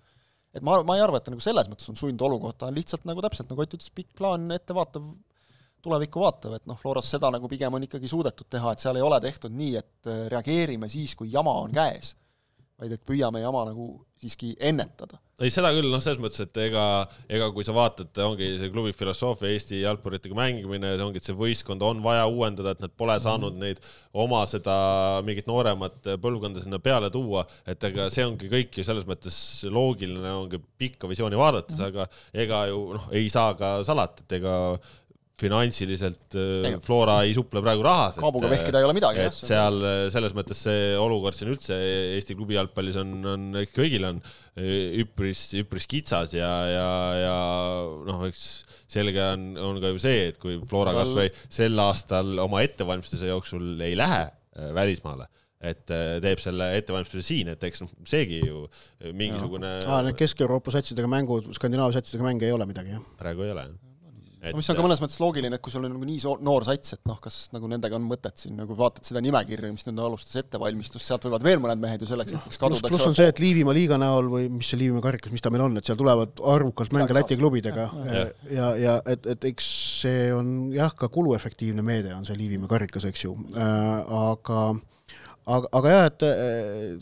et 0.55 0.65
ma, 0.65 0.79
ma 0.85 0.97
ei 0.97 1.03
arva, 1.03 1.19
et 1.19 1.27
ta 1.27 1.33
nagu 1.33 1.43
selles 1.43 1.69
mõttes 1.71 1.89
on 1.91 1.97
sundolukord, 1.99 2.57
ta 2.59 2.69
on 2.69 2.77
lihtsalt 2.77 3.05
nagu 3.09 3.23
täpselt, 3.25 3.49
nagu 3.51 3.65
Ott 3.65 3.75
ütles, 3.77 3.91
pikk 3.93 4.15
plaan, 4.17 4.49
ettevaatav, 4.55 5.05
tulevikku 5.85 6.23
vaatav, 6.23 6.55
et 6.57 6.65
noh, 6.69 6.79
Floras 6.79 7.09
seda 7.11 7.31
nagu 7.31 7.49
pigem 7.51 7.75
on 7.75 7.85
ikkagi 7.85 8.09
suudetud 8.11 8.49
teha, 8.51 8.73
et 8.73 8.83
seal 8.83 8.99
ei 8.99 9.05
ole 9.05 9.19
tehtud 9.23 9.53
nii, 9.55 9.75
et 9.79 10.09
äh, 10.09 10.25
reageerime 10.33 10.89
siis, 10.91 11.15
kui 11.15 11.31
jama 11.31 11.53
on 11.61 11.75
käes, 11.75 12.15
vaid 12.80 12.93
et 12.95 13.03
püüame 13.07 13.41
jama 13.43 13.65
nagu 13.67 13.89
siiski 14.19 14.51
ennetada. 14.59 15.19
ei, 15.39 15.47
seda 15.53 15.69
küll, 15.71 15.88
noh, 15.88 16.01
selles 16.03 16.19
mõttes, 16.19 16.41
et 16.43 16.57
ega, 16.59 16.84
ega 17.32 17.45
kui 17.55 17.63
sa 17.63 17.71
vaatad, 17.75 18.11
ongi 18.25 18.49
see 18.59 18.71
klubi 18.73 18.91
filosoofia 18.95 19.51
Eesti 19.53 19.80
jalgpalluritega 19.86 20.36
mängimine, 20.36 20.91
ongi, 21.05 21.21
et 21.21 21.30
see 21.30 21.38
võistkond 21.38 21.84
on 21.88 22.01
vaja 22.03 22.25
uuendada, 22.27 22.73
et 22.75 22.84
nad 22.84 22.91
pole 22.99 23.15
saanud 23.23 23.55
-hmm. 23.55 23.63
neid 23.63 23.80
oma 24.25 24.43
seda 24.51 24.75
mingit 25.23 25.47
nooremat 25.47 26.11
põlvkonda 26.19 26.59
sinna 26.63 26.82
peale 26.84 27.11
tuua, 27.13 27.45
et 27.65 27.84
ega 27.91 28.09
see 28.11 28.27
ongi 28.27 28.51
kõik 28.51 28.82
ju 28.82 28.88
selles 28.88 29.07
mõttes 29.07 29.38
loogiline, 29.71 30.36
ongi 30.43 30.59
pikka 30.77 31.07
visiooni 31.07 31.39
vaadates 31.39 31.80
-hmm. 31.80 31.88
aga 31.88 32.07
ega 32.34 32.65
ju 32.67 32.82
noh, 32.99 33.07
ei 33.11 33.30
saa 33.30 33.53
ka 33.55 33.80
salata, 33.88 34.27
et 34.27 34.39
ega 34.41 34.55
finantsiliselt 35.39 36.37
äh, 36.37 36.77
Flora 36.83 37.19
ei 37.25 37.33
suple 37.35 37.61
praegu 37.63 37.83
rahas. 37.85 38.19
kaabuga 38.19 38.51
vehkida 38.51 38.81
ei 38.81 38.87
ole 38.87 38.95
midagi, 38.97 39.23
et 39.29 39.35
seal 39.35 39.79
äh, 39.79 40.01
selles 40.13 40.35
mõttes 40.37 40.61
see 40.67 40.93
olukord 40.99 41.37
siin 41.37 41.51
üldse 41.53 41.77
Eesti 42.17 42.37
klubi 42.37 42.57
jalgpallis 42.57 42.99
on, 43.01 43.15
on 43.33 43.47
kõigil 43.75 44.07
on 44.09 44.21
äh, 44.21 44.99
üpris, 45.03 45.47
üpris 45.59 45.87
kitsas 45.89 46.35
ja, 46.37 46.51
ja, 46.69 46.91
ja 47.23 47.35
noh, 48.09 48.23
eks 48.27 48.45
selge 48.89 49.23
on, 49.35 49.51
on 49.61 49.81
ka 49.81 49.93
ju 49.93 50.01
see, 50.01 50.29
et 50.31 50.39
kui 50.41 50.59
Flora 50.69 50.95
kasvõi 50.97 51.29
sel 51.45 51.77
aastal 51.83 52.39
oma 52.43 52.63
ettevalmistuse 52.65 53.29
jooksul 53.29 53.75
ei 53.85 53.97
lähe 53.99 54.23
äh, 54.25 54.71
välismaale, 54.75 55.29
et 55.59 55.83
teeb 55.89 56.39
selle 56.39 56.71
ettevalmistuse 56.77 57.25
siin, 57.25 57.51
et 57.51 57.63
eks 57.67 57.83
noh, 57.83 57.91
seegi 58.07 58.39
ju 58.45 58.63
mingisugune. 59.11 59.75
aa, 59.85 60.01
need 60.07 60.15
Kesk-Euroopa 60.19 60.71
satsidega 60.71 61.11
mängud, 61.11 61.51
Skandinaavia 61.55 61.99
satsidega 61.99 62.31
mänge 62.31 62.47
ei 62.47 62.55
ole 62.55 62.67
midagi, 62.69 62.95
jah? 62.95 63.05
praegu 63.19 63.43
ei 63.43 63.55
ole, 63.55 63.67
jah 63.67 63.88
Et... 64.39 64.53
no 64.53 64.59
mis 64.61 64.69
on 64.71 64.77
ka 64.77 64.83
mõnes 64.85 65.01
mõttes 65.03 65.19
loogiline, 65.19 65.57
et 65.57 65.63
kui 65.63 65.73
sul 65.73 65.83
on 65.83 65.91
nagu 65.91 66.05
nii 66.07 66.33
noor 66.47 66.63
sats, 66.67 66.93
et 66.95 67.01
noh, 67.09 67.17
kas 67.19 67.37
nagu 67.51 67.67
nendega 67.71 67.97
on 67.97 68.05
mõtet 68.07 68.39
siin 68.39 68.55
nagu 68.55 68.75
vaatad 68.77 69.07
seda 69.07 69.19
nimekirja, 69.23 69.71
mis 69.73 69.83
nüüd 69.87 69.99
alustas 70.05 70.39
ettevalmistust, 70.39 71.03
sealt 71.03 71.27
võivad 71.27 71.43
veel 71.43 71.59
mõned 71.63 71.81
mehed 71.81 72.05
ju 72.05 72.07
selleks 72.07 72.37
hetkeks 72.37 72.61
kaduda. 72.61 72.87
pluss 72.87 73.09
on 73.09 73.17
see, 73.17 73.27
et 73.33 73.41
Liivimaa 73.43 73.75
liiga 73.75 73.97
näol 73.99 74.29
või 74.31 74.47
mis 74.53 74.69
see 74.71 74.79
Liivimaa 74.79 75.03
karikas, 75.09 75.33
mis 75.35 75.43
ta 75.43 75.51
meil 75.51 75.65
on, 75.65 75.75
et 75.81 75.89
seal 75.89 75.99
tulevad 75.99 76.39
arvukalt 76.55 76.95
mänge 76.95 77.17
Läti 77.17 77.35
klubidega. 77.39 77.89
Ja, 78.07 78.23
ja, 78.53 78.69
ja 78.79 78.95
et, 79.11 79.27
et 79.35 79.49
eks 79.51 79.67
see 80.05 80.29
on 80.31 80.71
jah, 80.71 80.95
ka 80.95 81.11
kuluefektiivne 81.11 81.83
meede 81.83 82.15
on 82.15 82.23
see 82.27 82.39
Liivimaa 82.39 82.71
karikas, 82.71 83.09
eks 83.11 83.27
ju. 83.27 83.35
Äh,, 83.59 84.15
aga 84.23 84.63
aga, 85.49 85.67
aga 85.81 85.93
jah, 85.97 86.09
et 86.13 86.27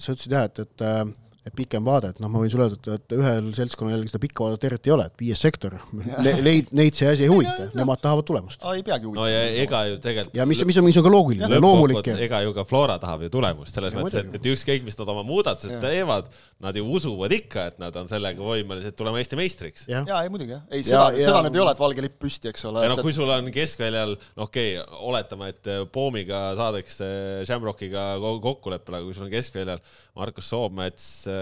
sa 0.01 0.15
ütlesid 0.15 0.33
jah, 0.33 0.49
et, 0.49 0.65
et 0.65 0.85
et 0.87 1.26
pikem 1.55 1.85
vaade, 1.87 2.11
et 2.13 2.19
noh, 2.23 2.31
ma 2.31 2.41
võin 2.41 2.51
sulle 2.51 2.67
öelda, 2.67 2.97
et 2.97 3.15
ühel 3.15 3.49
seltskonnal 3.55 3.95
jällegi 3.95 4.11
seda 4.11 4.21
pikka 4.23 4.45
vaadet 4.45 4.67
eriti 4.69 4.91
ei 4.91 4.95
ole, 4.95 5.07
et 5.09 5.21
viies 5.21 5.43
sektor 5.47 5.75
ne,, 6.25 6.33
neid, 6.45 6.71
neid 6.77 6.97
see 6.97 7.09
asi 7.11 7.25
ei 7.27 7.31
huvita, 7.31 7.69
nemad 7.77 8.01
tahavad 8.03 8.27
tulemust. 8.27 8.65
ei 8.73 8.83
peagi 8.87 9.07
huvitama. 9.07 9.25
no 9.25 9.31
ja 9.31 9.43
ega 9.63 9.83
ju 9.91 9.99
tegelikult 10.03 10.37
ja 10.39 10.47
mis, 10.49 10.63
mis 10.69 10.79
on, 10.81 10.87
mis 10.87 10.99
on 10.99 11.05
ka 11.07 11.13
loogiline, 11.13 11.61
loomulik. 11.63 12.11
ega 12.27 12.41
ju 12.45 12.55
ka 12.57 12.65
Flora 12.67 12.97
tahab 13.01 13.25
ju 13.27 13.31
tulemust, 13.33 13.75
selles 13.77 13.95
mõttes, 13.97 14.23
et, 14.23 14.37
et 14.39 14.49
ükskõik, 14.53 14.85
mis 14.87 14.97
nad 14.99 15.13
oma 15.13 15.23
muudatused 15.27 15.77
ja. 15.77 15.81
teevad, 15.83 16.31
nad 16.63 16.77
ju 16.77 16.85
usuvad 16.97 17.35
ikka, 17.37 17.67
et 17.71 17.81
nad 17.81 17.95
on 17.99 18.09
sellega 18.11 18.43
võimelised 18.43 18.97
tulema 18.97 19.21
Eesti 19.21 19.39
meistriks. 19.39 19.87
ja, 19.91 20.03
ja, 20.07 20.21
ei 20.25 20.33
muidugi 20.33 20.55
jah, 20.55 20.65
ei 20.71 20.85
seda, 20.85 21.07
seda 21.15 21.43
nüüd 21.45 21.59
ei 21.59 21.63
ole, 21.63 21.75
et 21.75 21.83
valge 21.83 22.05
lipp 22.05 22.19
püsti, 22.23 22.51
eks 22.51 22.67
ole. 22.69 22.85
ja 22.85 22.91
noh, 22.91 23.03
kui 23.05 23.15
sul 23.15 23.29
on 23.31 23.51
keskväljal, 23.53 24.17
no 24.37 24.47
okei 24.49 24.77
okay,, 24.81 25.01
oletame, 25.11 25.51
et 25.53 25.71
Poomiga 25.93 26.49
saadakse 26.57 27.07
Shamrockiga 27.47 28.09
kokkuleppele, 28.43 29.01
aga 29.01 29.07
kui 29.07 29.17
sul 29.17 29.27
on 29.27 29.33
keskväljal 29.33 29.81
Markus 30.17 30.49
Soomets 30.51 31.07
äh,, 31.29 31.36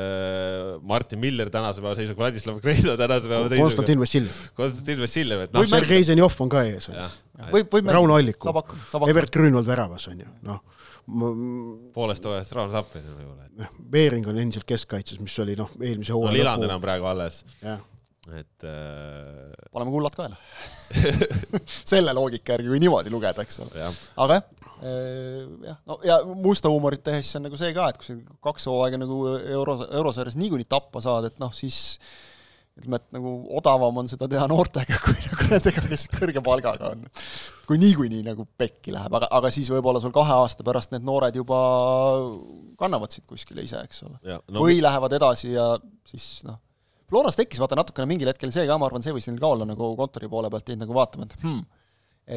Martin 0.85 1.19
Miller 1.21 1.49
tänase 1.53 1.81
päeva 1.83 1.95
seisuga, 1.97 2.19
Vladislav 2.23 2.59
Kreida 2.63 2.95
tänase 2.99 3.29
päeva 3.29 3.49
seisuga. 3.49 3.63
Konstantin 3.63 4.01
Vassiljev. 4.01 4.37
Konstantin 4.57 5.01
Vassiljev, 5.01 5.43
et 5.47 5.55
noh. 5.55 5.67
Sergei 5.69 6.05
Zenjov 6.07 6.37
on 6.43 6.51
ka 6.51 6.63
ees. 6.67 6.89
võib, 7.51 7.69
võib 7.73 7.91
Rauno 7.97 8.17
Alliku, 8.19 8.53
Evert 9.09 9.33
Grünwald 9.33 9.69
väravas 9.69 10.07
on 10.11 10.23
ju, 10.23 10.31
noh. 10.47 10.61
poolest 11.95 12.25
hooajast 12.25 12.55
Rauno 12.57 12.73
Tappin 12.75 13.05
võib-olla. 13.07 13.49
noh, 13.61 13.75
Veering 13.91 14.27
on 14.31 14.39
endiselt 14.41 14.67
keskkaitses, 14.69 15.21
mis 15.23 15.35
oli 15.43 15.57
noh, 15.59 15.71
eelmise 15.81 16.15
hooaja 16.15 16.33
no 16.33 16.39
Lillander 16.39 16.75
on 16.77 16.83
praegu 16.83 17.09
alles. 17.11 17.43
et 18.33 18.65
äh, 18.65 19.53
paneme 19.69 19.93
kullad 19.93 20.15
kaela 20.17 20.37
selle 21.91 22.13
loogika 22.17 22.55
järgi, 22.55 22.71
kui 22.71 22.81
niimoodi 22.81 23.13
lugeda, 23.13 23.45
eks 23.45 23.61
ole. 23.61 23.89
aga 24.17 24.39
jah, 24.39 24.64
jah, 24.83 25.79
no 25.87 25.99
ja 26.03 26.19
musta 26.25 26.71
huumorit 26.71 27.03
tehes 27.05 27.29
siis 27.29 27.39
on 27.39 27.45
nagu 27.47 27.59
see 27.59 27.73
ka, 27.75 27.89
et 27.91 27.99
kui 27.99 28.07
sa 28.09 28.15
kaks 28.43 28.67
hooaega 28.71 28.99
nagu 28.99 29.19
euro, 29.55 29.77
eurosarjas 29.87 30.37
niikuinii 30.39 30.67
tappa 30.69 31.03
saad, 31.03 31.29
et 31.29 31.39
noh, 31.39 31.53
siis 31.55 31.99
ütleme, 32.75 32.99
et 32.99 33.15
nagu 33.15 33.31
odavam 33.55 34.01
on 34.01 34.09
seda 34.11 34.27
teha 34.31 34.47
noortega 34.51 34.99
kui 35.05 35.15
nagu 35.15 35.47
nendega, 35.53 35.85
kes 35.91 36.07
kõrge 36.11 36.43
palgaga 36.43 36.91
on. 36.91 37.05
kui 37.69 37.79
niikuinii 37.81 38.25
nagu 38.25 38.47
pekki 38.59 38.93
läheb, 38.95 39.15
aga, 39.15 39.29
aga 39.39 39.51
siis 39.53 39.71
võib-olla 39.71 40.01
sul 40.03 40.13
kahe 40.15 40.35
aasta 40.41 40.65
pärast 40.67 40.91
need 40.91 41.07
noored 41.07 41.39
juba 41.39 41.61
kannavad 42.79 43.15
sind 43.15 43.25
kuskile 43.29 43.63
ise, 43.65 43.79
eks 43.79 44.03
ole. 44.05 44.19
No, 44.27 44.59
või 44.59 44.81
lähevad 44.83 45.15
edasi 45.17 45.53
ja 45.55 45.71
siis 46.09 46.43
noh, 46.47 46.59
Floras 47.05 47.37
tekkis 47.37 47.61
vaata 47.61 47.77
natukene 47.77 48.09
mingil 48.09 48.31
hetkel 48.31 48.51
see 48.53 48.65
ka, 48.67 48.75
ma 48.81 48.89
arvan, 48.89 49.03
see 49.05 49.13
võis 49.13 49.27
neil 49.29 49.37
ka 49.39 49.49
olla 49.53 49.67
nagu 49.69 49.91
kontori 49.97 50.29
poole 50.29 50.49
pealt, 50.51 50.71
jäid 50.73 50.81
nagu 50.81 50.95
vaatama, 50.97 51.27
et 51.29 51.43
hmm, 51.43 51.59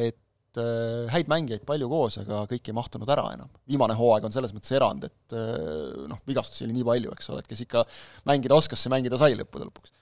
et 0.05 0.19
Äh, 0.57 1.05
häid 1.13 1.27
mängijaid 1.29 1.61
palju 1.67 1.85
koos, 1.91 2.15
aga 2.23 2.41
kõik 2.49 2.71
ei 2.71 2.73
mahtunud 2.73 3.09
ära 3.13 3.27
enam. 3.35 3.51
viimane 3.69 3.93
hooaeg 3.93 4.25
on 4.25 4.33
selles 4.33 4.53
mõttes 4.55 4.73
erand, 4.73 5.05
et 5.05 5.35
äh, 5.37 6.07
noh, 6.09 6.17
vigastusi 6.25 6.65
oli 6.65 6.73
nii 6.73 6.87
palju, 6.87 7.13
eks 7.13 7.29
ole, 7.29 7.43
et 7.43 7.51
kes 7.51 7.61
ikka 7.67 7.83
mängida 8.25 8.57
oskas, 8.57 8.81
see 8.81 8.89
mängida 8.89 9.19
sai 9.21 9.37
lõppude 9.37 9.67
lõpuks 9.69 9.93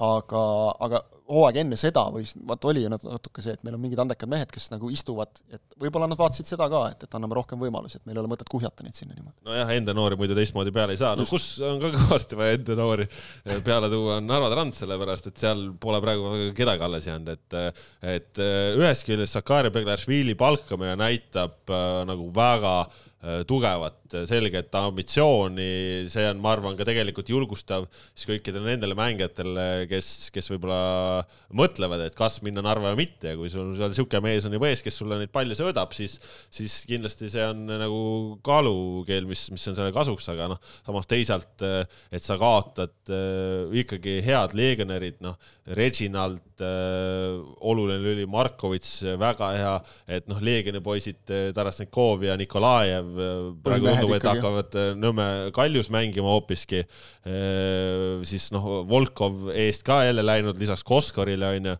aga, 0.00 0.44
aga 0.80 1.02
hooaeg 1.32 1.58
enne 1.62 1.76
seda 1.80 2.02
või 2.12 2.24
vaata 2.48 2.68
oli 2.70 2.82
ju 2.84 2.90
natuke 2.92 3.42
see, 3.44 3.54
et 3.56 3.62
meil 3.64 3.76
on 3.76 3.82
mingid 3.82 4.00
andekad 4.02 4.30
mehed, 4.30 4.50
kes 4.52 4.68
nagu 4.72 4.90
istuvad, 4.92 5.40
et 5.52 5.62
võib-olla 5.80 6.08
nad 6.10 6.18
vaatasid 6.20 6.48
seda 6.50 6.66
ka, 6.72 6.82
et, 6.92 7.04
et 7.06 7.16
anname 7.16 7.36
rohkem 7.38 7.60
võimalusi, 7.62 7.98
et 7.98 8.08
meil 8.08 8.18
ei 8.18 8.22
ole 8.24 8.32
mõtet 8.32 8.50
kuhjata 8.52 8.84
neid 8.84 8.98
sinna 8.98 9.16
niimoodi. 9.16 9.36
nojah, 9.48 9.72
enda 9.76 9.94
noori 9.96 10.18
muidu 10.20 10.36
teistmoodi 10.38 10.74
peale 10.74 10.96
ei 10.96 11.00
saa, 11.00 11.14
no 11.18 11.26
kus 11.28 11.46
on 11.66 11.80
ka 11.82 11.92
kõvasti 11.94 12.38
vaja 12.38 12.58
enda 12.58 12.76
noori 12.78 13.06
peale 13.64 13.90
tuua, 13.92 14.18
on 14.18 14.28
Narva 14.28 14.50
Trans, 14.52 14.82
sellepärast 14.82 15.30
et 15.30 15.44
seal 15.44 15.64
pole 15.82 16.02
praegu 16.04 16.34
kedagi 16.58 16.88
alles 16.88 17.08
jäänud, 17.08 17.32
et 17.36 17.58
et 18.16 18.42
ühest 18.42 19.06
küljest 19.06 19.38
Sakari 19.38 19.72
Beglaršvili 19.72 20.36
palkamine 20.38 20.96
näitab 21.00 21.70
äh, 21.70 22.02
nagu 22.08 22.28
väga 22.34 22.76
äh, 24.12 24.22
tugevat 24.22 24.28
selget 24.32 24.74
ambitsiooni, 24.74 26.06
see 26.10 26.24
on, 26.30 26.40
ma 26.42 26.52
arvan, 26.54 26.76
ka 26.76 26.84
tegelikult 26.86 27.28
julgustav 27.30 27.86
siis 28.12 28.26
kõikidele 28.28 28.72
nendele 28.72 28.96
mängijatele, 28.98 29.86
kes, 29.90 30.30
kes 30.34 30.50
võib-olla 30.52 31.24
mõtlevad, 31.54 32.06
et 32.06 32.16
kas 32.16 32.40
minna 32.42 32.62
Narva 32.64 32.92
või 32.92 33.04
mitte. 33.04 33.32
Ja 33.32 33.38
kui 33.38 33.50
sul 33.52 33.72
seal 33.76 33.92
niisugune 33.92 34.22
mees 34.24 34.46
on 34.46 34.56
juba 34.56 34.70
ees, 34.70 34.82
kes 34.84 34.98
sulle 35.00 35.18
neid 35.20 35.32
palle 35.32 35.56
söödab, 35.58 35.92
siis, 35.96 36.18
siis 36.52 36.82
kindlasti 36.88 37.30
see 37.32 37.44
on 37.46 37.64
nagu 37.66 38.02
kaalukeel, 38.44 39.26
mis, 39.28 39.48
mis 39.54 39.66
on 39.70 39.78
selle 39.78 39.92
kasuks, 39.94 40.28
aga 40.32 40.50
noh, 40.52 40.62
samas 40.86 41.08
teisalt, 41.10 41.62
et 41.62 42.24
sa 42.24 42.38
kaotad 42.40 43.12
äh, 43.12 43.72
ikkagi 43.82 44.20
head 44.26 44.56
legionärid, 44.58 45.20
noh, 45.24 45.38
Reginald 45.78 46.62
äh,, 46.62 47.38
oluline 47.62 48.00
lüli, 48.02 48.26
Markovitš, 48.30 49.16
väga 49.20 49.52
hea, 49.56 49.74
et 50.18 50.30
noh, 50.30 50.40
Leegioni 50.42 50.82
poisid, 50.84 51.22
Tarasnikov 51.54 52.24
ja 52.26 52.34
Nikolajev 52.38 53.12
praegu 53.62 54.01
tundub, 54.02 54.16
et 54.18 54.28
hakkavad 54.28 54.76
äh, 54.78 54.92
Nõmme 54.98 55.26
kaljus 55.54 55.90
mängima 55.92 56.32
hoopiski. 56.34 56.82
Äh, 56.82 58.22
siis 58.28 58.48
noh, 58.54 58.82
Volkov 58.88 59.50
eest 59.54 59.84
ka 59.86 60.02
jälle 60.06 60.24
läinud, 60.24 60.58
lisaks 60.60 60.84
Koskorile 60.86 61.52
onju, 61.56 61.74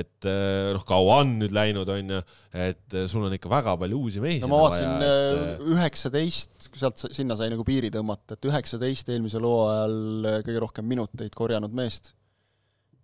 et 0.00 0.28
äh, 0.28 0.70
noh, 0.76 0.84
Kauan 0.88 1.36
nüüd 1.40 1.54
läinud 1.56 1.90
onju, 1.90 2.20
et 2.66 2.96
sul 3.10 3.26
on 3.26 3.34
ikka 3.36 3.50
väga 3.52 3.76
palju 3.80 4.00
uusi 4.04 4.22
mehi. 4.22 4.40
no 4.42 4.50
ma 4.52 4.62
vaatasin 4.66 5.68
üheksateist, 5.74 6.70
sealt 6.70 7.04
sinna 7.16 7.36
sai 7.38 7.50
nagu 7.52 7.66
piiri 7.66 7.92
tõmmata, 7.94 8.36
et 8.36 8.50
üheksateist 8.50 9.12
eelmisel 9.14 9.46
hooajal 9.46 10.32
kõige 10.46 10.64
rohkem 10.66 10.90
minuteid 10.90 11.36
korjanud 11.36 11.74
meest. 11.76 12.14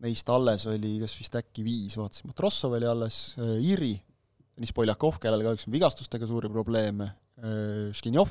Neist 0.05 0.29
alles 0.29 0.67
oli 0.69 0.99
kas 1.01 1.15
vist 1.17 1.39
äkki 1.39 1.63
viis, 1.65 1.95
vaatasin, 1.97 2.29
Matrossov 2.29 2.75
oli 2.77 2.89
alles, 2.91 3.21
Iri, 3.65 3.95
Deniss 4.57 4.75
Poljakov, 4.77 5.17
kellel 5.21 5.45
kahjuks 5.45 5.65
on 5.69 5.73
vigastustega 5.73 6.29
suuri 6.29 6.51
probleeme, 6.53 7.09
Škinjov 7.97 8.31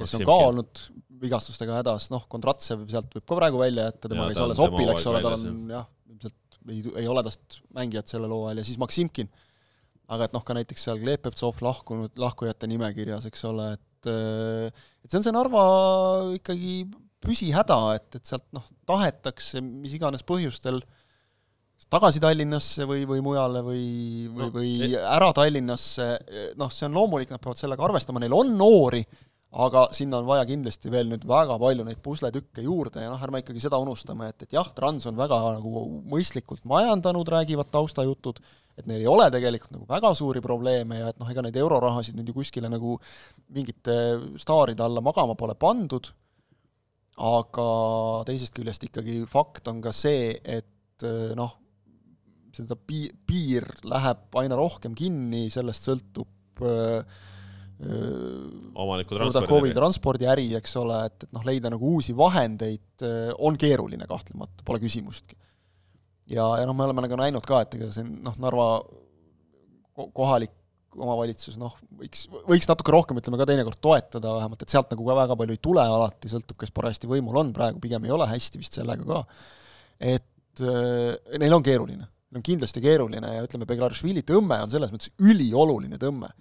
kes 0.00 0.16
on 0.18 0.26
ka 0.28 0.36
olnud 0.48 0.82
vigastustega 1.20 1.80
hädas, 1.80 2.08
noh, 2.12 2.24
Kondratsev 2.32 2.86
sealt 2.90 3.12
võib 3.16 3.26
ka 3.26 3.38
praegu 3.42 3.60
välja 3.60 3.90
jätta, 3.90 4.08
tema 4.08 4.28
käis 4.30 4.40
alles 4.40 4.62
opil, 4.62 4.88
eks 4.94 5.06
ole, 5.10 5.20
tal 5.24 5.36
on 5.36 5.74
jah, 5.74 5.86
ilmselt 6.08 6.58
ei, 6.70 6.80
ei 7.02 7.10
ole 7.10 7.24
tast 7.26 7.60
mängijat 7.76 8.12
sellel 8.12 8.32
hooajal 8.32 8.62
ja 8.62 8.66
siis 8.66 8.80
Maksimkin. 8.80 9.28
aga 10.10 10.26
et 10.26 10.32
noh, 10.34 10.42
ka 10.46 10.56
näiteks 10.56 10.88
seal 10.88 10.98
Klepevtsov 11.02 11.60
lahkunud, 11.62 12.16
lahkujate 12.18 12.66
nimekirjas, 12.70 13.28
eks 13.30 13.44
ole, 13.50 13.72
et 13.76 13.86
et 14.08 15.12
see 15.12 15.18
on 15.18 15.26
see 15.26 15.34
Narva 15.36 15.62
ikkagi 16.38 16.74
püsihäda, 17.20 17.76
et, 17.98 18.16
et 18.16 18.24
sealt 18.24 18.46
noh, 18.56 18.64
tahetakse 18.88 19.60
mis 19.60 19.92
iganes 19.98 20.24
põhjustel 20.24 20.80
tagasi 21.90 22.20
Tallinnasse 22.22 22.86
või, 22.88 23.04
või 23.08 23.22
mujale 23.24 23.62
või, 23.64 23.84
või 24.30 24.44
no,, 24.46 24.50
või 24.54 24.72
ära 24.96 25.30
Tallinnasse, 25.36 26.08
noh, 26.60 26.72
see 26.72 26.88
on 26.88 26.96
loomulik, 26.96 27.32
nad 27.32 27.42
peavad 27.42 27.60
sellega 27.60 27.84
arvestama, 27.86 28.22
neil 28.22 28.36
on 28.36 28.54
noori 28.56 29.02
aga 29.50 29.88
sinna 29.94 30.20
on 30.20 30.28
vaja 30.28 30.44
kindlasti 30.46 30.92
veel 30.92 31.08
nüüd 31.10 31.24
väga 31.26 31.56
palju 31.58 31.84
neid 31.86 31.98
pusletükke 32.04 32.62
juurde 32.62 33.02
ja 33.02 33.10
noh, 33.10 33.22
ärme 33.26 33.40
ikkagi 33.42 33.62
seda 33.64 33.80
unustame, 33.82 34.28
et, 34.30 34.44
et 34.46 34.54
jah, 34.54 34.68
Trans 34.76 35.08
on 35.10 35.16
väga 35.18 35.38
nagu 35.56 35.84
mõistlikult 36.10 36.62
majandanud, 36.70 37.26
räägivad 37.34 37.72
taustajutud, 37.74 38.38
et 38.78 38.86
neil 38.86 39.02
ei 39.02 39.10
ole 39.10 39.26
tegelikult 39.34 39.74
nagu 39.74 39.88
väga 39.90 40.12
suuri 40.14 40.42
probleeme 40.44 41.00
ja 41.00 41.10
et 41.10 41.18
noh, 41.18 41.30
ega 41.32 41.42
neid 41.42 41.58
eurorahasid 41.58 42.18
nüüd 42.18 42.30
ju 42.30 42.36
kuskile 42.38 42.70
nagu 42.70 42.94
mingite 43.56 43.96
staaride 44.38 44.86
alla 44.86 45.02
magama 45.02 45.34
pole 45.38 45.58
pandud, 45.58 46.12
aga 47.20 47.66
teisest 48.30 48.54
küljest 48.56 48.86
ikkagi 48.86 49.18
fakt 49.28 49.66
on 49.72 49.82
ka 49.82 49.90
see, 49.92 50.30
et 50.46 51.08
noh, 51.34 51.56
seda 52.54 52.78
pi-, 52.78 53.10
piir 53.26 53.66
läheb 53.88 54.38
aina 54.38 54.56
rohkem 54.58 54.94
kinni, 54.98 55.48
sellest 55.50 55.90
sõltub 55.90 56.62
äh, 56.66 57.20
omaniku 57.80 59.16
transpordi. 59.16 59.72
transpordiäri, 59.76 60.48
eks 60.58 60.74
ole, 60.76 60.98
et, 61.08 61.24
et 61.24 61.30
noh, 61.32 61.44
leida 61.48 61.70
nagu 61.72 61.94
uusi 61.96 62.12
vahendeid 62.16 63.04
on 63.40 63.56
keeruline 63.60 64.08
kahtlemata, 64.10 64.64
pole 64.66 64.82
küsimustki. 64.82 65.38
ja, 66.28 66.44
ja 66.60 66.68
noh, 66.68 66.76
me 66.76 66.84
oleme 66.88 67.06
nagu 67.06 67.20
näinud 67.22 67.46
ka, 67.48 67.62
et 67.64 67.78
ega 67.78 67.88
see 67.94 68.04
noh, 68.04 68.36
Narva 68.42 68.68
kohalik 70.16 70.52
omavalitsus 70.98 71.58
noh, 71.60 71.74
võiks, 72.00 72.24
võiks 72.48 72.66
natuke 72.68 72.92
rohkem, 72.94 73.20
ütleme 73.20 73.38
ka 73.38 73.46
teinekord 73.48 73.78
toetada 73.82 74.34
vähemalt, 74.38 74.64
et 74.64 74.72
sealt 74.72 74.90
nagu 74.90 75.06
ka 75.06 75.16
väga 75.20 75.36
palju 75.38 75.54
ei 75.54 75.62
tule 75.62 75.84
alati, 75.84 76.30
sõltub, 76.32 76.58
kes 76.60 76.72
parajasti 76.74 77.10
võimul 77.10 77.38
on, 77.42 77.52
praegu 77.54 77.82
pigem 77.82 78.06
ei 78.06 78.14
ole 78.14 78.26
hästi 78.30 78.62
vist 78.62 78.78
sellega 78.78 79.06
ka, 79.06 79.20
et 80.16 80.64
äh, 80.64 81.36
neil 81.38 81.54
on 81.54 81.66
keeruline. 81.66 82.08
Neil 82.30 82.42
on 82.42 82.46
kindlasti 82.46 82.82
keeruline 82.82 83.34
ja 83.36 83.46
ütleme, 83.46 83.68
Beglaršvili 83.70 84.24
tõmme 84.26 84.58
on 84.64 84.72
selles 84.72 84.90
mõttes 84.94 85.12
ülioluline 85.22 85.98
tõmme, 86.02 86.32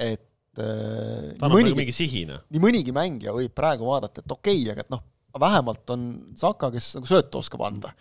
et 0.00 0.27
et 0.62 1.38
ta 1.38 1.46
annab 1.46 1.54
mõnigi, 1.54 1.72
nagu 1.72 1.80
mingi 1.82 1.94
sihina. 1.94 2.40
nii 2.50 2.62
mõnigi 2.62 2.94
mängija 2.94 3.34
võib 3.36 3.54
praegu 3.56 3.88
vaadata, 3.88 4.24
et 4.24 4.34
okei 4.34 4.62
okay,, 4.62 4.72
aga 4.72 4.84
et 4.84 4.92
noh, 4.94 5.04
vähemalt 5.38 5.94
on 5.94 6.08
Saka, 6.38 6.70
kes 6.74 6.94
nagu 6.98 7.08
sööta 7.08 7.40
oskab 7.40 7.64
anda. 7.66 7.92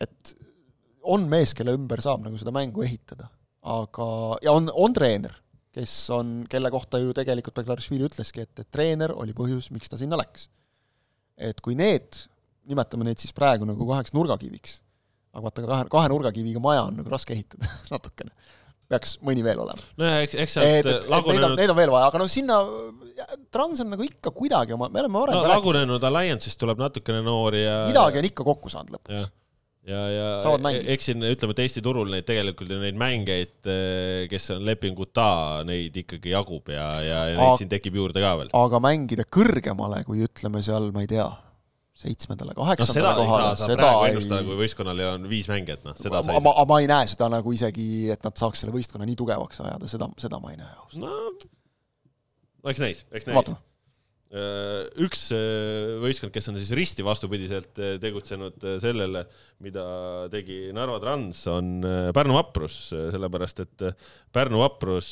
et 0.00 0.34
on 1.10 1.26
mees, 1.28 1.54
kelle 1.56 1.74
ümber 1.76 2.02
saab 2.04 2.24
nagu 2.24 2.38
seda 2.40 2.52
mängu 2.54 2.84
ehitada. 2.86 3.28
aga, 3.60 4.08
ja 4.44 4.52
on, 4.56 4.70
on 4.72 4.94
treener, 4.96 5.34
kes 5.74 5.94
on, 6.16 6.44
kelle 6.50 6.70
kohta 6.72 6.98
ju 7.02 7.14
tegelikult 7.16 7.58
Beglarishvili 7.60 8.06
ütleski, 8.08 8.46
et, 8.46 8.54
et 8.62 8.70
treener 8.72 9.12
oli 9.12 9.34
põhjus, 9.36 9.70
miks 9.74 9.90
ta 9.90 9.98
sinna 10.00 10.18
läks. 10.20 10.48
et 11.36 11.60
kui 11.64 11.74
need, 11.74 12.24
nimetame 12.68 13.06
neid 13.08 13.20
siis 13.20 13.32
praegu 13.36 13.68
nagu 13.68 13.86
kaheks 13.88 14.14
nurgakiviks, 14.16 14.80
aga 15.32 15.44
vaata, 15.46 15.66
kahe, 15.66 15.90
kahe 15.92 16.08
nurgakiviga 16.12 16.62
maja 16.62 16.86
on 16.88 16.98
nagu 17.00 17.12
raske 17.12 17.34
ehitada 17.36 17.68
natukene 17.94 18.34
peaks 18.90 19.16
mõni 19.26 19.44
veel 19.46 19.62
olema. 19.62 19.88
nojah, 20.00 20.20
eks, 20.26 20.38
eks 20.44 20.56
sealt 20.58 21.10
lagunenud 21.10 21.58
neid 21.58 21.72
on 21.72 21.78
veel 21.78 21.92
vaja, 21.94 22.10
aga 22.10 22.22
noh, 22.22 22.30
sinna 22.30 22.60
Trans 23.52 23.82
on 23.84 23.90
nagu 23.92 24.06
ikka 24.06 24.32
kuidagi 24.32 24.74
oma, 24.76 24.88
me 24.92 25.02
oleme 25.02 25.20
varem 25.20 25.36
no, 25.36 25.50
lagunenud 25.50 26.06
Alliance'ist 26.08 26.60
tuleb 26.60 26.80
natukene 26.80 27.20
noori 27.26 27.66
ja 27.66 27.82
midagi 27.90 28.22
on 28.22 28.30
ikka 28.30 28.46
kokku 28.46 28.72
saanud 28.72 28.96
lõpuks. 28.96 29.28
ja, 29.90 30.00
ja, 30.14 30.30
ja 30.40 30.72
eks 30.94 31.10
siin 31.10 31.26
ütleme, 31.28 31.56
et 31.56 31.62
Eesti 31.66 31.82
turul 31.84 32.10
neid 32.12 32.26
tegelikult 32.28 32.72
neid 32.80 32.98
mängijaid, 33.00 33.54
eh, 33.68 34.24
kes 34.32 34.50
on 34.56 34.64
lepinguta, 34.68 35.28
neid 35.68 35.96
ikkagi 36.04 36.34
jagub 36.34 36.72
ja, 36.72 36.88
ja, 37.04 37.20
ja 37.34 37.38
neid 37.38 37.60
siin 37.60 37.70
tekib 37.72 38.00
juurde 38.00 38.24
ka 38.24 38.34
veel. 38.40 38.50
aga 38.56 38.82
mängida 38.82 39.28
kõrgemale, 39.28 40.02
kui 40.08 40.24
ütleme 40.26 40.64
seal, 40.64 40.90
ma 40.96 41.04
ei 41.04 41.12
tea 41.14 41.28
seitsmendale, 42.00 42.56
kaheksandale 42.56 43.14
no, 43.14 43.24
kohale, 43.28 43.54
seda 43.60 43.88
ei 43.92 44.12
ennustada, 44.14 44.42
kui 44.48 44.58
võistkonnal 44.62 45.02
on 45.10 45.30
viis 45.30 45.48
mängijat, 45.52 45.82
noh, 45.86 45.96
seda 46.00 46.22
ei 46.24 46.42
saa. 46.42 46.66
ma 46.72 46.82
ei 46.82 46.90
näe 46.90 47.08
seda 47.12 47.30
nagu 47.32 47.56
isegi, 47.56 47.88
et 48.14 48.26
nad 48.26 48.36
saaks 48.40 48.64
selle 48.64 48.74
võistkonna 48.76 49.08
nii 49.08 49.18
tugevaks 49.20 49.64
ajada, 49.64 49.90
seda, 49.90 50.08
seda 50.20 50.40
ma 50.42 50.54
ei 50.54 50.60
näe 50.60 50.76
ausalt. 50.84 51.50
no 52.60 52.72
eks 52.72 52.86
näis, 52.86 53.04
eks 53.12 53.28
näis. 53.28 53.58
Äh, 54.30 54.84
üks 55.02 55.24
äh, 55.34 55.96
võistkond, 55.98 56.30
kes 56.30 56.46
on 56.52 56.58
siis 56.60 56.70
risti 56.78 57.02
vastupidiselt 57.02 57.80
äh, 57.82 57.96
tegutsenud 57.98 58.62
sellele, 58.78 59.24
mida 59.66 59.82
tegi 60.30 60.68
Narva 60.76 61.00
Trans, 61.02 61.40
on 61.50 61.82
Pärnu 62.14 62.36
Vaprus, 62.38 62.76
sellepärast 62.94 63.64
et 63.64 63.86
Pärnu 64.30 64.62
Vaprus, 64.62 65.10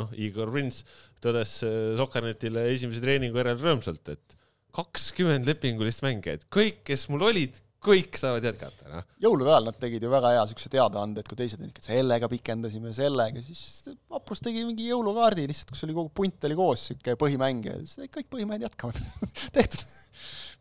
noh, 0.00 0.10
Igor 0.18 0.50
Prins 0.50 0.82
tõdes 1.22 1.60
Sokkernetile 2.00 2.66
esimese 2.72 3.04
treeningu 3.04 3.38
järel 3.38 3.62
rõõmsalt, 3.62 4.16
et 4.16 4.34
kakskümmend 4.76 5.48
lepingulist 5.48 6.02
mängijat, 6.04 6.46
kõik, 6.52 6.80
kes 6.86 7.06
mul 7.12 7.26
olid, 7.28 7.58
kõik 7.82 8.16
saavad 8.18 8.44
jätkata, 8.46 8.86
noh. 8.92 9.06
jõulude 9.22 9.50
ajal 9.50 9.66
nad 9.68 9.78
tegid 9.82 10.04
ju 10.04 10.10
väga 10.12 10.30
hea 10.36 10.44
siukse 10.52 10.70
teadaande, 10.72 11.22
et 11.22 11.28
kui 11.28 11.38
teised 11.38 11.60
olid, 11.60 11.74
et 11.74 11.88
sellega 11.88 12.28
pikendasime, 12.30 12.92
sellega, 12.96 13.42
siis 13.42 13.90
Vaprus 14.12 14.42
tegi 14.44 14.62
mingi 14.66 14.86
jõulukaardi 14.86 15.48
lihtsalt, 15.50 15.74
kus 15.74 15.84
oli 15.88 15.96
kogu 15.96 16.12
punt 16.14 16.46
oli 16.48 16.58
koos, 16.58 16.86
siuke 16.92 17.16
põhimäng 17.20 17.66
ja 17.68 17.76
siis 17.82 18.12
kõik 18.14 18.30
põhimehed 18.32 18.64
jätkavad 18.68 19.00
tehtud. 19.56 19.82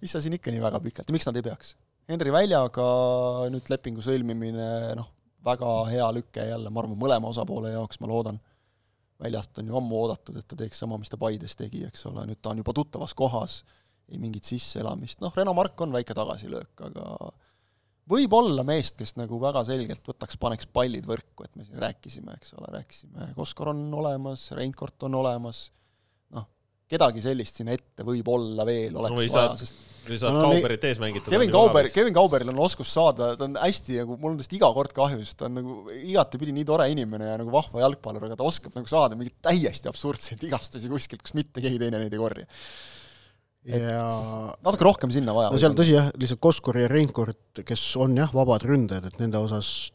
mis 0.02 0.16
sa 0.16 0.22
siin 0.24 0.36
ikka 0.40 0.54
nii 0.54 0.64
väga 0.64 0.82
pikalt 0.82 1.12
ja 1.12 1.16
miks 1.16 1.30
nad 1.30 1.38
ei 1.38 1.46
peaks? 1.46 1.76
Henri 2.10 2.34
Väljaga 2.34 2.86
nüüd 3.54 3.70
lepingu 3.70 4.02
sõlmimine, 4.04 4.72
noh, 4.98 5.12
väga 5.46 5.76
hea 5.92 6.08
lüke 6.16 6.48
jälle, 6.50 6.72
ma 6.74 6.82
arvan, 6.82 6.98
mõlema 7.00 7.30
osapoole 7.30 7.76
jaoks, 7.76 8.02
ma 8.02 8.10
loodan. 8.10 8.42
väljast 9.22 9.60
on 9.62 9.68
ju 9.70 9.78
ammu 9.78 10.00
oodatud, 10.02 10.38
et 10.42 10.48
ta 10.50 10.58
teeks 10.58 10.80
sama, 10.82 10.98
mis 10.98 11.10
ta 11.10 11.18
Paides 11.22 11.54
tegi, 11.56 11.84
eks 11.86 12.08
ole, 12.10 12.26
nüüd 12.26 12.42
ta 12.42 12.50
on 12.50 12.58
juba 12.64 12.74
tuttavas 12.74 13.14
kohas 13.14 13.62
ei 14.12 14.20
mingit 14.22 14.48
sisseelamist, 14.48 15.22
noh, 15.24 15.34
Reno 15.36 15.54
Mark 15.58 15.80
on 15.84 15.94
väike 15.96 16.16
tagasilöök, 16.18 16.86
aga 16.90 17.32
võib-olla 18.12 18.66
meest, 18.68 18.98
kes 19.00 19.16
nagu 19.20 19.40
väga 19.42 19.64
selgelt 19.68 20.08
võtaks, 20.08 20.40
paneks 20.42 20.68
pallid 20.74 21.06
võrku, 21.08 21.46
et 21.46 21.54
me 21.56 21.68
siin 21.68 21.80
rääkisime, 21.82 22.36
eks 22.40 22.56
ole, 22.58 22.72
rääkisime, 22.78 23.32
Koskor 23.38 23.72
on 23.74 23.86
olemas, 24.02 24.50
Reinkord 24.58 25.08
on 25.08 25.20
olemas, 25.22 25.68
noh, 26.36 26.48
kedagi 26.92 27.24
sellist 27.24 27.62
sinna 27.62 27.78
ette 27.78 28.06
võib-olla 28.08 28.68
veel 28.68 28.98
oleks 29.00 29.16
no, 29.16 29.26
vaja, 29.38 29.56
sest 29.62 29.88
või 30.02 30.18
saad 30.18 30.34
no, 30.34 30.46
Kauberit 30.50 30.86
ees 30.90 31.00
mängitada. 31.02 31.32
Kevin 31.36 31.52
Kauber, 31.54 31.90
Kevin 31.94 32.16
Kauberil 32.16 32.50
on 32.52 32.62
oskus 32.64 32.90
saada, 32.90 33.32
ta 33.38 33.46
on 33.46 33.58
hästi 33.62 34.00
nagu, 34.02 34.18
mul 34.22 34.34
on 34.34 34.40
tast 34.40 34.56
iga 34.58 34.72
kord 34.74 34.96
kahju, 34.98 35.20
sest 35.22 35.38
ta 35.40 35.46
on 35.48 35.60
nagu 35.60 35.76
igatepidi 35.94 36.56
nii 36.56 36.66
tore 36.68 36.88
inimene 36.92 37.30
ja 37.30 37.36
nagu 37.42 37.54
vahva 37.54 37.84
jalgpallur, 37.86 38.26
aga 38.28 38.40
ta 38.40 38.48
oskab 38.48 38.74
nagu 38.78 38.90
saada 38.90 39.20
mingeid 39.20 39.38
täiesti 39.46 39.92
absurdseid 39.92 40.42
vigastusi 40.42 40.90
kuskilt, 40.92 41.22
kus 41.26 41.38
mitte 41.38 41.62
keegi 41.64 41.80
teine 41.84 42.02
neid 42.02 42.18
ei 42.18 42.22
korja 42.22 42.50
ja 43.66 44.06
natuke 44.66 44.86
rohkem 44.88 45.12
sinna 45.14 45.34
vaja. 45.36 45.52
no 45.54 45.60
seal 45.62 45.76
tõsi 45.78 45.96
jah, 45.96 46.12
lihtsalt 46.18 46.42
Koskor 46.42 46.80
ja 46.82 46.90
Reinkord, 46.92 47.64
kes 47.66 47.84
on 48.02 48.16
jah, 48.18 48.32
vabad 48.34 48.66
ründajad, 48.66 49.12
et 49.12 49.20
nende 49.22 49.42
osas 49.42 49.92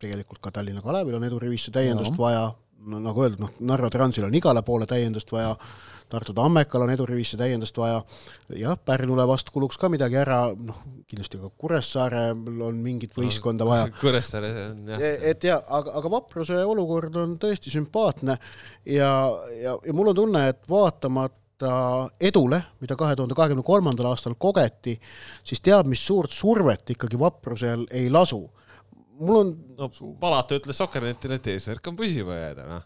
tegelikult 0.00 0.40
ka 0.44 0.52
Tallinna 0.54 0.84
Kalevil 0.84 1.18
on 1.18 1.26
edurivisse 1.26 1.74
täiendust 1.74 2.14
no. 2.14 2.22
vaja, 2.24 2.46
no 2.88 3.02
nagu 3.02 3.26
öeldud, 3.26 3.42
noh, 3.44 3.52
Narva 3.68 3.90
Transil 3.92 4.26
on 4.28 4.34
igale 4.36 4.64
poole 4.64 4.88
täiendust 4.88 5.32
vaja, 5.32 5.54
Tartu 6.06 6.30
Tammekal 6.36 6.84
on 6.84 6.92
edurivisse 6.92 7.36
täiendust 7.40 7.76
vaja, 7.80 7.98
jah, 8.56 8.76
Pärnule 8.78 9.24
vast 9.28 9.50
kuluks 9.52 9.76
ka 9.80 9.90
midagi 9.92 10.20
ära, 10.20 10.40
noh, 10.54 10.82
kindlasti 11.10 11.40
ka 11.42 11.50
Kuressaarel 11.58 12.60
on 12.62 12.78
mingit 12.82 13.16
võistkonda 13.16 13.66
vaja. 13.66 13.88
Kuressaare 14.00 14.52
on 14.68 14.92
jah. 14.92 15.02
E, 15.02 15.32
et 15.32 15.48
jaa, 15.48 15.58
aga, 15.80 15.96
aga 15.98 16.12
Vapruse 16.12 16.60
olukord 16.64 17.18
on 17.20 17.34
tõesti 17.42 17.74
sümpaatne 17.74 18.38
ja, 18.86 19.10
ja, 19.58 19.74
ja 19.74 19.96
mul 19.96 20.12
on 20.12 20.20
tunne, 20.22 20.46
et 20.52 20.62
vaatamata 20.70 21.45
edule, 22.20 22.60
mida 22.80 22.96
kahe 22.96 23.16
tuhande 23.16 23.34
kahekümne 23.34 23.64
kolmandal 23.64 24.10
aastal 24.10 24.34
kogeti, 24.38 24.98
siis 25.44 25.62
teab, 25.64 25.86
mis 25.86 26.02
suurt 26.06 26.34
survet 26.34 26.90
ikkagi 26.96 27.18
vaprusel 27.18 27.86
ei 27.90 28.10
lasu. 28.10 28.42
mul 29.20 29.36
on 29.36 29.54
no 29.78 29.88
Palata 30.20 30.58
ütles 30.58 30.76
Sokkernetile, 30.76 31.34
et 31.40 31.46
eesmärk 31.46 31.88
on 31.88 31.96
püsima 31.96 32.34
jääda, 32.36 32.66
noh 32.68 32.84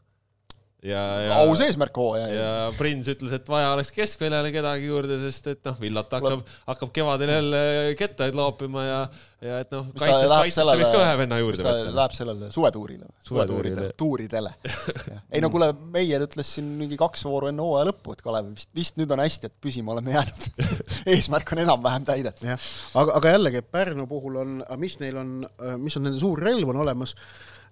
ja, 0.86 1.00
ja 1.24 1.38
aus 1.42 1.60
eesmärk 1.64 1.96
hooaja. 1.96 2.28
ja 2.32 2.50
Prins 2.78 3.08
ütles, 3.12 3.34
et 3.36 3.48
vaja 3.50 3.72
oleks 3.74 3.92
keskväljale 3.94 4.52
kedagi 4.54 4.88
juurde, 4.88 5.18
sest 5.22 5.50
et 5.52 5.60
noh, 5.68 5.76
Villat 5.80 6.12
hakkab, 6.16 6.44
hakkab 6.68 6.92
kevadel 6.96 7.32
jälle 7.34 7.60
kettaid 7.98 8.36
loopima 8.38 8.84
ja, 8.86 9.00
ja 9.44 9.60
et 9.64 9.74
noh, 9.74 9.90
kaitses, 9.92 10.32
kaitses 10.32 10.70
võiks 10.70 10.88
ka 10.88 11.02
ühe 11.02 11.12
venna 11.20 11.40
juurde 11.42 11.66
võtta. 11.66 11.92
Läheb 12.00 12.16
sellele 12.16 12.50
suvetuurile, 12.54 13.10
suvetuuridele, 13.28 13.92
tuuridele. 14.00 14.54
ei 15.34 15.44
no 15.44 15.52
kuule, 15.52 15.72
Meier 15.92 16.24
ütles 16.24 16.54
siin 16.56 16.72
mingi 16.80 16.98
kaks 17.00 17.26
vooru 17.28 17.52
enne 17.52 17.64
hooaja 17.64 17.90
lõppu, 17.92 18.16
et 18.16 18.24
Kalev 18.24 18.52
vist, 18.54 18.72
vist 18.76 19.00
nüüd 19.00 19.12
on 19.12 19.24
hästi, 19.24 19.52
et 19.52 19.62
püsima 19.62 19.96
oleme 19.96 20.16
jäänud 20.16 20.68
eesmärk 21.14 21.56
on 21.56 21.64
enam-vähem 21.66 22.08
täidetud. 22.08 22.48
jah, 22.54 22.68
aga, 22.94 23.20
aga 23.20 23.36
jällegi, 23.36 23.66
Pärnu 23.70 24.08
puhul 24.10 24.40
on, 24.40 24.60
mis 24.80 24.96
neil 25.02 25.20
on, 25.20 25.40
mis 25.80 25.96
on 26.00 26.08
nende 26.08 26.20
suur 26.22 26.40
relv 26.40 26.72
on 26.72 26.80
olemas, 26.86 27.18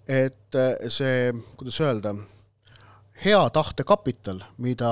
et 0.09 0.57
see, 0.93 1.31
kuidas 1.57 1.81
öelda 1.85 2.13
hea 3.25 3.51
tahte 3.51 3.85
kapital, 3.85 4.41
mida 4.63 4.91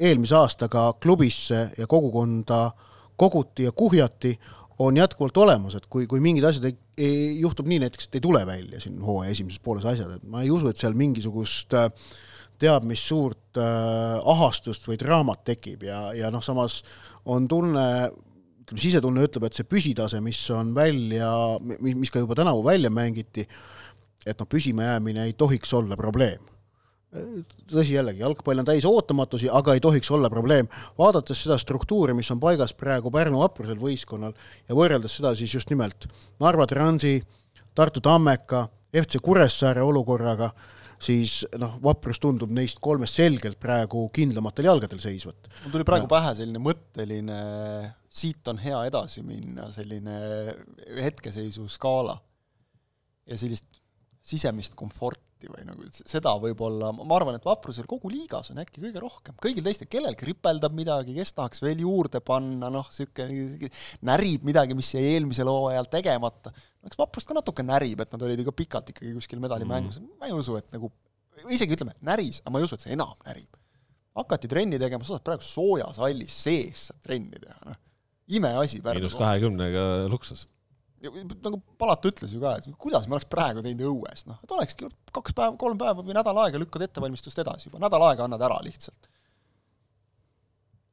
eelmise 0.00 0.36
aastaga 0.38 0.92
klubisse 1.02 1.70
ja 1.78 1.86
kogukonda 1.86 2.70
koguti 3.18 3.66
ja 3.66 3.72
kuhjati, 3.72 4.38
on 4.78 4.96
jätkuvalt 4.96 5.36
olemas, 5.36 5.74
et 5.74 5.88
kui, 5.90 6.06
kui 6.06 6.20
mingid 6.22 6.44
asjad 6.46 6.68
ei, 6.68 6.76
ei, 7.02 7.40
juhtub 7.40 7.66
nii 7.66 7.80
näiteks, 7.82 8.06
et 8.06 8.18
ei 8.20 8.22
tule 8.22 8.44
välja 8.46 8.78
siin 8.80 9.00
hooaja 9.02 9.32
esimeses 9.34 9.58
pooles 9.58 9.86
asjad, 9.90 10.12
et 10.14 10.26
ma 10.30 10.44
ei 10.44 10.52
usu, 10.54 10.68
et 10.70 10.78
seal 10.78 10.94
mingisugust 10.98 11.74
äh, 11.74 11.88
teab 12.62 12.86
mis 12.86 13.02
suurt 13.08 13.58
äh, 13.58 14.20
ahastust 14.22 14.86
või 14.86 14.98
draamat 15.00 15.42
tekib 15.50 15.82
ja, 15.88 16.12
ja 16.14 16.30
noh, 16.30 16.44
samas 16.46 16.84
on 17.26 17.48
tunne, 17.50 17.88
ütleme 18.62 18.84
sisetunne 18.84 19.26
ütleb, 19.26 19.48
et 19.48 19.58
see 19.58 19.66
püsitase, 19.66 20.22
mis 20.22 20.44
on 20.54 20.70
välja, 20.76 21.32
mis 21.82 22.14
ka 22.14 22.22
juba 22.22 22.38
tänavu 22.38 22.62
välja 22.66 22.92
mängiti, 22.94 23.48
et 24.22 24.38
noh, 24.38 24.50
püsimajäämine 24.50 25.26
ei 25.26 25.34
tohiks 25.38 25.74
olla 25.74 25.98
probleem 25.98 26.46
tõsi 27.08 27.94
jällegi, 27.94 28.20
jalgpall 28.20 28.60
on 28.60 28.68
täis 28.68 28.84
ootamatusi, 28.88 29.48
aga 29.52 29.74
ei 29.74 29.80
tohiks 29.80 30.10
olla 30.12 30.28
probleem. 30.30 30.68
vaadates 30.98 31.42
seda 31.42 31.58
struktuuri, 31.58 32.14
mis 32.14 32.30
on 32.30 32.40
paigas 32.40 32.74
praegu 32.76 33.10
Pärnu 33.10 33.40
vaprusel 33.40 33.78
võistkonnal 33.80 34.34
ja 34.68 34.74
võrreldes 34.76 35.16
seda 35.16 35.34
siis 35.34 35.54
just 35.54 35.70
nimelt 35.70 36.08
Narva 36.40 36.66
Transi, 36.66 37.22
Tartu 37.74 38.00
Tammeka, 38.04 38.66
FC 38.92 39.22
Kuressaare 39.22 39.80
olukorraga, 39.82 40.50
siis 41.00 41.46
noh, 41.58 41.78
Vaprus 41.82 42.20
tundub 42.20 42.50
neist 42.52 42.80
kolmest 42.80 43.16
selgelt 43.20 43.58
praegu 43.60 44.08
kindlamatel 44.12 44.68
jalgadel 44.68 45.00
seisvat. 45.00 45.48
mul 45.64 45.72
tuli 45.72 45.86
praegu 45.88 46.04
no. 46.04 46.12
pähe 46.12 46.34
selline 46.34 46.60
mõtteline, 46.60 47.38
siit 48.08 48.48
on 48.52 48.60
hea 48.60 48.82
edasi 48.90 49.22
minna, 49.22 49.70
selline 49.72 50.18
hetkeseisu 50.98 51.68
skaala 51.72 52.18
ja 53.28 53.38
sellist 53.38 53.64
sisemist 54.28 54.74
komforti 54.76 55.27
debatti 55.38 55.50
või 55.52 55.66
nagu 55.66 55.86
seda 56.08 56.32
võib-olla, 56.40 56.90
ma 56.96 57.16
arvan, 57.16 57.36
et 57.38 57.46
Vaprusel 57.46 57.86
kogu 57.88 58.10
liigas 58.10 58.50
on 58.52 58.60
äkki 58.62 58.82
kõige 58.82 59.02
rohkem, 59.02 59.36
kõigil 59.40 59.64
teistel, 59.64 59.88
kellelgi 59.90 60.26
ripeldab 60.28 60.74
midagi, 60.74 61.14
kes 61.16 61.32
tahaks 61.36 61.62
veel 61.62 61.82
juurde 61.84 62.20
panna, 62.20 62.70
noh, 62.72 62.88
niisugune 62.88 63.70
närib 64.08 64.46
midagi, 64.46 64.76
mis 64.78 64.90
jäi 64.94 65.14
eelmisel 65.14 65.48
hooajal 65.50 65.88
tegemata. 65.90 66.52
eks 66.84 66.98
Vaprust 66.98 67.28
ka 67.28 67.36
natuke 67.38 67.62
närib, 67.62 68.00
et 68.00 68.12
nad 68.12 68.26
olid 68.26 68.38
ju 68.38 68.48
ka 68.48 68.56
pikalt 68.56 68.92
ikkagi 68.94 69.14
kuskil 69.14 69.40
medalimängus 69.40 70.00
mm., 70.00 70.18
ma 70.18 70.30
ei 70.30 70.36
usu, 70.36 70.58
et 70.58 70.68
nagu, 70.74 70.90
isegi 71.48 71.78
ütleme, 71.78 71.94
näris, 72.02 72.42
aga 72.42 72.54
ma 72.54 72.60
ei 72.60 72.68
usu, 72.68 72.78
et 72.78 72.86
see 72.86 72.94
enam 72.96 73.14
närib. 73.26 73.50
hakati 74.18 74.50
trenni 74.50 74.78
tegema, 74.82 75.04
sa 75.06 75.14
saad 75.14 75.26
praegu 75.26 75.46
soojas 75.46 76.00
hallis 76.02 76.34
sees 76.34 76.88
trenni 77.04 77.38
teha, 77.38 77.58
noh. 77.70 77.82
imeasi. 78.34 78.82
miinus 78.82 79.18
kahekümnega 79.18 79.84
luksus 80.10 80.48
nagu 81.04 81.60
Palat 81.78 82.08
ütles 82.10 82.32
ju 82.34 82.40
ka, 82.42 82.56
et 82.58 82.68
kuidas 82.80 83.06
me 83.06 83.16
oleks 83.16 83.28
praegu 83.30 83.62
teinud 83.64 83.84
õues, 83.90 84.24
noh, 84.28 84.40
et 84.42 84.54
olekski 84.56 84.88
kaks 85.14 85.36
päeva, 85.36 85.54
kolm 85.60 85.78
päeva 85.80 86.02
või 86.02 86.16
nädal 86.16 86.42
aega 86.44 86.60
lükkad 86.60 86.84
ettevalmistust 86.88 87.38
edasi 87.44 87.68
juba, 87.68 87.82
nädal 87.84 88.06
aega 88.08 88.26
annad 88.26 88.42
ära 88.48 88.58
lihtsalt. 88.66 89.10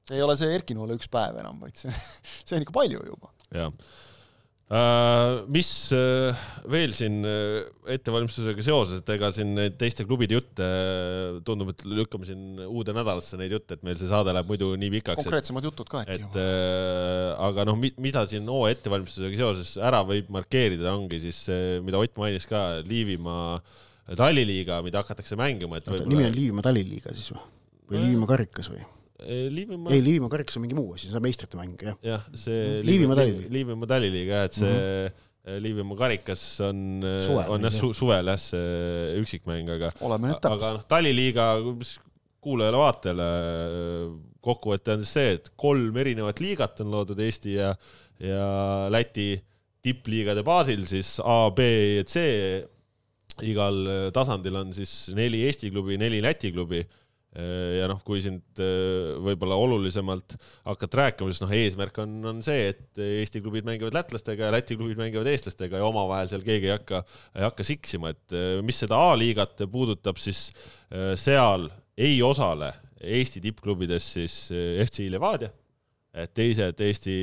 see 0.06 0.19
ei 0.19 0.26
ole 0.26 0.38
see 0.38 0.52
Erki 0.53 0.77
Noole 0.77 0.99
üks 0.99 1.10
päev 1.11 1.40
enam, 1.41 1.57
vaid 1.64 1.80
see, 1.80 1.94
see 2.45 2.57
on 2.57 2.65
ikka 2.65 2.76
palju 2.76 3.02
juba. 3.07 3.34
jah 3.56 3.72
mis 5.54 5.68
äh, 5.94 6.46
veel 6.74 6.94
siin 6.98 7.20
äh, 7.30 7.68
ettevalmistusega 7.94 8.64
seoses, 8.66 9.04
et 9.04 9.12
ega 9.14 9.30
siin 9.36 9.52
neid 9.54 9.76
teiste 9.78 10.08
klubide 10.10 10.40
jutte 10.40 10.70
tundub, 11.46 11.70
et 11.70 11.84
lükkame 11.86 12.26
siin 12.26 12.64
uude 12.66 12.96
nädalasse 12.98 13.38
neid 13.38 13.54
jutte, 13.54 13.78
et 13.78 13.86
meil 13.86 14.00
see 14.00 14.10
saade 14.10 14.34
läheb 14.34 14.50
muidu 14.50 14.72
nii 14.82 14.90
pikaks. 14.98 15.22
konkreetsemad 15.22 15.70
jutud 15.70 15.92
ka 15.92 16.02
äkki. 16.02 16.18
et 16.18 16.40
äh, 16.42 17.36
aga 17.46 17.68
noh, 17.70 17.78
mida 17.78 18.26
siin 18.32 18.50
hooaja 18.50 18.80
ettevalmistusega 18.80 19.42
seoses 19.44 19.76
ära 19.78 20.02
võib 20.08 20.34
markeerida, 20.34 20.96
ongi 20.98 21.22
siis 21.28 21.46
mida 21.86 22.02
Ott 22.02 22.18
mainis 22.18 22.50
ka, 22.50 22.82
Liivimaa 22.86 23.60
talliliiga, 24.18 24.82
mida 24.86 25.06
hakatakse 25.06 25.38
mängima, 25.38 25.78
et 25.78 25.94
võib-olla. 25.94 26.10
nimi 26.10 26.26
on 26.26 26.36
Liivimaa 26.42 26.66
talliliiga 26.66 27.14
siis 27.14 27.30
või? 27.36 27.46
või 27.92 28.02
Liivimaa 28.02 28.34
karikas 28.34 28.74
või? 28.74 28.82
Liivimaa. 29.24 29.94
ei, 29.96 30.02
Liivimaa 30.04 30.32
karikas 30.34 30.58
on 30.60 30.66
mingi 30.66 30.76
muu 30.76 30.96
asi, 30.96 31.08
see 31.08 31.16
on 31.16 31.24
meistrite 31.24 31.56
mäng, 31.56 31.78
jah. 31.80 31.96
jah, 32.04 32.26
see 32.36 32.82
Liivimaa 32.84 33.16
talliliiga. 33.16 33.52
Liivimaa 33.54 33.90
talliliiga 33.94 34.42
jah, 34.42 34.50
et 34.50 34.58
see 34.58 34.74
mm 34.74 35.08
-hmm. 35.08 35.62
Liivimaa 35.64 35.98
karikas 35.98 36.44
on, 36.66 36.80
on 37.48 37.68
jah 37.68 37.72
su, 37.72 37.94
suvel 37.94 38.28
jah, 38.34 38.40
see 38.42 39.16
üksikmäng, 39.22 39.72
aga 39.72 39.94
aga 40.02 40.74
noh, 40.76 40.84
talliliiga 40.90 41.48
kuulajale-vaatajale 42.44 43.30
kokkuvõte 44.46 44.98
on 44.98 45.04
siis 45.06 45.14
see, 45.18 45.34
et 45.40 45.50
kolm 45.56 45.98
erinevat 45.98 46.42
liigat 46.44 46.82
on 46.84 46.92
loodud 46.92 47.20
Eesti 47.20 47.56
ja, 47.56 47.72
ja 48.20 48.46
Läti 48.92 49.40
tippliigade 49.86 50.44
baasil 50.44 50.84
siis 50.90 51.20
A, 51.24 51.50
B 51.56 51.66
ja 52.00 52.04
C. 52.04 52.20
igal 53.46 54.12
tasandil 54.14 54.56
on 54.56 54.74
siis 54.74 55.10
neli 55.16 55.46
Eesti 55.48 55.72
klubi, 55.72 55.98
neli 55.98 56.22
Läti 56.26 56.52
klubi 56.52 56.84
ja 57.80 57.88
noh, 57.91 57.99
kui 58.06 58.22
sind 58.24 58.62
äh, 58.64 59.16
võib-olla 59.24 59.57
olulisemalt 59.60 60.38
hakata 60.66 61.02
rääkima, 61.02 61.34
siis 61.34 61.44
noh, 61.44 61.56
eesmärk 61.57 61.99
on, 62.03 62.14
on 62.32 62.40
see, 62.45 62.70
et 62.72 63.02
Eesti 63.03 63.41
klubid 63.44 63.68
mängivad 63.68 63.98
lätlastega 63.98 64.48
ja 64.48 64.53
Läti 64.56 64.78
klubid 64.80 64.99
mängivad 65.02 65.28
eestlastega 65.32 65.82
ja 65.82 65.90
omavahel 65.90 66.32
seal 66.32 66.45
keegi 66.45 66.70
ei 66.70 66.76
hakka, 66.78 67.03
ei 67.36 67.48
hakka 67.48 67.68
siksima, 67.68 68.14
et 68.16 68.38
äh, 68.38 68.62
mis 68.66 68.80
seda 68.86 68.99
A-liigat 69.12 69.66
puudutab, 69.72 70.20
siis 70.22 70.48
seal 71.20 71.68
ei 71.98 72.20
osale 72.24 72.70
Eesti 73.02 73.41
tippklubides 73.44 74.06
siis 74.16 74.36
FC 74.86 75.10
Levadia 75.12 75.49
et 76.16 76.32
teised 76.38 76.80
Eesti 76.86 77.16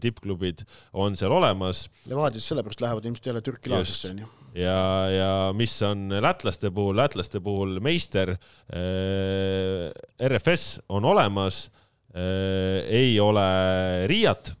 tippklubid 0.00 0.62
on 0.96 1.18
seal 1.18 1.34
olemas 1.36 1.84
Levadias 2.08 2.46
sellepärast 2.48 2.80
lähevad 2.84 3.10
ilmselt 3.10 3.28
jälle 3.28 3.44
Türki 3.44 3.68
Just. 3.68 3.74
laadrisse 3.74 4.14
onju. 4.14 4.30
ja, 4.56 5.08
ja 5.12 5.30
mis 5.56 5.74
on 5.86 6.08
lätlaste 6.22 6.70
puhul, 6.74 6.96
lätlaste 6.98 7.40
puhul 7.44 7.78
meister 7.84 8.34
äh, 8.34 9.88
RFS 10.28 10.82
on 10.92 11.06
olemas 11.08 11.66
äh,, 12.14 12.82
ei 12.88 13.20
ole 13.20 14.06
Riiat 14.10 14.52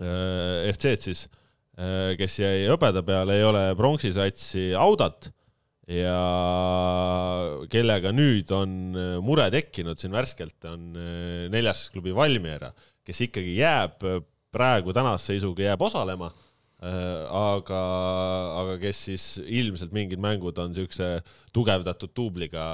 äh, 0.00 0.72
FC-d 0.72 1.08
siis 1.08 1.26
äh,, 1.76 2.14
kes 2.18 2.38
jäi 2.40 2.68
hõbeda 2.70 3.04
peale, 3.06 3.36
ei 3.38 3.46
ole 3.46 3.66
pronksisatsi 3.78 4.70
Audat 4.78 5.30
ja 5.86 6.16
kellega 7.70 8.10
nüüd 8.10 8.50
on 8.50 8.96
mure 9.22 9.44
tekkinud 9.54 10.00
siin 10.00 10.10
värskelt, 10.16 10.56
on 10.66 10.96
neljas 11.52 11.84
klubi 11.94 12.10
Valmiera, 12.10 12.72
kes 13.06 13.20
ikkagi 13.28 13.52
jääb 13.60 14.02
praegu 14.50 14.90
tänase 14.96 15.30
seisuga 15.30 15.62
jääb 15.68 15.84
osalema 15.86 16.32
aga, 16.76 17.78
aga 18.60 18.74
kes 18.82 18.98
siis 19.08 19.22
ilmselt 19.40 19.94
mingid 19.96 20.20
mängud 20.20 20.58
on 20.60 20.74
siukse 20.76 21.22
tugevdatud 21.56 22.12
duubliga 22.12 22.66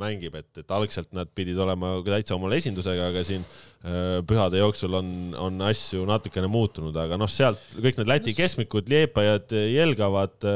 mängib, 0.00 0.36
et, 0.36 0.50
et 0.60 0.74
algselt 0.76 1.14
nad 1.16 1.30
pidid 1.32 1.56
olema 1.64 1.94
täitsa 2.04 2.36
omal 2.36 2.52
esindusega, 2.58 3.08
aga 3.08 3.24
siin 3.24 3.46
äh, 3.46 4.20
pühade 4.28 4.60
jooksul 4.60 4.98
on, 5.00 5.08
on 5.40 5.64
asju 5.70 6.04
natukene 6.08 6.50
muutunud, 6.52 6.96
aga 7.00 7.16
noh, 7.20 7.30
sealt 7.30 7.62
kõik 7.78 7.96
need 7.96 8.12
Läti 8.12 8.36
keskmikud, 8.36 8.92
Liepajad, 8.92 9.56
Jelgavad, 9.72 10.52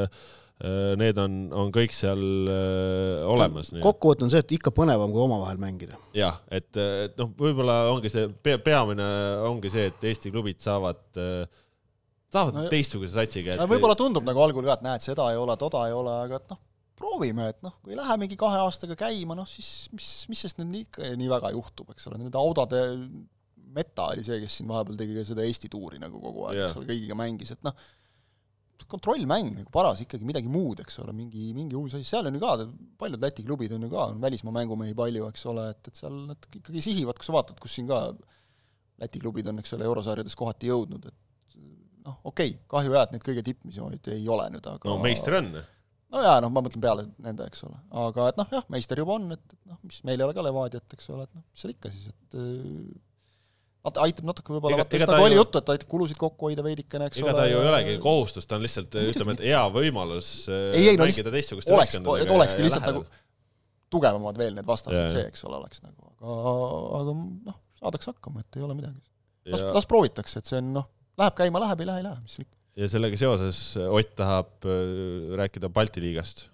need 1.00 1.16
on, 1.18 1.40
on 1.58 1.72
kõik 1.74 1.90
seal 1.96 2.20
äh, 2.52 3.24
olemas. 3.26 3.72
kokkuvõte 3.82 4.28
on 4.28 4.30
see, 4.30 4.44
et 4.44 4.52
ikka 4.60 4.70
põnevam 4.76 5.10
kui 5.10 5.24
omavahel 5.24 5.58
mängida. 5.58 5.96
jah, 6.14 6.38
et, 6.52 6.70
et 6.76 7.16
noh, 7.18 7.32
võib-olla 7.40 7.86
ongi 7.90 8.12
see 8.12 8.28
pea, 8.44 8.60
peamine 8.62 9.08
ongi 9.48 9.72
see, 9.72 9.88
et 9.90 10.06
Eesti 10.12 10.30
klubid 10.30 10.60
saavad, 10.62 11.00
saavad 11.16 11.61
No 12.32 12.44
no, 12.48 12.66
teistsuguse 12.72 13.12
satsiga. 13.12 13.56
no 13.60 13.68
võib-olla 13.70 13.96
tundub 13.98 14.24
nagu 14.24 14.40
algul 14.44 14.64
ka, 14.64 14.78
et 14.78 14.86
näed, 14.86 15.04
seda 15.04 15.28
ei 15.32 15.40
ole, 15.40 15.56
toda 15.60 15.86
ei 15.88 15.96
ole, 15.96 16.14
aga 16.26 16.38
et 16.40 16.54
noh, 16.54 16.60
proovime, 16.96 17.50
et 17.52 17.60
noh, 17.64 17.74
kui 17.84 17.96
lähe 17.98 18.16
mingi 18.20 18.38
kahe 18.40 18.60
aastaga 18.62 18.96
käima, 18.98 19.36
noh 19.36 19.48
siis 19.48 19.90
mis, 19.92 20.08
mis 20.32 20.44
sest 20.46 20.60
nüüd 20.60 20.70
nii 20.72 20.84
ikka 20.86 21.14
nii 21.20 21.32
väga 21.32 21.52
juhtub, 21.56 21.90
eks 21.92 22.08
ole, 22.08 22.20
nende 22.22 22.40
audade 22.40 22.82
meta 23.72 24.10
oli 24.12 24.24
see, 24.26 24.38
kes 24.42 24.60
siin 24.60 24.70
vahepeal 24.70 25.00
tegi 25.00 25.16
ka 25.16 25.26
seda 25.26 25.44
Eesti 25.48 25.70
tuuri 25.72 26.00
nagu 26.00 26.20
kogu 26.20 26.46
aeg, 26.48 26.60
Jah. 26.60 26.70
eks 26.70 26.78
ole, 26.80 26.88
kõigiga 26.90 27.16
mängis, 27.18 27.54
et 27.54 27.62
noh, 27.66 27.76
kontrollmäng 28.92 29.54
nagu 29.56 29.72
paras 29.72 30.02
ikkagi 30.04 30.26
midagi 30.28 30.50
muud, 30.52 30.82
eks 30.84 30.98
ole, 31.00 31.14
mingi, 31.16 31.50
mingi 31.56 31.76
uus 31.78 31.94
asi, 31.96 32.06
seal 32.08 32.28
on 32.28 32.36
ju 32.36 32.42
ka, 32.42 32.66
paljud 33.00 33.22
Läti 33.22 33.44
klubid 33.46 33.72
on 33.76 33.86
ju 33.86 33.90
ka, 33.92 34.10
on 34.12 34.20
välismaa 34.22 34.54
mängumehi 34.58 34.96
palju, 34.98 35.28
eks 35.32 35.46
ole, 35.52 35.68
et, 35.72 35.88
et 35.88 36.00
seal 36.02 36.18
nad 36.28 36.48
ikkagi 36.50 36.84
sihivad, 36.84 37.16
kui 37.18 37.28
sa 37.28 37.36
vaatad, 37.38 37.60
kus 37.62 37.78
siin 37.78 37.88
ka 37.88 38.04
Läti 39.00 39.22
klubid 39.22 39.48
on, 39.48 39.62
eks 39.62 39.72
ole, 39.78 39.88
eurosarjades 39.88 40.36
kohati 40.38 40.68
jõudnud, 40.68 41.08
et 41.08 41.58
noh, 42.06 42.18
okei 42.28 42.54
okay,, 42.54 42.64
kahju 42.72 42.96
jah, 42.96 43.06
et 43.06 43.14
neid 43.16 43.26
kõige 43.26 43.44
tippmissioonid 43.46 44.10
ei 44.14 44.26
ole 44.30 44.48
nüüd, 44.54 44.66
aga 44.72 44.90
no 44.90 44.98
meister 45.02 45.38
on. 45.38 45.52
no 46.12 46.24
jaa, 46.26 46.40
noh, 46.44 46.52
ma 46.54 46.64
mõtlen 46.64 46.82
peale 46.84 47.06
nende, 47.22 47.46
eks 47.50 47.64
ole, 47.68 47.78
aga 48.06 48.28
et 48.32 48.42
noh, 48.42 48.50
jah, 48.58 48.66
meister 48.72 49.00
juba 49.02 49.16
on, 49.18 49.30
et, 49.36 49.56
et 49.56 49.70
noh, 49.70 49.78
mis 49.86 50.02
meil 50.08 50.20
ei 50.20 50.26
ole 50.26 50.36
ka 50.36 50.44
Levadiat, 50.46 50.98
eks 50.98 51.10
ole, 51.14 51.26
et 51.28 51.34
noh, 51.38 51.46
mis 51.46 51.64
seal 51.64 51.74
ikka 51.74 51.92
siis, 51.94 52.10
et 52.12 52.38
äh, 52.38 53.96
aitab 54.04 54.28
natuke 54.28 54.54
võib-olla, 54.54 54.76
Ega- 54.76 54.84
vaata 54.84 54.96
ega 54.98 55.06
just 55.06 55.12
nagu 55.14 55.26
oli 55.26 55.36
ju- 55.38 55.42
juttu, 55.42 55.62
et 55.62 55.72
aitab 55.74 55.90
kulusid 55.90 56.20
kokku 56.20 56.50
hoida 56.50 56.66
veidikene, 56.66 57.08
eks 57.10 57.22
ega 57.22 57.30
ole. 57.30 57.38
ta 57.40 57.48
ju 57.50 57.58
ei 57.62 57.72
olegi 57.72 57.98
kohustus, 58.02 58.46
ta 58.46 58.58
on 58.58 58.66
lihtsalt 58.66 58.98
ütleme, 59.02 59.34
et 59.38 59.44
hea 59.48 59.62
võimalus 59.74 60.30
äh, 60.50 60.68
Ei, 60.78 60.88
ei, 60.92 61.00
no 61.00 61.08
mängida 61.08 61.34
teistsuguste 61.34 61.74
oleks, 61.74 61.98
et 61.98 62.06
olekski 62.36 62.66
lihtsalt 62.66 62.86
lähedal. 62.86 63.02
nagu 63.02 63.22
tugevamad 63.92 64.38
veel 64.40 64.54
need 64.56 64.68
vastased 64.68 65.10
see, 65.12 65.24
eks 65.28 65.44
ole, 65.48 65.58
oleks 65.60 65.82
nagu, 65.84 66.12
aga, 66.22 66.52
aga 67.00 67.16
noh, 67.50 67.58
saadakse 67.82 68.12
hakkama, 68.14 68.44
et 68.44 68.58
ei 68.60 68.64
ole 68.66 68.76
midagi. 68.78 69.02
las, 69.52 69.64
las 69.76 69.88
proovitakse, 69.90 70.40
et 70.40 70.48
see 70.48 70.60
on 70.62 70.70
noh, 70.78 70.86
läheb 71.20 71.36
käima, 71.38 71.62
läheb, 71.62 71.82
ei 71.82 71.90
lähe, 71.90 72.02
ei 72.02 72.08
lähe, 72.08 72.22
mis 72.22 72.36
seal 72.36 72.46
ikka. 72.46 72.56
ja 72.82 72.88
sellega 72.94 73.20
seoses 73.20 73.60
Ott 73.82 74.14
tahab 74.16 74.64
äh, 74.64 75.34
rääkida 75.40 75.68
Balti 75.72 76.04
liigast. 76.04 76.46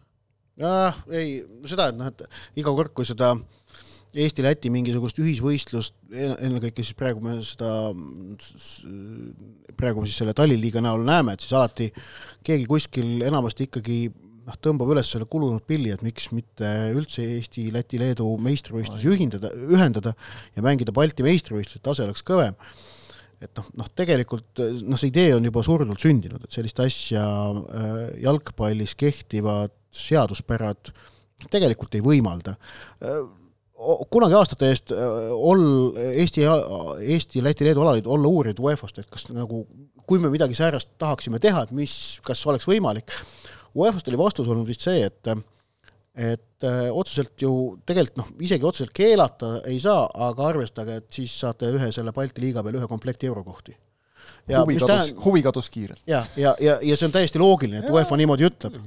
jah, 0.58 0.98
ei, 1.12 1.38
seda, 1.70 1.92
et 1.92 1.98
noh, 1.98 2.10
et 2.10 2.26
iga 2.58 2.74
kord, 2.74 2.94
kui 2.96 3.06
seda 3.08 3.36
Eesti-Läti 4.18 4.70
mingisugust 4.72 5.18
ühisvõistlust, 5.20 5.92
ennekõike 6.10 6.80
siis 6.80 6.96
praegu 6.96 7.20
me 7.22 7.36
seda, 7.44 7.68
praegu 9.76 10.00
me 10.00 10.08
siis 10.08 10.22
selle 10.22 10.32
Tallinliiga 10.34 10.80
näol 10.82 11.04
näeme, 11.06 11.34
et 11.36 11.44
siis 11.44 11.52
alati 11.54 11.90
keegi 12.46 12.64
kuskil 12.70 13.20
enamasti 13.28 13.68
ikkagi 13.68 13.98
noh, 14.48 14.56
tõmbab 14.64 14.94
üles 14.94 15.12
selle 15.12 15.28
kulunud 15.28 15.62
pilli, 15.68 15.92
et 15.92 16.02
miks 16.06 16.30
mitte 16.32 16.70
üldse 16.96 17.26
Eesti, 17.36 17.68
Läti, 17.74 18.00
Leedu 18.00 18.30
meistrivõistlusi 18.42 19.12
ühindada, 19.12 19.52
ühendada 19.68 20.14
ja 20.56 20.64
mängida 20.64 20.94
Balti 20.96 21.26
meistrivõistlusi, 21.26 21.84
tase 21.84 22.08
oleks 22.08 22.24
kõvem 22.26 22.56
et 23.42 23.50
noh, 23.58 23.66
noh 23.78 23.90
tegelikult 23.96 24.62
noh, 24.84 24.98
see 24.98 25.10
idee 25.12 25.34
on 25.36 25.44
juba 25.46 25.62
surnult 25.66 26.02
sündinud, 26.02 26.44
et 26.44 26.54
sellist 26.54 26.80
asja 26.82 27.24
äh, 27.24 27.98
jalgpallis 28.24 28.96
kehtivad 28.98 29.74
seaduspärad 29.94 30.92
tegelikult 31.52 31.94
ei 31.94 32.04
võimalda 32.04 32.56
äh,. 33.02 33.20
kunagi 34.10 34.38
aastate 34.38 34.72
eest 34.72 34.94
äh, 34.94 35.28
ol-, 35.34 35.94
Eesti, 35.98 36.46
Eesti, 37.16 37.44
Läti, 37.44 37.68
Leedu 37.68 37.84
alaliit 37.84 38.10
olla 38.10 38.30
uurinud 38.30 38.64
UEFA-st, 38.64 39.04
et 39.04 39.12
kas 39.12 39.28
nagu, 39.34 39.62
kui 40.08 40.18
me 40.22 40.32
midagi 40.32 40.58
säärast 40.58 40.96
tahaksime 40.98 41.38
teha, 41.42 41.62
et 41.66 41.76
mis, 41.76 41.94
kas 42.26 42.42
oleks 42.50 42.66
võimalik. 42.66 43.14
UEFA-st 43.78 44.10
oli 44.10 44.18
vastus 44.18 44.50
olnud 44.50 44.66
vist 44.66 44.82
see, 44.88 45.06
et 45.06 45.30
et 46.18 46.66
äh, 46.66 46.86
otseselt 46.90 47.38
ju 47.42 47.50
tegelikult 47.86 48.18
noh, 48.18 48.30
isegi 48.42 48.66
otseselt 48.66 48.94
keelata 48.96 49.58
ei 49.70 49.78
saa, 49.82 50.06
aga 50.28 50.48
arvestage, 50.50 50.96
et 50.98 51.12
siis 51.14 51.34
saate 51.44 51.70
ühe 51.74 51.90
selle 51.94 52.14
Balti 52.16 52.42
liiga 52.42 52.64
peale 52.66 52.80
ühe 52.80 52.88
komplekti 52.90 53.30
eurokohti. 53.30 53.76
huvi 54.48 54.78
kadus, 54.80 55.12
huvi 55.24 55.42
kadus 55.44 55.68
kiirelt. 55.70 56.02
ja, 56.06 56.24
ja, 56.36 56.54
ja, 56.60 56.78
ja 56.82 56.96
see 56.96 57.06
on 57.06 57.14
täiesti 57.14 57.38
loogiline, 57.38 57.84
et. 57.84 57.92
UEFA 57.92 58.18
niimoodi 58.18 58.48
ütleb. 58.48 58.80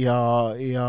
ja, 0.00 0.20
ja 0.62 0.86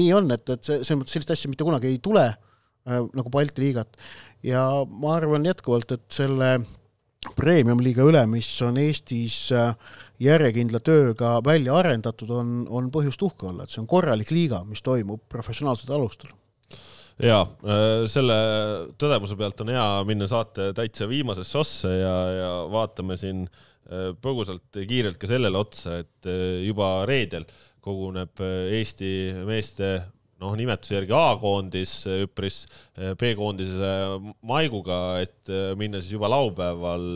nii 0.00 0.12
on, 0.16 0.30
et, 0.32 0.48
et 0.48 0.64
see, 0.64 0.80
selles 0.80 1.02
mõttes 1.02 1.18
sellist 1.18 1.34
asja 1.36 1.52
mitte 1.52 1.66
kunagi 1.66 1.92
ei 1.92 2.00
tule 2.02 2.24
äh, 2.30 3.04
nagu 3.04 3.32
Balti 3.34 3.66
liigat 3.66 4.00
ja 4.44 4.64
ma 4.88 5.18
arvan 5.18 5.44
jätkuvalt, 5.48 5.92
et 5.96 6.08
selle 6.12 6.56
premium-liiga 7.36 8.04
üle, 8.04 8.24
mis 8.28 8.48
on 8.64 8.76
Eestis 8.80 9.46
äh, 9.52 9.72
järjekindla 10.22 10.80
tööga 10.84 11.36
välja 11.44 11.74
arendatud, 11.78 12.30
on, 12.30 12.54
on 12.70 12.90
põhjust 12.94 13.22
uhke 13.26 13.48
olla, 13.50 13.64
et 13.64 13.74
see 13.74 13.82
on 13.82 13.90
korralik 13.90 14.30
liiga, 14.34 14.62
mis 14.68 14.82
toimub 14.84 15.24
professionaalsetel 15.30 15.96
alustel. 15.98 16.32
ja 17.22 17.44
selle 18.10 18.36
tõdemuse 18.98 19.36
pealt 19.38 19.60
on 19.62 19.70
hea 19.70 19.86
minna 20.06 20.26
saate 20.30 20.72
täitsa 20.74 21.06
viimasesse 21.10 21.58
ossa 21.58 21.92
ja, 21.94 22.14
ja 22.34 22.50
vaatame 22.70 23.18
siin 23.18 23.44
äh, 23.46 24.10
põgusalt 24.18 24.80
ja 24.80 24.86
kiirelt 24.88 25.20
ka 25.22 25.30
sellele 25.30 25.60
otsa, 25.60 26.00
et 26.02 26.30
äh, 26.30 26.64
juba 26.66 27.04
reedel 27.06 27.46
koguneb 27.84 28.42
äh, 28.42 28.74
Eesti 28.80 29.12
meeste 29.46 29.94
noh, 30.42 30.54
nimetuse 30.58 30.98
järgi 30.98 31.14
A-koondis 31.14 31.92
üpris 32.26 32.64
B-koondise 33.20 33.94
maiguga, 34.42 35.20
et 35.22 35.52
minna 35.78 36.00
siis 36.02 36.16
juba 36.16 36.28
laupäeval 36.32 37.06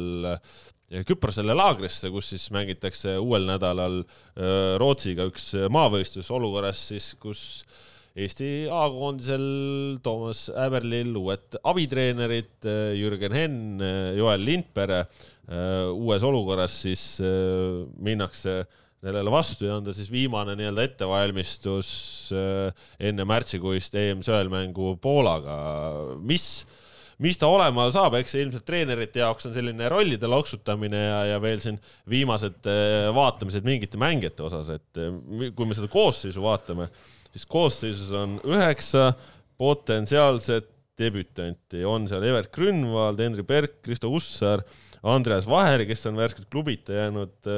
Küprosele 0.89 1.53
laagrisse, 1.53 2.09
kus 2.09 2.31
siis 2.33 2.47
mängitakse 2.55 3.19
uuel 3.21 3.45
nädalal 3.45 4.01
Rootsiga 4.81 5.27
üks 5.29 5.51
maavõistlus 5.69 6.31
olukorras 6.33 6.81
siis, 6.93 7.11
kus 7.21 7.43
Eesti 8.19 8.67
A-koondisel 8.73 9.45
Toomas 10.03 10.47
Äberlil 10.51 11.13
uued 11.21 11.59
abitreenerid 11.61 12.67
Jürgen 12.99 13.37
Henn, 13.37 13.85
Joel 14.17 14.43
Lindpere. 14.49 15.05
uues 15.93 16.25
olukorras 16.27 16.81
siis 16.83 17.05
minnakse 18.01 18.63
nendele 19.05 19.31
vastu 19.31 19.69
ja 19.69 19.77
on 19.79 19.87
ta 19.87 19.95
siis 19.95 20.11
viimane 20.11 20.57
nii-öelda 20.59 20.85
ettevalmistus 20.89 21.91
enne 22.99 23.27
märtsikuist 23.29 23.95
EM-sõelmängu 23.95 24.97
Poolaga. 25.01 25.59
mis, 26.19 26.67
mis 27.25 27.39
ta 27.41 27.49
olema 27.51 27.89
saab, 27.91 28.15
eks 28.21 28.35
ilmselt 28.39 28.65
treenerite 28.69 29.19
jaoks 29.25 29.49
on 29.49 29.55
selline 29.57 29.89
rollide 29.91 30.29
loksutamine 30.31 31.01
ja, 31.03 31.21
ja 31.33 31.39
veel 31.43 31.59
siin 31.63 31.79
viimased 32.11 32.69
äh, 32.71 33.09
vaatamised 33.17 33.67
mingite 33.67 33.99
mängijate 34.01 34.45
osas, 34.47 34.69
et 34.77 35.01
mi- 35.27 35.51
kui 35.57 35.67
me 35.67 35.75
seda 35.79 35.91
koosseisu 35.93 36.45
vaatame, 36.45 36.87
siis 37.35 37.47
koosseisus 37.51 38.13
on 38.17 38.39
üheksa 38.47 39.11
potentsiaalset 39.59 40.69
debütanti, 40.99 41.85
on 41.87 42.09
seal 42.11 42.25
Evert 42.27 42.51
Grünwald, 42.55 43.21
Henri 43.23 43.45
Berk, 43.47 43.77
Kristo 43.87 44.11
Ussar, 44.11 44.65
Andreas 45.03 45.47
Vaher, 45.49 45.85
kes 45.87 46.07
on 46.11 46.19
värskelt 46.19 46.49
klubita 46.51 46.97
jäänud, 46.97 47.51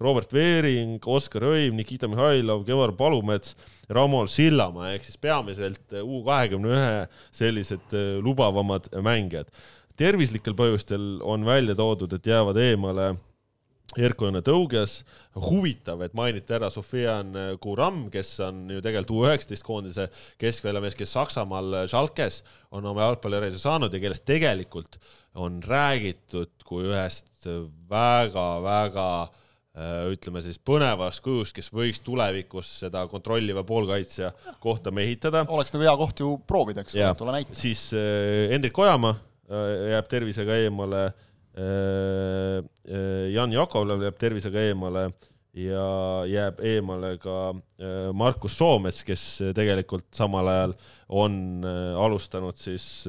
Robert 0.00 0.32
Veering, 0.34 0.98
Oskar 1.06 1.46
Õim, 1.52 1.76
Nikita 1.78 2.08
Mihhailov, 2.10 2.64
Gevar 2.66 2.92
Palumets, 2.98 3.56
Ramol 3.88 4.28
Sillamaa 4.28 4.92
ehk 4.94 5.06
siis 5.06 5.20
peamiselt 5.20 5.94
U 6.02 6.22
kahekümne 6.26 6.74
ühe 6.74 6.92
sellised 7.34 7.94
äh, 7.96 8.18
lubavamad 8.24 8.90
mängijad. 9.04 9.48
tervislikel 9.98 10.54
põhjustel 10.54 11.18
on 11.26 11.46
välja 11.46 11.74
toodud, 11.74 12.12
et 12.12 12.26
jäävad 12.26 12.56
eemale 12.62 13.14
Erko-Jonne 13.96 14.42
Tõuges, 14.44 14.98
huvitav, 15.48 16.02
et 16.04 16.12
mainiti 16.16 16.52
ära 16.52 16.68
Sofian 16.68 17.32
Kuram, 17.62 18.02
kes 18.12 18.34
on 18.44 18.66
ju 18.74 18.82
tegelikult 18.84 19.14
U 19.16 19.22
üheksateist 19.24 19.64
koondise 19.64 20.08
keskväljamees, 20.40 20.96
kes 20.98 21.14
Saksamaal 21.16 21.86
Schalkes 21.88 22.42
on 22.76 22.84
oma 22.90 23.06
jalgpallihariduse 23.06 23.64
saanud 23.64 23.94
ja 23.94 24.02
kellest 24.02 24.26
tegelikult 24.28 25.00
on 25.40 25.62
räägitud 25.64 26.52
kui 26.68 26.84
ühest 26.90 27.48
väga-väga 27.88 29.08
ütleme 30.10 30.42
siis 30.42 30.58
põnevast 30.58 31.22
kujust, 31.22 31.54
kes 31.56 31.70
võiks 31.72 32.02
tulevikus 32.04 32.70
seda 32.82 33.04
kontrolliva 33.08 33.62
poolkaitsja 33.64 34.32
kohta 34.60 34.90
mehitada. 34.90 35.44
oleks 35.48 35.72
nagu 35.72 35.86
hea 35.86 35.96
koht 36.00 36.20
ju 36.20 36.34
proovida, 36.46 36.82
eks 36.82 36.98
ole, 36.98 37.14
tule 37.16 37.36
näita. 37.38 37.56
siis 37.56 37.88
äh, 37.94 38.50
Hendrik 38.52 38.78
Ojamaa 38.78 39.14
äh, 39.14 39.70
jääb 39.94 40.10
tervisega 40.10 40.58
eemale 40.64 41.04
äh, 41.06 41.12
Äh, 41.12 41.14
äh, 41.14 41.27
Jan 41.58 43.52
Jakovlev 43.52 44.04
jääb 44.06 44.18
tervisega 44.20 44.60
eemale 44.68 45.08
ja 45.58 45.86
jääb 46.28 46.60
eemale 46.62 47.16
ka 47.18 47.38
äh, 47.50 48.10
Markus 48.14 48.58
Soomets, 48.60 49.02
kes 49.06 49.24
tegelikult 49.56 50.06
samal 50.14 50.46
ajal 50.52 50.74
on 51.08 51.64
alustanud 51.98 52.58
siis 52.60 53.08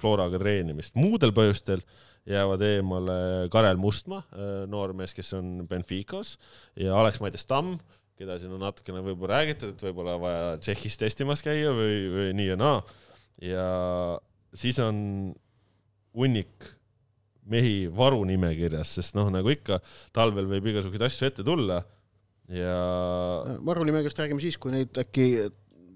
Floraga 0.00 0.40
treenimist. 0.40 0.94
muudel 0.96 1.34
põhjustel 1.36 1.82
jäävad 2.30 2.62
eemale 2.64 3.16
Karel 3.52 3.80
Mustmaa, 3.80 4.22
noormees, 4.70 5.14
kes 5.16 5.32
on 5.36 5.66
Benficas 5.68 6.36
ja 6.78 6.94
Alex-Madis 7.00 7.46
Tamm, 7.48 7.78
keda 8.20 8.36
siin 8.38 8.52
on 8.52 8.60
natukene 8.60 9.00
võib-olla 9.04 9.40
räägitud, 9.40 9.72
et 9.74 9.84
võib-olla 9.88 10.18
vaja 10.20 10.50
Tšehhis 10.60 10.98
testimas 11.00 11.42
käia 11.44 11.72
või, 11.76 11.94
või 12.12 12.34
nii 12.36 12.50
ja 12.52 12.58
naa. 12.60 12.82
ja 13.40 13.68
siis 14.54 14.78
on 14.84 14.98
hunnik 16.16 16.68
mehi 17.50 17.88
varunimekirjas, 17.94 18.96
sest 18.98 19.16
noh, 19.18 19.30
nagu 19.32 19.50
ikka, 19.52 19.80
talvel 20.16 20.48
võib 20.50 20.70
igasuguseid 20.72 21.06
asju 21.08 21.30
ette 21.30 21.46
tulla 21.46 21.80
ja 22.50 22.76
varunimekirjast 23.66 24.22
räägime 24.24 24.42
siis, 24.42 24.58
kui 24.60 24.74
neid 24.74 24.96
äkki 24.98 25.26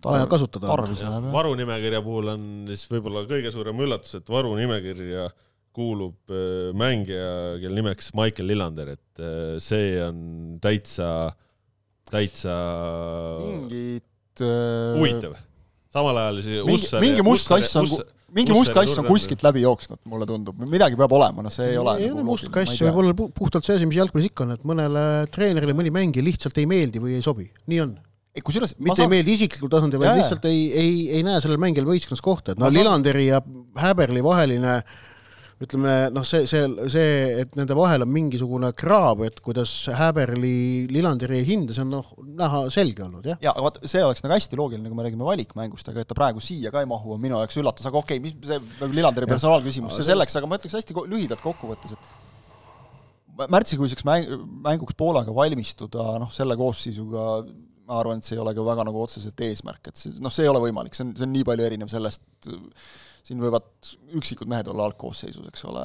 vaja 0.04 0.26
kasutada 0.30 0.70
on. 0.74 1.32
varunimekirja 1.32 2.02
puhul 2.04 2.30
on 2.34 2.44
siis 2.70 2.84
võib-olla 2.92 3.24
kõige 3.30 3.52
suurem 3.54 3.80
üllatus, 3.86 4.14
et 4.18 4.30
varunimekirja 4.30 5.28
kuulub 5.74 6.30
äh, 6.30 6.70
mängija, 6.78 7.58
kelle 7.62 7.80
nimeks 7.80 8.12
Michael 8.14 8.50
Lillander, 8.52 8.94
et 8.94 9.22
äh, 9.22 9.56
see 9.62 9.96
on 10.04 10.18
täitsa, 10.62 11.08
täitsa 12.10 12.54
mingit 13.42 14.44
äh, 14.44 14.94
huvitav. 15.00 15.34
samal 15.90 16.20
ajal 16.22 16.42
siis 16.46 16.60
mingi, 16.68 16.92
mingi 17.08 17.26
must 17.26 17.50
kass 17.50 17.74
on 17.80 17.90
mingi 18.34 18.54
must 18.56 18.74
kass 18.74 18.98
on 19.00 19.08
kuskilt 19.08 19.44
läbi 19.46 19.62
jooksnud, 19.64 20.00
mulle 20.10 20.26
tundub, 20.28 20.58
midagi 20.70 20.98
peab 20.98 21.14
olema, 21.16 21.44
noh, 21.46 21.52
see 21.54 21.70
ei 21.72 21.78
ole 21.80 21.96
ei 22.00 22.10
nagu 22.10 22.22
ole 22.22 22.26
must 22.28 22.50
kass, 22.54 22.80
võib 22.82 22.98
olla 23.02 23.14
puhtalt 23.16 23.66
see 23.66 23.78
asi, 23.78 23.88
mis 23.90 24.00
jalgpallis 24.00 24.30
ikka 24.32 24.46
on, 24.46 24.56
et 24.56 24.66
mõnele 24.66 25.04
treenerile 25.34 25.76
mõni 25.76 25.94
mängija 25.94 26.26
lihtsalt 26.26 26.58
ei 26.62 26.68
meeldi 26.70 27.02
või 27.02 27.16
ei 27.18 27.24
sobi, 27.24 27.48
nii 27.70 27.80
on. 27.86 27.94
Kusjuures 28.44 28.72
mitte 28.80 28.98
saan... 28.98 29.06
ei 29.06 29.20
meeldi 29.20 29.36
isiklikul 29.38 29.70
tasandil, 29.70 30.00
vaid 30.02 30.18
lihtsalt 30.18 30.46
ei, 30.50 30.66
ei, 30.74 30.94
ei 31.18 31.26
näe 31.26 31.38
sellel 31.42 31.60
mängijal 31.62 31.86
võistkonnas 31.86 32.22
kohta, 32.24 32.54
et 32.54 32.62
no 32.62 32.70
Lillanderi 32.74 33.28
ja 33.28 33.38
Häberli 33.78 34.24
vaheline 34.26 34.80
äh, 34.80 34.96
ütleme 35.62 35.92
noh, 36.10 36.24
see, 36.26 36.48
see, 36.50 36.64
see, 36.90 37.10
et 37.44 37.54
nende 37.58 37.76
vahel 37.78 38.02
on 38.02 38.10
mingisugune 38.10 38.72
kraab, 38.76 39.22
et 39.28 39.38
kuidas 39.44 39.70
Häberli 39.94 40.88
Lillanderi 40.90 41.38
ei 41.38 41.46
hinda, 41.46 41.76
see 41.76 41.84
on 41.84 41.92
noh, 41.94 42.10
näha 42.40 42.64
selge 42.74 43.04
olnud, 43.06 43.28
jah. 43.30 43.38
jaa, 43.44 43.54
aga 43.54 43.68
vaat 43.68 43.78
see 43.90 44.02
oleks 44.02 44.24
nagu 44.24 44.34
hästi 44.34 44.58
loogiline, 44.58 44.90
kui 44.90 44.98
me 44.98 45.06
räägime 45.06 45.28
valikmängust, 45.28 45.92
aga 45.92 46.02
et 46.02 46.10
ta 46.10 46.18
praegu 46.18 46.42
siia 46.42 46.74
ka 46.74 46.82
ei 46.82 46.90
mahu, 46.90 47.14
on 47.14 47.22
minu 47.22 47.38
jaoks 47.38 47.60
üllatus, 47.62 47.86
aga 47.90 48.00
okei 48.02 48.18
okay,, 48.18 48.24
mis 48.26 48.34
see 48.50 48.58
nagu 48.82 48.98
Lillanderi 48.98 49.30
personaalküsimus, 49.30 49.94
see 49.98 50.08
selleks, 50.10 50.34
aga 50.40 50.50
ma 50.50 50.58
ütleks 50.58 50.74
hästi 50.80 50.98
lühidalt 51.06 51.44
kokkuvõttes, 51.44 51.94
et 51.94 53.48
märtsikuiseks 53.54 54.06
mäng, 54.06 54.34
mänguks 54.66 54.98
Poolaga 54.98 55.34
valmistuda, 55.34 56.14
noh, 56.22 56.34
selle 56.34 56.58
koosseisuga 56.58 57.28
ma 57.84 57.98
arvan, 58.00 58.20
et 58.20 58.26
see 58.26 58.36
ei 58.36 58.42
ole 58.42 58.54
ka 58.56 58.64
väga 58.64 58.86
nagu 58.88 59.02
otseselt 59.02 59.40
eesmärk, 59.44 59.90
et 59.90 60.00
see, 60.00 60.14
noh, 60.24 60.32
see 60.32 60.46
ei 60.46 60.50
ole 60.50 60.62
võimalik, 60.62 60.96
see 60.96 61.04
on, 61.06 61.12
see 61.18 61.26
on 61.26 61.34
nii 61.34 61.44
palju 61.46 61.66
erinev 61.66 61.90
sellest, 61.92 62.22
siin 63.24 63.40
võivad 63.40 63.94
üksikud 64.18 64.50
mehed 64.52 64.68
olla 64.68 64.84
algkoosseisus, 64.90 65.46
eks 65.48 65.64
ole. 65.70 65.84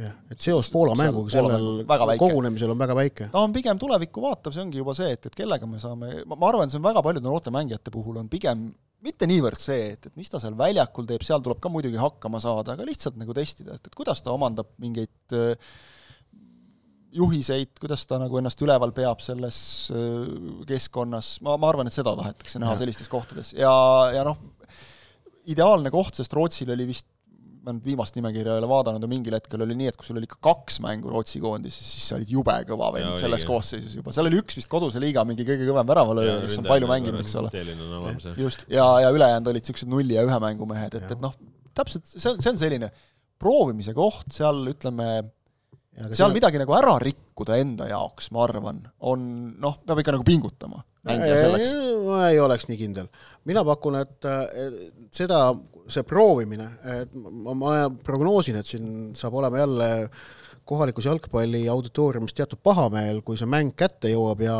jah, 0.00 0.14
et 0.32 0.40
seos 0.40 0.70
Poola 0.72 0.96
mänguga 0.96 1.34
sellel 1.34 1.84
kogunemisel 2.20 2.72
on 2.72 2.80
väga 2.80 2.96
väike. 2.96 3.28
ta 3.34 3.42
on 3.44 3.52
pigem 3.52 3.80
tulevikku 3.80 4.24
vaatav, 4.24 4.54
see 4.56 4.64
ongi 4.64 4.80
juba 4.80 4.96
see, 4.96 5.12
et, 5.12 5.28
et 5.28 5.36
kellega 5.36 5.68
me 5.68 5.82
saame, 5.82 6.22
ma 6.30 6.48
arvan, 6.48 6.72
see 6.72 6.80
on 6.80 6.86
väga 6.86 7.04
paljude 7.04 7.28
noorte 7.28 7.52
mängijate 7.54 7.92
puhul 7.94 8.22
on 8.22 8.32
pigem 8.32 8.70
mitte 9.04 9.28
niivõrd 9.28 9.60
see, 9.60 9.90
et, 9.94 10.08
et 10.08 10.16
mis 10.16 10.30
ta 10.32 10.40
seal 10.40 10.56
väljakul 10.56 11.04
teeb, 11.08 11.24
seal 11.26 11.42
tuleb 11.44 11.60
ka 11.60 11.72
muidugi 11.72 12.00
hakkama 12.00 12.40
saada, 12.40 12.78
aga 12.78 12.86
lihtsalt 12.88 13.18
nagu 13.20 13.36
testida, 13.36 13.76
et, 13.76 13.90
et 13.90 13.98
kuidas 13.98 14.24
ta 14.24 14.32
omandab 14.32 14.70
mingeid 14.80 15.36
äh, 15.36 15.52
juhiseid, 17.14 17.76
kuidas 17.80 18.06
ta 18.10 18.18
nagu 18.22 18.40
ennast 18.40 18.64
üleval 18.64 18.94
peab 18.96 19.20
selles 19.24 19.58
äh, 19.92 20.32
keskkonnas, 20.70 21.36
ma, 21.44 21.58
ma 21.60 21.70
arvan, 21.70 21.92
et 21.92 21.96
seda 21.96 22.16
tahetakse 22.16 22.62
näha 22.62 22.72
ja. 22.72 22.80
sellistes 22.80 23.12
kohtades 23.12 23.52
ja, 23.58 23.74
ja 24.16 24.24
noh, 24.26 24.40
ideaalne 25.52 25.92
koht, 25.92 26.16
sest 26.20 26.32
Rootsil 26.36 26.72
oli 26.74 26.86
vist 26.88 27.06
ma 27.64 27.72
nüüd 27.72 27.86
viimast 27.88 28.16
nimekirja 28.18 28.54
ei 28.58 28.60
ole 28.60 28.68
vaadanud, 28.68 29.00
aga 29.00 29.08
mingil 29.08 29.34
hetkel 29.38 29.62
oli 29.64 29.76
nii, 29.78 29.88
et 29.88 29.96
kui 29.96 30.04
sul 30.04 30.18
oli 30.20 30.26
ikka 30.28 30.36
kaks 30.44 30.82
mängu 30.84 31.08
Rootsi 31.08 31.40
koondises, 31.40 31.86
siis 31.94 32.10
sa 32.10 32.18
olid 32.18 32.32
jube 32.34 32.56
kõva 32.68 32.90
vend 32.92 33.16
selles 33.20 33.46
koosseisus 33.48 33.94
juba, 33.96 34.12
seal 34.12 34.28
oli 34.28 34.40
üks 34.42 34.58
vist 34.58 34.68
koduse 34.72 35.00
liiga 35.00 35.24
mingi 35.28 35.46
kõige 35.48 35.64
kõvem 35.70 35.88
väravalööja, 35.88 36.36
kes 36.44 36.58
on 36.60 36.68
palju 36.68 36.90
mänginud, 36.90 37.22
eks 37.24 37.36
ole. 37.40 37.52
just, 38.42 38.66
ja, 38.68 38.84
ja 39.06 39.12
ülejäänud 39.16 39.48
olid 39.54 39.64
niisugused 39.64 39.88
nulli- 39.94 40.18
ja 40.18 40.26
ühe 40.28 40.40
mängu 40.44 40.68
mehed, 40.68 40.98
et, 41.00 41.08
et 41.16 41.24
noh, 41.24 41.36
täpselt 41.76 42.04
see 42.10 42.34
on, 42.34 42.42
see 42.44 42.52
on 42.52 42.60
selline 42.60 42.92
proovimise 43.40 43.96
koht, 43.96 44.28
seal 44.36 44.60
ütleme, 44.74 45.08
seal 46.12 46.36
midagi 46.36 46.60
nagu 46.60 46.76
ära 46.76 46.98
rikkuda 47.00 47.56
enda 47.64 47.88
jaoks, 47.88 48.28
ma 48.36 48.44
arvan, 48.44 48.84
on 49.08 49.24
noh, 49.56 49.80
peab 49.88 50.04
ikka 50.04 50.18
nagu 50.18 50.26
pingutama 50.28 50.84
mängija 51.04 51.38
selleks. 51.38 51.76
ma 52.06 52.28
ei 52.30 52.40
oleks 52.40 52.68
nii 52.70 52.80
kindel 52.80 53.08
mina 53.48 53.64
pakun, 53.66 53.98
et 54.00 54.28
seda, 55.14 55.40
see 55.90 56.06
proovimine, 56.08 56.68
et 57.00 57.12
ma, 57.14 57.56
ma 57.58 57.74
prognoosin, 58.04 58.58
et 58.60 58.68
siin 58.68 59.12
saab 59.18 59.36
olema 59.40 59.60
jälle 59.60 59.90
kohalikus 60.64 61.04
jalgpalli 61.04 61.66
auditooriumis 61.68 62.32
teatud 62.36 62.60
pahameel, 62.64 63.20
kui 63.26 63.36
see 63.36 63.48
mäng 63.50 63.74
kätte 63.76 64.08
jõuab 64.08 64.40
ja 64.46 64.54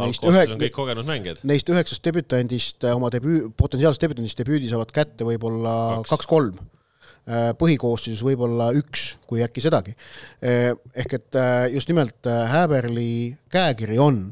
neist 0.00 0.24
ühe, 0.26 1.36
neist 1.46 1.70
üheksast 1.70 2.08
debütandist 2.08 2.88
oma 2.90 3.10
debüü, 3.14 3.52
potentsiaalsest 3.54 4.02
debütandist 4.02 4.42
debüüdi 4.42 4.72
saavad 4.72 4.90
kätte 4.94 5.28
võib-olla 5.28 5.74
kaks-kolm 6.08 6.58
äh, 6.58 7.52
põhikoosseisus 7.60 8.24
võib-olla 8.26 8.72
üks, 8.80 9.12
kui 9.30 9.44
äkki 9.46 9.62
sedagi. 9.62 9.94
Äh, 10.42 10.72
ehk 10.98 11.14
et 11.20 11.38
just 11.70 11.94
nimelt 11.94 12.26
Häberli 12.26 13.36
käekiri 13.54 14.02
on, 14.02 14.24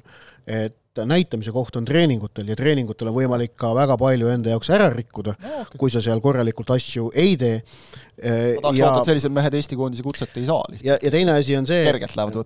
et 0.43 0.75
näitamise 1.05 1.53
koht 1.55 1.77
on 1.77 1.85
treeningutel 1.89 2.49
ja 2.49 2.57
treeningutel 2.59 3.11
on 3.11 3.17
võimalik 3.19 3.55
ka 3.59 3.73
väga 3.77 3.97
palju 4.01 4.31
enda 4.33 4.55
jaoks 4.55 4.71
ära 4.75 4.89
rikkuda 4.95 5.37
no,, 5.37 5.63
okay. 5.67 5.79
kui 5.81 5.93
sa 5.93 6.03
seal 6.05 6.23
korralikult 6.25 6.71
asju 6.77 7.11
ei 7.15 7.37
tee. 7.41 7.61
ma 7.61 8.63
tahaks 8.63 8.79
ja, 8.79 8.89
loota, 8.89 9.03
et 9.03 9.11
sellised 9.13 9.35
mehed 9.37 9.57
Eesti 9.59 9.77
koondise 9.77 10.05
kutset 10.07 10.37
ei 10.41 10.47
saa 10.49 10.63
lihtsalt. 10.71 10.87
ja, 10.89 10.99
ja 11.03 11.13
teine 11.13 11.37
asi 11.37 11.57
on 11.59 11.69
see, 11.69 11.83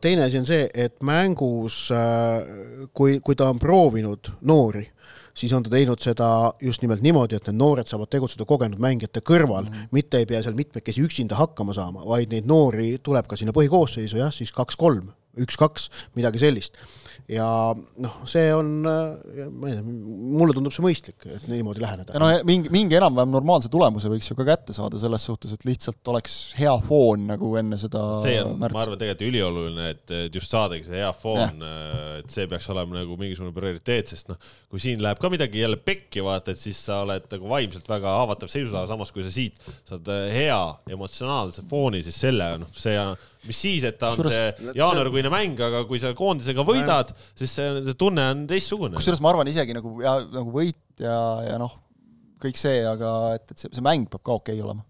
teine 0.03 0.27
asi 0.27 0.41
on 0.41 0.49
see, 0.49 0.65
et 0.75 0.97
mängus, 1.07 1.83
äh, 1.95 2.89
kui, 2.95 3.21
kui 3.25 3.39
ta 3.39 3.51
on 3.53 3.61
proovinud 3.63 4.33
noori, 4.51 4.87
siis 5.37 5.53
on 5.57 5.65
ta 5.65 5.73
teinud 5.73 6.03
seda 6.03 6.31
just 6.63 6.83
nimelt 6.85 7.05
niimoodi, 7.05 7.39
et 7.39 7.47
need 7.49 7.61
noored 7.61 7.91
saavad 7.91 8.11
tegutseda 8.13 8.47
kogenud 8.49 8.81
mängijate 8.83 9.23
kõrval 9.25 9.69
mm, 9.69 9.75
-hmm. 9.75 9.95
mitte 9.97 10.19
ei 10.19 10.27
pea 10.27 10.43
seal 10.43 10.59
mitmekesi 10.59 11.05
üksinda 11.07 11.39
hakkama 11.39 11.75
saama, 11.77 12.05
vaid 12.07 12.33
neid 12.33 12.49
noori 12.51 12.97
tuleb 13.03 13.31
ka 13.31 13.39
sinna 13.39 13.55
põhikoosseisu 13.57 14.21
jah, 14.21 14.35
siis 14.35 14.53
kaks-kolm, 14.53 15.13
üks-kaks, 15.39 15.89
midagi 16.19 16.43
sellist 16.43 16.79
ja 17.31 17.47
noh, 17.74 18.15
see 18.28 18.51
on, 18.55 18.70
ma 18.82 19.69
ei 19.70 19.77
tea, 19.77 19.85
mulle 19.85 20.55
tundub 20.57 20.74
see 20.74 20.82
mõistlik, 20.85 21.27
et 21.31 21.47
niimoodi 21.51 21.82
läheneda. 21.82 22.15
ja 22.16 22.23
noh, 22.23 22.32
mingi, 22.47 22.73
mingi 22.74 22.98
enam-vähem 22.98 23.31
normaalse 23.35 23.70
tulemuse 23.73 24.11
võiks 24.11 24.31
ju 24.31 24.36
ka 24.39 24.47
kätte 24.48 24.74
saada 24.74 24.98
selles 25.01 25.27
suhtes, 25.28 25.55
et 25.55 25.66
lihtsalt 25.69 26.11
oleks 26.11 26.36
hea 26.59 26.74
foon 26.86 27.28
nagu 27.31 27.52
enne 27.61 27.78
seda 27.81 28.02
see 28.24 28.40
on, 28.43 28.57
ma 28.59 28.70
arvan, 28.70 28.98
tegelikult 28.98 29.27
ülioluline, 29.28 29.89
et, 29.94 30.05
et 30.27 30.40
just 30.40 30.51
saadagi 30.51 30.89
see 30.89 30.98
hea 30.98 31.12
foon, 31.16 31.62
et 32.19 32.35
see 32.35 32.48
peaks 32.51 32.70
olema 32.74 32.98
nagu 32.98 33.19
mingisugune 33.20 33.55
prioriteet, 33.57 34.11
sest 34.15 34.32
noh, 34.32 34.40
kui 34.70 34.82
siin 34.82 35.02
läheb 35.05 35.23
ka 35.23 35.31
midagi 35.32 35.62
jälle 35.62 35.78
pekki, 35.78 36.24
vaata, 36.27 36.55
et 36.55 36.62
siis 36.62 36.81
sa 36.89 37.02
oled 37.05 37.31
nagu 37.31 37.51
vaimselt 37.52 37.90
väga 37.90 38.16
haavatav 38.19 38.51
seisus, 38.51 38.74
aga 38.74 38.89
samas 38.90 39.15
kui 39.15 39.27
sa 39.27 39.35
siit 39.35 39.61
saad 39.89 40.09
hea 40.35 40.61
emotsionaalse 40.90 41.66
fooni, 41.70 42.02
siis 42.07 42.19
selle, 42.27 42.57
noh, 42.65 42.74
see 42.74 42.98
mis 43.49 43.61
siis, 43.65 43.85
et 43.89 43.97
ta 44.01 44.11
on 44.12 44.19
Kusjuures, 44.19 44.37
see 44.37 44.75
jaanuarikuine 44.77 45.33
mäng, 45.33 45.61
aga 45.65 45.85
kui 45.89 46.01
sa 46.03 46.12
koondisega 46.17 46.65
võidad, 46.67 47.15
siis 47.39 47.55
see, 47.57 47.71
see 47.87 47.97
tunne 48.01 48.27
on 48.35 48.45
teistsugune. 48.51 48.99
kusjuures 48.99 49.23
ma 49.25 49.33
arvan 49.33 49.51
isegi 49.53 49.77
nagu 49.77 49.95
ja 50.05 50.19
nagu 50.27 50.53
võit 50.55 51.01
ja, 51.01 51.17
ja 51.47 51.57
noh, 51.61 51.79
kõik 52.43 52.61
see, 52.61 52.83
aga 52.87 53.15
et, 53.39 53.47
et 53.49 53.65
see, 53.65 53.73
see 53.73 53.85
mäng 53.85 54.11
peab 54.12 54.25
ka 54.27 54.37
okei 54.41 54.59
okay 54.59 54.67
olema. 54.67 54.85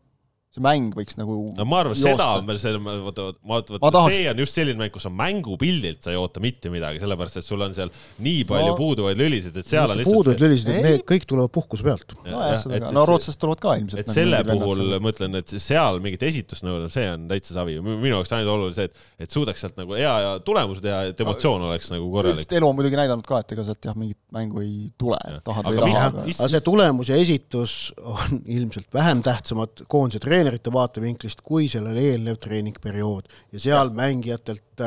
See 0.51 0.63
mäng 0.65 0.91
võiks 0.99 1.15
nagu 1.19 1.35
no 1.55 1.65
ma 1.69 1.79
arvan, 1.85 1.95
seda 1.95 2.25
on 2.41 2.47
veel 2.49 2.59
selle, 2.59 2.81
vaata, 2.83 3.29
Ma 3.47 3.61
vaata, 3.61 3.77
vaata, 3.77 3.91
tahaks- 3.95 4.17
see 4.19 4.27
on 4.33 4.41
just 4.43 4.57
selline 4.59 4.81
mäng, 4.81 4.91
kus 4.95 5.07
on 5.07 5.15
mängupildilt, 5.15 6.01
sa 6.03 6.11
ei 6.11 6.19
oota 6.19 6.43
mitte 6.43 6.73
midagi, 6.75 6.99
sellepärast 7.03 7.39
et 7.39 7.47
sul 7.47 7.63
on 7.63 7.75
seal 7.77 7.93
nii 8.27 8.43
palju 8.51 8.73
No- 8.73 8.79
puuduvaid 8.81 9.19
lülisid, 9.21 9.55
et 9.57 9.67
seal 9.69 9.93
on 9.95 10.01
lihtsalt 10.01 10.43
lülisid, 10.43 10.73
Ei. 10.75 10.83
need 10.89 11.05
kõik 11.07 11.27
tulevad 11.31 11.53
puhkuse 11.55 11.87
pealt. 11.87 12.17
nojah, 12.25 12.57
seda 12.65 12.81
ka, 12.83 12.91
no 12.97 13.05
rootslased 13.07 13.39
tulevad 13.43 13.63
ka 13.63 13.77
ilmselt. 13.79 14.03
et 14.03 14.11
selle 14.15 14.43
puhul 14.49 14.83
ma 14.99 15.13
ütlen, 15.15 15.39
et 15.39 15.55
seal 15.63 16.01
mingit 16.03 16.23
esitust 16.27 16.67
nõuda, 16.67 16.91
see 16.91 17.07
on 17.11 17.29
täitsa 17.31 17.55
savi. 17.61 17.79
minu 17.81 18.17
jaoks 18.17 18.35
ainult 18.35 18.55
oluline 18.57 18.75
see, 18.81 18.91
et, 18.91 19.07
et 19.27 19.31
suudaks 19.31 19.63
sealt 19.63 19.79
nagu 19.79 19.95
hea 19.95 20.17
ja 20.27 20.35
tulemuse 20.43 20.83
teha, 20.83 21.05
et 21.13 21.21
emotsioon 21.27 21.69
oleks 21.71 21.93
nagu 21.95 22.11
korralik 22.11 22.51
elu 22.59 22.69
on 22.69 22.75
muidugi 22.79 22.99
näidanud 22.99 23.27
ka, 23.27 23.41
et 23.45 23.55
ega 23.55 23.65
sealt 23.71 23.87
jah, 23.87 23.95
mingit 23.99 24.19
mängu 24.35 24.63
ei 24.65 24.91
tule, 24.99 25.19
tahad 25.47 25.71
või 25.71 25.79
ei 25.79 25.95
taha, 25.95 26.11
aga 26.27 26.51
see 26.57 26.61
tulemus 26.67 27.09
ja 27.13 27.19
esitus 27.23 27.77
on 28.03 28.43
ilmselt 28.51 28.91
vähem 28.95 29.23
tähtsamad 29.23 29.85
koondise 29.91 30.19
treenerite 30.41 30.73
vaatevinklist 30.73 31.43
kui 31.45 31.69
sellele 31.69 32.03
eelnev 32.13 32.39
treeningperiood. 32.41 33.29
Ja 33.53 33.61
seal 33.61 33.91
mängijatelt, 33.93 34.83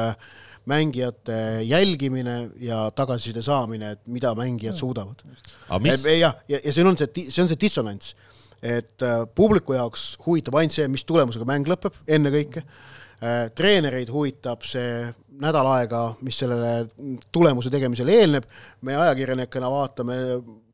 mängijate 0.69 1.38
jälgimine 1.67 2.38
ja 2.63 2.88
tagasiside 2.95 3.43
saamine, 3.45 3.93
et 3.93 4.01
mida 4.07 4.34
mängijad 4.35 4.80
suudavad. 4.80 5.21
mis, 5.80 6.05
jah, 6.19 6.35
ja, 6.47 6.59
ja 6.63 6.73
see 6.73 6.85
on 6.85 6.97
see, 6.97 7.27
see 7.30 7.43
on 7.43 7.51
see 7.51 7.59
dissonants, 7.59 8.15
et 8.63 9.03
äh, 9.03 9.25
publiku 9.35 9.75
jaoks 9.75 10.13
huvitab 10.25 10.57
ainult 10.57 10.73
see, 10.73 10.88
mis 10.88 11.05
tulemusega 11.05 11.45
mäng 11.45 11.69
lõpeb, 11.69 12.01
ennekõike. 12.07 12.65
Äh,. 13.23 13.51
treenereid 13.55 14.09
huvitab 14.11 14.65
see 14.67 15.05
nädal 15.43 15.67
aega, 15.75 16.01
mis 16.25 16.39
sellele 16.41 16.88
tulemuse 17.31 17.69
tegemisele 17.71 18.17
eelneb, 18.19 18.47
me 18.81 18.97
ajakirjanikena 18.99 19.69
vaatame, 19.71 20.17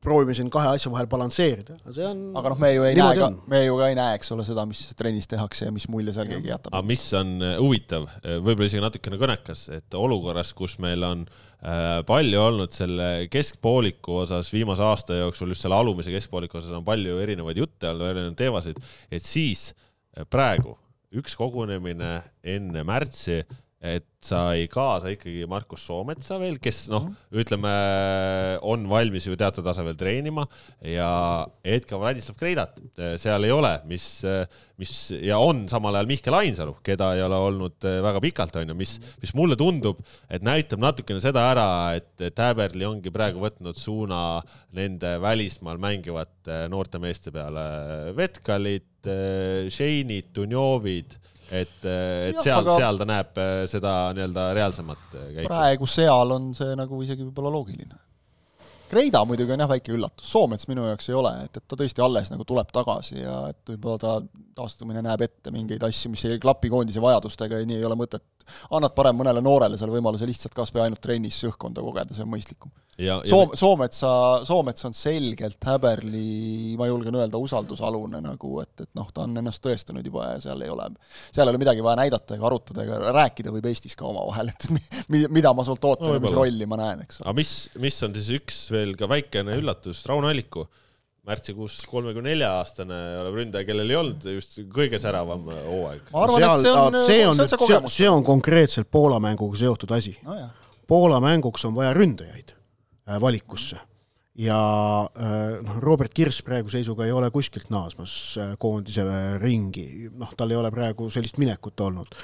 proovime 0.04 0.36
siin 0.38 0.50
kahe 0.52 0.72
asja 0.78 0.92
vahel 0.94 1.10
balansseerida, 1.12 1.76
aga 1.82 1.94
see 1.96 2.06
on 2.08 2.22
aga 2.40 2.54
noh, 2.54 2.60
me 2.62 2.70
ju 2.72 2.86
ei 2.88 2.96
näe 2.96 3.18
ka 3.20 3.28
me 3.52 3.60
ju 3.66 3.76
ka 3.80 3.90
ei 3.92 3.98
näe, 4.00 4.16
eks 4.20 4.32
ole, 4.36 4.46
seda, 4.48 4.64
mis 4.70 4.86
trennis 5.00 5.28
tehakse 5.28 5.68
ja 5.68 5.74
mis 5.76 5.90
mulje 5.92 6.14
seal 6.16 6.30
keegi 6.30 6.52
jätab. 6.54 6.72
aga 6.72 6.88
mis 6.88 7.04
on 7.20 7.36
äh, 7.44 7.56
huvitav, 7.60 8.08
võib-olla 8.24 8.70
isegi 8.70 8.84
natukene 8.86 9.20
kõnekas, 9.20 9.66
et 9.76 10.00
olukorras, 10.00 10.54
kus 10.56 10.78
meil 10.84 11.04
on 11.04 11.26
äh, 11.28 12.00
palju 12.08 12.44
olnud 12.46 12.76
selle 12.76 13.10
keskpooliku 13.34 14.22
osas 14.24 14.54
viimase 14.56 14.86
aasta 14.88 15.20
jooksul, 15.20 15.52
just 15.52 15.68
selle 15.68 15.80
alumise 15.80 16.14
keskpooliku 16.16 16.62
osas 16.62 16.76
on 16.80 16.88
palju 16.88 17.20
erinevaid 17.26 17.60
jutte 17.60 17.92
olnud, 17.92 18.08
erinevaid 18.14 18.40
teemasid, 18.40 18.80
et 19.12 19.26
siis 19.26 19.74
äh, 19.74 20.24
praegu 20.24 20.78
üks 21.20 21.36
kogunemine 21.36 22.20
enne 22.56 22.86
märtsi, 22.88 23.42
et 23.80 24.04
sai 24.20 24.66
kaasa 24.68 25.14
ikkagi 25.14 25.46
Markus 25.48 25.86
Soometsa 25.88 26.36
veel, 26.42 26.58
kes 26.60 26.82
noh, 26.92 27.06
ütleme, 27.32 27.70
on 28.68 28.84
valmis 28.92 29.24
ju 29.30 29.38
teatud 29.40 29.64
tasemel 29.64 29.96
treenima 30.00 30.44
ja 30.84 31.08
Edgar 31.64 32.02
Vladislav 32.02 32.36
Kreidat 32.42 32.82
äh, 33.00 33.14
seal 33.22 33.48
ei 33.48 33.54
ole, 33.56 33.72
mis, 33.88 34.10
mis 34.80 34.94
ja 35.24 35.40
on 35.40 35.64
samal 35.72 35.96
ajal 35.96 36.12
Mihkel 36.12 36.36
Ainsalu, 36.42 36.76
keda 36.84 37.14
ei 37.16 37.24
ole 37.24 37.40
olnud 37.48 37.88
äh, 37.88 38.02
väga 38.04 38.24
pikalt, 38.28 38.60
onju, 38.60 38.76
mis, 38.76 38.98
mis 39.24 39.34
mulle 39.40 39.56
tundub, 39.60 40.04
et 40.28 40.44
näitab 40.44 40.84
natukene 40.84 41.24
seda 41.24 41.48
ära, 41.54 41.70
et, 41.96 42.12
et 42.20 42.44
Häberli 42.44 42.88
ongi 42.90 43.16
praegu 43.16 43.40
võtnud 43.46 43.80
suuna 43.80 44.42
nende 44.76 45.16
välismaal 45.24 45.80
mängivate 45.80 46.66
noorte 46.68 47.00
meeste 47.00 47.32
peale, 47.32 47.64
Vetkalid, 48.20 48.90
Šeinid, 49.72 50.34
Dunjovid, 50.36 51.16
et, 51.52 51.80
et 51.86 52.36
Jah, 52.36 52.44
seal, 52.44 52.70
seal 52.78 53.00
ta 53.02 53.08
näeb 53.10 53.40
äh, 53.42 53.56
seda 53.70 53.96
nii-öelda 54.18 54.52
reaalsemat 54.58 55.16
äh, 55.16 55.26
käiku. 55.40 55.48
praegu 55.50 55.90
seal 55.90 56.36
on 56.36 56.54
see 56.58 56.78
nagu 56.78 57.02
isegi 57.06 57.26
võib-olla 57.26 57.54
loogiline. 57.58 57.98
Kreida 58.90 59.22
muidugi 59.30 59.54
on 59.54 59.62
jah 59.62 59.70
väike 59.70 59.94
üllatus, 59.94 60.30
Soomets 60.32 60.66
minu 60.70 60.88
jaoks 60.88 61.12
ei 61.12 61.18
ole, 61.18 61.32
et, 61.46 61.60
et 61.60 61.66
ta 61.70 61.78
tõesti 61.78 62.02
alles 62.02 62.32
nagu 62.34 62.46
tuleb 62.48 62.72
tagasi 62.74 63.20
ja 63.20 63.36
et 63.52 63.74
võib-olla 63.74 64.02
ta 64.02 64.16
taastumine 64.58 65.04
näeb 65.06 65.22
ette 65.28 65.54
mingeid 65.54 65.84
asju, 65.86 66.10
mis 66.14 66.26
ei 66.26 66.40
klapi 66.42 66.72
koondise 66.74 67.02
vajadustega 67.04 67.62
ja 67.62 67.70
nii 67.70 67.78
ei 67.78 67.86
ole 67.86 67.98
mõtet. 68.00 68.26
Annad 68.72 68.94
parem 68.98 69.18
mõnele 69.22 69.42
noorele 69.46 69.78
seal 69.80 69.92
võimaluse 69.94 70.28
lihtsalt 70.30 70.54
kas 70.58 70.74
või 70.76 70.86
ainult 70.88 71.02
trennis 71.02 71.40
õhkkonda 71.50 71.82
kogeda, 71.86 72.14
see 72.16 72.26
on 72.28 72.32
mõistlikum. 72.34 72.72
Soom-, 73.24 73.54
Soometsa, 73.56 74.10
Soomets 74.44 74.84
on 74.90 74.94
selgelt 74.98 75.64
Häberli, 75.64 76.76
ma 76.78 76.88
julgen 76.90 77.16
öelda, 77.16 77.40
usaldusalune 77.40 78.20
nagu, 78.26 78.50
et, 78.60 78.74
et 78.84 78.90
noh, 79.00 79.08
ta 79.16 79.24
on 79.24 79.38
ennast 79.40 79.64
tõestanud 79.64 80.04
juba 80.06 80.34
ja 80.34 80.42
seal 80.44 80.66
ei 80.66 80.74
ole, 80.74 80.90
seal 81.32 81.48
ei 81.48 81.54
ole 81.54 81.62
midagi 81.62 81.86
vaja 81.86 82.02
näidata 82.02 82.36
ega 82.36 82.50
arutada 82.50 82.84
ega 82.84 83.14
rääkida 83.16 83.54
võib 83.56 83.70
Eestis 83.72 83.96
ka 83.96 84.04
omavahel, 84.10 84.52
et 84.52 84.68
mi- 84.76 84.84
mi- 85.16 85.24
mida 85.40 85.54
ma 85.56 85.64
sult 85.64 85.88
ootan 85.88 86.10
No 86.12 86.18
ja 86.18 86.26
mis 86.26 86.36
rolli 86.36 86.68
ma 86.68 86.76
näen, 86.82 87.06
eks. 87.08 87.22
aga 87.24 87.34
mis, 87.40 87.54
mis 87.80 88.04
on 88.04 88.14
siis 88.20 88.34
üks 88.42 88.60
veel 88.76 88.92
ka 89.00 89.08
väikene 89.08 89.56
üllatus, 89.62 90.04
Rauno 90.12 90.28
Alliku, 90.34 90.68
märtsikuus 91.30 91.80
kolmekümne 91.90 92.34
nelja 92.34 92.54
aastane 92.60 93.00
ründaja, 93.30 93.68
kellel 93.68 93.94
ei 93.94 94.00
olnud 94.00 94.30
just 94.36 94.60
kõige 94.74 95.00
säravam 95.02 95.46
hooaeg. 95.50 96.08
ma 96.14 96.24
arvan, 96.26 96.48
et 96.48 96.64
see 96.64 96.74
on, 96.74 96.98
see 97.06 97.20
on 97.28 97.42
see 97.42 97.52
see 97.54 97.82
see, 98.00 98.10
on 98.10 98.26
konkreetselt 98.28 98.90
Poola 98.92 99.22
mänguga 99.24 99.62
seotud 99.62 99.94
asi. 99.98 100.16
nojah, 100.26 100.50
Poola 100.90 101.22
mänguks 101.24 101.68
on 101.70 101.78
vaja 101.78 101.94
ründajaid 101.98 102.56
äh, 102.56 103.22
valikusse 103.22 103.80
ja 104.40 104.60
äh, 105.20 105.60
noh, 105.66 105.80
Robert 105.84 106.14
Kirss 106.16 106.44
praegu 106.46 106.72
seisuga 106.72 107.06
ei 107.06 107.12
ole 107.16 107.30
kuskilt 107.34 107.72
naasmas 107.74 108.14
äh, 108.40 108.54
koondise 108.60 109.04
äh, 109.04 109.34
ringi, 109.42 110.08
noh, 110.16 110.32
tal 110.38 110.54
ei 110.54 110.60
ole 110.60 110.72
praegu 110.72 111.10
sellist 111.14 111.40
minekut 111.42 111.80
olnud. 111.84 112.16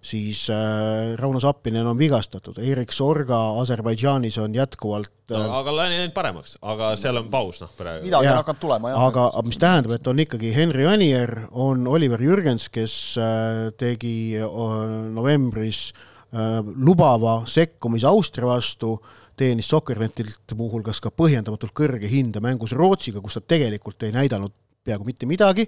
Siis 0.00 0.46
äh, 0.50 1.18
Rauno 1.18 1.40
Sappinen 1.40 1.86
on 1.86 1.98
vigastatud, 1.98 2.58
Erik 2.58 2.92
Sorga 2.92 3.38
Aserbaidžaanis 3.60 4.38
on 4.40 4.54
jätkuvalt 4.56 5.32
äh, 5.32 5.56
aga 5.58 5.74
läinud 5.76 6.14
paremaks, 6.16 6.56
aga 6.62 6.94
seal 7.00 7.20
on 7.20 7.28
paus 7.32 7.60
noh 7.60 7.72
praegu. 7.76 8.06
midagi 8.08 8.30
on 8.32 8.40
hakanud 8.40 8.62
tulema, 8.62 8.92
jah. 8.94 9.06
aga, 9.10 9.26
mis 9.44 9.60
tähendab, 9.60 9.94
et 9.98 10.10
on 10.10 10.22
ikkagi 10.24 10.54
Henri 10.56 10.86
Anier, 10.88 11.34
on 11.52 11.84
Oliver 11.88 12.22
Jürgens, 12.24 12.70
kes 12.72 12.94
äh, 13.20 13.66
tegi 13.80 14.14
novembris 14.40 15.90
äh, 16.32 16.60
lubava 16.64 17.42
sekkumise 17.46 18.08
Austria 18.08 18.48
vastu, 18.54 18.96
teenis 19.40 19.68
Sokkernetilt 19.72 20.56
muuhulgas 20.56 21.00
ka 21.00 21.12
põhjendamatult 21.12 21.76
kõrge 21.76 22.08
hinde 22.08 22.40
mängus 22.44 22.72
Rootsiga, 22.76 23.20
kus 23.20 23.36
ta 23.36 23.44
tegelikult 23.52 24.08
ei 24.08 24.16
näidanud 24.16 24.56
peaaegu 24.86 25.06
mitte 25.06 25.28
midagi, 25.28 25.66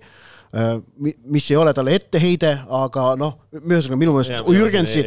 mis 1.33 1.51
ei 1.51 1.59
ole 1.61 1.73
talle 1.77 1.95
etteheide, 1.99 2.53
aga 2.81 3.13
noh, 3.21 3.39
ühesõnaga 3.61 4.01
minu 4.01 4.17
meelest 4.17 4.51
Jürgensi, 4.53 5.05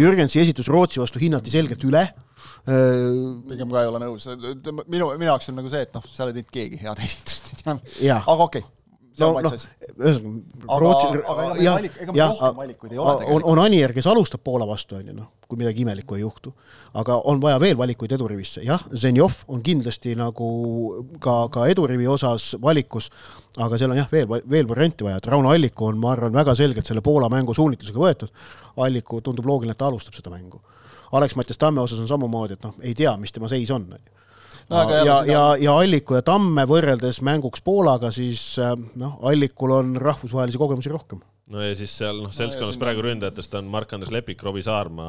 Jürgensi 0.00 0.40
esitus 0.42 0.70
Rootsi 0.72 1.02
vastu 1.02 1.20
hinnati 1.22 1.52
selgelt 1.52 1.84
üle. 1.88 2.04
Äh, 2.66 3.02
pigem 3.48 3.70
ka 3.72 3.84
ei 3.84 3.90
ole 3.90 4.00
nõus, 4.02 4.26
minu, 4.90 5.12
minu 5.14 5.28
jaoks 5.28 5.52
on 5.52 5.60
nagu 5.60 5.70
see, 5.72 5.84
et 5.86 5.92
noh, 5.96 6.04
seal 6.12 6.32
ei 6.32 6.38
teinud 6.38 6.54
keegi 6.56 6.80
head 6.82 7.04
esitust, 7.06 7.52
aga 7.66 8.40
okei. 8.48 8.64
okay., 8.64 8.75
no 9.20 9.30
on 9.36 9.46
noh 9.46 9.54
ühesõnaga 9.56 10.66
Aga- 10.66 10.78
Rootsi 10.82 11.06
aga 11.08 11.46
meil 11.46 11.62
jah 11.64 11.78
jah 12.16 12.42
on, 13.34 13.44
on 13.44 13.60
Anier, 13.62 13.94
kes 13.96 14.06
alustab 14.10 14.42
Poola 14.44 14.66
vastu, 14.68 14.98
on 14.98 15.10
ju 15.10 15.14
noh, 15.16 15.28
kui 15.48 15.60
midagi 15.60 15.84
imelikku 15.84 16.16
ei 16.18 16.22
juhtu. 16.24 16.52
aga 16.96 17.18
on 17.30 17.40
vaja 17.40 17.60
veel 17.60 17.76
valikuid 17.78 18.12
edurivisse, 18.16 18.62
jah, 18.64 18.82
Zenjov 18.94 19.32
on 19.48 19.62
kindlasti 19.62 20.14
nagu 20.18 20.48
ka, 21.20 21.36
ka 21.52 21.66
edurivi 21.72 22.08
osas 22.08 22.54
valikus, 22.62 23.10
aga 23.56 23.78
seal 23.78 23.92
on 23.94 24.00
jah, 24.00 24.08
veel, 24.12 24.26
veel 24.50 24.68
variante 24.68 25.04
vaja, 25.04 25.20
et 25.20 25.28
Rauno 25.32 25.52
Alliku 25.52 25.90
on, 25.90 26.00
ma 26.00 26.12
arvan, 26.14 26.32
väga 26.36 26.54
selgelt 26.58 26.88
selle 26.88 27.04
Poola 27.04 27.28
mängu 27.32 27.54
suunitlusega 27.54 28.00
võetud, 28.00 28.34
Alliku 28.86 29.20
tundub 29.20 29.46
loogiline, 29.46 29.76
et 29.76 29.80
ta 29.80 29.90
alustab 29.90 30.16
seda 30.16 30.32
mängu. 30.32 30.60
Alex-Mattias 31.16 31.58
Tamme 31.58 31.80
osas 31.80 32.00
on 32.02 32.08
samamoodi, 32.10 32.56
et 32.56 32.64
noh, 32.66 32.74
ei 32.82 32.94
tea, 32.96 33.12
mis 33.20 33.32
tema 33.32 33.48
seis 33.48 33.70
on, 33.70 33.86
on 33.92 34.00
ju 34.00 34.15
No 34.66 34.80
ja, 34.82 34.98
seda- 34.98 35.16
ja, 35.30 35.42
ja 35.62 35.76
Alliku 35.78 36.16
ja 36.18 36.24
Tamme 36.26 36.64
võrreldes 36.66 37.20
mänguks 37.22 37.62
Poolaga, 37.62 38.10
siis 38.14 38.40
äh, 38.58 38.72
noh, 38.98 39.18
Allikul 39.30 39.74
on 39.76 39.92
rahvusvahelisi 40.02 40.58
kogemusi 40.58 40.90
rohkem. 40.90 41.20
no 41.54 41.62
ja 41.62 41.74
siis 41.78 41.92
seal 42.00 42.18
noh, 42.24 42.32
seltskonnas 42.34 42.74
siin 42.74 42.82
praegu 42.82 43.04
ründajatest 43.06 43.54
on 43.60 43.68
Mark-Andres 43.70 44.10
Lepik, 44.10 44.42
Robbie 44.42 44.64
Saarma 44.66 45.06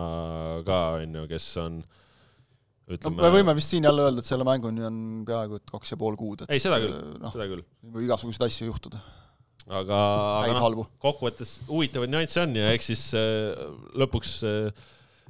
ka 0.67 0.81
onju, 0.99 1.23
kes 1.31 1.47
on 1.63 1.79
no 1.81 2.93
ütleme 2.93 3.23
me 3.25 3.31
võime 3.33 3.55
vist 3.57 3.73
siin 3.73 3.87
jälle 3.87 4.05
öelda, 4.05 4.21
et 4.21 4.29
selle 4.29 4.45
mänguni 4.47 4.85
on 4.85 4.99
peaaegu 5.27 5.57
et 5.57 5.71
kaks 5.73 5.95
ja 5.95 5.97
pool 5.97 6.15
kuud, 6.19 6.45
et 6.45 6.53
ei, 6.53 6.61
seda 6.61 6.77
küll, 6.83 6.93
noh, 7.17 7.33
seda 7.33 7.49
küll. 7.49 7.65
võib 7.95 8.05
igasuguseid 8.05 8.45
asju 8.45 8.69
juhtuda, 8.69 9.01
aga, 9.67 10.03
aga 10.43 10.59
noh, 10.59 10.85
kokkuvõttes 11.01 11.55
huvitavaid 11.71 12.13
nüansse 12.13 12.45
on 12.45 12.53
ja 12.61 12.69
eks 12.77 12.91
siis 12.93 13.07
äh, 13.17 13.65
lõpuks 13.97 14.37
äh, 14.45 14.85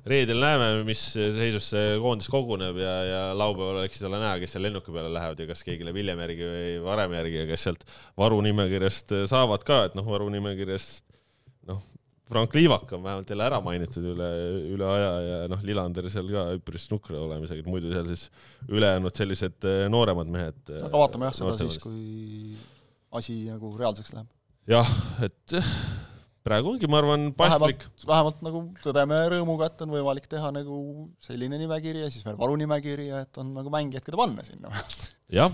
reedel 0.09 0.39
näeme, 0.41 0.69
mis 0.87 1.01
seisus 1.15 1.71
see 1.73 1.97
koondis 2.03 2.29
koguneb 2.31 2.79
ja, 2.81 2.93
ja 3.07 3.21
laupäeval 3.37 3.83
eks 3.85 4.03
ole 4.07 4.21
näha, 4.21 4.37
kes 4.41 4.55
seal 4.55 4.65
lennuki 4.67 4.93
peale 4.95 5.11
lähevad 5.13 5.43
ja 5.43 5.49
kas 5.49 5.63
keegi 5.67 5.87
läheb 5.87 5.99
hiljem 6.01 6.23
järgi 6.25 6.47
või 6.51 6.71
varem 6.85 7.17
järgi 7.17 7.41
ja 7.41 7.49
kes 7.49 7.67
sealt 7.67 7.85
varunimekirjast 8.19 9.15
saavad 9.31 9.67
ka, 9.67 9.83
et 9.89 9.97
noh, 9.99 10.07
varunimekirjast 10.07 11.05
noh, 11.69 11.83
Frank 12.27 12.55
Liivak 12.55 12.91
on 12.93 13.03
vähemalt 13.03 13.29
jälle 13.29 13.45
ära 13.47 13.59
mainitud 13.63 14.07
üle, 14.13 14.29
üle 14.73 14.87
aja 14.91 15.11
ja 15.23 15.37
noh, 15.51 15.61
Lillander 15.63 16.09
seal 16.11 16.27
ka 16.33 16.47
üpris 16.57 16.89
nukra 16.91 17.19
olemisega, 17.23 17.63
et 17.63 17.69
muidu 17.71 17.93
seal 17.93 18.09
siis 18.11 18.27
ülejäänud 18.67 19.15
sellised 19.15 19.67
äh, 19.67 19.85
nooremad 19.91 20.31
mehed. 20.31 20.59
aga 20.75 20.91
vaatame 20.91 21.29
jah, 21.29 21.37
seda 21.39 21.55
siis, 21.61 21.79
kui 21.83 22.57
asi 23.15 23.39
nagu 23.47 23.71
reaalseks 23.79 24.15
läheb. 24.15 24.27
jah, 24.67 24.91
et 25.23 25.55
praegu 26.47 26.73
ongi, 26.73 26.87
ma 26.91 27.01
arvan, 27.01 27.27
paslik 27.37 27.83
vähemalt, 28.07 28.39
nagu 28.45 28.63
tõdeme 28.83 29.19
rõõmuga, 29.33 29.69
et 29.71 29.83
on 29.85 29.93
võimalik 29.97 30.29
teha 30.31 30.53
nagu 30.55 30.79
selline 31.23 31.59
nimekiri 31.59 32.05
ja 32.05 32.09
siis 32.13 32.25
veel 32.27 32.39
varunimekiri 32.39 33.11
ja 33.11 33.21
et 33.25 33.41
on 33.41 33.53
nagu 33.57 33.71
mängijad, 33.73 34.05
keda 34.05 34.19
panna 34.19 34.45
sinna. 34.47 34.71
jah, 35.37 35.51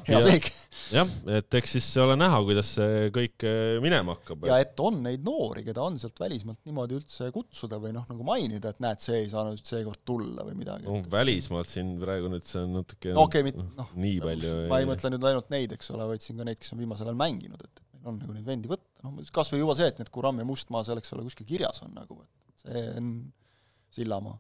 jah, 0.94 1.14
et 1.38 1.58
eks 1.60 1.76
siis 1.78 1.88
ole 2.02 2.18
näha, 2.20 2.42
kuidas 2.46 2.74
see 2.78 3.08
kõik 3.16 3.46
eh, 3.50 3.78
minema 3.84 4.14
hakkab. 4.18 4.46
ja 4.52 4.60
et 4.62 4.84
on 4.86 5.00
neid 5.08 5.24
noori, 5.26 5.66
keda 5.66 5.82
on 5.86 5.98
sealt 6.02 6.20
välismaalt 6.22 6.62
niimoodi 6.70 7.00
üldse 7.00 7.32
kutsuda 7.34 7.80
või 7.82 7.96
noh, 7.96 8.06
nagu 8.10 8.28
mainida, 8.28 8.74
et 8.74 8.84
näed, 8.84 9.02
see 9.04 9.24
ei 9.24 9.32
saanud 9.34 9.64
seekord 9.66 10.04
tulla 10.06 10.46
või 10.46 10.60
midagi 10.60 10.86
no,. 10.90 11.00
välismaalt 11.14 11.72
siin 11.72 11.96
praegu 12.02 12.30
nüüd 12.34 12.46
see 12.46 12.62
on 12.62 12.78
natuke 12.82 13.16
no 13.18 13.26
okay,, 13.26 13.46
mitte 13.48 13.66
noh, 13.80 13.90
nii 13.98 14.20
palju 14.22 14.60
ma 14.70 14.84
ei 14.84 14.90
mõtle 14.90 15.16
nüüd 15.16 15.32
ainult 15.32 15.50
neid, 15.54 15.74
eks 15.74 15.90
ole, 15.96 16.12
vaid 16.14 16.26
siin 16.26 16.38
ka 16.38 16.48
neid, 16.48 16.62
kes 16.62 16.76
on 16.76 16.84
viimasel 16.84 17.10
ajal 17.10 17.20
mänginud, 17.24 17.66
et 17.66 17.84
on 18.10 18.18
nagu 18.22 18.36
neid 18.36 18.48
vendi 18.48 18.72
võtta, 18.72 19.06
noh 19.06 19.32
kas 19.36 19.52
või 19.54 19.62
juba 19.64 19.76
see, 19.80 19.90
et 19.92 20.02
need 20.02 20.12
Kuram 20.14 20.42
ja 20.42 20.48
Mustmaa 20.48 20.84
seal, 20.88 21.00
eks 21.02 21.14
ole, 21.16 21.26
kuskil 21.28 21.48
kirjas 21.50 21.84
on 21.86 21.94
nagu, 21.96 22.20
et 22.24 22.66
see 22.66 22.84
on 23.00 23.14
Sillamaa. 23.94 24.38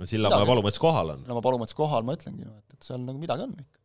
Sillamäe 0.00 0.38
midagi. 0.38 0.50
Palumets 0.52 0.80
kohal 0.80 1.14
on 1.14 1.22
Sillamaa 1.22 1.44
Palumets 1.44 1.76
kohal, 1.76 2.06
ma 2.06 2.16
ütlengi, 2.18 2.46
noh, 2.46 2.60
et, 2.62 2.76
et 2.76 2.86
seal 2.86 3.02
nagu 3.04 3.20
midagi 3.20 3.46
on 3.46 3.56
ikka. 3.58 3.82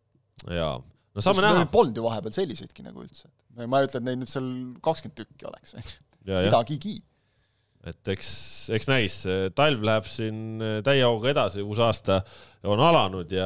ja 0.56 0.69
no 0.80 1.23
saame 1.23 1.44
näha. 1.45 1.65
Polnud 1.72 1.98
ju 1.99 2.06
vahepeal 2.06 2.36
selliseidki 2.36 2.86
nagu 2.86 3.03
üldse. 3.03 3.32
ma 3.56 3.82
ei 3.82 3.90
ütle, 3.90 4.02
et 4.02 4.07
neid 4.07 4.22
nüüd 4.22 4.32
seal 4.32 4.48
kakskümmend 4.86 5.19
tükki 5.22 5.49
oleks, 5.49 5.76
on 5.76 5.86
ju. 5.86 5.99
ja, 6.32 6.45
midagigi. 6.48 6.98
Et 7.86 8.10
eks, 8.16 8.30
eks 8.74 8.90
näis, 8.90 9.22
talv 9.57 9.86
läheb 9.86 10.10
siin 10.10 10.62
täie 10.86 11.06
hooga 11.06 11.30
edasi, 11.36 11.62
uus 11.62 11.82
aasta 11.84 12.24
on 12.66 12.82
alanud 12.82 13.30
ja 13.34 13.45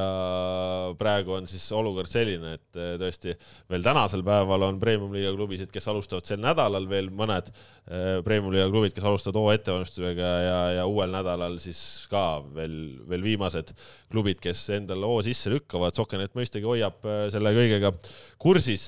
praegu 1.00 1.34
on 1.36 1.48
siis 1.50 1.66
olukord 1.76 2.10
selline, 2.10 2.54
et 2.56 2.80
tõesti 3.02 3.34
veel 3.70 3.84
tänasel 3.84 4.24
päeval 4.24 4.64
on 4.70 4.80
premium-liiga 4.80 5.34
klubisid, 5.36 5.72
kes 5.74 5.90
alustavad 5.92 6.28
sel 6.28 6.40
nädalal 6.44 6.88
veel 6.90 7.12
mõned 7.12 7.52
eh, 7.52 8.20
premium-liiga 8.26 8.70
klubid, 8.72 8.96
kes 8.96 9.08
alustavad 9.10 9.42
hooaja 9.42 9.60
ettevalmistusega 9.60 10.32
ja, 10.46 10.58
ja 10.80 10.88
uuel 10.88 11.14
nädalal 11.14 11.60
siis 11.60 11.82
ka 12.12 12.26
veel, 12.56 12.78
veel 13.10 13.26
viimased 13.28 13.74
klubid, 14.12 14.40
kes 14.44 14.66
endale 14.80 15.10
hoo 15.10 15.20
sisse 15.26 15.52
lükkavad. 15.52 15.96
Sokenet 16.00 16.36
mõistagi 16.38 16.68
hoiab 16.68 17.04
selle 17.34 17.54
kõigega 17.56 17.92
kursis, 18.40 18.86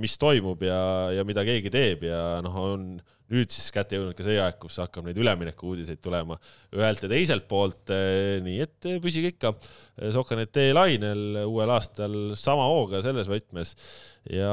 mis 0.00 0.20
toimub 0.20 0.62
ja, 0.68 0.80
ja 1.16 1.24
mida 1.28 1.46
keegi 1.48 1.72
teeb 1.72 2.10
ja 2.10 2.42
noh, 2.44 2.64
on 2.74 2.90
nüüd 3.32 3.52
siis 3.52 3.68
kätte 3.74 3.98
jõudnud 3.98 4.16
ka 4.16 4.24
see 4.24 4.38
aeg, 4.40 4.56
kus 4.60 4.78
hakkab 4.80 5.06
neid 5.08 5.18
ülemineku 5.20 5.72
uudiseid 5.72 6.00
tulema 6.04 6.38
ühelt 6.74 7.02
ja 7.04 7.10
teiselt 7.12 7.48
poolt, 7.50 7.92
nii 8.44 8.60
et 8.64 8.88
püsige 9.04 9.32
ikka 9.34 9.54
Sokanet 10.14 10.56
lainel 10.72 11.42
uuel 11.44 11.72
aastal 11.74 12.14
sama 12.38 12.68
hooga 12.70 13.02
selles 13.04 13.28
võtmes. 13.30 13.74
Ja 14.28 14.50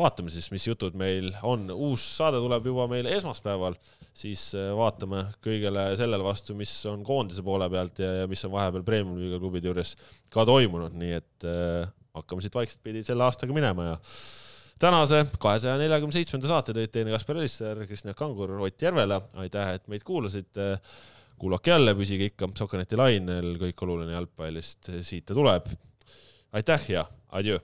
vaatame 0.00 0.32
siis, 0.32 0.48
mis 0.50 0.64
jutud 0.66 0.96
meil 0.98 1.30
on. 1.46 1.68
uus 1.70 2.04
saade 2.16 2.40
tuleb 2.40 2.66
juba 2.70 2.86
meil 2.90 3.08
esmaspäeval, 3.12 3.76
siis 4.16 4.50
vaatame 4.76 5.26
kõigele 5.44 5.90
sellele 6.00 6.24
vastu, 6.24 6.56
mis 6.58 6.72
on 6.90 7.04
koondise 7.06 7.44
poole 7.44 7.68
pealt 7.70 8.00
ja, 8.02 8.22
ja 8.22 8.30
mis 8.30 8.44
on 8.48 8.54
vahepeal 8.56 8.86
premium-liiga 8.86 9.40
klubide 9.42 9.70
juures 9.70 9.94
ka 10.32 10.46
toimunud, 10.48 10.96
nii 10.98 11.16
et 11.20 11.48
hakkame 12.18 12.44
siit 12.44 12.56
vaikselt 12.56 12.82
pidi 12.84 13.04
selle 13.06 13.26
aastaga 13.28 13.54
minema 13.54 13.92
ja 13.92 13.96
tänase 14.78 15.24
kahesaja 15.38 15.78
neljakümne 15.80 16.14
seitsmenda 16.14 16.50
saate 16.50 16.74
tõid 16.76 16.92
teine 16.94 17.14
Kaspar 17.14 17.40
Elisser, 17.40 17.80
Kristjan 17.86 18.14
Kangur, 18.18 18.56
Ott 18.60 18.82
Järvela. 18.82 19.20
aitäh, 19.34 19.74
et 19.74 19.88
meid 19.88 20.02
kuulasite. 20.06 20.78
kuulake 21.38 21.70
jälle, 21.70 21.94
püsige 21.94 22.24
ikka 22.32 22.48
Sokaneti 22.58 22.96
lainel, 22.96 23.56
kõik 23.58 23.82
oluline 23.82 24.12
jalgpallist 24.12 24.90
siit 25.02 25.26
ta 25.26 25.34
tuleb. 25.34 25.66
aitäh 26.52 26.90
ja 26.90 27.06
adjöö 27.30 27.58